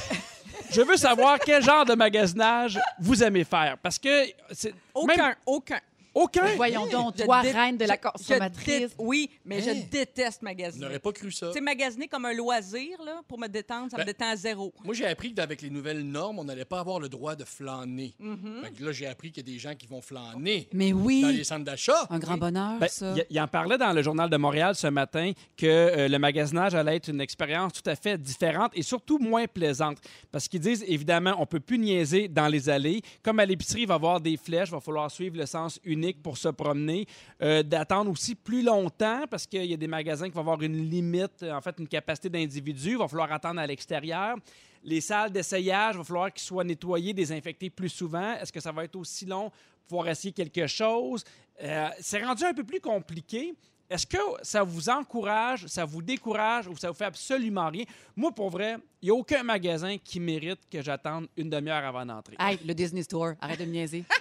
Je 0.72 0.82
veux 0.82 0.98
savoir 0.98 1.38
quel 1.39 1.62
genre 1.63 1.86
de 1.86 1.93
magasinage 1.93 2.80
vous 3.00 3.24
aimez 3.24 3.43
faire. 3.43 3.78
Parce 3.82 4.00
que 4.00 4.26
c'est. 4.52 4.74
Aucun, 4.93 5.15
même- 5.28 5.36
aucun. 5.46 5.80
Aucun? 6.13 6.56
Voyons 6.56 6.86
donc, 6.88 7.15
Je 7.17 7.23
toi, 7.23 7.41
dé- 7.41 7.52
reine 7.52 7.78
de 7.78 7.86
la 7.86 7.95
je- 7.95 7.99
je 8.04 8.10
consommatrice. 8.10 8.65
dé- 8.65 8.88
Oui, 8.99 9.30
mais 9.45 9.62
je 9.62 9.69
Hein? 9.71 9.84
déteste 9.91 10.39
Je 10.41 10.45
magasiner. 10.45 10.86
n'aurais 10.86 10.99
pas 10.99 11.12
cru 11.12 11.32
ça. 11.32 11.47
Tu 11.47 11.54
sais, 11.54 11.62
magasiner 11.62 12.08
comme 12.08 12.26
un 12.26 12.34
loisir, 12.34 13.02
là, 13.04 13.21
pour 13.28 13.39
me 13.39 13.47
détendre, 13.47 13.89
ça 13.91 13.97
me 13.97 14.02
Ben, 14.04 14.06
détend 14.08 14.30
à 14.30 14.36
zéro. 14.36 14.73
Moi, 14.84 14.93
j'ai 14.93 15.06
appris 15.08 15.34
qu'avec 15.34 15.62
les 15.62 15.69
nouvelles 15.69 16.04
normes, 16.04 16.39
on 16.39 16.43
n'allait 16.43 16.65
pas 16.65 16.80
avoir 16.80 16.99
le 16.99 17.10
droit 17.10 17.36
de 17.36 17.43
flâner. 17.43 18.13
Mm-hmm. 18.21 18.62
Fait 18.63 18.71
que 18.71 18.84
là, 18.86 18.91
j'ai 18.91 19.08
appris 19.08 19.32
qu'il 19.32 19.47
y 19.47 19.49
a 19.49 19.54
des 19.54 19.60
gens 19.60 19.76
qui 19.76 19.88
vont 19.88 20.02
flâner 20.02 20.67
Mais 20.73 20.91
dans 20.91 20.97
oui, 20.97 21.23
les 21.38 21.43
centres 21.43 21.65
d'achat. 21.65 22.08
un 22.10 22.19
grand 22.19 22.38
bonheur, 22.38 22.78
Ben, 22.80 22.88
ça. 22.88 23.13
il, 23.15 23.26
il 23.30 23.39
en 23.41 23.47
parlait 23.47 23.78
dans 23.78 23.91
le 23.93 24.02
Journal 24.02 24.30
de 24.30 24.38
Montréal 24.38 24.76
ce 24.76 24.88
matin 24.88 25.32
que 25.58 25.65
euh, 25.65 26.08
le 26.08 26.19
magasinage 26.19 26.76
allait 26.76 26.97
être 26.97 27.10
une 27.10 27.21
expérience 27.21 27.73
tout 27.73 27.89
à 27.89 27.95
fait 27.95 28.17
différente 28.21 28.71
et 28.76 28.82
surtout 28.84 29.17
moins 29.19 29.45
plaisante. 29.47 29.97
Parce 30.32 30.47
qu'ils 30.47 30.60
disent, 30.60 30.84
évidemment, 30.88 31.36
on 31.39 31.45
peut 31.45 31.59
plus 31.59 31.80
niaiser 31.80 32.28
dans 32.28 32.47
les 32.47 32.70
allées. 32.70 33.01
Comme 33.24 33.39
à 33.39 33.45
l'épicerie, 33.45 33.82
il 33.82 33.88
va 33.88 33.95
y 33.95 33.95
avoir 33.95 34.22
des 34.22 34.38
flèches, 34.38 34.70
il 34.70 34.74
va 34.74 34.80
falloir 34.80 35.09
suivre 35.09 35.38
le 35.38 35.45
sens 35.45 35.80
pour 36.12 36.38
se 36.38 36.49
promener. 36.49 37.06
Euh, 37.41 37.64
D'attendre 37.64 38.12
aussi 38.12 38.36
plus 38.36 38.62
longtemps 38.62 39.26
parce 39.30 39.47
qu'il 39.47 39.66
y 39.66 39.74
a 39.74 39.78
des 39.78 39.88
magasins 39.88 40.28
qui 40.28 40.34
vont 40.34 40.41
avoir 40.41 40.62
une 40.62 40.89
limite, 40.89 41.43
en 41.43 41.62
fait, 41.62 41.76
une 41.80 41.88
capacité 41.88 42.30
d'individus. 42.30 42.91
Il 42.91 42.97
va 42.97 43.08
falloir 43.08 43.32
attendre 43.32 43.62
à 43.62 43.68
l'extérieur. 43.68 44.36
Les 44.84 44.99
salles 44.99 45.32
d'essayage, 45.32 45.95
il 45.95 45.99
va 45.99 46.04
falloir 46.04 46.34
qu'ils 46.34 46.43
soient 46.43 46.64
nettoyés, 46.64 47.14
désinfectés 47.14 47.70
plus 47.70 47.89
souvent. 47.89 48.34
Est-ce 48.34 48.51
que 48.51 48.60
ça 48.60 48.72
va 48.72 48.84
être 48.84 48.97
aussi 48.97 49.26
long 49.26 49.49
pour 49.49 49.88
pouvoir 49.88 50.10
essayer 50.10 50.34
quelque 50.34 50.68
chose? 50.68 51.24
Euh, 51.62 51.88
c'est 51.99 52.24
rendu 52.24 52.43
un 52.43 52.54
peu 52.54 52.64
plus 52.64 52.82
compliqué. 52.82 53.54
Est-ce 53.94 54.08
que 54.08 54.18
ça 54.41 54.64
vous 54.64 54.89
encourage, 54.89 55.68
ça 55.68 55.86
vous 55.86 56.02
décourage 56.02 56.68
ou 56.68 56.76
ça 56.76 56.88
vous 56.89 56.96
fait 56.96 57.06
absolument 57.06 57.70
rien? 57.70 57.84
Moi, 58.16 58.32
pour 58.32 58.50
vrai, 58.50 58.78
il 59.00 59.06
n'y 59.06 59.12
a 59.12 59.14
aucun 59.14 59.44
magasin 59.44 59.98
qui 60.04 60.20
mérite 60.20 60.62
que 60.68 60.82
j'attende 60.82 61.28
une 61.38 61.52
demi-heure 61.52 61.86
avant 61.86 62.04
d'entrer. 62.04 62.36
Hey, 62.39 62.58
le 62.66 62.74
Disney 62.74 63.04
Store, 63.04 63.34
arrête 63.39 63.60
de 63.60 63.66
me 63.66 63.72
niaiser. 63.72 64.04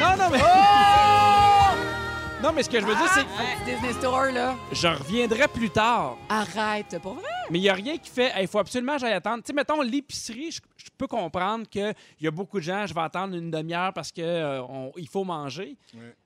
Non, 0.00 0.14
non, 0.18 0.28
mais... 0.30 0.38
Non, 2.42 2.52
mais 2.52 2.62
ce 2.64 2.68
que 2.68 2.78
je 2.80 2.84
veux 2.84 2.94
dire, 2.94 3.08
c'est 3.14 3.22
que 3.22 3.70
Le 3.70 3.74
Disney 3.76 3.92
Store, 3.94 4.26
là, 4.26 4.56
je 4.72 4.88
reviendrai 4.88 5.48
plus 5.48 5.70
tard. 5.70 6.18
arrête, 6.28 6.98
pour 7.00 7.14
vrai? 7.14 7.24
Mais 7.50 7.58
il 7.58 7.62
n'y 7.62 7.68
a 7.68 7.74
rien 7.74 7.96
qui 7.96 8.10
fait, 8.10 8.32
il 8.40 8.48
faut 8.48 8.58
absolument 8.58 8.94
que 8.94 9.00
j'aille 9.02 9.12
attendre. 9.14 9.42
Tu 9.42 9.46
sais, 9.46 9.52
mettons, 9.54 9.80
l'épicerie, 9.82 10.50
je, 10.50 10.60
je 10.76 10.88
peux 10.98 11.06
comprendre 11.06 11.66
qu'il 11.68 11.94
y 12.20 12.26
a 12.26 12.30
beaucoup 12.30 12.58
de 12.58 12.64
gens, 12.64 12.84
je 12.86 12.92
vais 12.92 13.00
attendre 13.00 13.36
une 13.36 13.50
demi-heure 13.52 13.92
parce 13.94 14.10
qu'il 14.12 15.08
faut 15.10 15.24
manger. 15.24 15.76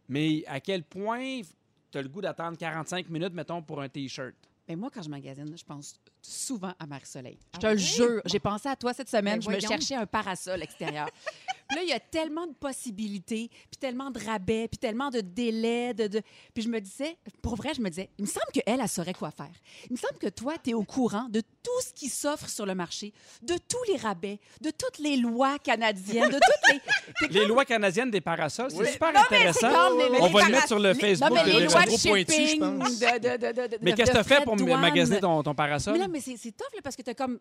Mais 0.08 0.42
à 0.48 0.58
quel 0.60 0.82
point 0.82 1.42
tu 1.90 1.98
as 1.98 2.02
le 2.02 2.08
goût 2.08 2.20
d'attendre 2.20 2.56
45 2.56 3.08
minutes, 3.08 3.34
mettons, 3.34 3.62
pour 3.62 3.80
un 3.80 3.88
T-shirt? 3.88 4.34
Mais 4.68 4.76
moi, 4.76 4.90
quand 4.92 5.02
je 5.02 5.10
magasine, 5.10 5.56
je 5.56 5.64
pense 5.64 6.00
souvent 6.22 6.72
à 6.78 6.86
Marie-Soleil. 6.86 7.38
Je 7.54 7.58
te 7.60 7.66
Ah 7.66 7.70
le 7.74 7.78
oui? 7.78 7.84
jure. 7.84 8.22
J'ai 8.26 8.40
pensé 8.40 8.68
à 8.68 8.76
toi 8.76 8.92
cette 8.92 9.08
semaine. 9.08 9.40
Ben 9.40 9.42
je 9.42 9.50
me 9.50 9.60
cherchais 9.60 9.94
un 9.94 10.06
parasol 10.06 10.62
extérieur. 10.62 11.08
là, 11.74 11.82
il 11.82 11.88
y 11.88 11.92
a 11.92 12.00
tellement 12.00 12.46
de 12.46 12.52
possibilités, 12.54 13.48
puis 13.70 13.78
tellement 13.78 14.10
de 14.10 14.18
rabais, 14.24 14.68
puis 14.68 14.78
tellement 14.78 15.10
de 15.10 15.20
délais. 15.20 15.94
De, 15.94 16.06
de- 16.08 16.22
Puis 16.54 16.62
je 16.64 16.68
me 16.68 16.80
disais, 16.80 17.16
pour 17.42 17.54
vrai, 17.56 17.70
je 17.74 17.80
me 17.80 17.88
disais, 17.88 18.10
il 18.18 18.22
me 18.24 18.28
semble 18.28 18.46
qu'elle, 18.52 18.80
elle 18.80 18.88
saurait 18.88 19.14
quoi 19.14 19.30
faire. 19.30 19.50
Il 19.86 19.92
me 19.92 19.96
semble 19.96 20.18
que 20.18 20.28
toi, 20.28 20.54
tu 20.62 20.70
es 20.70 20.74
au 20.74 20.82
courant 20.84 21.28
de 21.30 21.40
tout 21.62 21.80
ce 21.86 21.92
qui 21.92 22.08
s'offre 22.08 22.48
sur 22.48 22.66
le 22.66 22.74
marché, 22.74 23.12
de 23.42 23.54
tous 23.68 23.82
les 23.92 23.96
rabais, 23.98 24.40
de 24.60 24.70
toutes 24.70 24.98
les 24.98 25.16
lois 25.16 25.58
canadiennes, 25.58 26.28
de 26.30 26.38
toutes 27.20 27.30
les... 27.32 27.40
Les 27.40 27.46
lois 27.46 27.64
canadiennes 27.64 28.10
des 28.10 28.20
parasols, 28.20 28.70
c'est 28.70 28.78
Oui. 28.78 28.88
super 28.92 29.12
Non, 29.12 29.20
intéressant. 29.20 29.68
les- 29.96 30.20
On 30.20 30.26
les 30.26 30.32
va 30.32 30.44
le 30.46 30.52
mettre 30.52 30.66
sur 30.66 30.78
le 30.78 30.94
Facebook. 30.94 31.28
Non, 31.30 31.34
mais 31.36 31.44
les 31.44 31.64
lois 31.66 31.84
de 31.84 33.68
de, 33.68 33.78
Mais 33.82 33.92
qu'est-ce 33.94 34.10
que 34.10 34.16
tu 34.16 34.20
as 34.20 34.24
fait 34.24 34.44
pour 34.44 34.56
magasiner 34.56 35.20
ton, 35.20 35.42
ton 35.42 35.54
parasol? 35.54 35.94
Mais 35.94 35.98
là, 36.00 36.08
mais 36.10 36.20
c'est 36.20 36.36
c'est 36.36 36.52
tough, 36.52 36.72
là, 36.74 36.80
parce 36.82 36.96
que 36.96 37.02
tu 37.02 37.10
as 37.10 37.14
comme 37.14 37.38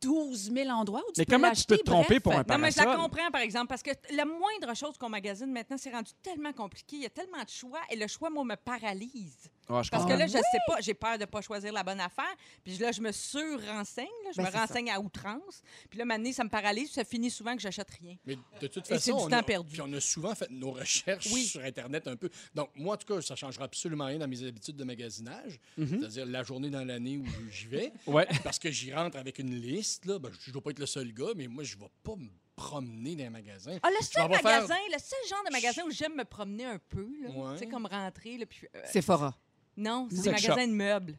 12 0.00 0.52
000 0.52 0.68
endroits 0.70 1.02
où 1.08 1.12
tu 1.12 1.20
Mais 1.20 1.24
peux 1.24 1.32
comment 1.36 1.52
tu 1.52 1.64
peux 1.64 1.76
te 1.78 1.82
tromper 1.84 2.18
bref. 2.18 2.22
pour 2.22 2.32
un 2.34 2.44
Non, 2.48 2.58
mais 2.58 2.70
je 2.70 2.78
la 2.78 2.84
parasol? 2.84 3.02
comprends, 3.04 3.30
par 3.30 3.40
exemple, 3.42 3.66
parce 3.68 3.82
que 3.82 3.90
la 4.14 4.24
moindre 4.24 4.74
chose 4.74 4.96
qu'on 4.98 5.08
magasine 5.08 5.52
maintenant, 5.52 5.76
c'est 5.78 5.90
rendu 5.90 6.10
tellement 6.22 6.52
compliqué. 6.52 6.96
Il 6.96 7.02
y 7.02 7.06
a 7.06 7.10
tellement 7.10 7.42
de 7.42 7.48
choix 7.50 7.80
et 7.90 7.96
le 7.96 8.06
choix, 8.06 8.30
moi, 8.30 8.44
me 8.44 8.56
paralyse. 8.56 9.50
Ah, 9.72 9.82
je 9.82 9.90
Parce 9.90 10.04
que 10.04 10.12
là, 10.12 10.26
je 10.26 10.32
sais 10.32 10.58
pas, 10.66 10.80
j'ai 10.80 10.94
peur 10.94 11.16
de 11.18 11.24
pas 11.26 11.40
choisir 11.40 11.72
la 11.72 11.82
bonne 11.82 12.00
affaire. 12.00 12.34
Puis 12.64 12.76
là, 12.78 12.90
je 12.92 13.00
me 13.00 13.12
sur-renseigne, 13.12 14.06
là, 14.24 14.30
je 14.32 14.36
Ben, 14.36 14.42
me 14.42 14.46
c'est 14.50 14.52
ça. 14.56 14.60
renseigne 14.66 14.90
à 14.90 15.00
outrance. 15.00 15.62
Puis 15.88 15.98
là, 15.98 16.04
maintenant, 16.04 16.32
ça 16.32 16.44
me 16.44 16.48
paralyse, 16.50 16.90
ça 16.90 17.04
finit 17.04 17.30
souvent 17.30 17.54
que 17.54 17.62
j'achète 17.62 17.90
rien. 18.00 18.16
Mais 18.26 18.36
de 18.60 18.66
toute 18.66 18.84
Et 18.90 18.98
c'est 18.98 19.12
façon, 19.12 19.18
du 19.18 19.24
on 19.24 19.28
temps 19.28 19.36
a, 19.38 19.42
perdu. 19.42 19.70
puis 19.72 19.80
on 19.82 19.92
a 19.92 20.00
souvent 20.00 20.34
fait 20.34 20.50
nos 20.50 20.72
recherches 20.72 21.28
Oui. 21.32 21.44
sur 21.44 21.62
Internet 21.62 22.06
un 22.08 22.16
peu. 22.16 22.28
Donc, 22.54 22.70
moi, 22.74 22.94
en 22.94 22.98
tout 22.98 23.06
cas, 23.14 23.20
ça 23.22 23.34
ne 23.34 23.38
changera 23.38 23.64
absolument 23.64 24.06
rien 24.06 24.18
dans 24.18 24.28
mes 24.28 24.42
habitudes 24.44 24.76
de 24.76 24.84
magasinage. 24.84 25.58
Mhm. 25.76 26.00
C'est-à-dire 26.00 26.26
la 26.26 26.42
journée 26.42 26.70
dans 26.70 26.84
l'année 26.84 27.16
où 27.18 27.26
j'y 27.50 27.66
vais. 27.66 27.92
Ouais. 28.06 28.26
Parce 28.42 28.58
que 28.58 28.70
j'y 28.70 28.92
rentre 28.92 29.16
avec 29.18 29.38
une 29.38 29.54
liste. 29.54 30.04
Là. 30.06 30.18
Ben, 30.18 30.30
je 30.40 30.50
ne 30.50 30.52
dois 30.54 30.62
pas 30.62 30.70
être 30.70 30.78
le 30.80 30.86
seul 30.86 31.12
gars, 31.12 31.32
mais 31.36 31.46
moi, 31.46 31.62
je 31.64 31.76
ne 31.76 31.80
vais 31.82 31.90
pas 32.02 32.16
me 32.16 32.28
promener 32.56 33.14
dans 33.16 33.24
un 33.24 33.30
magasin. 33.30 33.78
Ah, 33.82 33.88
le 33.90 34.04
seul 34.04 34.28
magasin, 34.28 34.74
le 34.92 34.98
seul 34.98 35.18
genre 35.28 35.42
de 35.46 35.52
magasin 35.52 35.82
où 35.86 35.90
j'aime 35.90 36.14
me 36.16 36.24
promener 36.24 36.64
un 36.66 36.78
peu, 36.78 37.08
là, 37.22 37.30
Ouais. 37.30 37.52
tu 37.54 37.58
sais, 37.60 37.66
comme 37.66 37.86
rentrer, 37.86 38.36
là, 38.36 38.46
puis... 38.46 38.66
euh, 38.74 38.82
Sephora. 38.84 39.34
Non, 39.80 40.06
c'est 40.10 40.16
des 40.16 40.22
Sex 40.36 40.48
magasins 40.48 40.68
de 40.68 40.72
meubles. 40.72 41.18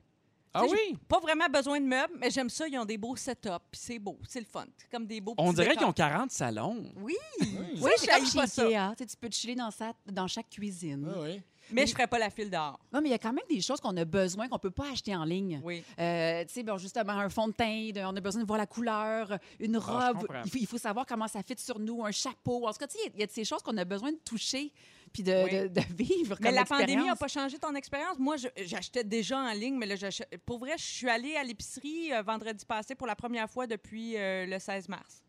Ah 0.54 0.64
oui? 0.70 0.98
Pas 1.08 1.20
vraiment 1.20 1.48
besoin 1.48 1.80
de 1.80 1.86
meubles, 1.86 2.14
mais 2.20 2.30
j'aime 2.30 2.50
ça, 2.50 2.68
ils 2.68 2.78
ont 2.78 2.84
des 2.84 2.98
beaux 2.98 3.16
setups, 3.16 3.50
puis 3.72 3.80
c'est 3.82 4.00
beau, 4.00 4.20
c'est 4.28 4.42
le 4.42 4.46
fun. 4.46 4.66
C'est 4.78 4.90
comme 4.92 5.06
des 5.08 5.22
beaux 5.22 5.34
On 5.38 5.54
dirait 5.54 5.78
qu'ils 5.78 5.86
ont 5.86 5.94
40 5.94 6.30
salons. 6.30 6.92
Oui, 6.98 7.16
Oui, 7.40 7.48
oui, 7.82 7.92
c'est 7.98 8.06
je 8.06 8.34
comme 8.36 8.48
chez. 8.48 8.76
Ikea. 8.76 8.96
Tu 8.98 9.04
sais, 9.04 9.06
tu 9.12 9.16
peux 9.18 9.30
te 9.30 9.36
chiller 9.36 9.56
dans, 9.56 9.72
sa- 9.72 9.94
dans 10.06 10.28
chaque 10.28 10.50
cuisine. 10.50 11.10
Ah 11.10 11.20
oui. 11.22 11.42
Mais 11.74 11.88
je 11.88 11.94
ferais 11.94 12.08
pas 12.08 12.20
la 12.20 12.30
file 12.30 12.50
dehors. 12.50 12.78
Non, 12.92 13.00
mais 13.00 13.08
il 13.08 13.12
y 13.12 13.16
a 13.16 13.18
quand 13.20 13.32
même 13.32 13.46
des 13.50 13.62
choses 13.62 13.80
qu'on 13.80 13.96
a 13.96 14.04
besoin 14.04 14.50
qu'on 14.50 14.60
peut 14.60 14.72
pas 14.72 14.92
acheter 14.92 15.16
en 15.16 15.24
ligne. 15.24 15.62
Oui. 15.64 15.82
Euh, 15.98 16.44
tu 16.44 16.54
sais, 16.56 16.64
bon, 16.64 16.78
justement, 16.78 17.14
un 17.14 17.30
fond 17.30 17.48
de 17.48 17.54
teint, 17.54 17.92
on 18.12 18.14
a 18.18 18.20
besoin 18.20 18.42
de 18.42 18.48
voir 18.48 18.60
la 18.60 18.66
couleur, 18.66 19.38
une 19.58 19.78
Ah, 19.78 20.12
robe. 20.12 20.28
il, 20.44 20.52
faut, 20.52 20.58
il 20.60 20.68
faut 20.68 20.78
savoir 20.78 21.06
comment 21.06 21.30
ça 21.30 21.42
fit 21.44 21.56
sur 21.58 21.80
nous, 21.80 22.04
un 22.04 22.12
chapeau. 22.12 22.68
En 22.68 22.74
tout 22.74 22.80
cas, 22.80 22.88
tu 22.88 22.98
sais, 22.98 23.04
il 23.06 23.08
y 23.08 23.08
a- 23.08 23.12
il 23.16 23.20
y, 23.22 23.24
a 23.24 23.28
de 23.28 23.32
ces 23.32 23.46
choses 23.46 23.62
qu'on 23.62 23.78
a 23.78 23.86
besoin 23.86 24.12
de 24.12 24.18
toucher 24.18 24.74
puis 25.14 25.24
de, 25.24 25.44
Oui. 25.44 25.52
de- 25.52 25.68
de 25.68 25.82
vivre 25.98 26.36
Mais 26.40 26.48
comme 26.48 26.56
la 26.56 26.66
pandémie 26.66 27.06
n'a 27.06 27.16
pas 27.16 27.28
changé 27.28 27.58
ton 27.60 27.74
expérience. 27.76 28.18
Moi, 28.20 28.36
j'achetais 28.66 29.04
déjà 29.04 29.38
en 29.38 29.52
ligne, 29.54 29.76
mais 29.78 29.86
là, 29.86 29.96
j'achète- 29.96 30.30
pour 30.46 30.60
vrai, 30.60 30.74
je 30.78 30.84
suis 30.84 31.10
allée 31.10 31.36
à 31.36 31.44
l'épicerie 31.44 32.14
euh, 32.14 32.22
vendredi 32.22 32.66
passé 32.66 32.96
pour 32.96 33.08
la 33.08 33.16
première 33.16 33.50
fois 33.50 33.68
depuis 33.68 34.16
euh, 34.18 34.46
le 34.46 34.58
16 34.60 34.88
mars. 34.90 35.24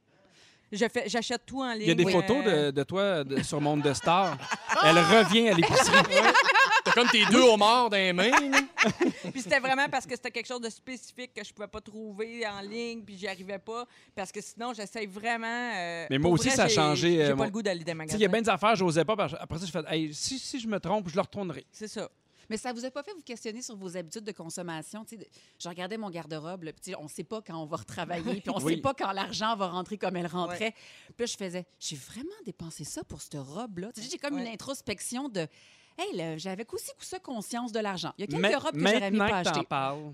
Je 0.71 0.87
fais- 0.89 1.07
J'achète 1.07 1.43
tout 1.45 1.61
en 1.61 1.73
ligne. 1.73 1.83
Il 1.83 1.89
y 1.89 1.91
a 1.91 1.95
des 1.95 2.05
oui. 2.05 2.13
photos 2.13 2.37
Euh, 2.47 2.67
de, 2.67 2.71
de 2.71 2.83
toi 2.83 3.25
de- 3.25 3.43
sur 3.43 3.61
Monde 3.61 3.83
de 3.83 3.93
Star. 3.93 4.39
Elle 4.85 4.99
revient 4.99 5.49
à 5.51 5.55
l'épicerie. 5.55 5.99
T'as 6.95 7.01
comme 7.01 7.11
tes 7.11 7.25
deux 7.27 7.41
homards 7.43 7.91
dans 7.91 7.97
les 7.97 8.13
mains. 8.13 8.31
là. 8.31 8.61
Puis 9.33 9.43
c'était 9.43 9.61
vraiment 9.61 9.89
parce 9.89 10.05
que 10.07 10.15
c'était 10.15 10.31
quelque 10.31 10.47
chose 10.47 10.61
de 10.61 10.69
spécifique 10.71 11.33
que 11.35 11.45
je 11.45 11.53
pouvais 11.53 11.69
pas 11.69 11.81
trouver 11.81 12.47
en 12.47 12.61
ligne, 12.61 13.03
puis 13.03 13.17
j'y 13.17 13.29
arrivais 13.29 13.59
pas. 13.59 13.87
Parce 14.15 14.31
que 14.33 14.41
sinon, 14.41 14.73
j'essaye 14.75 15.07
vraiment. 15.07 15.47
euh, 15.77 16.07
Mais 16.11 16.19
moi 16.19 16.31
pour 16.31 16.33
aussi, 16.41 16.49
vrai, 16.49 16.57
ça 16.57 16.65
a 16.65 16.69
j'ai- 16.69 16.75
changé, 16.75 17.11
J'ai 17.13 17.25
euh, 17.25 17.29
pas 17.31 17.35
mon- 17.37 17.45
le 17.45 17.51
goût 17.51 17.63
d'aller 17.63 17.81
Tu 17.81 17.87
sais, 17.87 17.95
magasins. 17.95 18.19
il 18.19 18.21
y 18.21 18.25
a 18.25 18.29
bien 18.29 18.43
des 18.43 18.49
affaires, 18.49 18.75
je 18.77 18.85
n'osais 18.85 19.05
pas. 19.05 19.17
parce 19.17 19.33
que 19.33 19.39
Après 19.41 19.59
ça, 19.59 19.67
je 19.67 19.71
fais, 19.71 19.83
hey, 19.89 20.13
si, 20.15 20.39
si 20.39 20.59
je 20.61 20.67
me 20.69 20.79
trompe, 20.81 21.09
je 21.09 21.15
le 21.15 21.21
retournerai. 21.21 21.65
C'est 21.73 21.89
ça. 21.89 22.09
Mais 22.51 22.57
ça 22.59 22.73
vous 22.73 22.85
a 22.85 22.91
pas 22.91 23.03
fait 23.03 23.13
vous 23.15 23.23
questionner 23.23 23.63
sur 23.63 23.77
vos 23.77 23.97
habitudes 23.97 24.25
de 24.25 24.33
consommation? 24.33 25.05
Tu 25.05 25.11
sais, 25.11 25.17
de- 25.23 25.27
je 25.59 25.69
regardais 25.69 25.97
mon 25.97 26.11
garde-robe, 26.11 26.65
là, 26.65 26.73
puis 26.73 26.83
tu 26.83 26.91
sais, 26.91 26.97
on 26.99 27.05
ne 27.05 27.09
sait 27.09 27.25
pas 27.25 27.41
quand 27.41 27.57
on 27.57 27.65
va 27.67 27.77
retravailler, 27.79 28.41
puis 28.41 28.51
on 28.51 28.59
ne 28.59 28.65
Oui. 28.65 28.75
sait 28.75 28.81
pas 28.81 28.93
quand 28.93 29.13
l'argent 29.13 29.57
va 29.57 29.69
rentrer 29.69 29.97
comme 29.97 30.17
elle 30.17 30.27
rentrait. 30.27 30.73
Puis 31.07 31.15
là, 31.21 31.27
je 31.27 31.37
faisais, 31.37 31.65
j'ai 31.79 31.97
vraiment 31.97 32.29
dépensé 32.45 32.85
ça 32.85 33.05
pour 33.05 33.23
cette 33.23 33.37
robe-là. 33.39 33.93
Tu 33.95 34.03
sais, 34.03 34.09
J'ai 34.11 34.19
comme 34.19 34.35
Ouais. 34.35 34.43
une 34.43 34.49
introspection 34.53 35.29
de, 35.31 35.47
hey, 35.99 36.17
là, 36.17 36.37
j'avais 36.39 36.67
aussi 36.73 36.91
ça 36.99 37.19
conscience 37.19 37.73
de 37.73 37.81
l'argent. 37.81 38.13
Il 38.19 38.23
y 38.23 38.25
a 38.25 38.27
quelques 38.41 38.63
robes 38.63 38.73
que 38.73 38.79
j'aurais 38.81 39.11
mis 39.11 39.19
Maintenant 39.19 39.43
pas 39.43 39.51
acheter. 39.51 39.67
parles, 39.67 40.13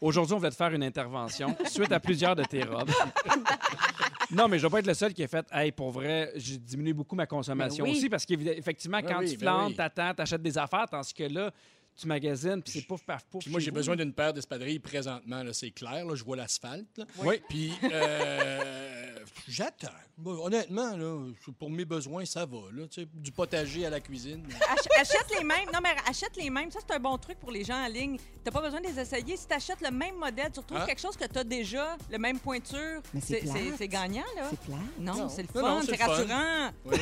aujourd'hui, 0.00 0.34
on 0.34 0.38
va 0.38 0.50
te 0.50 0.56
faire 0.56 0.72
une 0.72 0.82
intervention 0.82 1.56
suite 1.66 1.92
à 1.92 2.00
plusieurs 2.00 2.36
de 2.36 2.44
tes 2.44 2.62
robes. 2.64 2.90
non, 4.30 4.48
mais 4.48 4.58
je 4.58 4.64
ne 4.64 4.68
vais 4.68 4.72
pas 4.72 4.78
être 4.80 4.86
le 4.86 4.94
seul 4.94 5.12
qui 5.14 5.22
a 5.22 5.28
fait 5.28 5.46
Hey, 5.52 5.72
pour 5.72 5.90
vrai, 5.90 6.32
j'ai 6.36 6.56
diminué 6.58 6.92
beaucoup 6.92 7.14
ma 7.16 7.26
consommation 7.26 7.84
Ben 7.84 7.90
oui. 7.90 7.98
aussi 7.98 8.08
parce 8.08 8.24
qu'effectivement, 8.26 9.00
Ben 9.00 9.08
quand 9.14 9.18
oui, 9.20 9.30
tu 9.30 9.36
ben 9.36 9.46
flantes, 9.46 9.68
oui. 9.70 9.76
t'attends, 9.76 10.14
t'achètes 10.14 10.42
des 10.42 10.56
affaires, 10.58 10.86
tandis 10.90 11.12
que 11.14 11.24
là, 11.24 11.50
tu 11.96 12.06
magasines, 12.06 12.62
puis 12.62 12.72
c'est 12.72 12.86
pouf, 12.86 13.02
paf, 13.04 13.24
pouf. 13.26 13.42
Puis 13.42 13.50
moi, 13.50 13.60
j'ai 13.60 13.70
besoin 13.72 13.94
d'une 13.96 14.12
paire 14.14 14.32
d'espadrilles 14.32 14.78
présentement. 14.78 15.42
là, 15.42 15.52
C'est 15.52 15.70
clair. 15.72 16.06
Là, 16.06 16.14
je 16.14 16.24
vois 16.24 16.36
l'asphalte. 16.36 17.00
Oui. 17.18 17.42
Puis, 17.48 17.72
euh, 17.92 18.99
J'attends. 19.48 19.88
Bon, 20.18 20.44
honnêtement, 20.44 20.96
là, 20.96 21.18
pour 21.58 21.70
mes 21.70 21.84
besoins, 21.84 22.24
ça 22.26 22.44
va. 22.44 22.58
Là, 22.72 22.86
tu 22.90 23.00
sais, 23.02 23.08
du 23.14 23.32
potager 23.32 23.86
à 23.86 23.90
la 23.90 24.00
cuisine. 24.00 24.46
Ach- 24.68 24.76
achète 25.00 25.26
les 25.38 25.42
mêmes. 25.44 25.68
Non, 25.72 25.80
mais 25.82 25.90
achète 26.08 26.36
les 26.36 26.50
mêmes. 26.50 26.70
Ça, 26.70 26.78
c'est 26.86 26.94
un 26.94 26.98
bon 27.00 27.16
truc 27.16 27.38
pour 27.38 27.50
les 27.50 27.64
gens 27.64 27.82
en 27.82 27.88
ligne. 27.88 28.18
T'as 28.44 28.50
pas 28.50 28.60
besoin 28.60 28.80
de 28.80 28.86
les 28.88 29.00
essayer. 29.00 29.36
Si 29.36 29.46
t'achètes 29.46 29.80
le 29.80 29.90
même 29.90 30.16
modèle, 30.16 30.50
tu 30.52 30.60
retrouves 30.60 30.78
Hein? 30.78 30.86
quelque 30.86 31.00
chose 31.00 31.16
que 31.16 31.24
t'as 31.24 31.42
déjà, 31.44 31.96
le 32.10 32.18
même 32.18 32.38
pointure. 32.38 33.00
Mais 33.14 33.20
c'est 33.22 33.88
gagnant, 33.88 34.24
là. 34.36 34.42
C'est 34.50 34.60
plat. 34.60 34.76
Non, 34.98 35.14
Non. 35.14 35.28
c'est 35.28 35.42
le 35.42 35.48
fun, 35.48 35.80
c'est 35.86 36.02
rassurant. 36.02 36.70
Oui. 36.84 36.96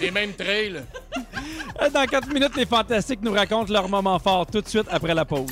Les 0.00 0.10
mêmes 0.10 0.34
trails. 0.34 0.84
Dans 1.92 2.06
4 2.06 2.28
minutes, 2.28 2.56
les 2.56 2.66
Fantastiques 2.66 3.20
nous 3.22 3.32
racontent 3.32 3.72
leur 3.72 3.88
moment 3.88 4.18
fort 4.18 4.46
tout 4.46 4.60
de 4.60 4.68
suite 4.68 4.86
après 4.90 5.14
la 5.14 5.24
pause. 5.24 5.50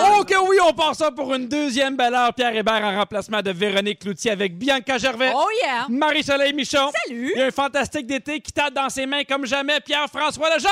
Oh 0.00 0.24
que 0.24 0.48
oui, 0.48 0.56
on 0.62 0.72
part 0.72 0.94
ça 0.94 1.10
pour 1.10 1.34
une 1.34 1.48
deuxième 1.48 1.96
belle 1.96 2.14
heure. 2.14 2.32
Pierre 2.34 2.54
Hébert 2.54 2.82
en 2.84 2.96
remplacement 2.98 3.42
de 3.42 3.50
Véronique 3.50 4.00
Cloutier 4.00 4.30
avec 4.30 4.56
Bianca 4.56 4.98
Gervais. 4.98 5.32
Oh 5.34 5.48
yeah! 5.62 5.86
Marie-Soleil 5.88 6.52
Michon. 6.52 6.90
Salut! 7.04 7.32
Il 7.34 7.38
y 7.38 7.42
a 7.42 7.46
un 7.46 7.50
fantastique 7.50 8.06
d'été 8.06 8.40
qui 8.40 8.52
tape 8.52 8.74
dans 8.74 8.88
ses 8.88 9.06
mains 9.06 9.24
comme 9.24 9.46
jamais, 9.46 9.80
Pierre-François 9.80 10.54
Lejeune. 10.54 10.70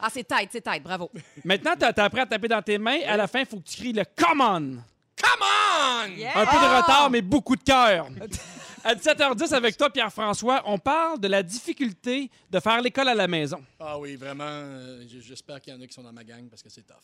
Ah, 0.00 0.08
c'est 0.12 0.24
tête, 0.24 0.48
c'est 0.52 0.60
tête, 0.60 0.82
bravo. 0.82 1.10
Maintenant, 1.44 1.72
t'as 1.78 1.92
t'as 1.92 2.04
appris 2.04 2.20
à 2.20 2.26
taper 2.26 2.48
dans 2.48 2.60
tes 2.60 2.76
mains. 2.78 2.98
À 3.08 3.16
la 3.16 3.26
fin, 3.26 3.40
il 3.40 3.46
faut 3.46 3.56
que 3.56 3.68
tu 3.68 3.76
cries 3.76 3.92
le 3.92 4.04
«Come 4.16 4.40
on 4.40 4.76
Come 5.16 5.42
on! 5.42 6.10
Yeah. 6.16 6.32
Un 6.34 6.46
peu 6.46 6.56
de 6.58 6.76
retard, 6.76 7.08
mais 7.10 7.22
beaucoup 7.22 7.56
de 7.56 7.62
cœur. 7.62 8.08
À 8.86 8.94
17h10, 8.94 9.54
avec 9.54 9.78
toi, 9.78 9.88
Pierre-François, 9.88 10.62
on 10.66 10.76
parle 10.78 11.18
de 11.18 11.26
la 11.26 11.42
difficulté 11.42 12.30
de 12.50 12.60
faire 12.60 12.82
l'école 12.82 13.08
à 13.08 13.14
la 13.14 13.26
maison. 13.26 13.62
Ah 13.80 13.98
oui, 13.98 14.14
vraiment. 14.16 14.44
euh, 14.46 15.02
J'espère 15.08 15.58
qu'il 15.62 15.72
y 15.72 15.76
en 15.76 15.80
a 15.80 15.86
qui 15.86 15.94
sont 15.94 16.02
dans 16.02 16.12
ma 16.12 16.22
gang 16.22 16.44
parce 16.50 16.62
que 16.62 16.68
c'est 16.68 16.86
tough. 16.86 16.96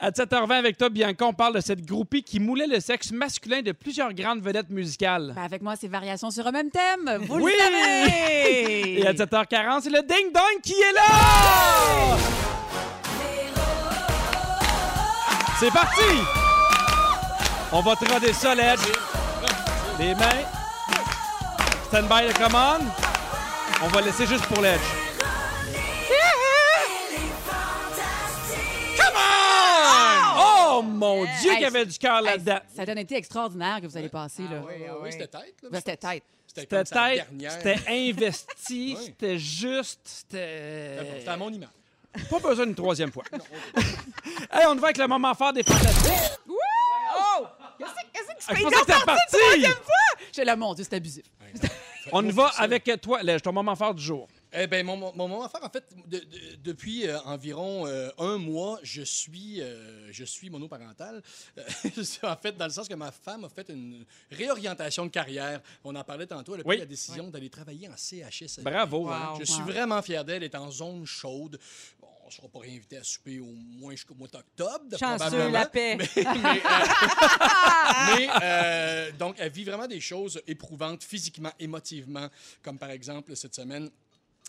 À 0.00 0.10
17h20, 0.10 0.50
avec 0.52 0.76
toi, 0.76 0.88
Bianca, 0.88 1.24
on 1.26 1.32
parle 1.32 1.54
de 1.54 1.60
cette 1.60 1.84
groupie 1.84 2.22
qui 2.24 2.40
moulait 2.40 2.66
le 2.66 2.80
sexe 2.80 3.12
masculin 3.12 3.60
de 3.62 3.70
plusieurs 3.72 4.12
grandes 4.12 4.40
vedettes 4.42 4.70
musicales. 4.70 5.32
Ben, 5.36 5.42
avec 5.42 5.62
moi, 5.62 5.76
c'est 5.76 5.86
variations 5.88 6.30
sur 6.32 6.44
un 6.46 6.50
même 6.52 6.70
thème. 6.70 7.18
Vous 7.26 7.38
Oui! 7.38 7.52
le 7.56 7.64
savez! 8.08 9.00
Et 9.00 9.06
à 9.06 9.12
17h40, 9.12 9.82
c'est 9.82 9.90
le 9.90 10.00
Ding 10.02 10.32
Dong 10.32 10.60
qui 10.64 10.72
est 10.72 10.92
là! 10.94 12.16
C'est 15.60 15.70
parti! 15.70 16.02
On 17.70 17.82
va 17.82 17.94
troder 17.94 18.32
ça, 18.32 18.54
Ledge. 18.54 18.80
Les 20.00 20.14
mains. 20.14 20.44
Stand 21.90 22.08
by 22.08 22.22
the 22.26 22.32
commande. 22.38 22.86
On 23.82 23.88
va 23.88 24.00
laisser 24.00 24.26
juste 24.26 24.46
pour 24.46 24.60
Ledge. 24.62 24.80
Oh 30.42 30.82
mon 30.82 31.24
Dieu, 31.40 31.52
qu'il 31.52 31.60
y 31.62 31.64
avait 31.64 31.86
du 31.86 31.98
cœur 31.98 32.18
Hey, 32.18 32.24
là-dedans. 32.24 32.58
ça 32.74 32.82
a 32.82 32.90
un 32.90 32.96
été 32.96 33.16
extraordinaire 33.16 33.80
que 33.80 33.86
vous 33.86 33.96
allez 33.96 34.08
passer, 34.08 34.42
là. 34.42 34.62
Oui, 34.66 34.74
ah 34.88 34.92
oui, 34.94 34.98
oui. 35.04 35.12
c'était 35.12 35.26
tête. 35.26 35.54
Là, 35.62 35.68
Ben, 35.70 35.78
C'était 35.78 35.96
tête. 35.96 36.22
C'était 36.46 36.60
C'était 36.62 36.76
comme 36.76 36.86
sa 36.86 37.08
tête, 37.08 37.26
dernière. 37.38 37.52
c'était 37.52 37.80
investi, 37.88 38.94
Oui. 38.98 39.04
c'était 39.06 39.38
juste, 39.38 40.00
C'était 40.04 41.24
à 41.26 41.36
mon 41.36 41.50
image. 41.50 41.68
Pas 42.28 42.38
besoin 42.40 42.66
d'une 42.66 42.74
troisième 42.74 43.12
fois. 43.12 43.22
hey, 44.52 44.64
on 44.68 44.74
y 44.74 44.78
va 44.78 44.86
avec 44.86 44.98
le 44.98 45.06
moment 45.06 45.32
fort 45.34 45.52
des 45.52 45.62
fantastiques. 45.62 46.12
Oh! 46.48 47.46
Qu'est-ce 48.12 48.26
que 48.26 48.32
Ah, 48.48 48.54
Je 48.54 48.62
pensais 48.62 48.74
que 48.74 48.80
c'était 48.80 48.94
reparti! 48.94 49.74
J'ai 50.32 50.44
le 50.44 50.56
mon 50.56 50.74
Dieu, 50.74 50.84
c'est 50.88 50.96
abusif. 50.96 51.24
On 52.12 52.24
y 52.26 52.30
va 52.32 52.46
avec 52.58 52.90
toi, 53.02 53.22
Lège, 53.22 53.42
ton 53.42 53.52
moment 53.52 53.76
fort 53.76 53.94
du 53.94 54.02
jour. 54.02 54.26
Eh 54.52 54.66
ben, 54.66 54.84
mon, 54.84 54.96
mon, 54.96 55.12
mon 55.14 55.28
moment 55.28 55.48
fort, 55.48 55.62
en 55.62 55.68
fait, 55.68 55.84
de- 56.08 56.18
de- 56.18 56.24
depuis 56.64 57.06
euh, 57.06 57.20
environ 57.20 57.86
euh, 57.86 58.10
un 58.18 58.36
mois, 58.38 58.80
je 58.82 59.02
suis, 59.02 59.60
euh, 59.60 60.10
je 60.10 60.24
suis 60.24 60.50
monoparental. 60.50 61.22
Euh, 61.58 61.62
en 62.24 62.36
fait, 62.36 62.56
dans 62.56 62.64
le 62.64 62.70
sens 62.72 62.88
que 62.88 62.94
ma 62.94 63.12
femme 63.12 63.44
a 63.44 63.48
fait 63.48 63.68
une 63.68 64.04
réorientation 64.30 65.04
de 65.04 65.10
carrière. 65.10 65.60
On 65.84 65.94
en 65.94 66.02
parlait 66.02 66.26
tantôt. 66.26 66.54
Elle 66.54 66.62
a 66.62 66.64
pris 66.64 66.70
Oui. 66.70 66.78
la 66.78 66.86
décision 66.86 67.28
d'aller 67.28 67.50
travailler 67.50 67.88
en 67.88 67.96
CHS. 67.96 68.60
Bravo. 68.62 69.04
Wow. 69.04 69.10
hein. 69.12 69.34
Je 69.38 69.44
suis 69.44 69.62
vraiment 69.62 70.02
fier 70.02 70.24
d'elle. 70.24 70.36
Elle 70.42 70.44
est 70.44 70.54
en 70.56 70.70
zone 70.70 71.04
chaude. 71.06 71.60
Ne 72.30 72.36
sera 72.36 72.48
pas 72.48 72.60
réinvité 72.60 72.96
à 72.96 73.02
souper 73.02 73.40
au 73.40 73.52
moins 73.80 73.90
jusqu'au 73.90 74.14
mois 74.14 74.28
d'octobre. 74.28 74.96
Chanceux, 74.96 75.50
la 75.50 75.66
paix. 75.66 75.96
Mais, 75.96 76.08
mais, 76.16 76.22
euh, 76.24 78.16
mais, 78.16 78.28
euh, 78.40 79.12
donc, 79.18 79.34
elle 79.38 79.50
vit 79.50 79.64
vraiment 79.64 79.88
des 79.88 80.00
choses 80.00 80.40
éprouvantes 80.46 81.02
physiquement, 81.02 81.50
émotivement, 81.58 82.28
comme 82.62 82.78
par 82.78 82.90
exemple 82.90 83.34
cette 83.34 83.56
semaine. 83.56 83.90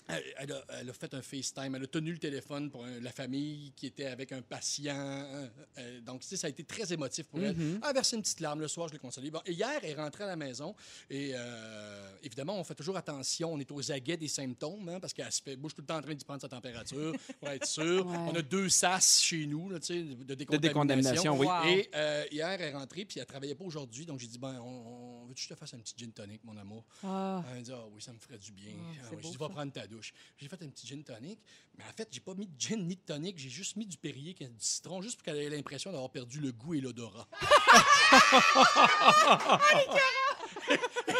Elle, 0.08 0.24
elle 0.38 0.52
a, 0.52 0.64
elle 0.80 0.90
a 0.90 0.94
fait 0.94 1.14
un 1.14 1.22
FaceTime, 1.22 1.76
elle 1.76 1.84
a 1.84 1.88
tenu 1.88 2.12
le 2.12 2.18
téléphone 2.18 2.70
pour 2.70 2.84
un- 2.84 3.00
la 3.00 3.12
famille 3.12 3.72
qui 3.76 3.86
était 3.88 4.08
avec 4.08 4.32
un 4.32 4.42
patient. 4.42 4.96
euh, 4.98 5.48
euh, 5.78 6.02
donc, 6.02 6.22
tu 6.22 6.28
sais, 6.28 6.38
ça 6.38 6.48
a 6.48 6.50
été 6.50 6.64
très 6.64 6.92
émotif 6.92 7.28
pour 7.28 7.40
elle. 7.40 7.56
Elle 7.58 7.80
a 7.84 7.94
versé 7.94 8.16
une 8.16 8.22
petite 8.22 8.40
larme 8.42 8.60
le 8.62 8.68
soir, 8.68 8.88
je 8.90 8.94
l'ai 8.94 9.00
consolée. 9.00 9.32
Bon, 9.32 9.42
et 9.46 9.54
hier, 9.54 9.70
elle 9.84 9.92
est 9.92 9.96
rentrée 9.96 10.24
à 10.26 10.28
la 10.28 10.36
maison 10.36 10.76
et 11.10 11.32
euh, 11.34 12.12
évidemment, 12.24 12.60
on 12.60 12.64
fait 12.64 12.76
toujours 12.76 12.98
attention. 12.98 13.54
On 13.54 13.60
est 13.60 13.72
aux 13.72 13.92
aguets 13.92 14.18
des 14.18 14.28
symptômes 14.28 14.90
hein, 14.90 15.00
parce 15.00 15.14
qu'elle 15.14 15.32
se 15.32 15.42
fait 15.42 15.56
bouge 15.56 15.74
tout 15.76 15.82
le 15.82 15.88
temps 15.88 15.98
en 15.98 16.02
train 16.02 16.14
d'y 16.14 16.26
prendre 16.26 16.42
sa 16.42 16.50
température 16.50 17.14
pour 17.40 17.50
être 17.50 17.66
sûr. 17.66 17.82
Ouais. 18.12 18.18
On 18.18 18.36
a 18.36 18.42
deux 18.42 18.68
sas 18.70 19.22
chez 19.22 19.46
nous 19.46 19.70
là, 19.70 19.80
tu 19.80 19.86
sais, 19.88 20.02
de 20.04 20.34
décontamination. 20.36 21.36
décontamination, 21.36 21.40
oui. 21.40 21.46
Wow. 21.48 21.66
Et 21.78 21.90
euh, 21.96 22.26
hier, 22.32 22.50
elle 22.50 22.62
est 22.62 22.74
rentrée, 22.74 23.06
puis 23.06 23.20
elle 23.20 23.26
travaillait 23.26 23.56
pas 23.56 23.64
aujourd'hui. 23.64 24.06
Donc, 24.06 24.20
j'ai 24.20 24.28
dit, 24.28 24.38
ben, 24.40 24.60
on, 24.62 25.22
on 25.24 25.26
veut 25.28 25.34
que 25.34 25.40
je 25.40 25.48
te 25.48 25.56
fasse 25.56 25.74
un 25.74 25.80
petit 25.80 25.94
gin 25.98 26.12
tonic, 26.12 26.44
mon 26.44 26.58
amour? 26.58 26.84
Ah. 27.04 27.44
Elle 27.50 27.56
m'a 27.58 27.62
dit, 27.62 27.72
ah 27.74 27.86
oui, 27.92 28.02
ça 28.02 28.12
me 28.14 28.20
ferait 28.20 28.38
du 28.38 28.52
bien. 28.52 28.74
Ah, 28.78 28.84
Ah 28.84 29.06
c'est 29.10 29.16
oui. 29.16 29.22
beau, 29.22 29.28
J'ai 29.28 29.32
dit, 29.32 29.38
va 29.38 29.50
prendre 29.50 29.72
ta 29.72 29.88
douche. 29.88 30.01
J'ai 30.38 30.48
fait 30.48 30.62
un 30.64 30.70
petit 30.70 30.88
gin 30.88 31.04
tonic, 31.04 31.40
mais 31.78 31.84
en 31.84 31.94
fait, 31.94 32.08
j'ai 32.12 32.20
pas 32.20 32.34
mis 32.34 32.48
de 32.48 32.60
gin 32.60 32.86
ni 32.88 32.96
de 32.96 33.02
tonic, 33.02 33.38
j'ai 33.38 33.50
juste 33.50 33.76
mis 33.76 33.86
du 33.86 33.98
Perrier 33.98 34.34
qui 34.34 34.44
a 34.44 34.48
du 34.48 34.56
citron, 34.60 35.02
juste 35.02 35.16
pour 35.18 35.24
qu'elle 35.26 35.38
ait 35.38 35.50
l'impression 35.50 35.92
d'avoir 35.92 36.10
perdu 36.12 36.40
le 36.40 36.52
goût 36.52 36.74
et 36.74 36.82
l'odorat. 36.82 37.28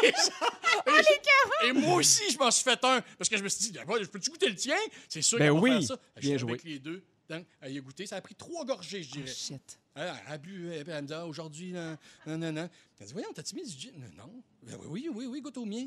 Et 0.02 0.12
ça- 0.12 0.32
et, 1.62 1.66
et 1.68 1.72
moi 1.72 1.96
aussi, 1.96 2.22
je 2.32 2.38
m'en 2.38 2.50
suis 2.50 2.64
fait 2.64 2.82
un. 2.84 3.00
Parce 3.18 3.28
que 3.28 3.36
je 3.36 3.42
me 3.42 3.48
suis 3.48 3.70
dit, 3.70 3.78
je 3.78 4.06
peux-tu 4.06 4.30
goûter 4.30 4.48
le 4.48 4.54
tien? 4.54 4.76
C'est 5.08 5.22
sûr 5.22 5.38
Ben 5.38 5.52
va 5.52 5.60
oui. 5.60 5.70
faire 5.70 5.82
ça. 5.82 5.98
Bien 6.20 6.36
joué. 6.38 6.52
avec 6.52 6.64
les 6.64 6.78
deux. 6.78 7.04
Donc, 7.28 7.46
elle 7.60 7.72
y 7.72 7.78
a 7.78 7.80
goûté. 7.80 8.06
Ça 8.06 8.16
a 8.16 8.20
pris 8.20 8.34
trois 8.34 8.64
gorgées, 8.64 9.02
je 9.02 9.10
Oh, 9.12 9.16
dirais. 9.18 9.32
shit. 9.32 9.78
Elle, 9.94 10.10
elle 10.26 10.32
a 10.32 10.38
bu, 10.38 10.70
elle, 10.72 10.84
elle 10.88 11.02
me 11.02 11.06
dit, 11.06 11.12
Ah, 11.14 11.26
aujourd'hui, 11.26 11.72
non, 11.72 11.96
non, 12.26 12.38
non, 12.38 12.52
non. 12.52 12.68
Elle 12.98 13.06
dit, 13.06 13.12
voyons, 13.12 13.28
t'as-tu 13.34 13.54
mis 13.56 13.62
du 13.64 13.78
gin? 13.78 13.90
Non. 14.16 14.30
Ben 14.62 14.76
oui, 14.86 15.08
oui, 15.12 15.26
oui, 15.26 15.40
goûte 15.40 15.58
au 15.58 15.64
mien. 15.64 15.86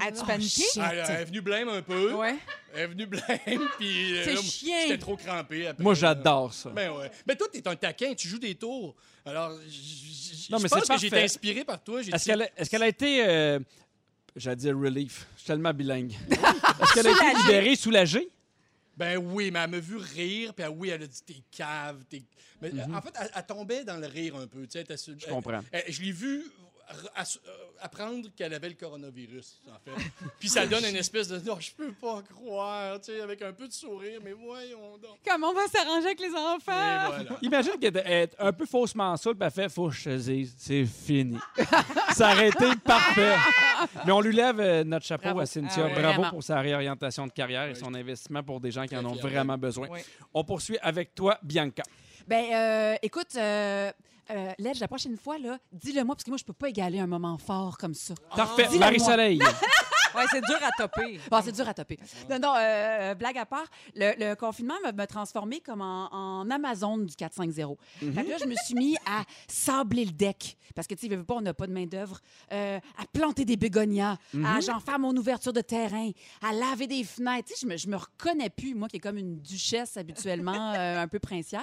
As-tu 0.00 0.24
paniqué? 0.26 0.62
shit. 0.62 0.76
Elle, 0.82 1.04
elle 1.08 1.20
est 1.22 1.24
venue 1.26 1.40
blême 1.40 1.68
un 1.68 1.80
peu. 1.80 2.12
Ouais. 2.14 2.36
Elle 2.74 2.80
est 2.80 2.86
venue 2.88 3.06
blême, 3.06 3.22
puis... 3.78 4.18
euh, 4.18 4.24
C'est 4.24 4.42
chien. 4.42 4.80
J'étais 4.82 4.98
trop 4.98 5.16
crampé 5.16 5.68
après. 5.68 5.82
Moi, 5.82 5.94
j'adore 5.94 6.52
ça. 6.52 6.70
Ben 6.70 6.90
ouais. 6.90 7.10
Mais 7.26 7.36
toi, 7.36 7.46
t'es 7.50 7.66
un 7.66 7.76
taquin, 7.76 8.14
tu 8.14 8.28
joues 8.28 8.38
des 8.40 8.56
tours. 8.56 8.94
Alors, 9.24 9.52
je 9.68 10.54
mais 10.62 10.68
pense 10.68 10.88
que 10.88 10.98
j'ai 10.98 11.06
été 11.06 11.22
inspiré 11.22 11.64
par 11.64 11.82
toi. 11.82 12.00
Est-ce 12.00 12.10
dit, 12.10 12.24
qu'elle 12.24 12.42
a, 12.42 12.48
est-ce 12.56 12.68
qu'elle 12.68 12.82
a 12.82 12.88
été, 12.88 13.24
euh, 13.26 13.58
j'allais 14.34 14.56
dire 14.56 14.76
relief, 14.78 15.26
je 15.34 15.40
suis 15.40 15.46
tellement 15.46 15.72
bilingue. 15.72 16.12
Est-ce 16.30 16.94
qu'elle 16.94 17.06
a 17.06 17.10
été 17.10 17.38
libérée, 17.42 17.76
soulagée? 17.76 18.28
Ben 18.96 19.18
oui, 19.18 19.50
mais 19.50 19.58
elle 19.60 19.70
m'a 19.70 19.78
vu 19.78 19.96
rire, 19.96 20.54
puis 20.54 20.64
elle- 20.64 20.70
oui, 20.70 20.88
elle 20.88 21.02
a 21.02 21.06
dit 21.06 21.22
t'es 21.24 21.42
cave, 21.50 22.04
t'es. 22.08 22.22
Mais 22.62 22.70
euh, 22.72 22.94
en 22.94 23.02
fait, 23.02 23.12
elle, 23.20 23.30
elle 23.34 23.46
tombait 23.46 23.84
dans 23.84 23.98
le 23.98 24.06
rire 24.06 24.36
un 24.36 24.46
peu, 24.46 24.62
tu 24.66 24.70
sais. 24.78 24.84
elle 24.88 24.96
Mhm. 24.96 25.20
Je 25.20 25.26
elle- 25.26 25.32
comprends. 25.32 25.60
elle- 25.72 25.84
je 25.92 26.02
l'ai 26.02 26.12
vu 26.12 26.44
apprendre 27.80 28.28
qu'elle 28.36 28.54
avait 28.54 28.68
le 28.68 28.74
coronavirus, 28.74 29.60
en 29.68 29.78
fait. 29.78 30.04
puis 30.38 30.48
ça 30.48 30.66
donne 30.66 30.84
une 30.84 30.96
espèce 30.96 31.28
de 31.28 31.38
non, 31.40 31.58
je 31.58 31.72
peux 31.72 31.92
pas 31.92 32.22
croire, 32.22 33.00
tu 33.00 33.12
sais, 33.12 33.20
avec 33.20 33.42
un 33.42 33.52
peu 33.52 33.66
de 33.68 33.72
sourire, 33.72 34.20
mais 34.22 34.32
voyons 34.32 34.96
donc. 34.98 35.18
Comment 35.26 35.48
on 35.48 35.54
va 35.54 35.66
s'arranger 35.66 36.06
avec 36.06 36.20
les 36.20 36.34
enfants? 36.34 36.60
voilà. 37.06 37.38
Imagine 37.42 37.78
qu'elle 37.80 37.96
est 37.96 38.34
un 38.38 38.52
peu 38.52 38.66
faussement 38.66 39.16
saoule, 39.16 39.36
puis 39.36 39.46
elle 39.46 39.52
fait 39.52 39.68
Faut 39.68 39.88
que 39.88 39.94
je 39.94 40.04
te 40.04 40.16
dise, 40.16 40.54
c'est 40.58 40.84
fini. 40.84 41.38
ça 42.14 42.32
aurait 42.32 42.48
été 42.48 42.76
parfait. 42.84 43.34
Mais 44.04 44.12
on 44.12 44.20
lui 44.20 44.34
lève 44.34 44.60
euh, 44.60 44.84
notre 44.84 45.04
chapeau 45.06 45.24
Bravo. 45.24 45.40
à 45.40 45.46
Cynthia. 45.46 45.86
Ah. 45.86 45.88
Bravo 45.88 46.00
Vraiment. 46.00 46.30
pour 46.30 46.42
sa 46.42 46.60
réorientation 46.60 47.26
de 47.26 47.32
carrière 47.32 47.68
et 47.68 47.74
son 47.74 47.92
investissement 47.94 48.42
pour 48.42 48.60
des 48.60 48.70
gens 48.70 48.86
qui 48.86 48.96
en 48.96 49.04
ont 49.04 49.14
vraiment 49.14 49.58
besoin. 49.58 49.88
Oui. 49.90 50.00
On 50.32 50.44
poursuit 50.44 50.78
avec 50.80 51.14
toi, 51.14 51.38
Bianca. 51.42 51.82
Ben, 52.26 52.44
euh, 52.52 52.96
écoute, 53.02 53.36
euh, 53.36 53.92
euh, 54.30 54.52
Ledge, 54.58 54.80
la 54.80 54.88
prochaine 54.88 55.16
fois, 55.16 55.38
là, 55.38 55.58
dis-le-moi, 55.72 56.14
parce 56.14 56.24
que 56.24 56.30
moi, 56.30 56.38
je 56.38 56.44
peux 56.44 56.52
pas 56.52 56.68
égaler 56.68 56.98
un 57.00 57.06
moment 57.06 57.38
fort 57.38 57.76
comme 57.78 57.94
ça. 57.94 58.14
Parfait. 58.34 58.64
Dis-le-moi. 58.64 58.86
Marie-Soleil. 58.86 59.40
Ouais, 60.14 60.24
c'est 60.30 60.40
dur 60.40 60.56
à 60.62 60.70
topper. 60.78 61.20
Bon, 61.30 61.40
c'est 61.44 61.52
dur 61.52 61.68
à 61.68 61.74
topper. 61.74 61.98
Non, 62.30 62.38
non, 62.38 62.54
euh, 62.56 63.14
blague 63.14 63.36
à 63.36 63.44
part, 63.44 63.66
le, 63.94 64.12
le 64.18 64.34
confinement 64.34 64.72
m'a- 64.94 65.06
transformé 65.06 65.60
comme 65.60 65.82
en, 65.82 66.08
en 66.10 66.50
Amazon 66.50 66.96
du 66.96 67.14
450. 67.14 67.76
Fait 67.98 68.24
que 68.24 68.30
là, 68.30 68.36
je 68.40 68.46
me 68.46 68.54
suis 68.64 68.74
mis 68.74 68.96
à 69.04 69.24
sabler 69.46 70.06
le 70.06 70.12
deck. 70.12 70.56
Parce 70.74 70.86
que, 70.86 70.94
tu 70.94 71.06
sais, 71.10 71.16
pas, 71.18 71.34
on 71.34 71.42
n'a 71.42 71.52
pas 71.52 71.66
de 71.66 71.72
main-d'œuvre. 71.72 72.18
Euh, 72.50 72.78
à 72.96 73.04
planter 73.12 73.44
des 73.44 73.58
bégonias, 73.58 74.16
à 74.42 74.60
j'en 74.60 74.80
faire 74.80 74.98
mon 74.98 75.14
ouverture 75.14 75.52
de 75.52 75.60
terrain, 75.60 76.10
à 76.40 76.54
laver 76.54 76.86
des 76.86 77.04
fenêtres. 77.04 77.48
Tu 77.48 77.54
sais, 77.54 77.60
je 77.66 77.66
me, 77.66 77.76
je 77.76 77.88
me 77.88 77.96
reconnais 77.96 78.48
plus, 78.48 78.74
moi, 78.74 78.88
qui 78.88 78.96
est 78.96 79.00
comme 79.00 79.18
une 79.18 79.38
duchesse 79.42 79.98
habituellement, 79.98 80.72
euh, 80.78 81.02
un 81.02 81.08
peu 81.08 81.18
princière. 81.18 81.60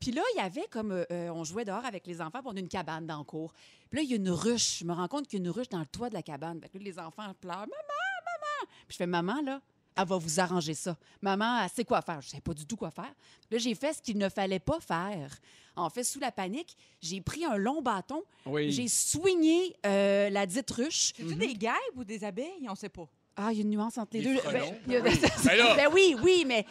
Puis 0.00 0.12
là, 0.12 0.22
il 0.34 0.38
y 0.38 0.40
avait 0.40 0.66
comme. 0.70 0.92
euh, 0.92 1.04
euh, 1.10 1.28
on 1.30 1.44
jouait 1.44 1.64
dehors 1.64 1.84
avec 1.84 2.06
les 2.06 2.20
enfants, 2.20 2.40
puis 2.40 2.48
on 2.52 2.56
a 2.56 2.60
une 2.60 2.68
cabane 2.68 3.06
dans 3.06 3.18
le 3.18 3.24
cours. 3.24 3.52
Puis 3.90 3.98
là, 3.98 4.02
il 4.02 4.10
y 4.10 4.12
a 4.12 4.16
une 4.16 4.30
ruche. 4.30 4.78
Je 4.80 4.84
me 4.84 4.92
rends 4.92 5.08
compte 5.08 5.26
qu'il 5.26 5.38
y 5.40 5.42
a 5.42 5.44
une 5.44 5.50
ruche 5.50 5.68
dans 5.68 5.80
le 5.80 5.86
toit 5.86 6.08
de 6.08 6.14
la 6.14 6.22
cabane. 6.22 6.60
Fait 6.60 6.68
que 6.68 6.78
là, 6.78 6.84
les 6.84 6.98
enfants 6.98 7.32
pleurent 7.40 7.56
Maman, 7.56 7.68
maman. 7.68 8.70
Puis 8.86 8.92
je 8.92 8.96
fais 8.96 9.06
Maman, 9.06 9.40
là, 9.42 9.60
elle 9.96 10.06
va 10.06 10.16
vous 10.16 10.38
arranger 10.38 10.74
ça. 10.74 10.96
Maman, 11.20 11.62
elle 11.64 11.70
sait 11.70 11.84
quoi 11.84 12.00
faire. 12.02 12.20
Je 12.20 12.28
sais 12.28 12.40
pas 12.40 12.54
du 12.54 12.64
tout 12.66 12.76
quoi 12.76 12.90
faire. 12.92 13.12
Là, 13.50 13.58
j'ai 13.58 13.74
fait 13.74 13.92
ce 13.94 14.00
qu'il 14.02 14.16
ne 14.18 14.28
fallait 14.28 14.60
pas 14.60 14.78
faire. 14.78 15.36
En 15.74 15.90
fait, 15.90 16.04
sous 16.04 16.20
la 16.20 16.30
panique, 16.30 16.76
j'ai 17.00 17.20
pris 17.20 17.44
un 17.44 17.56
long 17.56 17.82
bâton, 17.82 18.22
Oui. 18.46 18.70
j'ai 18.70 18.86
swingé 18.88 19.76
euh, 19.86 20.30
la 20.30 20.46
dite 20.46 20.70
ruche. 20.70 21.12
C'est-tu 21.16 21.34
des 21.34 21.54
guêpes 21.54 21.72
ou 21.96 22.04
des 22.04 22.22
abeilles? 22.24 22.68
On 22.68 22.74
sait 22.76 22.88
pas. 22.88 23.08
Ah, 23.40 23.50
il 23.52 23.58
y 23.58 23.60
a 23.60 23.62
une 23.62 23.70
nuance 23.70 23.96
entre 23.98 24.10
les 24.14 24.22
deux. 24.22 24.36
frelons. 24.38 24.74
il 24.86 24.92
y 24.92 24.96
a- 24.96 25.00
Ben 25.44 25.56
là. 25.56 25.74
Ben 25.76 25.88
oui, 25.92 26.16
oui, 26.22 26.44
mais 26.46 26.66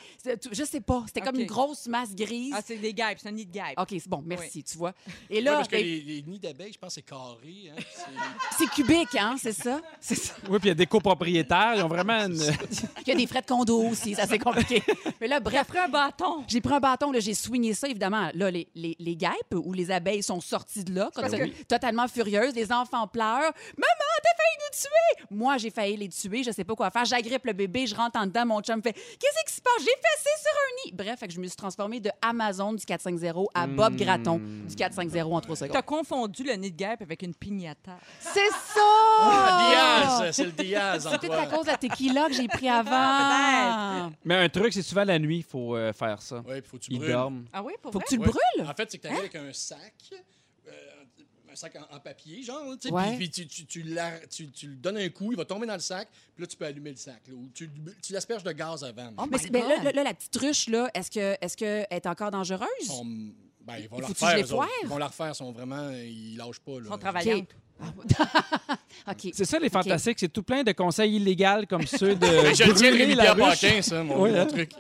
je 0.52 0.64
sais 0.66 0.82
pas. 0.82 1.04
C'était 1.08 1.22
comme 1.22 1.40
une 1.40 1.46
grosse 1.48 1.88
masse 1.88 2.14
grise. 2.14 2.54
Ah, 2.56 2.62
c'est 2.66 2.76
des 2.78 2.94
guêpes, 2.94 3.18
c'est 3.22 3.30
un 3.30 3.32
nid 3.32 3.46
de 3.46 3.52
guêpes. 3.52 3.78
OK, 3.80 3.88
c'est 3.92 4.08
bon, 4.10 4.22
merci, 4.26 4.64
tu 4.64 4.78
vois. 4.78 4.94
Et 5.30 5.40
là, 5.42 5.56
parce 5.56 5.68
que 5.70 5.76
ben, 5.78 5.84
les, 5.86 6.02
les 6.02 6.22
nids 6.24 6.40
d'abeilles, 6.40 6.74
je 6.74 6.78
pense 6.78 6.90
que 6.90 6.96
c'est 6.96 7.02
carré. 7.04 7.72
Hein, 7.72 7.82
c'est- 8.58 8.68
cubique, 8.68 9.16
hein, 9.18 9.36
c'est 9.42 9.54
ça? 9.54 9.80
Oui, 10.50 10.60
puis 10.60 10.66
il 10.66 10.68
y 10.68 10.72
a 10.72 10.76
des 10.76 10.86
copropriétaires. 10.86 11.74
Ils 11.76 11.84
ont 11.84 11.88
vraiment 11.88 12.26
une. 12.26 12.36
Il 12.36 13.08
y 13.08 13.12
a 13.12 13.16
des 13.16 13.28
frais 13.28 13.42
de 13.42 13.46
condo 13.48 13.82
aussi, 13.84 14.14
ça 14.16 14.28
c'est 14.28 14.38
compliqué. 14.40 14.84
Mais 15.22 15.28
là, 15.28 15.40
bref, 15.40 15.62
Après 15.62 15.80
un 15.80 15.88
bâton. 15.90 16.44
j'ai 16.48 16.60
pris 16.62 16.74
un 16.74 16.80
bâton, 16.80 17.12
là, 17.12 17.20
j'ai 17.22 17.34
swingé 17.34 17.74
ça, 17.74 17.88
évidemment. 17.88 18.30
Là, 18.34 18.52
les, 18.52 18.68
les, 18.76 18.96
les 19.00 19.16
guêpes 19.16 19.56
ou 19.56 19.72
les 19.74 19.90
abeilles 19.90 20.22
sont 20.24 20.42
sorties 20.42 20.84
de 20.84 20.94
là, 20.94 21.10
comme 21.16 21.30
ça, 21.30 21.38
totalement 21.68 22.08
furieuses. 22.10 22.54
Les 22.56 22.72
enfants 22.74 23.08
pleurent. 23.08 23.54
Maman, 23.78 24.14
t'as 24.24 24.36
failli 24.36 24.58
nous 24.60 24.78
tuer! 24.80 25.26
Moi, 25.32 25.58
j'ai 25.58 25.70
failli 25.70 25.98
les 25.98 26.10
tuer, 26.10 26.44
je 26.44 26.52
sais 26.58 26.64
pas 26.66 26.76
quoi 26.76 26.92
faire. 26.92 27.06
J'agrippe 27.06 27.46
le 27.46 27.54
bébé, 27.54 27.88
je 27.88 27.96
rentre 27.96 28.20
en 28.20 28.26
dedans, 28.26 28.46
mon 28.46 28.62
chum 28.62 28.82
fait 28.82 28.94
Qu'est-ce 28.94 29.46
qui 29.46 29.54
se 29.56 29.62
passe? 29.62 29.80
J'ai 29.80 29.86
fessé 29.86 30.30
sur 30.42 30.52
un 30.52 30.86
nid! 30.86 30.92
Bref, 30.94 31.20
fait 31.20 31.28
que 31.28 31.34
je 31.34 31.40
me 31.40 31.48
suis 31.48 31.56
transformée 31.56 32.00
de 32.00 32.10
Amazon 32.22 32.74
du 32.74 32.86
450 32.86 33.48
à 33.54 33.68
Bob 33.68 33.96
Gratton 33.96 34.40
du 34.68 34.76
450 34.76 35.34
en 35.34 35.42
trois 35.42 35.56
secondes. 35.56 35.74
T'as 35.74 35.82
confondu 35.82 36.44
le 36.44 36.54
nid 36.54 36.72
de 36.72 36.78
guêpe 36.78 37.02
avec 37.02 37.22
une 37.22 37.34
pignata. 37.34 37.98
C'est 38.20 38.50
ça! 38.50 39.58
Diaz! 39.70 40.32
C'est 40.36 40.46
le 40.46 40.52
Diaz, 40.52 41.08
C'est 41.12 41.20
peut-être 41.20 41.40
à 41.40 41.46
cause 41.48 41.66
de 41.66 41.72
la 41.72 41.78
tequila 41.78 42.28
que 42.28 42.34
j'ai 42.34 42.48
pris 42.48 42.70
avant. 42.70 44.12
Mais 44.26 44.36
un 44.36 44.50
truc, 44.50 44.74
c'est 44.74 44.82
souvent 44.82 45.04
la 45.04 45.20
nuit, 45.20 45.38
il 45.38 45.44
faut 45.44 45.76
euh, 45.76 45.94
faire 45.94 46.22
ça. 46.22 46.42
Oui, 46.48 46.62
puis 46.62 46.70
faut 46.70 46.78
que 46.78 46.84
tu 46.84 46.92
Ils 46.92 47.00
brûles. 47.00 47.12
dorment. 47.12 47.46
Ah 47.54 47.62
oui, 47.64 47.74
pour 47.82 47.92
Faut 47.92 48.00
vrai? 48.00 48.06
que 48.06 48.10
tu 48.10 48.18
le 48.18 48.22
Ouais. 48.24 48.28
brûles? 48.30 48.70
En 48.70 48.74
fait, 48.74 48.90
c'est 48.92 48.98
que 48.98 49.04
tu 49.04 49.08
arrives 49.08 49.20
avec 49.20 49.36
un 49.36 49.54
sac, 49.54 49.94
sac 51.58 51.76
en, 51.76 51.96
en 51.96 52.00
papier, 52.00 52.42
genre, 52.44 52.64
tu 52.80 52.88
sais, 52.88 52.94
Ouais. 52.94 53.18
puis, 53.18 53.30
puis 53.30 53.30
tu, 53.30 53.48
tu, 53.48 53.66
tu, 53.66 53.84
la- 53.84 54.20
tu- 54.28 54.50
tu 54.52 54.68
lui 54.68 54.78
donnes 54.78 54.98
un 54.98 55.10
coup, 55.10 55.32
il 55.32 55.38
va 55.38 55.44
tomber 55.46 55.68
dans 55.68 55.74
le 55.74 55.80
sac, 55.80 56.08
puis 56.36 56.44
là, 56.44 56.48
tu 56.48 56.56
peux 56.56 56.66
allumer 56.66 56.92
le 56.92 56.96
sac. 56.98 57.22
là, 57.28 57.34
ou 57.36 57.50
tu 57.54 57.70
tu 58.02 58.14
l'asperges 58.14 58.44
de 58.44 58.52
gaz 58.54 58.84
avant. 58.84 59.12
Oh 59.18 59.26
Mais, 59.52 59.60
là, 59.62 59.84
là, 59.84 59.92
là, 59.92 60.04
la 60.04 60.14
petite 60.14 60.36
ruche, 60.38 60.70
là, 60.70 60.90
est-ce 60.94 61.12
que 61.12 61.36
est-ce 61.42 61.58
que 61.58 61.66
elle 61.90 61.98
est 61.98 62.08
encore 62.08 62.32
dangereuse? 62.32 62.68
Ben, 63.62 63.78
ils 63.80 63.90
vont 63.90 63.98
Il 63.98 64.02
la 64.02 64.08
refaire. 64.08 64.38
Ils 64.84 64.88
vont 64.88 64.98
la 64.98 65.08
refaire, 65.08 65.30
ils 65.30 65.36
sont 65.36 65.52
vraiment. 65.52 65.90
Ils 65.92 66.38
lâchent 66.38 66.60
pas. 66.62 66.72
Là. 66.74 66.82
Ils 66.86 66.88
sont 66.88 66.98
travaillantes. 66.98 67.50
OK. 69.10 69.30
C'est 69.34 69.46
ça, 69.46 69.60
les 69.60 69.70
fantastiques. 69.70 70.18
C'est 70.20 70.28
tout 70.32 70.44
plein 70.44 70.64
de 70.64 70.72
conseils 70.74 71.16
illégaux 71.16 71.66
comme 71.70 71.86
ceux 71.86 72.16
de. 72.16 72.26
Mais 72.26 72.54
je 72.56 72.72
brûler 72.72 73.16
la. 73.16 73.36
Paquin, 73.36 73.82
ça, 73.82 74.04
mon, 74.04 74.22
Oui, 74.24 74.38
hein? 74.38 74.46
truc. 74.46 74.72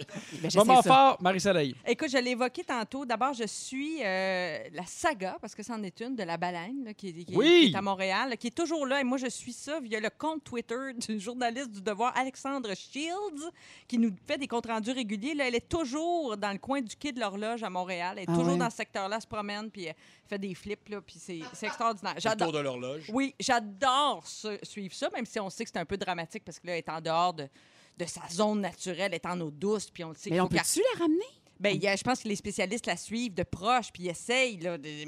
Ben, 0.41 0.49
je 0.51 0.57
Moment 0.57 0.81
ça. 0.81 0.89
fort, 0.93 1.17
Marie-Soleil. 1.21 1.75
Écoute, 1.87 2.09
je 2.11 2.17
l'ai 2.17 2.31
évoqué 2.31 2.63
tantôt. 2.63 3.05
D'abord, 3.05 3.33
je 3.33 3.45
suis 3.45 3.99
euh, 4.03 4.57
la 4.73 4.85
saga, 4.85 5.37
parce 5.39 5.55
que 5.55 5.63
c'en 5.63 5.81
est 5.83 5.99
une, 6.01 6.15
de 6.15 6.23
la 6.23 6.35
baleine, 6.37 6.83
là, 6.85 6.93
qui, 6.93 7.09
est- 7.09 7.23
qui 7.23 7.33
est- 7.33 7.37
Oui! 7.37 7.65
qui 7.67 7.73
est 7.73 7.77
à 7.77 7.81
Montréal, 7.81 8.29
là, 8.31 8.37
qui 8.37 8.47
est 8.47 8.55
toujours 8.55 8.85
là. 8.85 8.99
Et 8.99 9.03
moi, 9.03 9.17
je 9.17 9.27
suis 9.27 9.53
ça 9.53 9.79
via 9.79 9.99
le 9.99 10.09
compte 10.15 10.43
Twitter 10.43 10.75
du 11.07 11.19
journaliste 11.19 11.71
du 11.71 11.81
Devoir, 11.81 12.11
Alexandre 12.17 12.69
Shields, 12.75 13.51
qui 13.87 13.97
nous 13.97 14.11
fait 14.27 14.37
des 14.37 14.47
comptes 14.47 14.67
rendus 14.67 14.91
réguliers. 14.91 15.35
Là, 15.35 15.47
elle 15.47 15.55
est 15.55 15.69
toujours 15.69 16.35
dans 16.37 16.51
le 16.51 16.57
coin 16.57 16.81
du 16.81 16.95
quai 16.95 17.11
de 17.11 17.19
l'horloge 17.19 17.63
à 17.63 17.69
Montréal. 17.69 18.15
Elle 18.17 18.23
est 18.23 18.25
Ah 18.29 18.33
toujours 18.35 18.53
ouais? 18.53 18.57
dans 18.59 18.69
ce 18.69 18.77
secteur-là, 18.77 19.15
elle 19.17 19.21
se 19.21 19.27
promène, 19.27 19.69
puis 19.69 19.85
elle 19.85 19.95
fait 20.28 20.38
des 20.39 20.53
flips, 20.53 20.89
là, 20.89 21.01
puis 21.01 21.15
c'est 21.19 21.39
extraordinaire. 21.65 22.15
J'adore. 22.17 22.51
de 22.51 22.59
l'horloge. 22.59 23.09
Oui, 23.11 23.34
j'adore 23.39 24.25
su- 24.28 24.59
suivre 24.63 24.93
ça, 24.93 25.09
même 25.13 25.25
si 25.25 25.39
on 25.39 25.49
sait 25.49 25.63
que 25.63 25.71
c'est 25.73 25.80
un 25.80 25.86
peu 25.86 25.97
dramatique 25.97 26.43
parce 26.45 26.59
que 26.59 26.67
là, 26.67 26.73
elle 26.73 26.80
est 26.80 26.89
en 26.89 27.01
dehors 27.01 27.34
de, 27.34 27.47
de 27.97 28.05
sa 28.05 28.21
zone 28.30 28.61
naturelle, 28.61 29.11
elle 29.11 29.15
est 29.15 29.25
en 29.25 29.39
eau 29.41 29.49
douce, 29.51 29.89
puis 29.89 30.03
on 30.03 30.09
le 30.09 30.15
sait 30.15 30.30
Mais 30.30 30.39
on 30.39 30.47
peut-tu 30.47 30.82
la 30.93 30.99
ramener? 30.99 31.19
ben, 31.59 31.75
il 31.75 31.82
y 31.82 31.88
a- 31.88 31.95
je 31.95 32.03
pense 32.03 32.21
que 32.21 32.28
les 32.28 32.36
spécialistes 32.36 32.86
la 32.86 32.97
suivent 32.97 33.34
de 33.34 33.43
proche, 33.43 33.91
puis 33.91 34.03
ils 34.03 34.09
essayent. 34.09 34.59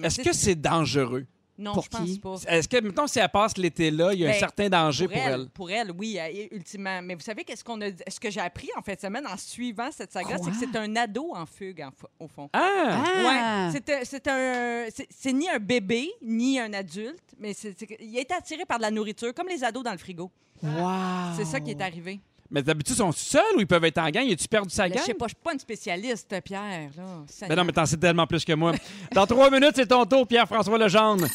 Est-ce 0.04 0.22
que 0.22 0.34
c'est 0.34 0.56
dangereux? 0.56 1.26
Non, 1.62 1.74
Pour 1.74 1.84
je 1.84 1.90
pense 1.90 2.06
qui? 2.10 2.20
pas. 2.20 2.36
Est-ce 2.48 2.70
que, 2.70 2.80
mettons, 2.80 3.06
si 3.06 3.20
elle 3.20 3.28
passe 3.28 3.58
l'été 3.58 3.92
là, 3.92 4.14
il 4.14 4.20
y 4.22 4.26
a 4.26 4.30
un 4.30 4.32
Ben, 4.32 4.40
certain 4.40 4.70
danger 4.70 5.08
Pour 5.08 5.14
pour 5.18 5.22
elle, 5.28 5.34
elle? 5.42 5.50
pour 5.50 5.72
elle, 5.72 5.92
oui, 5.92 6.18
ultimement. 6.52 7.02
Mais 7.04 7.16
vous 7.16 7.20
savez 7.22 7.44
qu'est-ce 7.44 7.66
qu'on 7.66 7.82
a, 7.82 7.88
ce 8.08 8.18
que 8.18 8.30
j'ai 8.32 8.40
appris 8.40 8.70
en 8.78 8.82
fin 8.82 8.94
de 8.94 9.00
semaine 9.00 9.28
en 9.28 9.36
suivant 9.36 9.90
cette 9.92 10.14
saga, 10.14 10.38
c'est 10.42 10.52
que 10.52 10.56
c'est 10.58 10.76
un 10.78 10.96
ado 10.96 11.34
en 11.36 11.46
fugue, 11.46 11.82
en 11.82 11.92
au 12.24 12.30
fond. 12.30 12.50
Ah! 12.54 13.04
Ah! 13.06 13.68
Ouais, 13.68 13.72
c'est 13.74 13.90
un- 13.94 14.00
c'est 14.06 14.28
un, 14.30 14.86
c'est- 14.90 15.08
c'est 15.10 15.34
ni 15.34 15.50
un 15.50 15.60
bébé 15.60 16.10
ni 16.22 16.60
un 16.60 16.72
adulte, 16.72 17.36
mais 17.38 17.54
c'est- 17.54 17.76
il 18.00 18.18
a 18.18 18.22
été 18.22 18.34
attiré 18.34 18.64
par 18.66 18.78
de 18.78 18.84
la 18.84 18.92
nourriture, 18.92 19.34
comme 19.34 19.50
les 19.50 19.62
ados 19.64 19.84
dans 19.84 19.92
le 19.92 19.98
frigo. 19.98 20.32
Wow! 20.64 21.36
C'est 21.36 21.46
ça 21.46 21.60
qui 21.60 21.72
est 21.72 21.82
arrivé. 21.82 22.22
Mais 22.52 22.64
d'habitude, 22.64 22.96
ils 22.96 22.98
sont 22.98 23.12
seuls 23.12 23.56
ou 23.58 23.60
ils 23.60 23.68
peuvent 23.68 23.86
être 23.86 24.00
en 24.00 24.10
gang? 24.10 24.26
Y 24.26 24.34
a-tu 24.34 24.48
perdu 24.48 24.74
sa 24.74 24.90
gang? 24.90 25.00
Je 25.00 25.06
sais 25.06 25.14
pas, 25.14 25.28
je 25.28 25.36
suis 25.36 25.44
pas 25.44 25.54
une 25.54 25.60
spécialiste, 25.60 26.36
Pierre. 26.44 26.90
Là. 26.98 27.48
Ben 27.48 27.56
non, 27.56 27.64
mais 27.64 27.72
t'en 27.72 27.86
sais 27.86 27.98
tellement 27.98 28.26
plus 28.26 28.44
que 28.44 28.54
moi. 28.54 28.74
Dans 29.14 29.28
trois 29.28 29.52
minutes, 29.52 29.74
c'est 29.76 29.86
ton 29.88 30.04
tour, 30.06 30.28
Pierre-François 30.28 30.78
Legendre. 30.78 31.28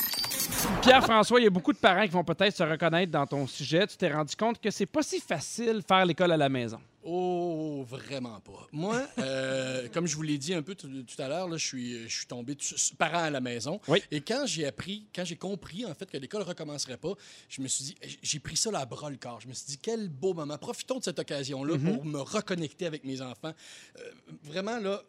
Pierre-François, 0.82 1.40
il 1.40 1.44
y 1.44 1.46
a 1.46 1.50
beaucoup 1.50 1.72
de 1.72 1.78
parents 1.78 2.02
qui 2.02 2.10
vont 2.10 2.24
peut-être 2.24 2.56
se 2.56 2.62
reconnaître 2.62 3.12
dans 3.12 3.26
ton 3.26 3.46
sujet. 3.46 3.86
Tu 3.86 3.96
t'es 3.96 4.12
rendu 4.12 4.34
compte 4.34 4.60
que 4.60 4.70
c'est 4.70 4.86
pas 4.86 5.02
si 5.02 5.20
facile 5.20 5.82
faire 5.86 6.04
l'école 6.04 6.32
à 6.32 6.36
la 6.36 6.48
maison. 6.48 6.78
Oh, 7.06 7.84
vraiment 7.86 8.40
pas. 8.40 8.66
Moi, 8.72 9.06
euh, 9.18 9.88
comme 9.92 10.06
je 10.06 10.16
vous 10.16 10.22
l'ai 10.22 10.38
dit 10.38 10.54
un 10.54 10.62
peu 10.62 10.74
tout, 10.74 10.88
tout 10.88 11.22
à 11.22 11.28
l'heure, 11.28 11.50
je 11.50 11.66
suis, 11.66 12.08
je 12.08 12.16
suis 12.16 12.26
tombé 12.26 12.56
parent 12.96 13.24
à 13.24 13.30
la 13.30 13.42
maison. 13.42 13.78
Oui. 13.88 14.02
Et 14.10 14.22
quand 14.22 14.46
j'ai 14.46 14.66
appris, 14.66 15.06
quand 15.14 15.24
j'ai 15.24 15.36
compris 15.36 15.84
en 15.84 15.94
fait 15.94 16.10
que 16.10 16.16
l'école 16.16 16.42
recommencerait 16.42 16.96
pas, 16.96 17.12
je 17.50 17.60
me 17.60 17.68
suis 17.68 17.84
dit, 17.84 17.96
j'ai 18.22 18.38
pris 18.38 18.56
ça 18.56 18.70
à 18.72 18.86
bras 18.86 19.10
le 19.10 19.16
corps. 19.16 19.40
Je 19.42 19.48
me 19.48 19.52
suis 19.52 19.66
dit, 19.66 19.78
quel 19.78 20.08
beau 20.08 20.32
moment. 20.32 20.56
Profitons 20.56 20.98
de 20.98 21.04
cette 21.04 21.18
occasion-là 21.18 21.76
pour 21.76 22.06
me 22.06 22.20
reconnecter 22.20 22.86
avec 22.86 23.04
mes 23.04 23.20
enfants. 23.20 23.52
Euh, 23.98 24.10
vraiment, 24.42 24.78
là, 24.78 25.02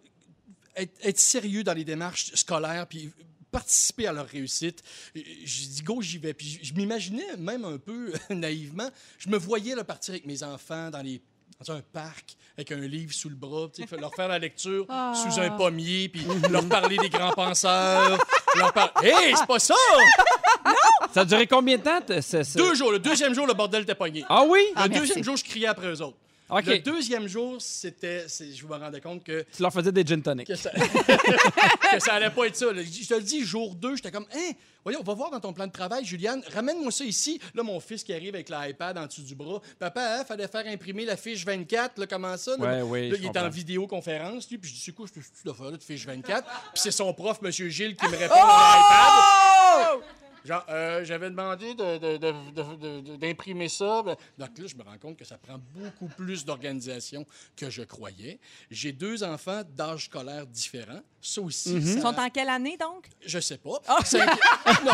être, 0.75 0.93
être 1.01 1.19
sérieux 1.19 1.63
dans 1.63 1.73
les 1.73 1.85
démarches 1.85 2.33
scolaires, 2.35 2.87
puis 2.87 3.09
participer 3.51 4.07
à 4.07 4.11
leur 4.11 4.27
réussite. 4.27 4.83
J'ai 5.15 5.67
dit, 5.67 5.81
go, 5.81 6.01
j'y 6.01 6.17
vais. 6.17 6.33
Puis 6.33 6.59
je, 6.61 6.69
je 6.69 6.73
m'imaginais 6.73 7.37
même 7.37 7.63
un 7.63 7.77
peu 7.77 8.11
naïvement, 8.29 8.89
je 9.17 9.29
me 9.29 9.37
voyais 9.37 9.75
là, 9.75 9.85
partir 9.85 10.13
avec 10.13 10.25
mes 10.25 10.43
enfants 10.43 10.89
dans 10.89 11.01
les 11.01 11.21
dans 11.65 11.73
un 11.73 11.81
parc 11.93 12.35
avec 12.57 12.71
un 12.71 12.77
livre 12.77 13.13
sous 13.13 13.29
le 13.29 13.35
bras, 13.35 13.67
tu 13.73 13.85
sais, 13.87 13.97
leur 13.97 14.13
faire 14.15 14.27
la 14.29 14.39
lecture 14.39 14.85
sous 15.13 15.39
un 15.39 15.49
pommier, 15.51 16.09
puis 16.09 16.25
leur 16.49 16.65
parler 16.67 16.97
des 16.97 17.09
grands 17.09 17.31
penseurs. 17.33 18.17
leur 18.55 18.71
par... 18.73 18.91
Hey, 19.03 19.33
c'est 19.37 19.45
pas 19.47 19.59
ça! 19.59 19.75
Ça 21.13 21.21
a 21.21 21.25
duré 21.25 21.47
combien 21.47 21.77
de 21.77 21.83
temps? 21.83 22.01
t- 22.01 22.21
ce- 22.21 22.43
ce- 22.43 22.57
Deux 22.57 22.75
jours. 22.75 22.91
Le 22.91 22.99
deuxième 22.99 23.33
jour, 23.33 23.47
le 23.47 23.53
bordel 23.53 23.83
était 23.83 23.95
pogné. 23.95 24.25
Ah 24.27 24.43
oui? 24.45 24.59
Le 24.75 24.81
Ah, 24.81 24.87
merci. 24.87 24.99
deuxième 25.07 25.23
jour, 25.23 25.37
je 25.37 25.43
criais 25.45 25.67
après 25.67 25.87
eux 25.87 26.01
autres. 26.01 26.17
Le 26.49 26.77
deuxième 26.79 27.27
jour, 27.27 27.55
c'était. 27.59 28.27
Je 28.29 28.65
me 28.67 28.75
rendais 28.75 29.01
compte 29.01 29.23
que 29.23 29.43
Tu 29.55 29.61
leur 29.63 29.73
faisais 29.73 29.91
des 29.91 30.05
gin 30.05 30.21
tonic. 30.21 30.45
que 30.47 30.55
ça, 30.55 30.69
que 31.91 31.99
ça 31.99 32.13
allait 32.13 32.29
pas 32.29 32.45
être 32.45 32.55
ça. 32.55 32.71
là. 32.71 32.81
Je 32.83 33.07
te 33.07 33.13
le 33.15 33.21
dis, 33.23 33.43
jour 33.43 33.73
2, 33.75 33.95
j'étais 33.95 34.11
comme, 34.11 34.27
hein, 34.35 34.51
voyons, 34.83 34.99
on 34.99 35.03
va 35.03 35.13
voir 35.15 35.31
dans 35.31 35.39
ton 35.39 35.53
plan 35.53 35.65
de 35.65 35.71
travail, 35.71 36.05
Juliane, 36.05 36.43
ramène-moi 36.53 36.91
ça 36.91 37.03
ici. 37.03 37.39
Là, 37.55 37.63
mon 37.63 37.79
fils 37.79 38.03
qui 38.03 38.13
arrive 38.13 38.35
avec 38.35 38.49
l'iPad 38.49 38.95
en 38.97 39.07
dessous 39.07 39.23
du 39.23 39.33
bras. 39.33 39.59
Papa, 39.79 40.19
il 40.21 40.25
fallait 40.25 40.47
faire 40.47 40.67
imprimer 40.67 41.05
la 41.05 41.17
fiche 41.17 41.43
24, 41.45 41.97
là, 41.99 42.05
comment 42.07 42.37
ça? 42.37 42.55
Là, 42.57 42.63
Ouais, 42.63 42.81
oui, 42.83 43.09
Là, 43.09 43.17
il 43.17 43.23
est 43.23 43.27
comprends. 43.27 43.45
en 43.45 43.49
vidéoconférence, 43.49 44.47
lui, 44.49 44.57
puis 44.59 44.69
je 44.69 44.75
dis, 44.75 44.81
c'est 44.81 44.91
quoi 44.93 45.07
cette 45.11 45.23
cette 45.33 45.47
affaire-là 45.51 45.77
de 45.77 45.83
fiche 45.83 46.05
24? 46.05 46.43
Puis 46.73 46.81
c'est 46.83 46.91
son 46.91 47.11
prof, 47.13 47.39
M. 47.43 47.51
Gilles, 47.51 47.95
qui 47.95 48.05
me 48.07 48.15
répond 48.17 48.35
à 48.35 49.91
l'iPad. 49.97 50.03
Genre, 50.45 50.65
euh, 50.69 51.03
j'avais 51.03 51.29
demandé 51.29 51.73
de- 51.73 51.97
de- 51.97 52.17
de- 52.17 52.51
de- 52.51 53.01
de- 53.01 53.15
d'imprimer 53.17 53.67
ça. 53.67 54.03
Donc 54.37 54.57
là, 54.57 54.65
je 54.67 54.75
me 54.75 54.83
rends 54.83 54.97
compte 55.01 55.17
que 55.17 55.25
ça 55.25 55.37
prend 55.37 55.59
beaucoup 55.73 56.07
plus 56.15 56.45
d'organisation 56.45 57.25
que 57.55 57.69
je 57.69 57.81
croyais. 57.83 58.39
J'ai 58.69 58.91
deux 58.91 59.23
enfants 59.23 59.63
d'âge 59.75 60.05
scolaire 60.05 60.45
différents. 60.47 61.01
Ça 61.21 61.41
aussi, 61.41 61.69
ça- 61.69 61.77
Ils 61.97 62.01
sont 62.01 62.07
en 62.19 62.29
quelle 62.29 62.49
année, 62.49 62.77
donc? 62.79 63.07
je 63.25 63.39
sais 63.39 63.57
pas. 63.57 63.81
Cinqui- 64.03 64.39
non. 64.85 64.91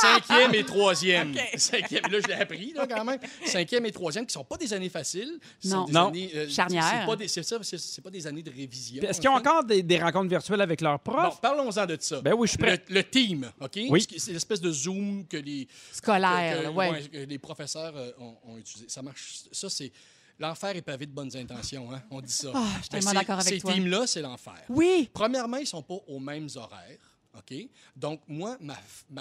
Cinquième 0.00 0.54
et 0.54 0.64
troisième. 0.64 1.34
Cinquième, 1.56 2.02
là, 2.10 2.18
je 2.20 2.26
l'ai 2.26 2.34
appris, 2.34 2.72
là, 2.72 2.86
quand 2.86 3.04
même. 3.04 3.18
Cinquième 3.44 3.86
et 3.86 3.92
troisième, 3.92 4.26
qui 4.26 4.32
sont 4.32 4.44
pas 4.44 4.56
des 4.56 4.72
années 4.72 4.88
faciles. 4.88 5.38
Non. 5.64 5.84
des 5.84 5.92
Non. 5.92 6.08
années, 6.08 6.30
euh, 6.34 6.48
Charnières. 6.48 6.84
C'est 7.00 7.06
pas, 7.06 7.16
des- 7.16 7.28
c'est 7.28 7.42
ça, 7.42 7.58
c'est- 7.62 7.78
c'est 7.78 8.02
pas 8.02 8.10
des 8.10 8.26
années 8.26 8.42
de 8.42 8.50
révision. 8.50 9.02
Est-ce 9.02 9.20
qu'ils 9.20 9.30
ont 9.30 9.34
encore 9.34 9.64
des, 9.64 9.82
des 9.82 9.98
rencontres 9.98 10.28
virtuelles 10.28 10.60
avec 10.60 10.80
leurs 10.80 10.98
Bon, 10.98 11.12
profs? 11.12 11.40
parlons-en 11.40 11.86
de 11.86 11.96
ça. 12.00 12.20
Ben 12.20 12.34
oui, 12.34 12.46
je 12.46 12.50
suis 12.50 12.58
prêt. 12.58 12.82
Le, 12.88 12.94
le 12.96 13.04
team, 13.04 13.50
OK? 13.60 13.78
Oui. 13.88 14.06
C'est 14.18 14.32
l'espèce 14.32 14.55
de 14.60 14.70
Zoom 14.72 15.26
que 15.26 15.36
les, 15.36 15.66
Scolaire, 15.92 16.58
que- 16.58 16.62
que- 16.64 16.68
ouais. 16.70 16.90
ouais, 16.90 17.08
que 17.08 17.18
les 17.18 17.38
professeurs 17.38 17.96
euh, 17.96 18.10
ont, 18.18 18.36
ont 18.44 18.58
utilisé. 18.58 18.88
Ça 18.88 19.02
marche. 19.02 19.42
Ça, 19.52 19.68
c'est. 19.70 19.92
L'enfer 20.38 20.76
est 20.76 20.82
pavé 20.82 21.06
de 21.06 21.12
bonnes 21.12 21.34
intentions, 21.34 21.90
hein? 21.94 22.02
On 22.10 22.20
dit 22.20 22.30
ça. 22.32 22.52
Ah, 22.54 22.66
je 22.76 22.80
suis 22.80 22.88
tellement 22.90 23.08
ces- 23.10 23.14
d'accord 23.16 23.38
avec 23.40 23.54
ces 23.54 23.60
toi. 23.60 23.72
teams-là, 23.72 24.06
c'est 24.06 24.20
l'enfer. 24.20 24.62
Oui! 24.68 25.08
Premièrement, 25.12 25.56
ils 25.56 25.60
ne 25.62 25.66
sont 25.66 25.82
pas 25.82 25.96
aux 26.06 26.18
mêmes 26.20 26.48
horaires. 26.56 26.98
OK? 27.38 27.54
Donc, 27.94 28.20
moi, 28.28 28.56
ma, 28.60 28.76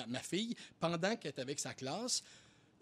ma 0.07 0.19
fille, 0.19 0.55
pendant 0.79 0.97
qu'elle 1.15 1.31
est 1.35 1.39
avec 1.39 1.59
sa 1.59 1.73
classe, 1.73 2.21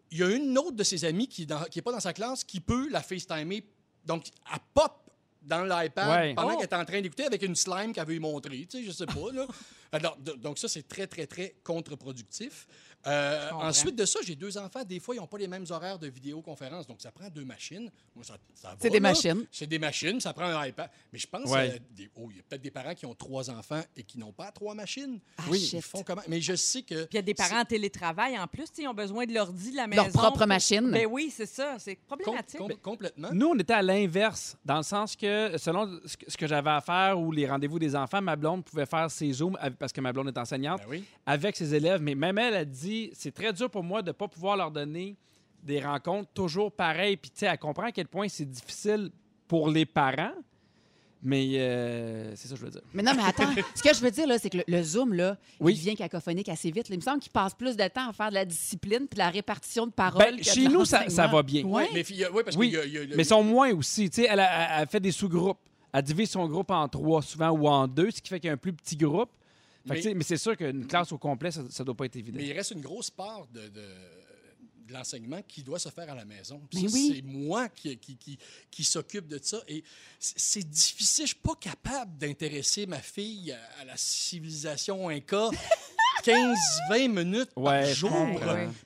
il 0.09 0.17
y 0.19 0.23
a 0.23 0.29
une 0.29 0.57
autre 0.57 0.71
de 0.77 0.83
ses 0.83 1.05
amies 1.05 1.27
qui 1.27 1.45
n'est 1.47 1.81
pas 1.83 1.91
dans 1.91 1.99
sa 1.99 2.13
classe 2.13 2.43
qui 2.43 2.59
peut 2.59 2.89
la 2.89 3.01
FaceTimer. 3.03 3.63
Donc, 4.05 4.25
elle 4.51 4.59
pop 4.73 5.02
dans 5.43 5.63
l'iPad 5.63 6.09
Ouais. 6.09 6.33
pendant 6.33 6.53
Oh. 6.53 6.57
qu'elle 6.57 6.69
est 6.69 6.73
en 6.73 6.85
train 6.85 7.01
d'écouter 7.01 7.25
avec 7.25 7.41
une 7.41 7.55
slime 7.55 7.93
qu'elle 7.93 8.05
veut 8.05 8.13
lui 8.13 8.19
montrer. 8.19 8.65
Tu 8.69 8.79
sais, 8.79 8.83
je 8.83 8.91
sais 8.91 9.05
pas, 9.05 9.31
là. 9.33 9.45
Alors, 9.91 10.17
donc 10.17 10.57
ça, 10.57 10.67
c'est 10.67 10.87
très, 10.87 11.05
très, 11.05 11.27
très 11.27 11.55
contre-productif. 11.63 12.67
Euh, 13.05 13.49
ensuite 13.51 13.97
de 13.97 14.05
ça, 14.05 14.19
j'ai 14.25 14.35
deux 14.35 14.57
enfants. 14.57 14.83
Des 14.85 14.99
fois, 15.01 15.13
ils 15.13 15.17
n'ont 15.17 15.27
pas 15.27 15.37
les 15.37 15.47
mêmes 15.49 15.65
horaires 15.69 15.99
de 15.99 16.07
vidéoconférence. 16.07 16.87
Donc, 16.87 17.01
ça 17.01 17.11
prend 17.11 17.27
deux 17.29 17.43
machines. 17.43 17.91
Moi, 18.15 18.23
ça, 18.23 18.37
ça 18.55 18.69
va, 18.69 18.75
C'est 18.79 18.89
des 18.89 19.01
là. 19.01 19.09
machines. 19.09 19.45
C'est 19.51 19.67
des 19.67 19.77
machines. 19.77 20.21
Ça 20.21 20.31
prend 20.31 20.45
un 20.45 20.65
iPad. 20.65 20.89
Mais 21.11 21.19
je 21.19 21.27
pense 21.27 21.49
Ouais. 21.51 21.73
euh, 21.75 21.79
des- 21.91 22.09
oh, 22.15 22.29
il 22.31 22.37
y 22.37 22.39
a 22.39 22.43
peut-être 22.43 22.61
des 22.61 22.71
parents 22.71 22.95
qui 22.95 23.05
ont 23.05 23.13
trois 23.13 23.49
enfants 23.49 23.81
et 23.97 24.03
qui 24.03 24.17
n'ont 24.17 24.31
pas 24.31 24.51
trois 24.53 24.73
machines. 24.73 25.19
Ah, 25.37 25.43
oui, 25.49 25.59
shit. 25.59 25.73
ils 25.73 25.81
font 25.81 26.01
comment? 26.01 26.21
Mais 26.29 26.39
je 26.39 26.55
sais 26.55 26.81
que... 26.81 26.95
Puis 27.03 27.07
il 27.11 27.15
y 27.15 27.19
a 27.19 27.21
des 27.23 27.33
parents 27.33 27.59
en 27.59 27.65
télétravail 27.65 28.39
en 28.39 28.47
plus, 28.47 28.67
ils 28.77 28.87
ont 28.87 28.93
besoin 28.93 29.25
de 29.25 29.33
l'ordi 29.33 29.71
de 29.71 29.75
la 29.75 29.87
maison. 29.87 30.03
Leur 30.03 30.11
propre 30.13 30.45
machine. 30.45 30.89
Ben 30.89 31.05
oui, 31.05 31.29
c'est 31.35 31.45
ça. 31.45 31.75
C'est 31.79 31.97
Com- 31.97 32.17
problématique. 32.19 32.57
com- 32.57 32.73
complètement. 32.81 33.29
Nous, 33.33 33.47
on 33.47 33.59
était 33.59 33.73
à 33.73 33.81
l'inverse, 33.81 34.55
dans 34.63 34.77
le 34.77 34.83
sens 34.83 35.17
que, 35.17 35.25
selon 35.57 35.99
ce 36.05 36.37
que, 36.37 36.47
j'avais 36.47 36.69
à 36.69 36.81
faire 36.81 37.19
ou 37.19 37.31
les 37.31 37.47
rendez-vous 37.47 37.79
des 37.79 37.95
enfants, 37.95 38.21
ma 38.21 38.35
blonde 38.35 38.63
pouvait 38.63 38.85
faire 38.85 39.09
ses 39.11 39.31
Zooms, 39.31 39.57
avec- 39.59 39.77
parce 39.77 39.91
que 39.93 40.01
ma 40.01 40.11
blonde 40.13 40.27
est 40.29 40.37
enseignante, 40.37 40.79
Ben 40.81 40.87
oui. 40.89 41.03
avec 41.25 41.55
ses 41.55 41.73
élèves. 41.75 42.01
Mais 42.01 42.15
même 42.15 42.37
elle 42.37 42.55
a 42.55 42.65
dit 42.65 43.09
c'est 43.13 43.33
très 43.33 43.51
dur 43.53 43.69
pour 43.69 43.83
moi 43.83 44.01
de 44.01 44.09
ne 44.09 44.11
pas 44.13 44.27
pouvoir 44.27 44.57
leur 44.57 44.71
donner 44.71 45.15
des 45.61 45.79
rencontres 45.79 46.29
toujours 46.33 46.71
pareilles. 46.71 47.15
Puis, 47.17 47.31
tu 47.31 47.39
sais, 47.39 47.45
elle 47.45 47.57
comprend 47.57 47.83
à 47.87 47.91
quel 47.91 48.07
point 48.07 48.27
c'est 48.27 48.45
difficile 48.49 49.11
pour 49.47 49.69
les 49.69 49.85
parents. 49.85 50.33
Mais 51.25 51.47
euh, 51.53 52.35
c'est 52.35 52.47
ça 52.49 52.55
que 52.55 52.59
je 52.59 52.65
veux 52.65 52.71
dire. 52.71 52.81
Mais 52.93 53.01
non, 53.01 53.13
mais 53.15 53.23
attends. 53.23 53.49
ce 53.75 53.81
que 53.81 53.93
je 53.95 54.01
veux 54.01 54.11
dire, 54.11 54.27
là, 54.27 54.37
c'est 54.37 54.49
que 54.49 54.57
le, 54.57 54.63
le 54.67 54.83
Zoom, 54.83 55.13
là, 55.13 55.37
Oui. 55.59 55.73
il 55.73 55.77
devient 55.77 55.95
cacophonique 55.95 56.49
assez 56.49 56.69
vite. 56.69 56.89
là. 56.89 56.95
Il 56.95 56.99
me 56.99 57.03
semble 57.03 57.19
qu'il 57.21 57.31
passe 57.31 57.53
plus 57.53 57.77
de 57.77 57.87
temps 57.87 58.09
à 58.09 58.13
faire 58.13 58.29
de 58.29 58.33
la 58.35 58.43
discipline 58.45 59.07
puis 59.07 59.15
de 59.15 59.19
la 59.19 59.29
répartition 59.29 59.87
de 59.87 59.91
paroles. 59.91 60.21
Ben, 60.21 60.37
que 60.37 60.43
chez 60.43 60.67
de 60.67 60.73
nous, 60.73 60.83
ça, 60.85 61.07
ça 61.09 61.27
va 61.27 61.41
bien. 61.41 61.63
Mais, 61.65 62.03
oui, 62.31 62.41
parce 62.43 62.57
Oui, 62.57 62.69
qu'il 62.71 62.77
y 62.77 62.81
a- 62.81 62.85
il 62.85 62.93
y 62.93 62.97
a 62.97 63.01
le- 63.05 63.15
Mais 63.15 63.23
ils 63.23 63.25
sont 63.25 63.43
moins 63.43 63.71
aussi. 63.73 64.09
Tu 64.09 64.21
sais, 64.21 64.27
elle, 64.29 64.39
a- 64.41 64.75
elle- 64.77 64.81
elle 64.83 64.87
fait 64.89 64.99
des 64.99 65.11
sous-groupes. 65.11 65.57
Elle 65.93 66.01
divise 66.01 66.31
son 66.31 66.47
groupe 66.47 66.71
en 66.71 66.87
trois 66.89 67.21
souvent 67.21 67.51
ou 67.51 67.67
en 67.67 67.87
deux, 67.87 68.11
ce 68.11 68.19
qui 68.21 68.27
fait 68.29 68.39
qu'il 68.39 68.47
y 68.47 68.51
a 68.51 68.53
un 68.53 68.57
plus 68.57 68.73
petit 68.73 68.97
groupe. 68.97 69.29
Fait 69.87 70.01
Mais- 70.03 70.13
mais 70.15 70.23
c'est 70.23 70.37
sûr 70.37 70.57
qu'une 70.57 70.87
classe 70.87 71.11
au 71.11 71.17
complet, 71.17 71.51
ça 71.51 71.61
ne 71.61 71.83
doit 71.85 71.95
pas 71.95 72.05
être 72.05 72.15
évident. 72.15 72.37
Mais 72.39 72.47
il 72.47 72.53
reste 72.53 72.71
une 72.71 72.81
grosse 72.81 73.09
part 73.09 73.45
de, 73.53 73.61
de- 73.67 73.81
de 74.87 74.93
l'enseignement 74.93 75.41
qui 75.47 75.63
doit 75.63 75.79
se 75.79 75.89
faire 75.89 76.09
à 76.09 76.15
la 76.15 76.25
maison. 76.25 76.61
Puis 76.69 76.83
Mais 76.83 76.87
ça, 76.89 76.93
oui. 76.93 77.11
C'est 77.15 77.21
moi 77.23 77.69
qui, 77.69 77.97
qui, 77.97 78.15
qui, 78.17 78.37
qui 78.69 78.83
s'occupe 78.83 79.27
de 79.27 79.39
ça. 79.41 79.61
Et 79.67 79.83
c'est- 80.19 80.63
difficile. 80.69 81.25
Je 81.25 81.29
suis 81.33 81.39
pas 81.41 81.55
capable 81.55 82.17
d'intéresser 82.17 82.85
ma 82.85 82.99
fille 83.01 83.51
à, 83.51 83.59
à 83.81 83.85
la 83.85 83.97
civilisation 83.97 85.09
inca 85.09 85.49
15-20 86.23 87.07
minutes 87.09 87.49
Ouais, 87.55 87.83
par 87.83 87.93
jour. 87.93 88.11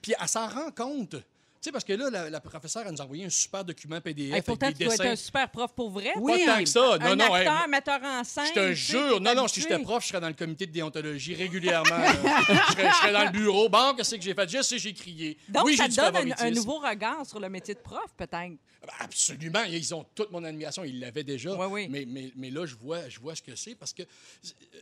Puis 0.01 0.13
elle 0.19 0.27
s'en 0.27 0.47
rend 0.47 0.71
compte. 0.71 1.15
Tu 1.59 1.65
sais, 1.67 1.71
parce 1.71 1.83
que 1.83 1.93
là, 1.93 2.09
la, 2.09 2.29
la 2.29 2.39
professeure, 2.39 2.83
elle 2.85 2.91
nous 2.93 3.01
a 3.01 3.03
envoyé 3.03 3.25
un 3.25 3.29
super 3.29 3.65
document 3.65 3.99
PDF 3.99 4.33
Hey, 4.33 4.41
pourtant, 4.41 4.67
avec 4.67 4.77
tu 4.77 4.79
des 4.79 4.85
dois 4.85 4.93
être 4.93 5.01
dessins. 5.01 5.11
un 5.13 5.15
super 5.15 5.49
prof 5.49 5.73
pour 5.73 5.89
vrai. 5.89 6.13
Pas 6.13 6.37
tant 6.45 6.59
que 6.59 6.65
ça. 6.65 6.93
un 6.93 6.97
Non, 6.99 7.15
non, 7.15 7.35
hey, 7.35 7.47
acteur, 7.47 7.67
metteur 7.67 7.99
en 8.03 8.23
scène. 8.23 8.45
Je 8.47 8.53
te 8.53 8.73
jure, 8.73 9.19
non, 9.21 9.33
non, 9.35 9.47
si 9.47 9.61
j'étais 9.61 9.79
prof, 9.79 10.03
je 10.03 10.09
serais 10.09 10.21
dans 10.21 10.27
le 10.27 10.33
comité 10.35 10.65
de 10.67 10.71
déontologie 10.71 11.33
régulièrement. 11.35 11.89
là. 11.97 12.13
je, 12.13 12.71
serais, 12.73 12.89
je 12.89 12.95
serais 12.95 13.13
dans 13.13 13.25
le 13.25 13.31
bureau. 13.31 13.69
Bon, 13.69 13.93
qu'est-ce 13.95 14.15
que 14.15 14.21
j'ai 14.21 14.33
fait? 14.33 14.47
Je 14.49 14.61
sais, 14.61 14.77
j'ai 14.77 14.93
crié. 14.93 15.37
Donc, 15.49 15.65
oui, 15.65 15.75
ça 15.77 15.85
j'ai 15.89 15.95
te 15.95 16.11
donne 16.11 16.33
un, 16.37 16.51
nouveau 16.51 16.79
regard 16.79 17.25
sur 17.25 17.39
le 17.39 17.49
métier 17.49 17.73
de 17.73 17.79
prof, 17.79 18.05
peut-être. 18.15 18.53
Absolument. 18.99 19.63
Ils 19.63 19.93
ont 19.95 20.05
toute 20.15 20.31
mon 20.31 20.43
admiration. 20.43 20.83
Ils 20.83 20.99
l'avaient 20.99 21.23
déjà. 21.23 21.53
Oui, 21.53 21.65
oui. 21.69 21.87
Mais, 21.89 22.05
mais, 22.07 22.31
mais 22.35 22.49
là, 22.49 22.65
je 22.65 22.75
vois, 22.75 23.09
je 23.09 23.19
vois 23.19 23.35
ce 23.35 23.41
que 23.41 23.55
c'est 23.55 23.75
parce 23.75 23.93
que 23.93 24.03
euh, 24.03 24.07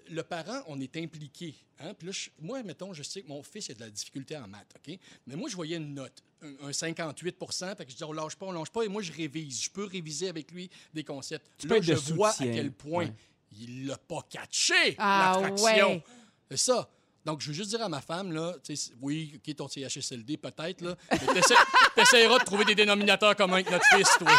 le 0.10 0.24
parent, 0.24 0.62
on 0.68 0.80
est 0.80 0.96
impliqué. 0.98 1.56
Hein? 1.80 1.94
Puis 1.98 2.08
là, 2.08 2.12
je- 2.14 2.30
moi, 2.40 2.62
mettons, 2.64 2.94
je 2.94 3.04
sais 3.04 3.22
que 3.22 3.28
mon 3.28 3.42
fils 3.44 3.70
a 3.70 3.74
de 3.74 3.80
la 3.80 3.90
difficulté 3.90 4.38
en 4.38 4.48
maths, 4.48 4.74
OK? 4.76 4.98
Mais 5.28 5.36
moi, 5.36 5.50
je 5.50 5.56
voyais 5.56 5.78
une 5.78 5.94
note, 5.94 6.22
un, 6.42 6.68
un 6.68 6.72
58% 6.72 7.76
Fait 7.78 7.86
que 7.86 7.92
je 7.92 7.96
dis, 7.98 8.04
on 8.04 8.12
lâche 8.14 8.36
pas, 8.36 8.46
on 8.46 8.52
lâche 8.52 8.70
pas. 8.70 8.84
Et 8.84 8.88
moi, 8.88 9.02
je 9.02 9.12
révise. 9.12 9.64
Je 9.64 9.70
peux 9.70 9.86
réviser 9.86 10.30
avec 10.30 10.52
lui 10.52 10.70
des 10.94 11.04
concepts. 11.04 11.46
Tu 11.58 11.68
là, 11.68 11.82
je 11.82 11.94
de 11.94 11.98
vois 12.14 12.30
à 12.30 12.34
quel 12.38 12.72
point 12.72 13.06
Ouais. 13.06 13.14
il 13.60 13.88
l'a 13.88 13.98
pas 13.98 14.22
catché, 14.30 14.96
Ah, 14.98 15.40
la 15.42 15.48
fraction. 15.48 15.94
ouais. 15.96 16.04
C'est 16.52 16.58
ça. 16.58 16.90
Donc, 17.26 17.42
je 17.42 17.48
veux 17.48 17.54
juste 17.54 17.72
dire 17.72 17.82
à 17.82 17.90
ma 17.90 18.02
femme, 18.02 18.32
là, 18.32 18.54
tu 18.64 18.76
sais, 18.76 18.92
oui, 19.02 19.34
OK, 19.36 19.56
ton 19.56 19.68
CHSLD, 19.68 20.38
peut-être, 20.38 20.82
là, 20.82 20.96
mais 21.12 21.18
t'essa- 21.34 21.56
t'essaieras 21.96 22.40
de 22.40 22.44
trouver 22.46 22.66
des 22.66 22.76
dénominateurs 22.76 23.36
communs 23.36 23.56
avec 23.56 23.72
notre 23.72 23.86
fils, 23.96 24.10
toi. 24.20 24.32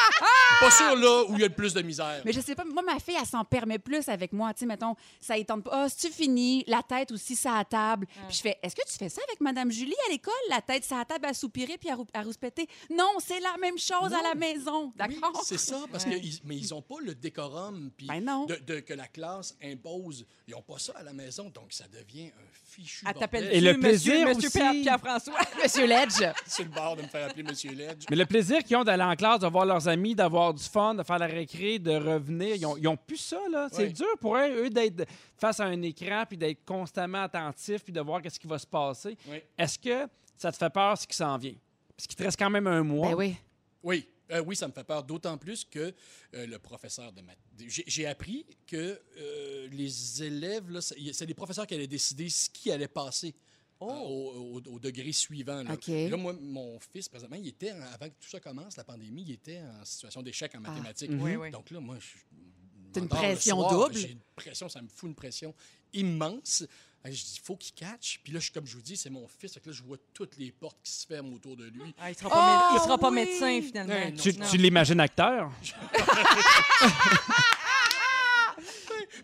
Pas 0.60 0.70
sûr, 0.70 0.94
là, 0.96 1.24
où 1.28 1.34
il 1.34 1.40
y 1.40 1.44
a 1.44 1.48
le 1.48 1.54
plus 1.54 1.74
de 1.74 1.82
misère. 1.82 2.22
Mais 2.24 2.32
je 2.32 2.40
sais 2.40 2.54
pas, 2.54 2.64
moi, 2.64 2.82
ma 2.82 2.98
fille, 3.00 3.16
elle 3.20 3.26
s'en 3.26 3.44
permet 3.44 3.78
plus 3.78 4.08
avec 4.08 4.32
moi. 4.32 4.54
Tu 4.54 4.60
sais, 4.60 4.66
mettons, 4.66 4.94
ça 5.20 5.36
étend 5.36 5.60
pas. 5.60 5.70
Ah, 5.84 5.88
si 5.88 6.06
tu 6.08 6.12
finis, 6.12 6.64
la 6.66 6.82
tête 6.82 7.10
aussi, 7.12 7.34
ça 7.36 7.56
à 7.56 7.64
table. 7.64 8.06
Puis 8.28 8.36
je 8.36 8.40
fais, 8.42 8.56
est-ce 8.62 8.76
que 8.76 8.86
tu 8.88 8.96
fais 8.96 9.08
ça 9.08 9.20
avec 9.28 9.40
Madame 9.40 9.70
Julie 9.70 9.94
à 10.08 10.12
l'école? 10.12 10.32
La 10.48 10.62
tête, 10.62 10.84
ça 10.84 11.00
à 11.00 11.04
table, 11.04 11.26
à 11.26 11.34
soupirer 11.34 11.76
puis 11.78 11.90
à, 11.90 11.96
rou- 11.96 12.06
à 12.14 12.22
rouspéter? 12.22 12.68
Non, 12.90 13.14
c'est 13.18 13.40
la 13.40 13.56
même 13.60 13.78
chose 13.78 14.12
à 14.12 14.22
la 14.22 14.34
maison. 14.34 14.86
Oui, 14.86 14.92
D'accord? 14.96 15.42
c'est 15.44 15.58
ça, 15.58 15.84
parce 15.90 16.04
que 16.04 16.10
ils- 16.10 16.40
mais 16.44 16.56
ils 16.56 16.68
n'ont 16.70 16.82
pas 16.82 16.96
le 17.02 17.14
décorum 17.14 17.90
puis 17.96 18.06
Ben 18.06 18.20
non. 18.24 18.46
de, 18.46 18.56
de- 18.66 18.80
que 18.80 18.94
la 18.94 19.08
classe 19.08 19.56
impose. 19.62 20.24
Ils 20.48 20.52
n'ont 20.52 20.62
pas 20.62 20.78
ça 20.78 20.92
à 20.96 21.02
la 21.02 21.12
maison, 21.12 21.50
donc 21.50 21.72
ça 21.72 21.84
devient 21.88 22.28
un 22.28 22.52
fichu. 22.76 23.04
Elle 23.08 23.14
t'appelle 23.14 23.44
bordel. 23.44 23.64
Et 23.64 23.72
le 23.72 23.78
plaisir 23.80 24.26
Monsieur 24.26 24.48
aussi. 24.48 24.58
Pierre- 24.58 24.72
Pierre-François. 24.72 25.34
Monsieur 25.62 25.86
Ledge. 25.86 26.22
sur 26.46 26.64
le 26.64 26.70
bord 26.70 26.96
de 26.96 27.02
me 27.02 27.08
faire 27.08 27.28
appeler 27.30 27.42
Monsieur 27.42 27.72
Ledge. 27.72 28.04
Mais 28.10 28.16
le 28.16 28.26
plaisir 28.26 28.62
qu'ils 28.62 28.76
ont 28.76 28.84
d'aller 28.84 29.02
en 29.02 29.14
classe, 29.16 29.40
de 29.40 29.46
voir 29.46 29.64
leurs 29.66 29.88
amis, 29.88 30.14
d'avoir 30.14 30.52
du 30.54 30.62
fun, 30.62 30.94
de 30.94 31.02
faire 31.02 31.18
la 31.18 31.26
récré, 31.26 31.78
de 31.78 31.92
revenir, 31.96 32.54
ils 32.56 32.66
ont, 32.66 32.76
ils 32.76 32.86
ont 32.88 32.96
plus 32.96 33.16
ça, 33.16 33.38
là. 33.50 33.68
C'est 33.72 33.84
Oui. 33.86 33.92
dur 33.92 34.06
pour 34.20 34.36
eux, 34.36 34.64
eux, 34.66 34.70
d'être 34.70 35.04
face 35.38 35.60
à 35.60 35.64
un 35.64 35.82
écran, 35.82 36.24
puis 36.28 36.36
d'être 36.36 36.64
constamment 36.64 37.22
attentifs, 37.22 37.82
puis 37.82 37.92
de 37.92 38.00
voir 38.00 38.20
qu'est-ce 38.22 38.38
qui 38.38 38.46
va 38.46 38.58
se 38.58 38.66
passer. 38.66 39.16
Oui. 39.28 39.38
Est-ce 39.58 39.78
que 39.78 40.06
ça 40.36 40.52
te 40.52 40.56
fait 40.56 40.70
peur 40.70 40.96
ce 40.98 41.06
qui 41.06 41.16
s'en 41.16 41.36
vient? 41.38 41.54
Parce 41.96 42.06
qu'il 42.06 42.16
te 42.16 42.22
reste 42.22 42.38
quand 42.38 42.50
même 42.50 42.66
un 42.66 42.82
mois. 42.82 43.08
Ben 43.08 43.14
oui. 43.14 43.36
Oui, 43.82 44.06
euh, 44.30 44.42
oui, 44.46 44.56
ça 44.56 44.66
me 44.68 44.72
fait 44.72 44.84
peur, 44.84 45.02
d'autant 45.04 45.36
plus 45.38 45.64
que 45.64 45.92
euh, 46.34 46.46
le 46.46 46.58
professeur 46.58 47.12
de 47.12 47.20
maths. 47.22 47.38
J'ai 47.58 48.06
appris 48.06 48.46
que 48.66 49.00
euh, 49.18 49.68
les 49.70 50.22
élèves, 50.22 50.70
là, 50.70 50.80
c'est 50.80 51.26
les 51.26 51.34
professeurs 51.34 51.66
qui 51.66 51.74
allaient 51.74 51.86
décider 51.86 52.28
ce 52.28 52.48
qui 52.50 52.70
allait 52.70 52.88
passer. 52.88 53.34
Oh. 53.78 53.90
euh, 53.90 53.94
au, 53.94 54.56
au- 54.58 54.74
au 54.76 54.78
degré 54.78 55.12
suivant. 55.12 55.62
Là. 55.62 55.74
OK. 55.74 55.88
Là, 55.88 56.16
moi, 56.16 56.32
mon 56.32 56.78
fils, 56.80 57.10
présentement, 57.10 57.36
il 57.36 57.46
était, 57.46 57.72
en- 57.72 57.82
avant 57.82 58.08
que 58.08 58.14
tout 58.18 58.30
ça 58.30 58.40
commence, 58.40 58.74
la 58.74 58.84
pandémie, 58.84 59.20
il 59.22 59.32
était 59.32 59.60
en 59.60 59.84
situation 59.84 60.22
d'échec 60.22 60.54
en 60.54 60.60
mathématiques. 60.60 61.10
Oui, 61.12 61.36
oui. 61.36 61.50
Donc 61.50 61.70
là, 61.70 61.78
moi, 61.78 61.98
je. 62.00 62.98
Une 62.98 63.08
pression 63.08 63.60
soir, 63.60 63.70
double. 63.88 63.98
J'ai 63.98 64.12
une 64.12 64.20
pression, 64.34 64.70
ça 64.70 64.80
me 64.80 64.88
fout 64.88 65.10
une 65.10 65.14
pression 65.14 65.54
immense. 65.92 66.64
Je 67.12 67.24
dis, 67.24 67.34
il 67.40 67.44
faut 67.44 67.56
qu'il 67.56 67.74
catch. 67.74 68.20
Puis 68.24 68.32
là, 68.32 68.40
je- 68.40 68.50
comme 68.50 68.66
je 68.66 68.74
vous 68.76 68.82
dis, 68.82 68.96
c'est 68.96 69.10
mon 69.10 69.26
fils. 69.28 69.52
Fait 69.54 69.60
que 69.60 69.68
là, 69.68 69.72
je 69.74 69.82
vois 69.82 69.96
toutes 70.14 70.36
les 70.38 70.50
portes 70.52 70.78
qui 70.82 70.90
se 70.92 71.06
ferment 71.06 71.32
autour 71.34 71.56
de 71.56 71.64
lui. 71.66 71.94
Ah, 71.98 72.10
il 72.10 72.16
sera 72.16 72.30
pas, 72.30 72.36
mé- 72.74 72.76
il 72.78 72.82
sera 72.82 72.98
pas 72.98 73.08
oui. 73.10 73.14
médecin, 73.14 73.60
finalement. 73.62 74.10
Non. 74.10 74.48
Tu, 74.50 74.56
l'imagines 74.56 75.00
acteur? 75.00 75.50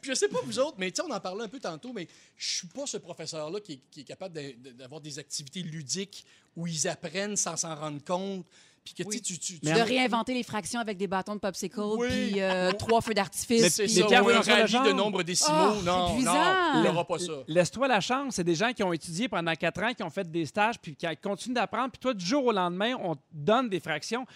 Puis 0.01 0.11
je 0.11 0.15
sais 0.15 0.29
pas 0.29 0.39
vous 0.45 0.59
autres, 0.59 0.77
mais 0.79 0.91
tu 0.91 1.01
sais, 1.01 1.09
on 1.09 1.13
en 1.15 1.21
parlait 1.21 1.45
un 1.45 1.49
peu 1.49 1.61
tantôt, 1.61 1.93
mais 1.93 2.09
je 2.37 2.57
suis 2.57 2.67
pas 2.67 2.87
ce 2.87 2.97
professeur-là 2.97 3.61
qui, 3.61 3.75
est- 3.75 3.81
qui 3.91 4.01
est 4.01 4.05
capable 4.05 4.35
d'avoir 4.77 5.01
des 5.01 5.19
activités 5.19 5.63
ludiques 5.63 6.25
où 6.57 6.67
ils 6.67 6.89
apprennent 6.89 7.37
sans 7.37 7.57
s'en 7.57 7.75
rendre 7.77 8.03
compte. 8.05 8.45
Puis 8.85 8.95
que 8.95 9.03
tu 9.05 9.21
tu, 9.21 9.39
tu, 9.39 9.61
tu- 9.61 9.67
De 9.67 9.81
réinventer 9.81 10.35
les 10.35 10.43
fractions 10.43 10.81
avec 10.81 10.99
des 10.99 11.07
bâtons 11.07 11.35
de 11.35 11.41
popsicle 11.41 11.79
Oui. 11.81 12.09
puis 12.09 12.41
euh, 12.41 12.73
trois 12.73 13.01
feux 13.01 13.15
d'artifice. 13.15 13.79
puis- 13.79 13.89
ça, 13.89 14.07
Pierre 14.07 14.27
un 14.27 14.41
rallye 14.41 14.89
de 14.89 14.93
nombre 14.93 15.23
décimaux. 15.23 15.57
Ah, 15.57 15.75
non, 15.85 16.19
non, 16.21 16.83
il 16.83 17.05
pas 17.07 17.19
ça. 17.19 17.33
Laisse-toi 17.47 17.87
la 17.87 18.01
chance. 18.01 18.35
C'est 18.35 18.45
des 18.45 18.57
gens 18.57 18.73
qui 18.73 18.83
ont 18.83 18.93
étudié 18.93 19.29
pendant 19.29 19.55
quatre 19.55 19.83
ans, 19.83 19.93
qui 19.95 20.03
ont 20.03 20.11
fait 20.11 20.29
des 20.29 20.47
stages, 20.47 20.81
puis 20.81 20.97
qui 20.97 21.07
continuent 21.23 21.55
d'apprendre. 21.55 21.91
Puis 21.93 22.01
toi, 22.01 22.13
du 22.13 22.25
jour 22.25 22.45
au 22.47 22.53
lendemain, 22.53 22.95
on 23.01 23.15
te 23.15 23.21
donne 23.33 23.69
des 23.69 23.79
fractions. 23.81 24.27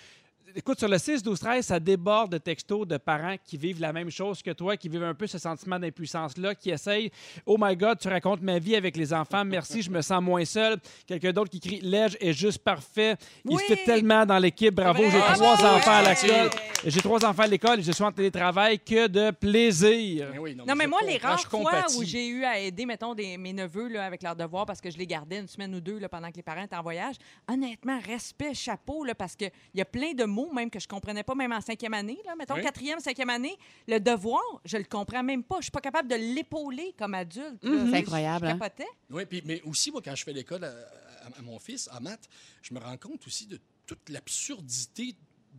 Écoute, 0.55 0.79
sur 0.79 0.89
le 0.89 0.97
6, 0.97 1.25
12, 1.25 1.41
13, 1.41 1.67
ça 1.67 1.81
déborde 1.81 2.31
de 2.33 2.39
textos 2.39 2.87
de 2.87 2.97
parents 2.99 3.35
qui 3.45 3.57
vivent 3.57 3.81
la 3.81 3.93
même 3.93 4.11
chose 4.11 4.43
que 4.43 4.53
toi, 4.53 4.77
qui 4.77 4.89
vivent 4.89 5.03
un 5.03 5.13
peu 5.15 5.27
ce 5.27 5.39
sentiment 5.39 5.77
d'impuissance-là, 5.79 6.55
qui 6.55 6.71
essayent 6.71 7.11
Oh 7.47 7.57
my 7.59 7.77
God, 7.77 7.99
tu 7.99 8.07
racontes 8.09 8.41
ma 8.43 8.61
vie 8.61 8.77
avec 8.77 8.97
les 8.97 9.13
enfants, 9.13 9.45
merci, 9.45 9.83
je 9.83 9.91
me 9.91 10.01
sens 10.03 10.23
moins 10.23 10.45
seul. 10.45 10.79
Quelqu'un 11.05 11.33
d'autre 11.33 11.51
qui 11.51 11.59
crie 11.59 11.81
Lège 11.81 12.17
est 12.21 12.33
juste 12.33 12.59
parfait. 12.59 13.17
Il 13.45 13.57
Oui. 13.57 13.63
se 13.69 13.75
fait 13.75 13.85
tellement 13.85 14.25
dans 14.25 14.39
l'équipe, 14.39 14.73
bravo, 14.73 15.03
j'ai 15.11 15.19
Ah, 15.27 15.33
trois 15.35 15.57
oui. 15.57 15.67
enfants 15.67 15.91
à 15.91 16.03
l'école. 16.15 16.51
J'ai 16.85 17.01
trois 17.01 17.25
enfants 17.27 17.43
à 17.43 17.47
l'école 17.49 17.81
et 17.81 17.83
je 17.83 17.91
suis 17.93 18.05
en 18.05 18.13
télétravail 18.13 18.79
que 18.79 19.09
de 19.09 19.33
plaisir. 19.33 20.33
Oui, 20.39 20.55
Non, 20.55 20.77
mais 20.77 20.87
moi, 20.87 21.01
les 21.05 21.17
rares 21.19 21.39
je 21.39 21.47
fois 21.49 21.59
compatis. 21.59 21.99
où 21.99 22.05
j'ai 22.05 22.29
eu 22.29 22.45
à 22.45 22.61
aider, 22.61 22.87
mettons, 22.87 23.15
des, 23.17 23.37
mes 23.37 23.53
neveux 23.53 23.89
là, 23.89 24.05
avec 24.05 24.23
leurs 24.23 24.37
devoirs 24.37 24.65
parce 24.65 24.81
que 24.81 24.91
je 24.91 24.97
les 24.97 25.07
gardais 25.09 25.41
une 25.41 25.49
semaine 25.49 25.75
ou 25.75 25.81
deux 25.81 25.99
là, 25.99 26.09
pendant 26.09 26.31
que 26.31 26.37
les 26.37 26.43
parents 26.43 26.63
étaient 26.63 26.77
en 26.77 26.83
voyage, 26.83 27.17
honnêtement, 27.49 27.99
respect, 28.07 28.55
chapeau, 28.55 29.03
là, 29.05 29.17
parce 29.17 29.35
qu'il 29.35 29.51
y 29.75 29.81
a 29.81 29.85
plein 29.85 30.13
de 30.13 30.25
mots 30.37 30.53
même 30.53 30.71
que 30.71 30.79
je 30.79 30.87
comprenais 30.87 31.23
pas, 31.25 31.35
même 31.35 31.53
en 31.53 31.61
cinquième 31.61 31.95
année. 31.95 32.19
Là, 32.27 32.35
mettons, 32.37 32.55
Oui. 32.55 32.63
quatrième, 32.63 33.01
cinquième 33.01 33.31
année, 33.31 33.57
le 33.89 33.99
devoir, 33.99 34.43
je 34.65 34.77
le 34.77 34.85
comprends 34.85 35.23
même 35.23 35.43
pas. 35.43 35.57
Je 35.59 35.65
suis 35.65 35.71
pas 35.71 35.81
capable 35.81 36.09
de 36.09 36.15
l'épauler 36.17 36.95
comme 36.99 37.15
adulte. 37.15 37.63
là. 37.65 37.71
C'est 37.85 37.91
Je- 37.91 37.95
incroyable, 37.95 38.47
Je 38.47 38.51
hein? 38.53 38.59
capotais. 38.59 38.89
Oui, 39.11 39.25
puis, 39.27 39.43
mais 39.45 39.63
aussi, 39.63 39.91
moi, 39.91 40.03
quand 40.05 40.15
je 40.15 40.25
fais 40.25 40.33
l'école 40.33 40.65
à, 40.65 40.69
à- 40.69 41.39
à 41.39 41.43
mon 41.43 41.59
fils, 41.59 41.89
en 41.93 42.01
maths, 42.01 42.29
je 42.63 42.73
me 42.75 42.79
rends 42.81 42.97
compte 42.99 43.27
aussi 43.27 43.47
de 43.47 43.59
toute 43.87 44.09
l'absurdité 44.11 45.15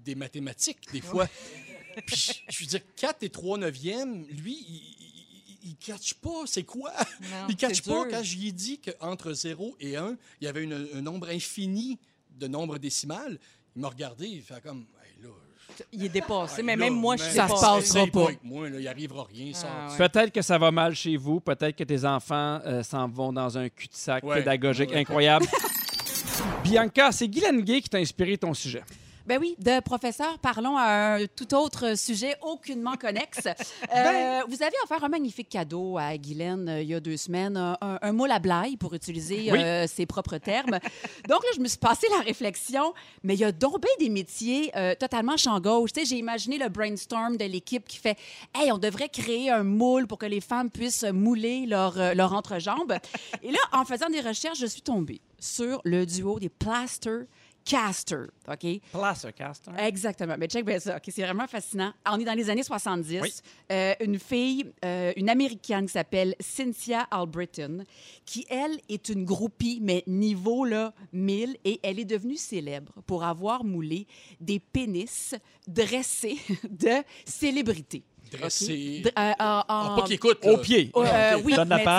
des 0.05 0.15
mathématiques, 0.15 0.91
des 0.91 1.01
fois. 1.01 1.27
Puis, 2.05 2.43
je 2.49 2.59
veux 2.59 2.67
dire, 2.67 2.81
4 2.95 3.23
et 3.23 3.29
3 3.29 3.57
neuvièmes, 3.57 4.25
lui, 4.27 4.53
il 5.63 5.69
ne 5.71 5.75
catch 5.85 6.13
pas. 6.15 6.43
C'est 6.45 6.63
quoi? 6.63 6.93
Non, 7.21 7.47
il 7.49 7.55
catch 7.55 7.77
c'est 7.81 7.85
pas 7.91 8.03
dur. 8.03 8.11
quand 8.11 8.23
j'y 8.23 8.49
ai 8.49 8.51
dit 8.51 8.79
qu'entre 8.79 9.33
0 9.33 9.75
et 9.79 9.97
1, 9.97 10.15
il 10.39 10.45
y 10.45 10.47
avait 10.47 10.63
une- 10.63 10.87
un 10.93 11.01
nombre 11.01 11.29
infini 11.29 11.97
de 12.31 12.47
nombres 12.47 12.77
décimales. 12.77 13.39
Il 13.77 13.81
m'a 13.81 13.89
regardé, 13.89 14.25
il 14.25 14.41
fait 14.41 14.59
comme, 14.63 14.85
Hey, 15.03 15.23
là, 15.23 15.29
Il 15.91 16.03
est 16.05 16.09
dépassé, 16.09 16.63
mais 16.63 16.75
même 16.75 16.95
moi, 16.95 17.15
je 17.15 17.21
suis 17.25 17.33
Ça 17.33 17.47
se 17.47 17.53
passera 17.53 18.07
pas. 18.07 18.23
avec 18.23 18.43
moi, 18.43 18.67
là, 18.67 18.79
il 18.79 18.87
arrivera 18.87 19.27
rien. 19.31 19.51
Ah, 19.63 19.91
ouais. 19.91 19.97
Peut-être 20.09 20.33
que 20.33 20.41
ça 20.41 20.57
va 20.57 20.71
mal 20.71 20.95
chez 20.95 21.15
vous, 21.15 21.39
peut-être 21.39 21.75
que 21.75 21.83
tes 21.83 22.03
enfants 22.03 22.59
euh, 22.65 22.81
s'en 22.81 23.07
vont 23.07 23.31
dans 23.31 23.55
un 23.55 23.69
cul-de-sac 23.69 24.23
Ouais. 24.23 24.39
pédagogique 24.39 24.89
Ouais. 24.89 24.97
incroyable. 25.01 25.45
Bianca, 26.63 27.11
c'est 27.11 27.27
Guylaine 27.27 27.61
Gay 27.61 27.81
qui 27.81 27.89
t'a 27.89 27.99
inspiré 27.99 28.35
ton 28.37 28.53
sujet. 28.55 28.81
Ben 29.27 29.39
oui, 29.41 29.55
de 29.59 29.81
professeur, 29.81 30.39
parlons 30.39 30.77
à 30.77 31.15
un 31.17 31.25
tout 31.27 31.53
autre 31.53 31.97
sujet 31.97 32.35
aucunement 32.41 32.95
connexe. 32.95 33.39
Euh, 33.95 34.41
vous 34.49 34.61
avez 34.61 34.75
offert 34.83 35.03
un 35.03 35.07
magnifique 35.09 35.49
cadeau 35.49 35.97
à 35.97 36.17
Guylaine 36.17 36.67
euh, 36.69 36.81
il 36.81 36.89
y 36.89 36.93
a 36.93 36.99
deux 36.99 37.15
semaines, 37.17 37.55
un, 37.57 37.77
un- 37.81 38.11
moule 38.11 38.31
à 38.31 38.39
blague, 38.39 38.77
pour 38.77 38.93
utiliser 38.93 39.49
Oui. 39.51 39.59
euh, 39.63 39.87
ses 39.87 40.05
propres 40.05 40.37
termes. 40.37 40.79
Donc 41.27 41.41
là, 41.43 41.49
je 41.55 41.59
me 41.61 41.67
suis 41.67 41.77
passé 41.77 42.05
la 42.17 42.23
réflexion, 42.23 42.93
mais 43.23 43.33
il 43.35 43.39
y 43.39 43.43
a 43.43 43.51
donc 43.51 43.81
bien 43.81 43.89
des 43.99 44.09
métiers 44.09 44.71
totalement 44.99 45.35
champ 45.37 45.59
gauche. 45.59 45.93
Tu 45.93 46.01
sais, 46.01 46.05
j'ai 46.05 46.17
imaginé 46.17 46.57
le 46.57 46.69
brainstorm 46.69 47.37
de 47.37 47.45
l'équipe 47.45 47.85
qui 47.87 47.97
fait 47.97 48.17
«Hey, 48.55 48.71
on 48.71 48.77
devrait 48.77 49.09
créer 49.09 49.49
un 49.49 49.63
moule 49.63 50.05
pour 50.07 50.17
que 50.17 50.25
les 50.25 50.41
femmes 50.41 50.69
puissent 50.69 51.05
mouler 51.05 51.65
leur, 51.65 51.97
leur 52.15 52.33
entrejambe.» 52.33 52.93
Et 53.43 53.51
là, 53.51 53.59
en 53.73 53.85
faisant 53.85 54.09
des 54.09 54.21
recherches, 54.21 54.59
je 54.59 54.67
suis 54.67 54.81
tombée 54.81 55.21
sur 55.39 55.81
le 55.85 56.05
duo 56.05 56.39
des 56.39 56.49
Plaster 56.49 57.21
Caster, 57.67 58.25
OK? 58.47 58.79
Placercaster. 58.91 59.71
Exactement. 59.77 60.35
Mais 60.39 60.47
check 60.47 60.63
bien 60.65 60.79
ça. 60.79 60.95
OK, 60.97 61.03
c'est 61.09 61.21
vraiment 61.23 61.47
fascinant. 61.47 61.91
On 62.09 62.19
est 62.19 62.23
dans 62.23 62.33
les 62.33 62.49
années 62.49 62.63
70. 62.63 63.19
Oui. 63.21 63.33
Euh, 63.71 63.93
une 63.99 64.17
fille, 64.19 64.65
euh, 64.85 65.11
une 65.17 65.29
Américaine 65.29 65.85
qui 65.85 65.91
s'appelle 65.93 66.33
Cynthia 66.39 67.01
Albritton, 67.11 67.83
qui, 68.25 68.45
elle, 68.49 68.79
est 68.87 69.09
une 69.09 69.25
groupie, 69.25 69.79
mais 69.81 70.03
niveau 70.07 70.63
là, 70.63 70.93
1000, 71.11 71.57
et 71.65 71.79
elle 71.83 71.99
est 71.99 72.05
devenue 72.05 72.37
célèbre 72.37 72.93
pour 73.05 73.23
avoir 73.25 73.63
moulé 73.65 74.07
des 74.39 74.59
pénis 74.59 75.35
dressés 75.67 76.37
de 76.69 77.03
célébrités. 77.25 78.03
Dressé. 78.31 79.01
D- 79.03 79.09
euh, 79.17 79.31
Ah, 79.39 79.93
pas 79.97 80.03
qu'il 80.03 80.15
écoute. 80.15 80.43
là. 80.43 80.51
Au 80.53 80.57
pied. 80.57 80.91
euh, 80.95 81.41
oui, 81.43 81.53
Donne 81.53 81.69
la 81.69 81.77
mais 81.77 81.83
tu 81.83 81.89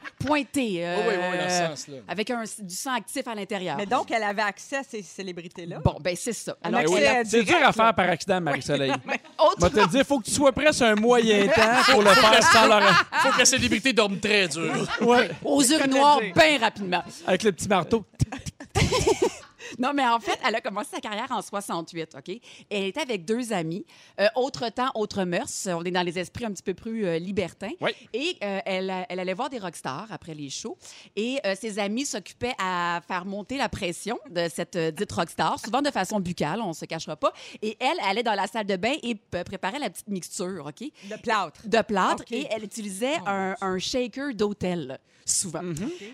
comme 0.21 0.25
euh, 0.25 0.27
pointé. 0.27 0.61
Oui, 0.61 1.03
oui, 1.07 1.13
oui, 1.31 1.37
dans 1.37 1.49
ce 1.49 1.67
sens-là. 1.85 1.97
Avec 2.07 2.29
un, 2.29 2.43
du 2.59 2.75
sang 2.75 2.93
actif 2.93 3.27
à 3.27 3.35
l'intérieur. 3.35 3.77
Mais 3.77 3.85
donc, 3.85 4.11
elle 4.11 4.23
avait 4.23 4.41
accès 4.41 4.77
à 4.77 4.83
ces 4.83 5.01
célébrités-là. 5.01 5.79
Bon, 5.83 5.97
ben 6.01 6.15
c'est 6.15 6.33
ça. 6.33 6.55
Alors, 6.63 6.81
oui, 6.87 7.01
C'est 7.25 7.43
dur 7.43 7.57
à 7.63 7.71
faire 7.71 7.93
par 7.93 8.09
accident, 8.09 8.41
Marie-Soleil. 8.41 8.91
autre- 9.39 9.55
Moi, 9.59 9.69
te 9.69 9.75
dire, 9.89 9.99
il 10.01 10.05
faut 10.05 10.19
que 10.19 10.25
tu 10.25 10.31
sois 10.31 10.51
prêt 10.51 10.71
sur 10.73 10.85
un 10.85 10.95
moyen 10.95 11.47
temps 11.47 11.91
pour 11.91 12.01
le 12.01 12.09
faire 12.09 12.43
sans 12.43 12.67
leur... 12.67 12.81
Faut 13.21 13.31
que 13.31 13.39
la 13.39 13.45
célébrité 13.45 13.93
dorme 13.93 14.19
très 14.19 14.47
dur. 14.47 14.71
Ouais, 15.01 15.29
aux 15.43 15.63
urinoirs 15.63 16.19
bien 16.19 16.59
rapidement. 16.59 17.03
avec 17.25 17.43
le 17.43 17.51
petit 17.51 17.67
marteau. 17.67 18.05
Non, 19.81 19.93
mais 19.93 20.05
en 20.07 20.19
fait, 20.19 20.39
elle 20.47 20.55
a 20.55 20.61
commencé 20.61 20.89
sa 20.93 20.99
carrière 21.01 21.27
en 21.31 21.41
68, 21.41 22.15
OK? 22.17 22.29
Et 22.29 22.41
elle 22.69 22.83
était 22.85 23.01
avec 23.01 23.25
deux 23.25 23.51
amis. 23.51 23.85
Euh, 24.19 24.27
autre 24.35 24.69
temps, 24.69 24.91
autre 24.95 25.23
mœurs. 25.23 25.67
On 25.67 25.83
est 25.83 25.91
dans 25.91 26.03
les 26.03 26.19
esprits 26.19 26.45
un 26.45 26.51
petit 26.51 26.63
peu 26.63 26.73
plus 26.73 27.05
euh, 27.05 27.17
libertins. 27.17 27.71
Oui. 27.81 27.91
Et 28.13 28.37
euh, 28.43 28.59
elle, 28.65 28.93
elle 29.09 29.19
allait 29.19 29.33
voir 29.33 29.49
des 29.49 29.57
rockstars 29.59 30.07
après 30.11 30.33
les 30.35 30.49
shows. 30.49 30.77
Et 31.15 31.39
euh, 31.45 31.55
ses 31.59 31.79
amis 31.79 32.05
s'occupaient 32.05 32.53
à 32.59 33.01
faire 33.07 33.25
monter 33.25 33.57
la 33.57 33.69
pression 33.69 34.19
de 34.29 34.47
cette 34.53 34.75
euh, 34.75 34.91
dite 34.91 35.11
rockstar, 35.11 35.59
souvent 35.59 35.81
de 35.81 35.89
façon 35.89 36.19
buccale, 36.19 36.61
on 36.61 36.73
se 36.73 36.85
cachera 36.85 37.15
pas. 37.15 37.33
Et 37.61 37.75
elle, 37.79 37.97
elle 38.03 38.09
allait 38.09 38.23
dans 38.23 38.35
la 38.35 38.47
salle 38.47 38.65
de 38.67 38.75
bain 38.75 38.93
et 39.01 39.15
préparait 39.15 39.79
la 39.79 39.89
petite 39.89 40.09
mixture, 40.09 40.65
OK? 40.67 40.87
Le 41.09 41.17
plâtre. 41.21 41.61
de 41.67 41.81
plâtre 41.81 42.23
et 42.31 42.47
elle 42.51 42.63
utilisait 42.63 43.17
Oh, 43.21 43.27
un, 43.27 43.55
un 43.61 43.79
shaker 43.79 44.33
d'hôtel 44.35 44.99
souvent. 45.25 45.61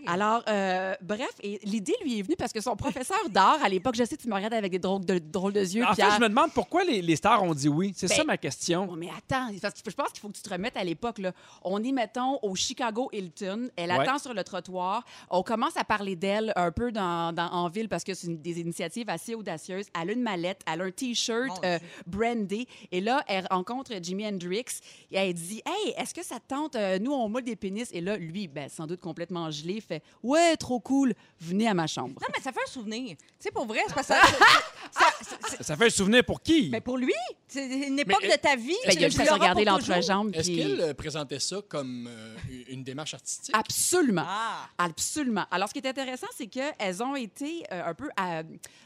Alors, 0.06 0.44
euh, 0.48 0.94
bref, 1.02 1.30
et 1.42 1.60
l'idée 1.64 1.96
lui 2.04 2.20
est 2.20 2.22
venue 2.22 2.36
parce 2.38 2.52
que 2.54 2.62
son 2.62 2.76
professeur 2.76 3.18
d'art, 3.30 3.60
à 3.64 3.70
l'époque, 3.70 3.96
je 3.96 4.04
sais, 4.04 4.18
tu 4.18 4.28
me 4.28 4.34
regardes 4.36 4.54
avec 4.54 4.72
des 4.72 4.80
drôles 4.80 5.06
de, 5.06 5.20
drôles 5.20 5.54
de 5.54 5.62
yeux, 5.62 5.84
En 5.86 5.94
fait, 5.94 6.04
je 6.16 6.22
me 6.22 6.30
demande 6.30 6.52
pourquoi 6.54 6.84
les, 6.84 7.02
les 7.02 7.16
stars 7.16 7.42
ont 7.44 7.54
dit 7.54 7.70
oui. 7.70 7.94
C'est 7.96 8.08
Ben, 8.08 8.16
ça 8.16 8.24
ma 8.24 8.38
question. 8.38 8.92
Mais 8.96 9.10
attends, 9.18 9.52
parce 9.62 9.82
que 9.82 9.90
je 9.92 9.96
pense 9.96 10.10
qu'il 10.10 10.20
faut 10.20 10.30
que 10.30 10.36
tu 10.36 10.42
te 10.42 10.50
remettes 10.50 10.78
à 10.78 10.84
l'époque. 10.84 11.20
là. 11.20 11.32
On 11.64 11.84
est, 11.84 11.92
mettons, 11.92 12.40
au 12.42 12.56
Chicago 12.56 13.10
Hilton. 13.14 13.70
Elle 13.76 13.92
Ouais. 13.92 14.00
attend 14.00 14.18
sur 14.20 14.34
le 14.34 14.44
trottoir. 14.44 15.04
On 15.30 15.44
commence 15.44 15.78
à 15.78 15.84
parler 15.84 16.16
d'elle 16.16 16.52
un 16.56 16.72
peu 16.72 16.92
dans, 16.92 17.34
dans- 17.34 17.52
en 17.52 17.68
ville 17.70 17.90
parce 17.90 18.04
que 18.04 18.14
c'est 18.14 18.42
des 18.42 18.60
initiatives 18.60 19.10
assez 19.10 19.34
audacieuses. 19.36 19.86
Elle 20.00 20.10
a 20.10 20.14
une 20.14 20.22
mallette, 20.22 20.62
elle 20.72 20.82
a 20.82 20.84
un 20.86 20.92
T-shirt 20.92 21.64
euh, 21.66 21.80
brandé. 22.06 22.68
Et 22.92 23.02
là, 23.02 23.24
elle 23.28 23.48
rencontre 23.50 23.92
Jimi 24.02 24.26
Hendrix. 24.28 24.66
Et 25.12 25.16
elle 25.18 25.34
dit 25.34 25.62
Hey, 25.66 25.94
est-ce 25.98 26.14
que 26.14 26.24
ça 26.24 26.36
te 26.40 26.48
tente 26.48 26.76
euh, 26.76 27.00
Nous, 27.00 27.12
on 27.12 27.30
moule 27.30 27.44
des 27.44 27.56
pénis. 27.56 27.90
Et 27.94 28.02
là, 28.02 28.18
lui, 28.18 28.48
ben, 28.48 28.70
sans 28.70 28.88
doute 28.88 28.97
complètement 28.98 29.50
gelé, 29.52 29.82
fait 29.82 30.02
Ouais, 30.24 30.56
trop 30.58 30.80
cool, 30.80 31.14
venez 31.40 31.68
à 31.68 31.74
ma 31.74 31.88
chambre. 31.88 32.16
Non, 32.22 32.28
mais 32.36 32.42
ça 32.44 32.52
fait 32.52 32.60
un 32.66 32.72
souvenir. 32.72 33.16
Tu 33.18 33.26
sais, 33.40 33.52
pour 33.52 33.66
vrai, 33.66 33.80
c'est 33.88 33.94
parce 33.94 34.08
que 34.08 34.14
ça, 34.92 35.02
ça- 35.22 35.38
ça- 35.58 35.64
Ça 35.64 35.76
fait 35.76 35.86
un 35.88 35.90
souvenir 35.90 36.24
pour 36.24 36.42
qui? 36.42 36.70
Mais 36.72 36.82
pour 36.82 36.98
lui, 36.98 37.14
c'est 37.48 37.66
une 37.88 38.00
époque 38.00 38.20
Mais, 38.24 38.36
de 38.36 38.42
ta 38.42 38.56
vie. 38.56 38.76
Ben, 38.86 38.94
il 38.94 39.06
a 39.06 39.10
tu 39.10 39.16
juste 39.18 39.30
toujours? 39.30 39.64
l'entrejambe. 39.66 40.32
Est-ce 40.36 40.50
puis- 40.50 40.58
qu'elle 40.58 40.82
euh, 40.82 40.94
présentait 40.94 41.40
ça 41.40 41.58
comme 41.68 42.08
euh, 42.10 42.36
une 42.68 42.84
démarche 42.84 43.14
artistique? 43.14 43.56
Absolument. 43.56 44.24
Ah. 44.26 44.68
Absolument. 44.78 45.46
Alors, 45.52 45.68
ce 45.70 45.74
qui 45.74 45.80
est 45.80 45.88
intéressant, 45.88 46.28
c'est 46.36 46.48
qu'elles 46.48 47.04
ont 47.04 47.16
été 47.16 47.64
euh, 47.72 47.90
un 47.90 47.94
peu 47.94 48.10
à- 48.18 48.44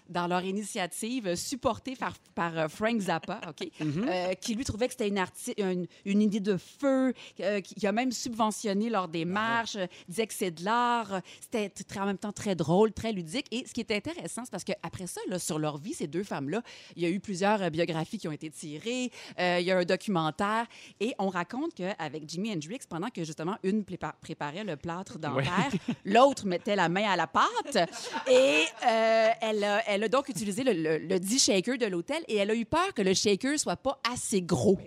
dans 0.09 0.27
leur 0.27 0.43
initiative 0.43 1.35
supportées 1.35 1.95
par, 1.95 2.13
par 2.35 2.57
euh, 2.57 2.67
Frank 2.67 2.99
Zappa, 2.99 3.39
OK, 3.49 3.67
euh, 3.81 4.33
qui 4.35 4.55
lui 4.55 4.63
trouvait 4.65 4.87
que 4.87 4.93
c'était 4.93 5.07
une, 5.07 5.17
arti- 5.19 5.53
une, 5.57 5.87
une 6.05 6.21
idée 6.21 6.39
de 6.39 6.57
feu, 6.57 7.13
euh, 7.39 7.61
qui 7.61 7.85
a 7.87 7.91
même 7.91 8.11
subventionné 8.11 8.89
leur 8.89 9.07
démarche, 9.07 9.75
euh, 9.75 9.85
disait 10.07 10.27
que 10.27 10.33
c'est 10.33 10.51
de 10.51 10.63
l'art. 10.65 11.21
C'était 11.41 11.71
en 11.99 12.05
même 12.05 12.17
temps 12.17 12.31
très 12.31 12.55
drôle, 12.55 12.91
très 12.91 13.11
ludique. 13.11 13.45
Et 13.51 13.65
ce 13.67 13.73
qui 13.73 13.81
est 13.81 13.91
intéressant, 13.91 14.43
c'est 14.45 14.51
parce 14.51 14.63
qu'après 14.63 15.07
ça, 15.07 15.21
là, 15.27 15.39
sur 15.39 15.59
leur 15.59 15.77
vie, 15.77 15.93
ces 15.93 16.07
deux 16.07 16.23
femmes-là, 16.23 16.61
il 16.95 17.03
y 17.03 17.05
a 17.05 17.09
eu 17.09 17.19
plusieurs 17.19 17.61
euh, 17.61 17.69
biographies 17.69 18.17
qui 18.17 18.27
ont 18.27 18.31
été 18.31 18.49
tirées, 18.49 19.11
euh, 19.39 19.57
il 19.59 19.65
y 19.65 19.71
a 19.71 19.77
un 19.77 19.83
documentaire, 19.85 20.65
et 20.99 21.13
on 21.19 21.29
raconte 21.29 21.73
qu'avec 21.73 22.27
Jimi 22.29 22.51
Hendrix, 22.51 22.79
pendant 22.89 23.09
que 23.09 23.23
justement 23.23 23.57
une 23.63 23.81
prépa- 23.83 24.13
préparait 24.21 24.63
le 24.63 24.75
plâtre 24.77 25.19
dentaire, 25.19 25.69
l'autre 26.05 26.45
mettait 26.45 26.75
la 26.75 26.89
main 26.89 27.09
à 27.09 27.15
la 27.15 27.27
pâte, 27.27 27.89
et 28.27 28.63
euh, 28.85 29.29
elle, 29.41 29.63
a, 29.63 29.83
elle 29.89 30.03
a 30.03 30.07
donc 30.09 30.29
utilisé 30.29 30.63
le, 30.63 30.73
le, 30.73 30.97
le 30.97 31.19
dit 31.19 31.39
shaker 31.39 31.77
de 31.77 31.85
l'hôtel, 31.85 32.23
et 32.27 32.35
elle 32.37 32.51
a 32.51 32.55
eu 32.55 32.65
peur 32.65 32.93
que 32.93 33.01
le 33.01 33.13
shaker 33.13 33.59
soit 33.59 33.75
pas 33.77 33.99
assez 34.11 34.41
gros. 34.41 34.77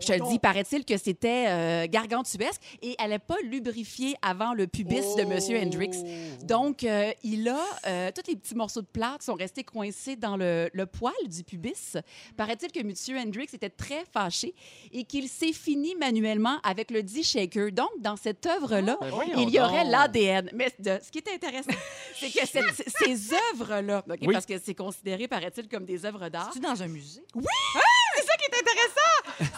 Je 0.00 0.06
te 0.06 0.28
dis, 0.30 0.38
paraît-il 0.38 0.84
que 0.84 0.96
c'était 0.96 1.46
euh, 1.48 1.86
gargantuesque, 1.88 2.60
et 2.82 2.96
elle 2.98 3.10
n'a 3.10 3.18
pas 3.18 3.36
lubrifié 3.44 4.14
avant 4.22 4.54
le 4.54 4.63
pubis 4.66 5.14
de 5.16 5.24
Monsieur 5.24 5.58
Hendrix. 5.58 5.90
Donc, 6.42 6.84
euh, 6.84 7.12
il 7.22 7.48
a... 7.48 7.58
euh, 7.86 8.10
tous 8.14 8.28
les 8.30 8.36
petits 8.36 8.54
morceaux 8.54 8.80
de 8.82 8.86
plâtre 8.86 9.22
sont 9.24 9.34
restés 9.34 9.64
coincés 9.64 10.16
dans 10.16 10.36
le, 10.36 10.68
le 10.72 10.86
poil 10.86 11.12
du 11.26 11.42
pubis. 11.44 11.96
Paraît-il 12.36 12.70
que 12.72 12.82
Monsieur 12.86 13.18
Hendrix 13.18 13.48
était 13.52 13.70
très 13.70 14.04
fâché 14.12 14.54
et 14.92 15.04
qu'il 15.04 15.28
s'est 15.28 15.52
fini 15.52 15.94
manuellement 15.94 16.58
avec 16.62 16.90
le 16.90 17.02
dit 17.02 17.22
shaker. 17.24 17.72
Donc, 17.72 17.90
dans 18.00 18.16
cette 18.16 18.44
œuvre-là, 18.46 18.96
Ben 19.00 19.10
voyons 19.10 19.38
il 19.38 19.50
y 19.50 19.60
aurait 19.60 19.84
l'ADN. 19.84 20.50
Mais 20.54 20.72
de- 20.78 20.98
ce 21.02 21.10
qui 21.10 21.18
est 21.18 21.28
intéressant, 21.34 21.70
c'est 22.18 22.30
que 22.30 22.46
cette- 22.46 22.88
ces 23.04 23.34
œuvres-là, 23.52 24.04
Oui. 24.08 24.28
parce 24.32 24.46
que 24.46 24.58
c'est 24.62 24.74
considéré, 24.74 25.28
paraît-il, 25.28 25.68
comme 25.68 25.84
des 25.84 26.04
œuvres 26.04 26.28
d'art, 26.28 26.50
Tu 26.52 26.60
dans 26.60 26.82
un 26.82 26.88
musée? 26.88 27.22
c'est 27.34 28.22
ça 28.24 28.36
qui 28.36 28.44
est 28.44 28.58
intéressant! 28.60 29.03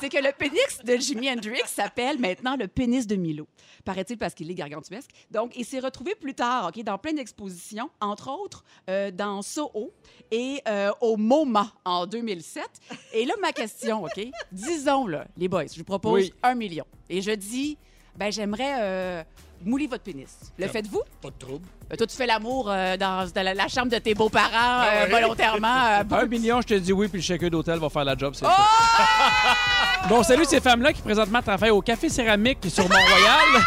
C'est 0.00 0.08
que 0.08 0.18
le 0.18 0.32
pénis 0.32 0.78
de 0.84 0.96
Jimi 0.96 1.30
Hendrix 1.30 1.62
s'appelle 1.66 2.18
maintenant 2.18 2.56
le 2.56 2.68
pénis 2.68 3.06
de 3.06 3.16
Milo. 3.16 3.46
Paraît-il 3.84 4.18
parce 4.18 4.34
qu'il 4.34 4.50
est 4.50 4.54
gargantuesque. 4.54 5.10
Donc, 5.30 5.52
il 5.56 5.64
s'est 5.64 5.78
retrouvé 5.80 6.14
plus 6.14 6.34
tard, 6.34 6.68
OK, 6.74 6.82
dans 6.82 6.98
plein 6.98 7.12
d'expositions, 7.12 7.90
entre 8.00 8.30
autres 8.30 8.64
euh, 8.90 9.10
dans 9.10 9.42
Soho 9.42 9.92
et 10.30 10.60
euh, 10.68 10.90
au 11.00 11.16
MoMA 11.16 11.72
en 11.84 12.06
2007. 12.06 12.64
Et 13.12 13.24
là, 13.24 13.34
ma 13.40 13.52
question, 13.52 14.04
OK? 14.04 14.20
Disons, 14.52 15.06
là, 15.06 15.26
les 15.36 15.48
boys, 15.48 15.66
je 15.72 15.78
vous 15.78 15.84
propose 15.84 16.24
Oui. 16.24 16.34
un 16.42 16.54
million. 16.54 16.84
Et 17.08 17.22
je 17.22 17.30
dis, 17.30 17.78
ben 18.16 18.32
j'aimerais 18.32 18.74
euh, 18.80 19.24
mouler 19.66 19.86
votre 19.86 20.02
pénis. 20.04 20.28
Le 20.58 20.66
faites-vous? 20.68 21.02
Pas 21.20 21.28
de 21.28 21.34
trouble. 21.38 21.66
Euh, 21.92 21.96
toi, 21.96 22.06
tu 22.06 22.16
fais 22.16 22.26
l'amour 22.26 22.70
euh, 22.70 22.96
dans, 22.96 23.28
dans 23.34 23.42
la, 23.42 23.52
la 23.52 23.68
chambre 23.68 23.90
de 23.90 23.98
tes 23.98 24.14
beaux-parents 24.14 24.48
Ah 24.52 24.86
euh, 24.86 25.04
ouais. 25.06 25.20
volontairement. 25.20 25.84
euh, 25.86 26.02
Un 26.22 26.26
million, 26.26 26.60
je 26.62 26.66
te 26.68 26.74
dis 26.74 26.92
oui, 26.92 27.08
puis 27.08 27.18
le 27.18 27.22
shaker 27.24 27.50
d'hôtel 27.50 27.78
va 27.78 27.88
faire 27.90 28.04
la 28.04 28.16
job, 28.16 28.32
c'est 28.34 28.46
Oh! 28.46 28.48
ça. 28.48 30.08
Bon, 30.08 30.22
salut 30.22 30.44
ces 30.44 30.60
femmes-là 30.60 30.92
qui 30.92 31.02
présentement 31.02 31.42
travaillent 31.42 31.70
au 31.70 31.82
Café 31.82 32.08
Céramique 32.08 32.58
sur 32.68 32.84
Mont-Royal. 32.84 33.62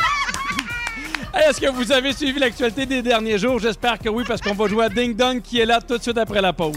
Est-ce 1.47 1.61
que 1.61 1.69
vous 1.69 1.91
avez 1.91 2.11
suivi 2.13 2.39
l'actualité 2.39 2.85
des 2.85 3.01
derniers 3.01 3.37
jours? 3.37 3.59
J'espère 3.59 3.99
que 3.99 4.09
oui, 4.09 4.23
parce 4.27 4.41
qu'on 4.41 4.53
va 4.55 4.67
jouer 4.67 4.85
à 4.85 4.89
Ding 4.89 5.15
Dong 5.15 5.41
qui 5.41 5.59
est 5.59 5.65
là 5.65 5.79
tout 5.79 5.97
de 5.97 6.01
suite 6.01 6.17
après 6.17 6.41
la 6.41 6.53
pause. 6.53 6.75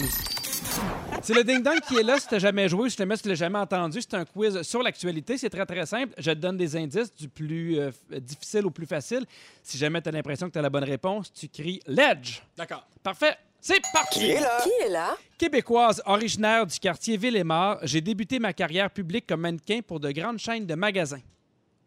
C'est 1.24 1.34
le 1.34 1.44
Ding 1.44 1.62
Dong 1.62 1.78
qui 1.86 1.96
est 1.98 2.02
là. 2.02 2.18
Si 2.18 2.26
tu 2.26 2.40
jamais 2.40 2.68
joué, 2.68 2.90
si 2.90 2.96
jamais 2.96 3.16
tu 3.16 3.28
l'as 3.28 3.36
jamais 3.36 3.58
entendu, 3.58 4.00
c'est 4.00 4.14
un 4.14 4.24
quiz 4.24 4.60
sur 4.62 4.82
l'actualité. 4.82 5.38
C'est 5.38 5.50
très, 5.50 5.64
très 5.64 5.86
simple. 5.86 6.12
Je 6.18 6.32
te 6.32 6.36
donne 6.36 6.56
des 6.56 6.76
indices 6.76 7.14
du 7.14 7.28
plus 7.28 7.78
euh, 7.78 7.90
f- 8.10 8.18
difficile 8.18 8.66
au 8.66 8.70
plus 8.70 8.86
facile. 8.86 9.24
Si 9.62 9.78
jamais 9.78 10.02
tu 10.02 10.08
as 10.08 10.12
l'impression 10.12 10.48
que 10.48 10.52
tu 10.52 10.58
as 10.58 10.62
la 10.62 10.70
bonne 10.70 10.82
réponse, 10.82 11.32
tu 11.32 11.48
cries 11.48 11.80
«Ledge 11.86 12.40
D'accord.». 12.56 12.84
Parfait. 13.04 13.36
C'est 13.60 13.80
parti. 13.92 14.18
Qui 14.18 14.30
est 14.32 14.88
là? 14.88 15.16
Québécoise 15.38 16.02
originaire 16.06 16.66
du 16.66 16.76
quartier 16.80 17.16
Ville-et-Mort, 17.16 17.78
j'ai 17.84 18.00
débuté 18.00 18.40
ma 18.40 18.52
carrière 18.52 18.90
publique 18.90 19.24
comme 19.28 19.42
mannequin 19.42 19.78
pour 19.86 20.00
de 20.00 20.10
grandes 20.10 20.40
chaînes 20.40 20.66
de 20.66 20.74
magasins. 20.74 21.20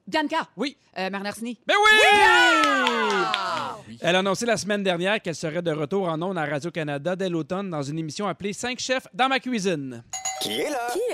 Bianca. 0.08 0.48
Oui. 0.56 0.78
Euh, 0.98 1.10
Marne 1.10 1.26
Arseny. 1.26 1.60
Ben 1.66 1.74
oui! 1.84 1.92
Oui. 3.88 3.98
Elle 4.02 4.16
a 4.16 4.20
annoncé 4.20 4.46
la 4.46 4.58
semaine 4.58 4.84
dernière 4.84 5.22
qu'elle 5.22 5.36
serait 5.36 5.62
de 5.62 5.72
retour 5.72 6.08
en 6.08 6.22
ondes 6.22 6.38
à 6.38 6.46
Radio-Canada 6.46 7.16
dès 7.16 7.30
l'automne 7.30 7.70
dans 7.70 7.82
une 7.82 7.98
émission 8.00 8.28
appelée 8.28 8.54
5 8.54 8.80
chefs 8.80 9.08
dans 9.14 9.28
ma 9.28 9.40
cuisine. 9.40 10.04
Qui 10.42 10.62
est 10.62 10.70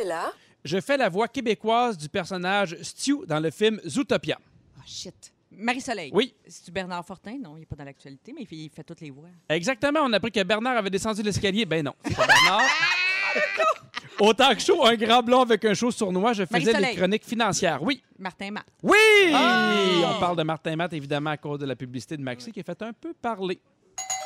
là? 0.06 0.32
Je 0.64 0.80
fais 0.80 0.98
la 0.98 1.10
voix 1.10 1.28
québécoise 1.28 1.98
du 1.98 2.10
personnage 2.10 2.78
Stu 2.82 3.26
dans 3.28 3.40
le 3.40 3.50
film 3.50 3.80
Zootopia. 3.88 4.38
Oh, 4.78 4.82
shit. 4.86 5.34
Marie-Soleil. 5.52 6.12
Oui. 6.14 6.34
C'est-tu 6.48 6.72
Bernard 6.72 7.06
Fortin? 7.06 7.38
Non, 7.42 7.56
il 7.58 7.62
n'est 7.62 7.66
pas 7.66 7.76
dans 7.76 7.84
l'actualité, 7.84 8.34
mais 8.34 8.42
il 8.42 8.48
fait, 8.48 8.56
il 8.56 8.70
fait 8.70 8.84
toutes 8.84 9.02
les 9.02 9.10
voix. 9.10 9.28
Exactement, 9.50 10.02
on 10.02 10.14
a 10.14 10.18
appris 10.18 10.32
que 10.32 10.44
Bernard 10.44 10.78
avait 10.78 10.90
descendu 10.90 11.22
l'escalier. 11.24 11.66
Ben 11.66 11.84
non, 11.84 11.94
c'est 12.06 12.16
pas 12.16 12.28
Bernard. 12.28 12.62
Au 14.22 14.36
talk 14.36 14.60
show, 14.60 14.86
un 14.86 14.96
grand 14.98 15.24
blond 15.24 15.42
avec 15.42 15.66
un 15.66 15.74
show 15.74 15.90
sournois, 15.90 16.34
je 16.34 16.46
faisais 16.46 16.80
les 16.80 16.94
chroniques 16.96 17.26
financières. 17.26 17.82
Oui. 17.82 18.04
Martin 18.20 18.52
Matt. 18.52 18.68
Oui! 18.84 18.96
Ah! 19.34 19.74
On 20.16 20.20
parle 20.20 20.38
de 20.38 20.44
Martin 20.44 20.76
Matt, 20.76 20.94
évidemment, 20.94 21.32
à 21.32 21.38
cause 21.38 21.58
de 21.58 21.66
la 21.66 21.76
publicité 21.76 22.18
de 22.18 22.22
Maxi 22.22 22.52
qui 22.52 22.60
a 22.60 22.64
fait 22.64 22.80
un 22.84 22.94
peu 22.94 23.16
parler. 23.20 23.60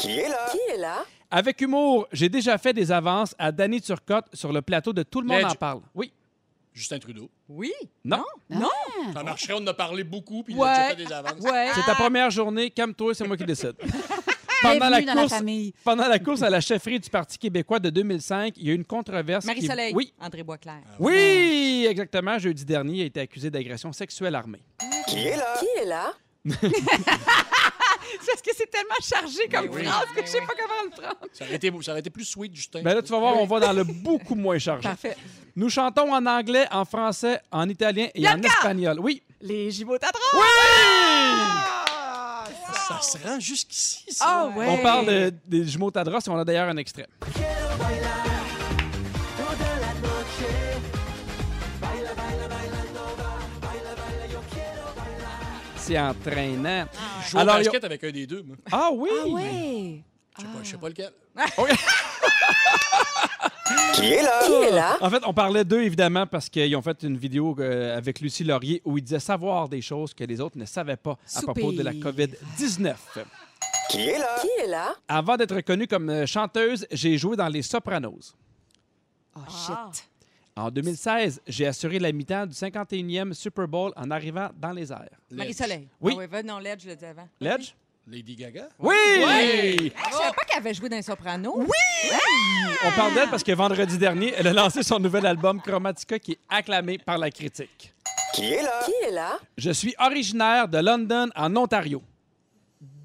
Qui 0.02 0.20
est 0.20 0.78
là? 0.78 1.06
Avec 1.32 1.62
humour, 1.62 2.10
j'ai 2.12 2.28
déjà 2.28 2.58
fait 2.58 2.74
des 2.74 2.92
avances 2.92 3.36
à 3.40 3.54
Danny 3.54 3.80
Turcotte 3.80 4.26
sur 4.34 4.52
le 4.52 4.62
plateau 4.62 4.92
de 4.92 5.02
Tout 5.02 5.22
le 5.22 5.28
monde 5.28 5.46
en 5.46 5.56
parle. 5.56 5.80
Oui. 5.96 6.12
Justin 6.74 7.00
Trudeau. 7.00 7.30
Oui. 7.48 7.72
Non. 8.04 8.26
Non? 8.50 8.68
Ça 9.14 9.24
marcherait, 9.24 9.54
on 9.54 9.64
en 9.64 9.68
a 9.68 9.74
parlé 9.74 10.04
beaucoup, 10.04 10.44
puis 10.44 10.56
il 10.56 10.62
a 10.62 10.74
déjà 10.74 10.90
fait 10.90 11.06
des 11.06 11.14
avances. 11.14 11.40
Ouais. 11.40 11.70
C'est 11.74 11.86
ta 11.86 11.96
première 11.96 12.30
journée, 12.32 12.70
calme-toi, 12.70 13.14
c'est 13.14 13.26
moi 13.26 13.38
qui 13.38 13.46
décide. 13.46 13.76
Pendant 14.74 14.90
la, 14.90 15.02
course, 15.04 15.30
famille. 15.34 15.74
pendant 15.84 16.08
la 16.08 16.20
course 16.20 16.42
à 16.42 16.50
la 16.50 16.62
chefferie 16.62 17.00
du 17.00 17.10
Parti 17.10 17.38
québécois 17.38 17.80
de 17.80 17.90
2005, 17.90 18.54
il 18.58 18.68
y 18.68 18.70
a 18.70 18.74
eu 18.74 18.76
une 18.76 18.86
controverse. 18.86 19.44
qui- 19.46 19.48
Marie-Soleil. 19.52 19.94
Oui. 19.96 20.14
André 20.20 20.44
Boisclair. 20.44 20.82
Oui, 21.00 21.88
exactement. 21.90 22.38
Jeudi 22.40 22.66
dernier, 22.66 22.94
il 22.98 23.02
a 23.02 23.06
été 23.06 23.20
accusé 23.22 23.50
d'agression 23.50 23.92
sexuelle 23.94 24.36
armée. 24.36 24.64
Qui 25.08 25.20
est 25.28 25.86
là? 25.86 26.14
C'est 28.22 28.32
parce 28.32 28.42
que 28.42 28.52
c'est 28.56 28.70
tellement 28.70 28.96
chargé 29.02 29.48
comme 29.52 29.68
oui. 29.76 29.84
phrase 29.84 30.06
que 30.16 30.22
je 30.22 30.28
sais 30.28 30.40
oui. 30.40 30.46
pas 30.46 30.54
comment 30.54 30.84
le 30.86 30.90
prendre. 30.92 31.18
Ça 31.34 31.44
aurait, 31.46 31.56
été, 31.56 31.72
ça 31.82 31.92
aurait 31.92 32.00
été 32.00 32.10
plus 32.10 32.24
sweet, 32.26 32.56
Justin. 32.56 32.82
Ben 32.82 32.94
là, 32.94 33.02
tu 33.02 33.12
vas 33.12 33.20
voir, 33.20 33.36
on 33.40 33.46
va 33.46 33.60
dans 33.60 33.74
le 33.74 33.84
beaucoup 33.84 34.36
moins 34.36 34.58
chargé. 34.60 34.84
Parfait. 34.88 35.18
Nous 35.56 35.70
chantons 35.70 36.14
en 36.14 36.26
anglais, 36.26 36.68
en 36.72 36.86
français, 36.86 37.40
en 37.52 37.68
italien 37.68 38.08
et 38.14 38.28
en 38.28 38.42
espagnol. 38.42 39.00
Oui. 39.00 39.22
Les 39.42 39.72
jumeaux 39.72 39.98
Tatron. 39.98 40.20
Ça 42.88 43.02
se 43.02 43.18
rend 43.28 43.40
jusqu'ici, 43.40 44.04
ça. 44.12 44.26
Ah 44.28 44.48
ouais. 44.58 44.68
On 44.70 44.78
parle 44.82 45.06
de- 45.08 45.34
des 45.48 45.66
jumeaux 45.66 45.92
Tadros 45.92 46.20
et 46.20 46.30
on 46.30 46.38
a 46.38 46.46
d'ailleurs 46.46 46.70
un 46.70 46.78
extrait. 46.78 47.08
C'est 55.76 56.00
entraînant. 56.00 56.86
Je 57.24 57.30
joue 57.32 57.38
au 57.38 57.40
Alors, 57.42 57.56
basket 57.58 57.84
avec 57.84 58.04
un 58.04 58.12
des 58.12 58.26
deux, 58.26 58.42
moi. 58.42 58.56
Ah 58.72 58.90
oui! 58.92 59.10
Ah 59.24 59.28
ouais. 59.28 60.02
Je 60.38 60.42
sais 60.42 60.48
pas, 60.48 60.64
je 60.64 60.70
sais 60.72 60.78
pas 60.78 60.90
lequel. 60.90 61.12
Qui 63.96 64.12
est 64.12 64.22
là? 64.72 64.98
En 65.02 65.10
fait, 65.10 65.24
on 65.26 65.34
parlait 65.34 65.64
d'eux, 65.64 65.82
évidemment, 65.82 66.28
parce 66.28 66.50
qu'ils 66.50 66.76
ont 66.76 66.82
fait 66.82 67.02
une 67.04 67.18
vidéo 67.18 67.56
euh, 67.60 67.98
avec 67.98 68.20
Lucie 68.20 68.44
Laurier 68.44 68.82
où 68.86 68.98
ils 68.98 69.02
disaient 69.02 69.20
savoir 69.20 69.70
des 69.70 69.82
choses 69.82 70.14
que 70.14 70.24
les 70.24 70.40
autres 70.42 70.58
ne 70.58 70.66
savaient 70.66 70.98
pas 70.98 71.14
à 71.14 71.18
Soupir. 71.40 71.54
propos 71.54 71.72
de 71.72 71.82
la 71.82 71.94
COVID-19. 71.94 72.94
Qui 73.90 74.10
est 74.10 74.68
là? 74.68 74.94
Avant 75.08 75.38
d'être 75.38 75.62
connue 75.62 75.88
comme 75.88 76.10
euh, 76.10 76.26
chanteuse, 76.26 76.86
j'ai 76.92 77.18
joué 77.18 77.36
dans 77.38 77.48
Les 77.48 77.62
Sopranos. 77.62 78.36
Oh 79.36 79.40
Ah. 79.48 79.90
shit. 79.94 80.08
En 80.58 80.72
2016, 80.72 81.42
j'ai 81.48 81.68
assuré 81.68 82.00
la 82.00 82.12
mi-temps 82.14 82.46
du 82.46 82.54
51e 82.54 83.34
Super 83.34 83.68
Bowl 83.68 83.92
en 83.98 84.10
arrivant 84.12 84.50
dans 84.58 84.72
les 84.72 84.90
airs. 84.92 85.10
Marie-Soleil. 85.32 85.88
Oui. 86.00 86.14
Ah 86.16 86.20
ouais, 86.20 86.28
va, 86.28 86.44
non, 86.44 86.60
Ledge, 86.60 86.84
je 86.84 86.90
le 86.90 86.96
dis 86.96 87.04
avant. 87.06 87.28
Ledge? 87.42 87.74
Lady 88.08 88.36
Gaga? 88.36 88.68
Oui! 88.78 88.94
Je 89.04 90.12
savais 90.16 90.32
pas 90.36 90.44
qu'elle 90.48 90.60
avait 90.60 90.74
joué 90.76 90.90
dans 90.90 90.96
les 90.96 91.02
Sopranos. 91.02 91.56
Oui! 91.58 92.12
On 92.84 92.92
parle 92.92 93.16
d'elle 93.16 93.30
parce 93.30 93.44
que 93.44 93.52
vendredi 93.52 93.98
dernier, 93.98 94.34
elle 94.38 94.48
a 94.48 94.54
lancé 94.54 94.84
son 94.84 95.00
nouvel 95.00 95.26
album 95.26 95.60
Chromatica 95.60 96.20
qui 96.20 96.34
est 96.34 96.40
acclamé 96.48 97.00
par 97.00 97.18
la 97.18 97.32
critique. 97.32 97.94
Qui 98.36 98.54
est 98.54 99.12
là? 99.12 99.40
Je 99.58 99.72
suis 99.72 99.96
originaire 99.98 100.68
de 100.68 100.78
London, 100.78 101.30
en 101.36 101.56
Ontario. 101.56 102.04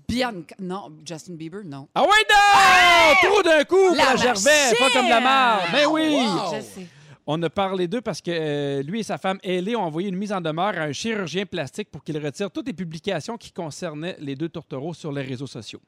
Bianca. 0.07 0.57
Non, 0.59 0.93
Justin 1.07 1.35
Bieber, 1.35 1.63
non. 1.65 1.89
Ah 1.95 2.03
ouais, 2.03 2.09
non! 2.29 3.31
Trop 3.31 3.43
d'un 3.43 3.65
coup, 3.65 3.95
La 3.95 4.11
la 4.11 4.17
Gervais, 4.17 4.75
pas 4.79 4.91
comme 4.91 5.09
la 5.09 5.21
marde. 5.21 5.63
Ben 5.73 5.87
oui! 5.87 6.17
Wow! 6.17 6.57
Je 6.57 6.61
sais. 6.61 6.87
On 7.33 7.41
a 7.45 7.49
parlé 7.49 7.87
d'eux 7.87 8.01
parce 8.01 8.21
que 8.21 8.33
euh, 8.33 8.83
lui 8.83 8.99
et 8.99 9.03
sa 9.05 9.17
femme 9.17 9.39
Ellie 9.45 9.77
ont 9.77 9.85
envoyé 9.85 10.09
une 10.09 10.17
mise 10.17 10.33
en 10.33 10.41
demeure 10.41 10.77
à 10.77 10.81
un 10.81 10.91
chirurgien 10.91 11.47
plastique 11.47 11.89
pour 11.89 12.03
qu'il 12.03 12.19
retire 12.19 12.51
toutes 12.51 12.67
les 12.67 12.73
publications 12.73 13.39
qui 13.39 13.53
concernaient 13.53 14.17
les 14.19 14.35
deux 14.35 14.49
tourtereaux 14.49 14.95
sur 14.95 15.13
les 15.13 15.23
réseaux 15.23 15.47
sociaux. 15.47 15.81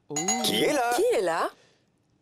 Qui 0.44 0.54
est 0.54 1.20
là? 1.20 1.50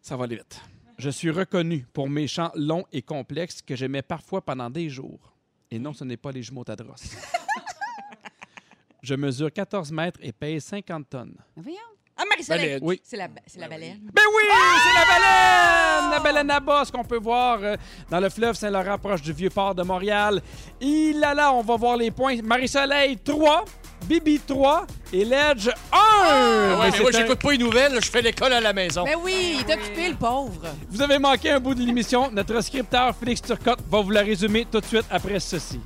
Ça 0.01 0.17
va 0.17 0.25
aller 0.25 0.37
vite. 0.37 0.63
Je 0.97 1.11
suis 1.11 1.29
reconnu 1.29 1.87
pour 1.93 2.09
mes 2.09 2.27
chants 2.27 2.51
longs 2.55 2.87
et 2.93 3.03
complexes 3.03 3.61
que 3.61 3.77
j'aimais 3.77 4.01
parfois 4.01 4.41
pendant 4.41 4.71
des 4.71 4.89
jours. 4.89 5.35
Et 5.71 5.79
non, 5.79 5.93
ce 5.93 6.05
n'est 6.05 6.17
pas 6.17 6.33
les 6.33 6.43
jumeaux 6.43 6.65
Tadros. 6.65 6.95
Je 9.03 9.15
mesure 9.17 9.53
14 9.53 9.93
mètres 9.93 10.21
et 10.23 10.33
pèse 10.33 10.65
50 10.65 11.11
tonnes. 11.11 11.37
Voyons. 11.57 11.79
Ah, 12.23 12.25
Marie-Soleil. 12.29 12.79
Oui. 12.83 13.01
C'est 13.03 13.17
la, 13.17 13.29
c'est 13.47 13.59
la 13.61 13.69
Ben 13.69 13.77
baleine. 13.77 13.99
Ben 14.13 14.23
oui, 14.37 14.43
c'est 14.85 15.01
la 15.01 15.07
baleine! 15.07 16.11
La 16.11 16.19
baleine 16.21 16.51
à 16.51 16.61
bosse 16.61 16.91
qu'on 16.91 17.05
peut 17.05 17.19
voir 17.19 17.59
euh, 17.63 17.77
dans 18.11 18.21
le 18.21 18.29
fleuve 18.29 18.55
Saint-Laurent, 18.57 18.99
proche 18.99 19.23
du 19.23 19.33
Vieux-Port 19.33 19.75
de 19.75 19.83
Montréal. 19.83 20.43
Il 20.81 21.19
là 21.21 21.33
là, 21.35 21.53
on 21.55 21.63
va 21.63 21.77
voir 21.77 21.97
les 21.97 22.11
points. 22.11 22.37
Marie-Soleil, 22.43 23.17
3. 23.25 23.65
Bibi, 24.05 24.41
3. 24.41 24.87
Et 25.13 25.25
Ledge, 25.25 25.69
1. 25.69 25.73
Ah 25.93 26.77
ouais, 26.81 26.87
mais 26.87 26.91
c'est 26.93 27.01
moi, 27.01 27.11
un- 27.15 27.19
j'écoute 27.19 27.39
pas 27.41 27.53
les 27.53 27.59
nouvelles, 27.59 27.99
je 28.03 28.11
fais 28.11 28.23
l'école 28.23 28.53
à 28.53 28.61
la 28.61 28.73
maison. 28.73 29.05
Mais 29.05 29.15
oui, 29.15 29.59
il 29.65 29.71
est 29.71 29.75
occupé, 29.75 30.09
le 30.09 30.17
pauvre. 30.17 30.61
Vous 30.91 31.01
avez 31.03 31.19
manqué 31.19 31.51
un 31.51 31.61
bout 31.61 31.75
de 31.75 31.81
l'émission. 31.81 32.31
Notre 32.31 32.61
scripteur 32.63 33.15
Félix 33.17 33.41
Turcotte 33.43 33.81
va 33.91 34.01
vous 34.01 34.11
la 34.11 34.23
résumer 34.23 34.67
tout 34.71 34.81
de 34.81 34.87
suite 34.87 35.07
après 35.11 35.41
ceci. 35.41 35.81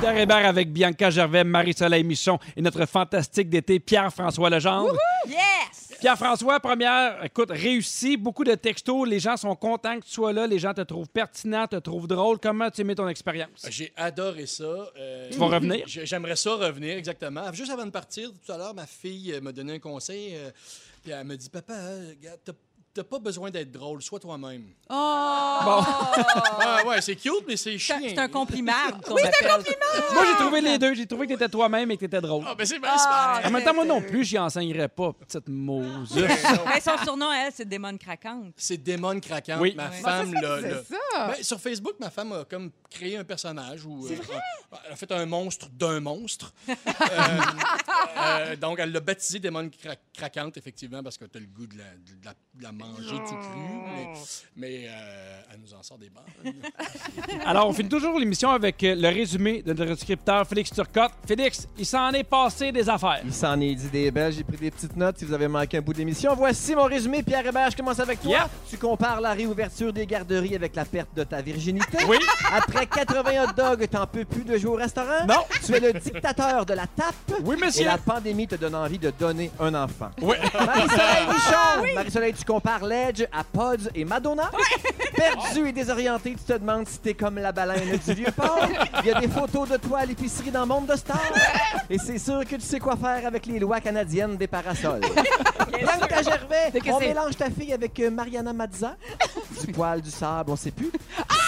Pierre 0.00 0.16
Hébert 0.18 0.46
avec 0.46 0.72
Bianca 0.72 1.10
Gervais, 1.10 1.44
Marie-Soleil 1.44 2.04
Michon 2.04 2.38
et 2.56 2.62
notre 2.62 2.84
fantastique 2.86 3.48
d'été 3.48 3.78
Pierre-François 3.80 4.50
Legendre. 4.50 4.96
Yes! 5.26 5.94
Pierre-François, 6.00 6.60
première, 6.60 7.24
écoute, 7.24 7.50
réussi, 7.50 8.16
beaucoup 8.16 8.44
de 8.44 8.54
textos, 8.54 9.08
les 9.08 9.18
gens 9.20 9.36
sont 9.36 9.54
contents 9.56 9.98
que 9.98 10.04
tu 10.04 10.10
sois 10.12 10.32
là, 10.32 10.46
les 10.46 10.58
gens 10.58 10.74
te 10.74 10.82
trouvent 10.82 11.08
pertinent, 11.08 11.66
te 11.66 11.76
trouvent 11.76 12.06
drôle. 12.06 12.38
Comment 12.38 12.70
tu 12.70 12.82
aimais 12.82 12.94
ton 12.94 13.08
expérience? 13.08 13.66
J'ai 13.70 13.92
adoré 13.96 14.46
ça. 14.46 14.64
euh, 14.64 15.28
Tu 15.30 15.38
vas 15.38 15.46
revenir? 15.46 15.84
j'ai- 15.86 16.04
J'aimerais 16.04 16.36
ça 16.36 16.54
revenir, 16.54 16.96
exactement. 16.98 17.50
Juste 17.52 17.70
avant 17.72 17.86
de 17.86 17.90
partir, 17.90 18.30
tout 18.44 18.52
à 18.52 18.58
l'heure, 18.58 18.74
ma 18.74 18.86
fille 18.86 19.32
euh, 19.32 19.40
m'a 19.40 19.52
donné 19.52 19.74
un 19.74 19.78
conseil. 19.78 20.34
euh, 20.36 20.50
puis 21.02 21.12
elle 21.12 21.24
me 21.26 21.36
dit 21.36 21.48
Papa, 21.50 21.72
euh, 21.74 22.12
regarde, 22.18 22.38
t'as- 22.94 23.02
t'as 23.02 23.08
pas 23.08 23.18
besoin 23.18 23.50
d'être 23.50 23.70
drôle, 23.72 24.02
sois 24.02 24.20
toi-même. 24.20 24.64
Oh! 24.90 24.94
Ah 26.66 26.82
ouais, 26.86 27.00
c'est 27.00 27.16
cute, 27.16 27.32
mais 27.46 27.56
c'est 27.56 27.76
chiant. 27.78 27.96
un- 27.96 28.08
c'est 28.08 28.18
un 28.18 28.28
compliment. 28.28 28.72
Oui, 29.10 29.22
c'est 29.38 29.46
un 29.46 29.56
compliment. 29.56 29.78
Moi, 30.14 30.24
j'ai 30.26 30.34
trouvé 30.44 30.60
les 30.60 30.78
deux. 30.78 30.94
J'ai 30.94 31.06
trouvé 31.06 31.26
que 31.26 31.32
t'étais 31.32 31.48
toi-même 31.48 31.90
et 31.90 31.96
que 31.96 32.00
t'étais 32.00 32.20
drôle. 32.20 32.44
Ah, 32.46 32.54
ben 32.54 32.66
c'est 32.66 32.78
bien 32.78 32.96
smart. 32.96 33.40
En 33.44 33.50
même 33.50 33.62
temps, 33.64 33.74
moi 33.74 33.84
non 33.84 34.00
plus, 34.00 34.24
j'y 34.24 34.38
enseignerais 34.38 34.88
pas, 34.88 35.12
petite 35.12 35.48
mousse. 35.48 36.14
Mais 36.14 36.80
son 36.80 36.96
surnom, 37.04 37.32
elle, 37.32 37.52
c'est 37.52 37.64
Démon 37.68 37.96
Craquante. 37.98 38.52
C'est 38.56 38.76
Démon 38.78 39.18
Craquante. 39.20 39.60
Oui. 39.60 39.74
Ma 39.76 39.88
Ouais. 39.90 39.96
femme 40.00 40.32
l'a. 40.34 40.60
C'est 40.60 40.70
l'a- 40.70 40.82
ça. 40.84 41.26
Ben, 41.36 41.42
sur 41.42 41.60
Facebook, 41.60 41.94
ma 42.00 42.10
femme 42.10 42.32
a 42.32 42.44
comme 42.44 42.70
créé 42.90 43.16
un 43.18 43.24
personnage 43.24 43.84
où 43.84 44.06
euh, 44.06 44.10
elle 44.86 44.92
a 44.92 44.96
fait 44.96 45.10
un 45.12 45.26
monstre 45.26 45.68
d'un 45.70 46.00
monstre. 46.00 46.52
Euh, 47.14 47.40
euh, 48.18 48.56
donc, 48.56 48.78
elle 48.78 48.92
l'a 48.92 49.00
baptisé 49.00 49.38
Démon 49.38 49.64
Cra- 49.68 49.96
Craquante, 50.12 50.56
effectivement, 50.56 51.02
parce 51.02 51.18
que 51.18 51.24
tu 51.26 51.36
as 51.38 51.40
le 51.40 51.46
goût 51.46 51.66
de 51.66 51.76
la, 51.78 51.84
de 51.84 52.24
la- 52.24 52.34
de 52.54 52.62
la 52.62 52.72
manger 52.86 53.16
tout 53.18 53.34
cru. 53.34 53.60
Mais, 53.96 54.12
mais, 54.56 54.86
euh, 54.88 55.40
elle 55.52 55.60
nous 55.60 55.74
en 55.74 55.82
sort 55.82 55.98
des 55.98 56.10
bonnes. 56.10 56.52
Alors, 57.46 57.68
on 57.68 57.72
finit 57.72 57.88
toujours 57.88 58.18
l'émission 58.18 58.50
avec 58.50 58.82
euh, 58.82 58.94
le 58.94 59.08
résumé 59.08 59.62
de 59.62 59.72
notre 59.72 59.94
scripteur 60.00 60.46
Félix 60.46 60.72
Turcotte. 60.72 61.12
Félix, 61.26 61.66
il 61.78 61.86
s'en 61.86 62.10
est 62.12 62.24
passé 62.24 62.72
des 62.72 62.88
affaires. 62.88 63.20
Il 63.24 63.32
s'en 63.32 63.60
est 63.60 63.74
dit 63.74 63.88
des 63.88 64.10
belles, 64.10 64.32
j'ai 64.32 64.44
pris 64.44 64.56
des 64.56 64.70
petites 64.70 64.96
notes 64.96 65.18
si 65.18 65.24
vous 65.24 65.32
avez 65.32 65.48
manqué 65.48 65.78
un 65.78 65.80
bout 65.80 65.92
d'émission. 65.92 66.34
Voici 66.34 66.74
mon 66.74 66.84
résumé. 66.84 67.22
Pierre 67.22 67.46
Hébert, 67.46 67.70
je 67.70 67.76
commence 67.76 68.00
avec 68.00 68.20
toi. 68.20 68.30
Yeah. 68.30 68.50
Tu 68.70 68.76
compares 68.78 69.20
la 69.20 69.32
réouverture 69.32 69.92
des 69.92 70.06
garderies 70.06 70.54
avec 70.56 70.74
la 70.74 70.84
perte 70.84 71.14
de 71.14 71.24
ta 71.24 71.40
virginité. 71.40 71.98
Oui? 72.08 72.18
Après 72.52 72.86
80 72.86 73.30
hot 73.44 73.52
dogs, 73.56 73.88
t'en 73.88 74.06
peux 74.06 74.24
plus 74.24 74.44
de 74.44 74.56
jouer 74.58 74.70
au 74.70 74.76
restaurant. 74.76 75.26
Non. 75.28 75.44
Tu 75.64 75.74
es 75.74 75.80
le 75.80 75.92
dictateur 75.98 76.64
de 76.66 76.74
la 76.74 76.86
tape. 76.86 77.14
Oui, 77.44 77.56
Et 77.60 77.64
monsieur. 77.64 77.84
la 77.86 77.98
pandémie 77.98 78.46
te 78.46 78.56
donne 78.56 78.74
envie 78.74 78.98
de 78.98 79.10
donner 79.10 79.50
un 79.60 79.74
enfant. 79.74 80.10
Oui. 80.20 80.36
Marie-Soleil 80.54 81.26
Michon! 81.28 81.94
Marie-Soleil, 81.94 82.34
tu 82.34 82.44
compares 82.44 82.73
Ledge 82.82 83.26
à 83.32 83.44
Pods 83.44 83.88
et 83.94 84.04
Madonna. 84.04 84.50
Perdu 85.14 85.68
et 85.68 85.72
désorienté, 85.72 86.32
tu 86.32 86.44
te 86.44 86.58
demandes 86.58 86.88
si 86.88 86.98
t'es 86.98 87.14
comme 87.14 87.38
la 87.38 87.52
baleine 87.52 87.98
du 87.98 88.14
vieux 88.14 88.32
port. 88.36 88.58
Il 89.02 89.06
y 89.06 89.12
a 89.12 89.20
des 89.20 89.28
photos 89.28 89.68
de 89.68 89.76
toi 89.76 90.00
à 90.00 90.06
l'épicerie 90.06 90.50
dans 90.50 90.66
Monde 90.66 90.86
de 90.86 90.96
Stars. 90.96 91.20
Et 91.88 91.98
c'est 91.98 92.18
sûr 92.18 92.40
que 92.44 92.56
tu 92.56 92.62
sais 92.62 92.80
quoi 92.80 92.96
faire 92.96 93.26
avec 93.26 93.46
les 93.46 93.58
lois 93.58 93.80
canadiennes 93.80 94.36
des 94.36 94.46
parasols. 94.46 95.00
Bianca 95.72 96.22
Gervais, 96.22 96.70
que 96.80 96.90
on 96.90 96.98
c'est- 97.00 97.08
mélange 97.08 97.36
ta 97.36 97.50
fille 97.50 97.72
avec 97.72 97.98
euh, 98.00 98.10
Mariana 98.10 98.52
Mazza. 98.52 98.96
du 99.64 99.72
poil, 99.72 100.00
du 100.00 100.10
sable, 100.10 100.50
on 100.50 100.56
sait 100.56 100.70
plus. 100.70 100.90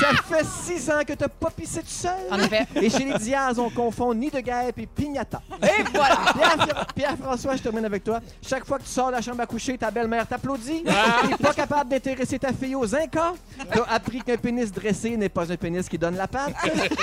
Ça 0.01 0.09
fait 0.29 0.45
six 0.45 0.91
ans 0.91 1.03
que 1.07 1.13
t'as 1.15 1.29
pas 1.29 1.51
pissé 1.51 1.81
tout 1.81 1.87
seul. 1.89 2.11
En 2.31 2.39
effet. 2.39 2.67
Et 2.75 2.91
chez 2.91 3.05
les 3.05 3.19
Diaz, 3.19 3.59
on 3.59 3.71
confond 3.71 4.13
nid 4.15 4.31
de 4.31 4.41
guêpe 4.41 4.79
et 4.79 4.87
pignata. 4.87 5.41
Et 5.63 5.83
voilà. 5.95 6.17
Pierre- 6.35 6.87
Pierre-François, 6.95 7.57
je 7.57 7.63
termine 7.63 7.85
avec 7.85 8.05
toi. 8.05 8.21
Chaque 8.47 8.67
fois 8.67 8.79
que 8.79 8.83
tu 8.85 8.91
sors 8.91 9.07
de 9.09 9.13
la 9.13 9.23
chambre 9.23 9.41
à 9.41 9.47
coucher, 9.47 9.79
ta 9.79 9.91
belle-mère 9.91 10.27
t'applaudit. 10.27 10.85
T'es 11.23 11.37
pas 11.37 11.55
capable 11.55 11.91
d'intéresser 11.91 12.39
ta 12.39 12.53
fille 12.53 12.75
aux 12.75 12.95
Incas? 12.95 13.35
T'as 13.71 13.83
appris 13.95 14.23
qu'un 14.23 14.37
pénis 14.37 14.71
dressé 14.73 15.17
n'est 15.17 15.29
pas 15.29 15.51
un 15.53 15.57
pénis 15.57 15.89
qui 15.89 15.99
donne 15.99 16.17
la 16.17 16.29
patte? 16.29 16.55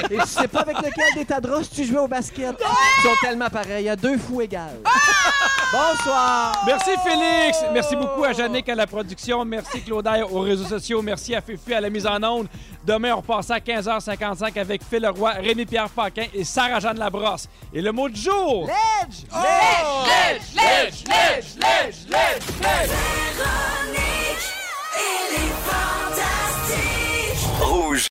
Et 0.09 0.17
tu 0.17 0.27
sais 0.27 0.47
pas 0.47 0.61
avec 0.61 0.77
lequel 0.77 1.13
des 1.15 1.25
tadros 1.25 1.61
tu 1.63 1.85
jouais 1.85 1.99
au 1.99 2.07
basket? 2.07 2.55
Ils 2.59 3.03
sont 3.03 3.15
tellement 3.21 3.49
pareils, 3.49 3.89
à 3.89 3.95
deux 3.95 4.17
fous 4.17 4.41
égales. 4.41 4.79
Bonsoir. 5.71 6.63
Merci 6.67 6.91
Félix. 7.03 7.57
Merci 7.73 7.95
beaucoup 7.95 8.23
à 8.23 8.33
Jannick 8.33 8.69
à 8.69 8.75
la 8.75 8.85
production. 8.85 9.43
Merci 9.43 9.81
Claudia 9.81 10.25
aux 10.27 10.41
réseaux 10.41 10.67
sociaux. 10.67 11.01
Merci 11.01 11.33
à 11.33 11.41
Fifi 11.41 11.73
à 11.73 11.81
la 11.81 11.89
mise 11.89 12.05
en 12.05 12.21
onde. 12.23 12.47
Demain, 12.85 13.13
on 13.13 13.17
repasse 13.17 13.49
à 13.49 13.59
15h55 13.59 14.59
avec 14.59 14.83
Phil 14.83 15.01
Leroy, 15.01 15.31
Rémi-Pierre 15.31 15.89
Paquin 15.89 16.25
et 16.33 16.43
Sarah-Jeanne 16.43 16.99
Labrosse. 16.99 17.47
Et 17.73 17.81
le 17.81 17.93
mot 17.93 18.09
du 18.09 18.19
jour... 18.19 18.67
Ledge! 18.67 19.23
Ledge! 19.31 20.55
Ledge! 20.55 21.03
Ledge! 21.07 21.55
Ledge! 21.61 22.07
Ledge! 22.09 22.43
Ledge! 22.61 22.89
Rouge. 27.61 28.09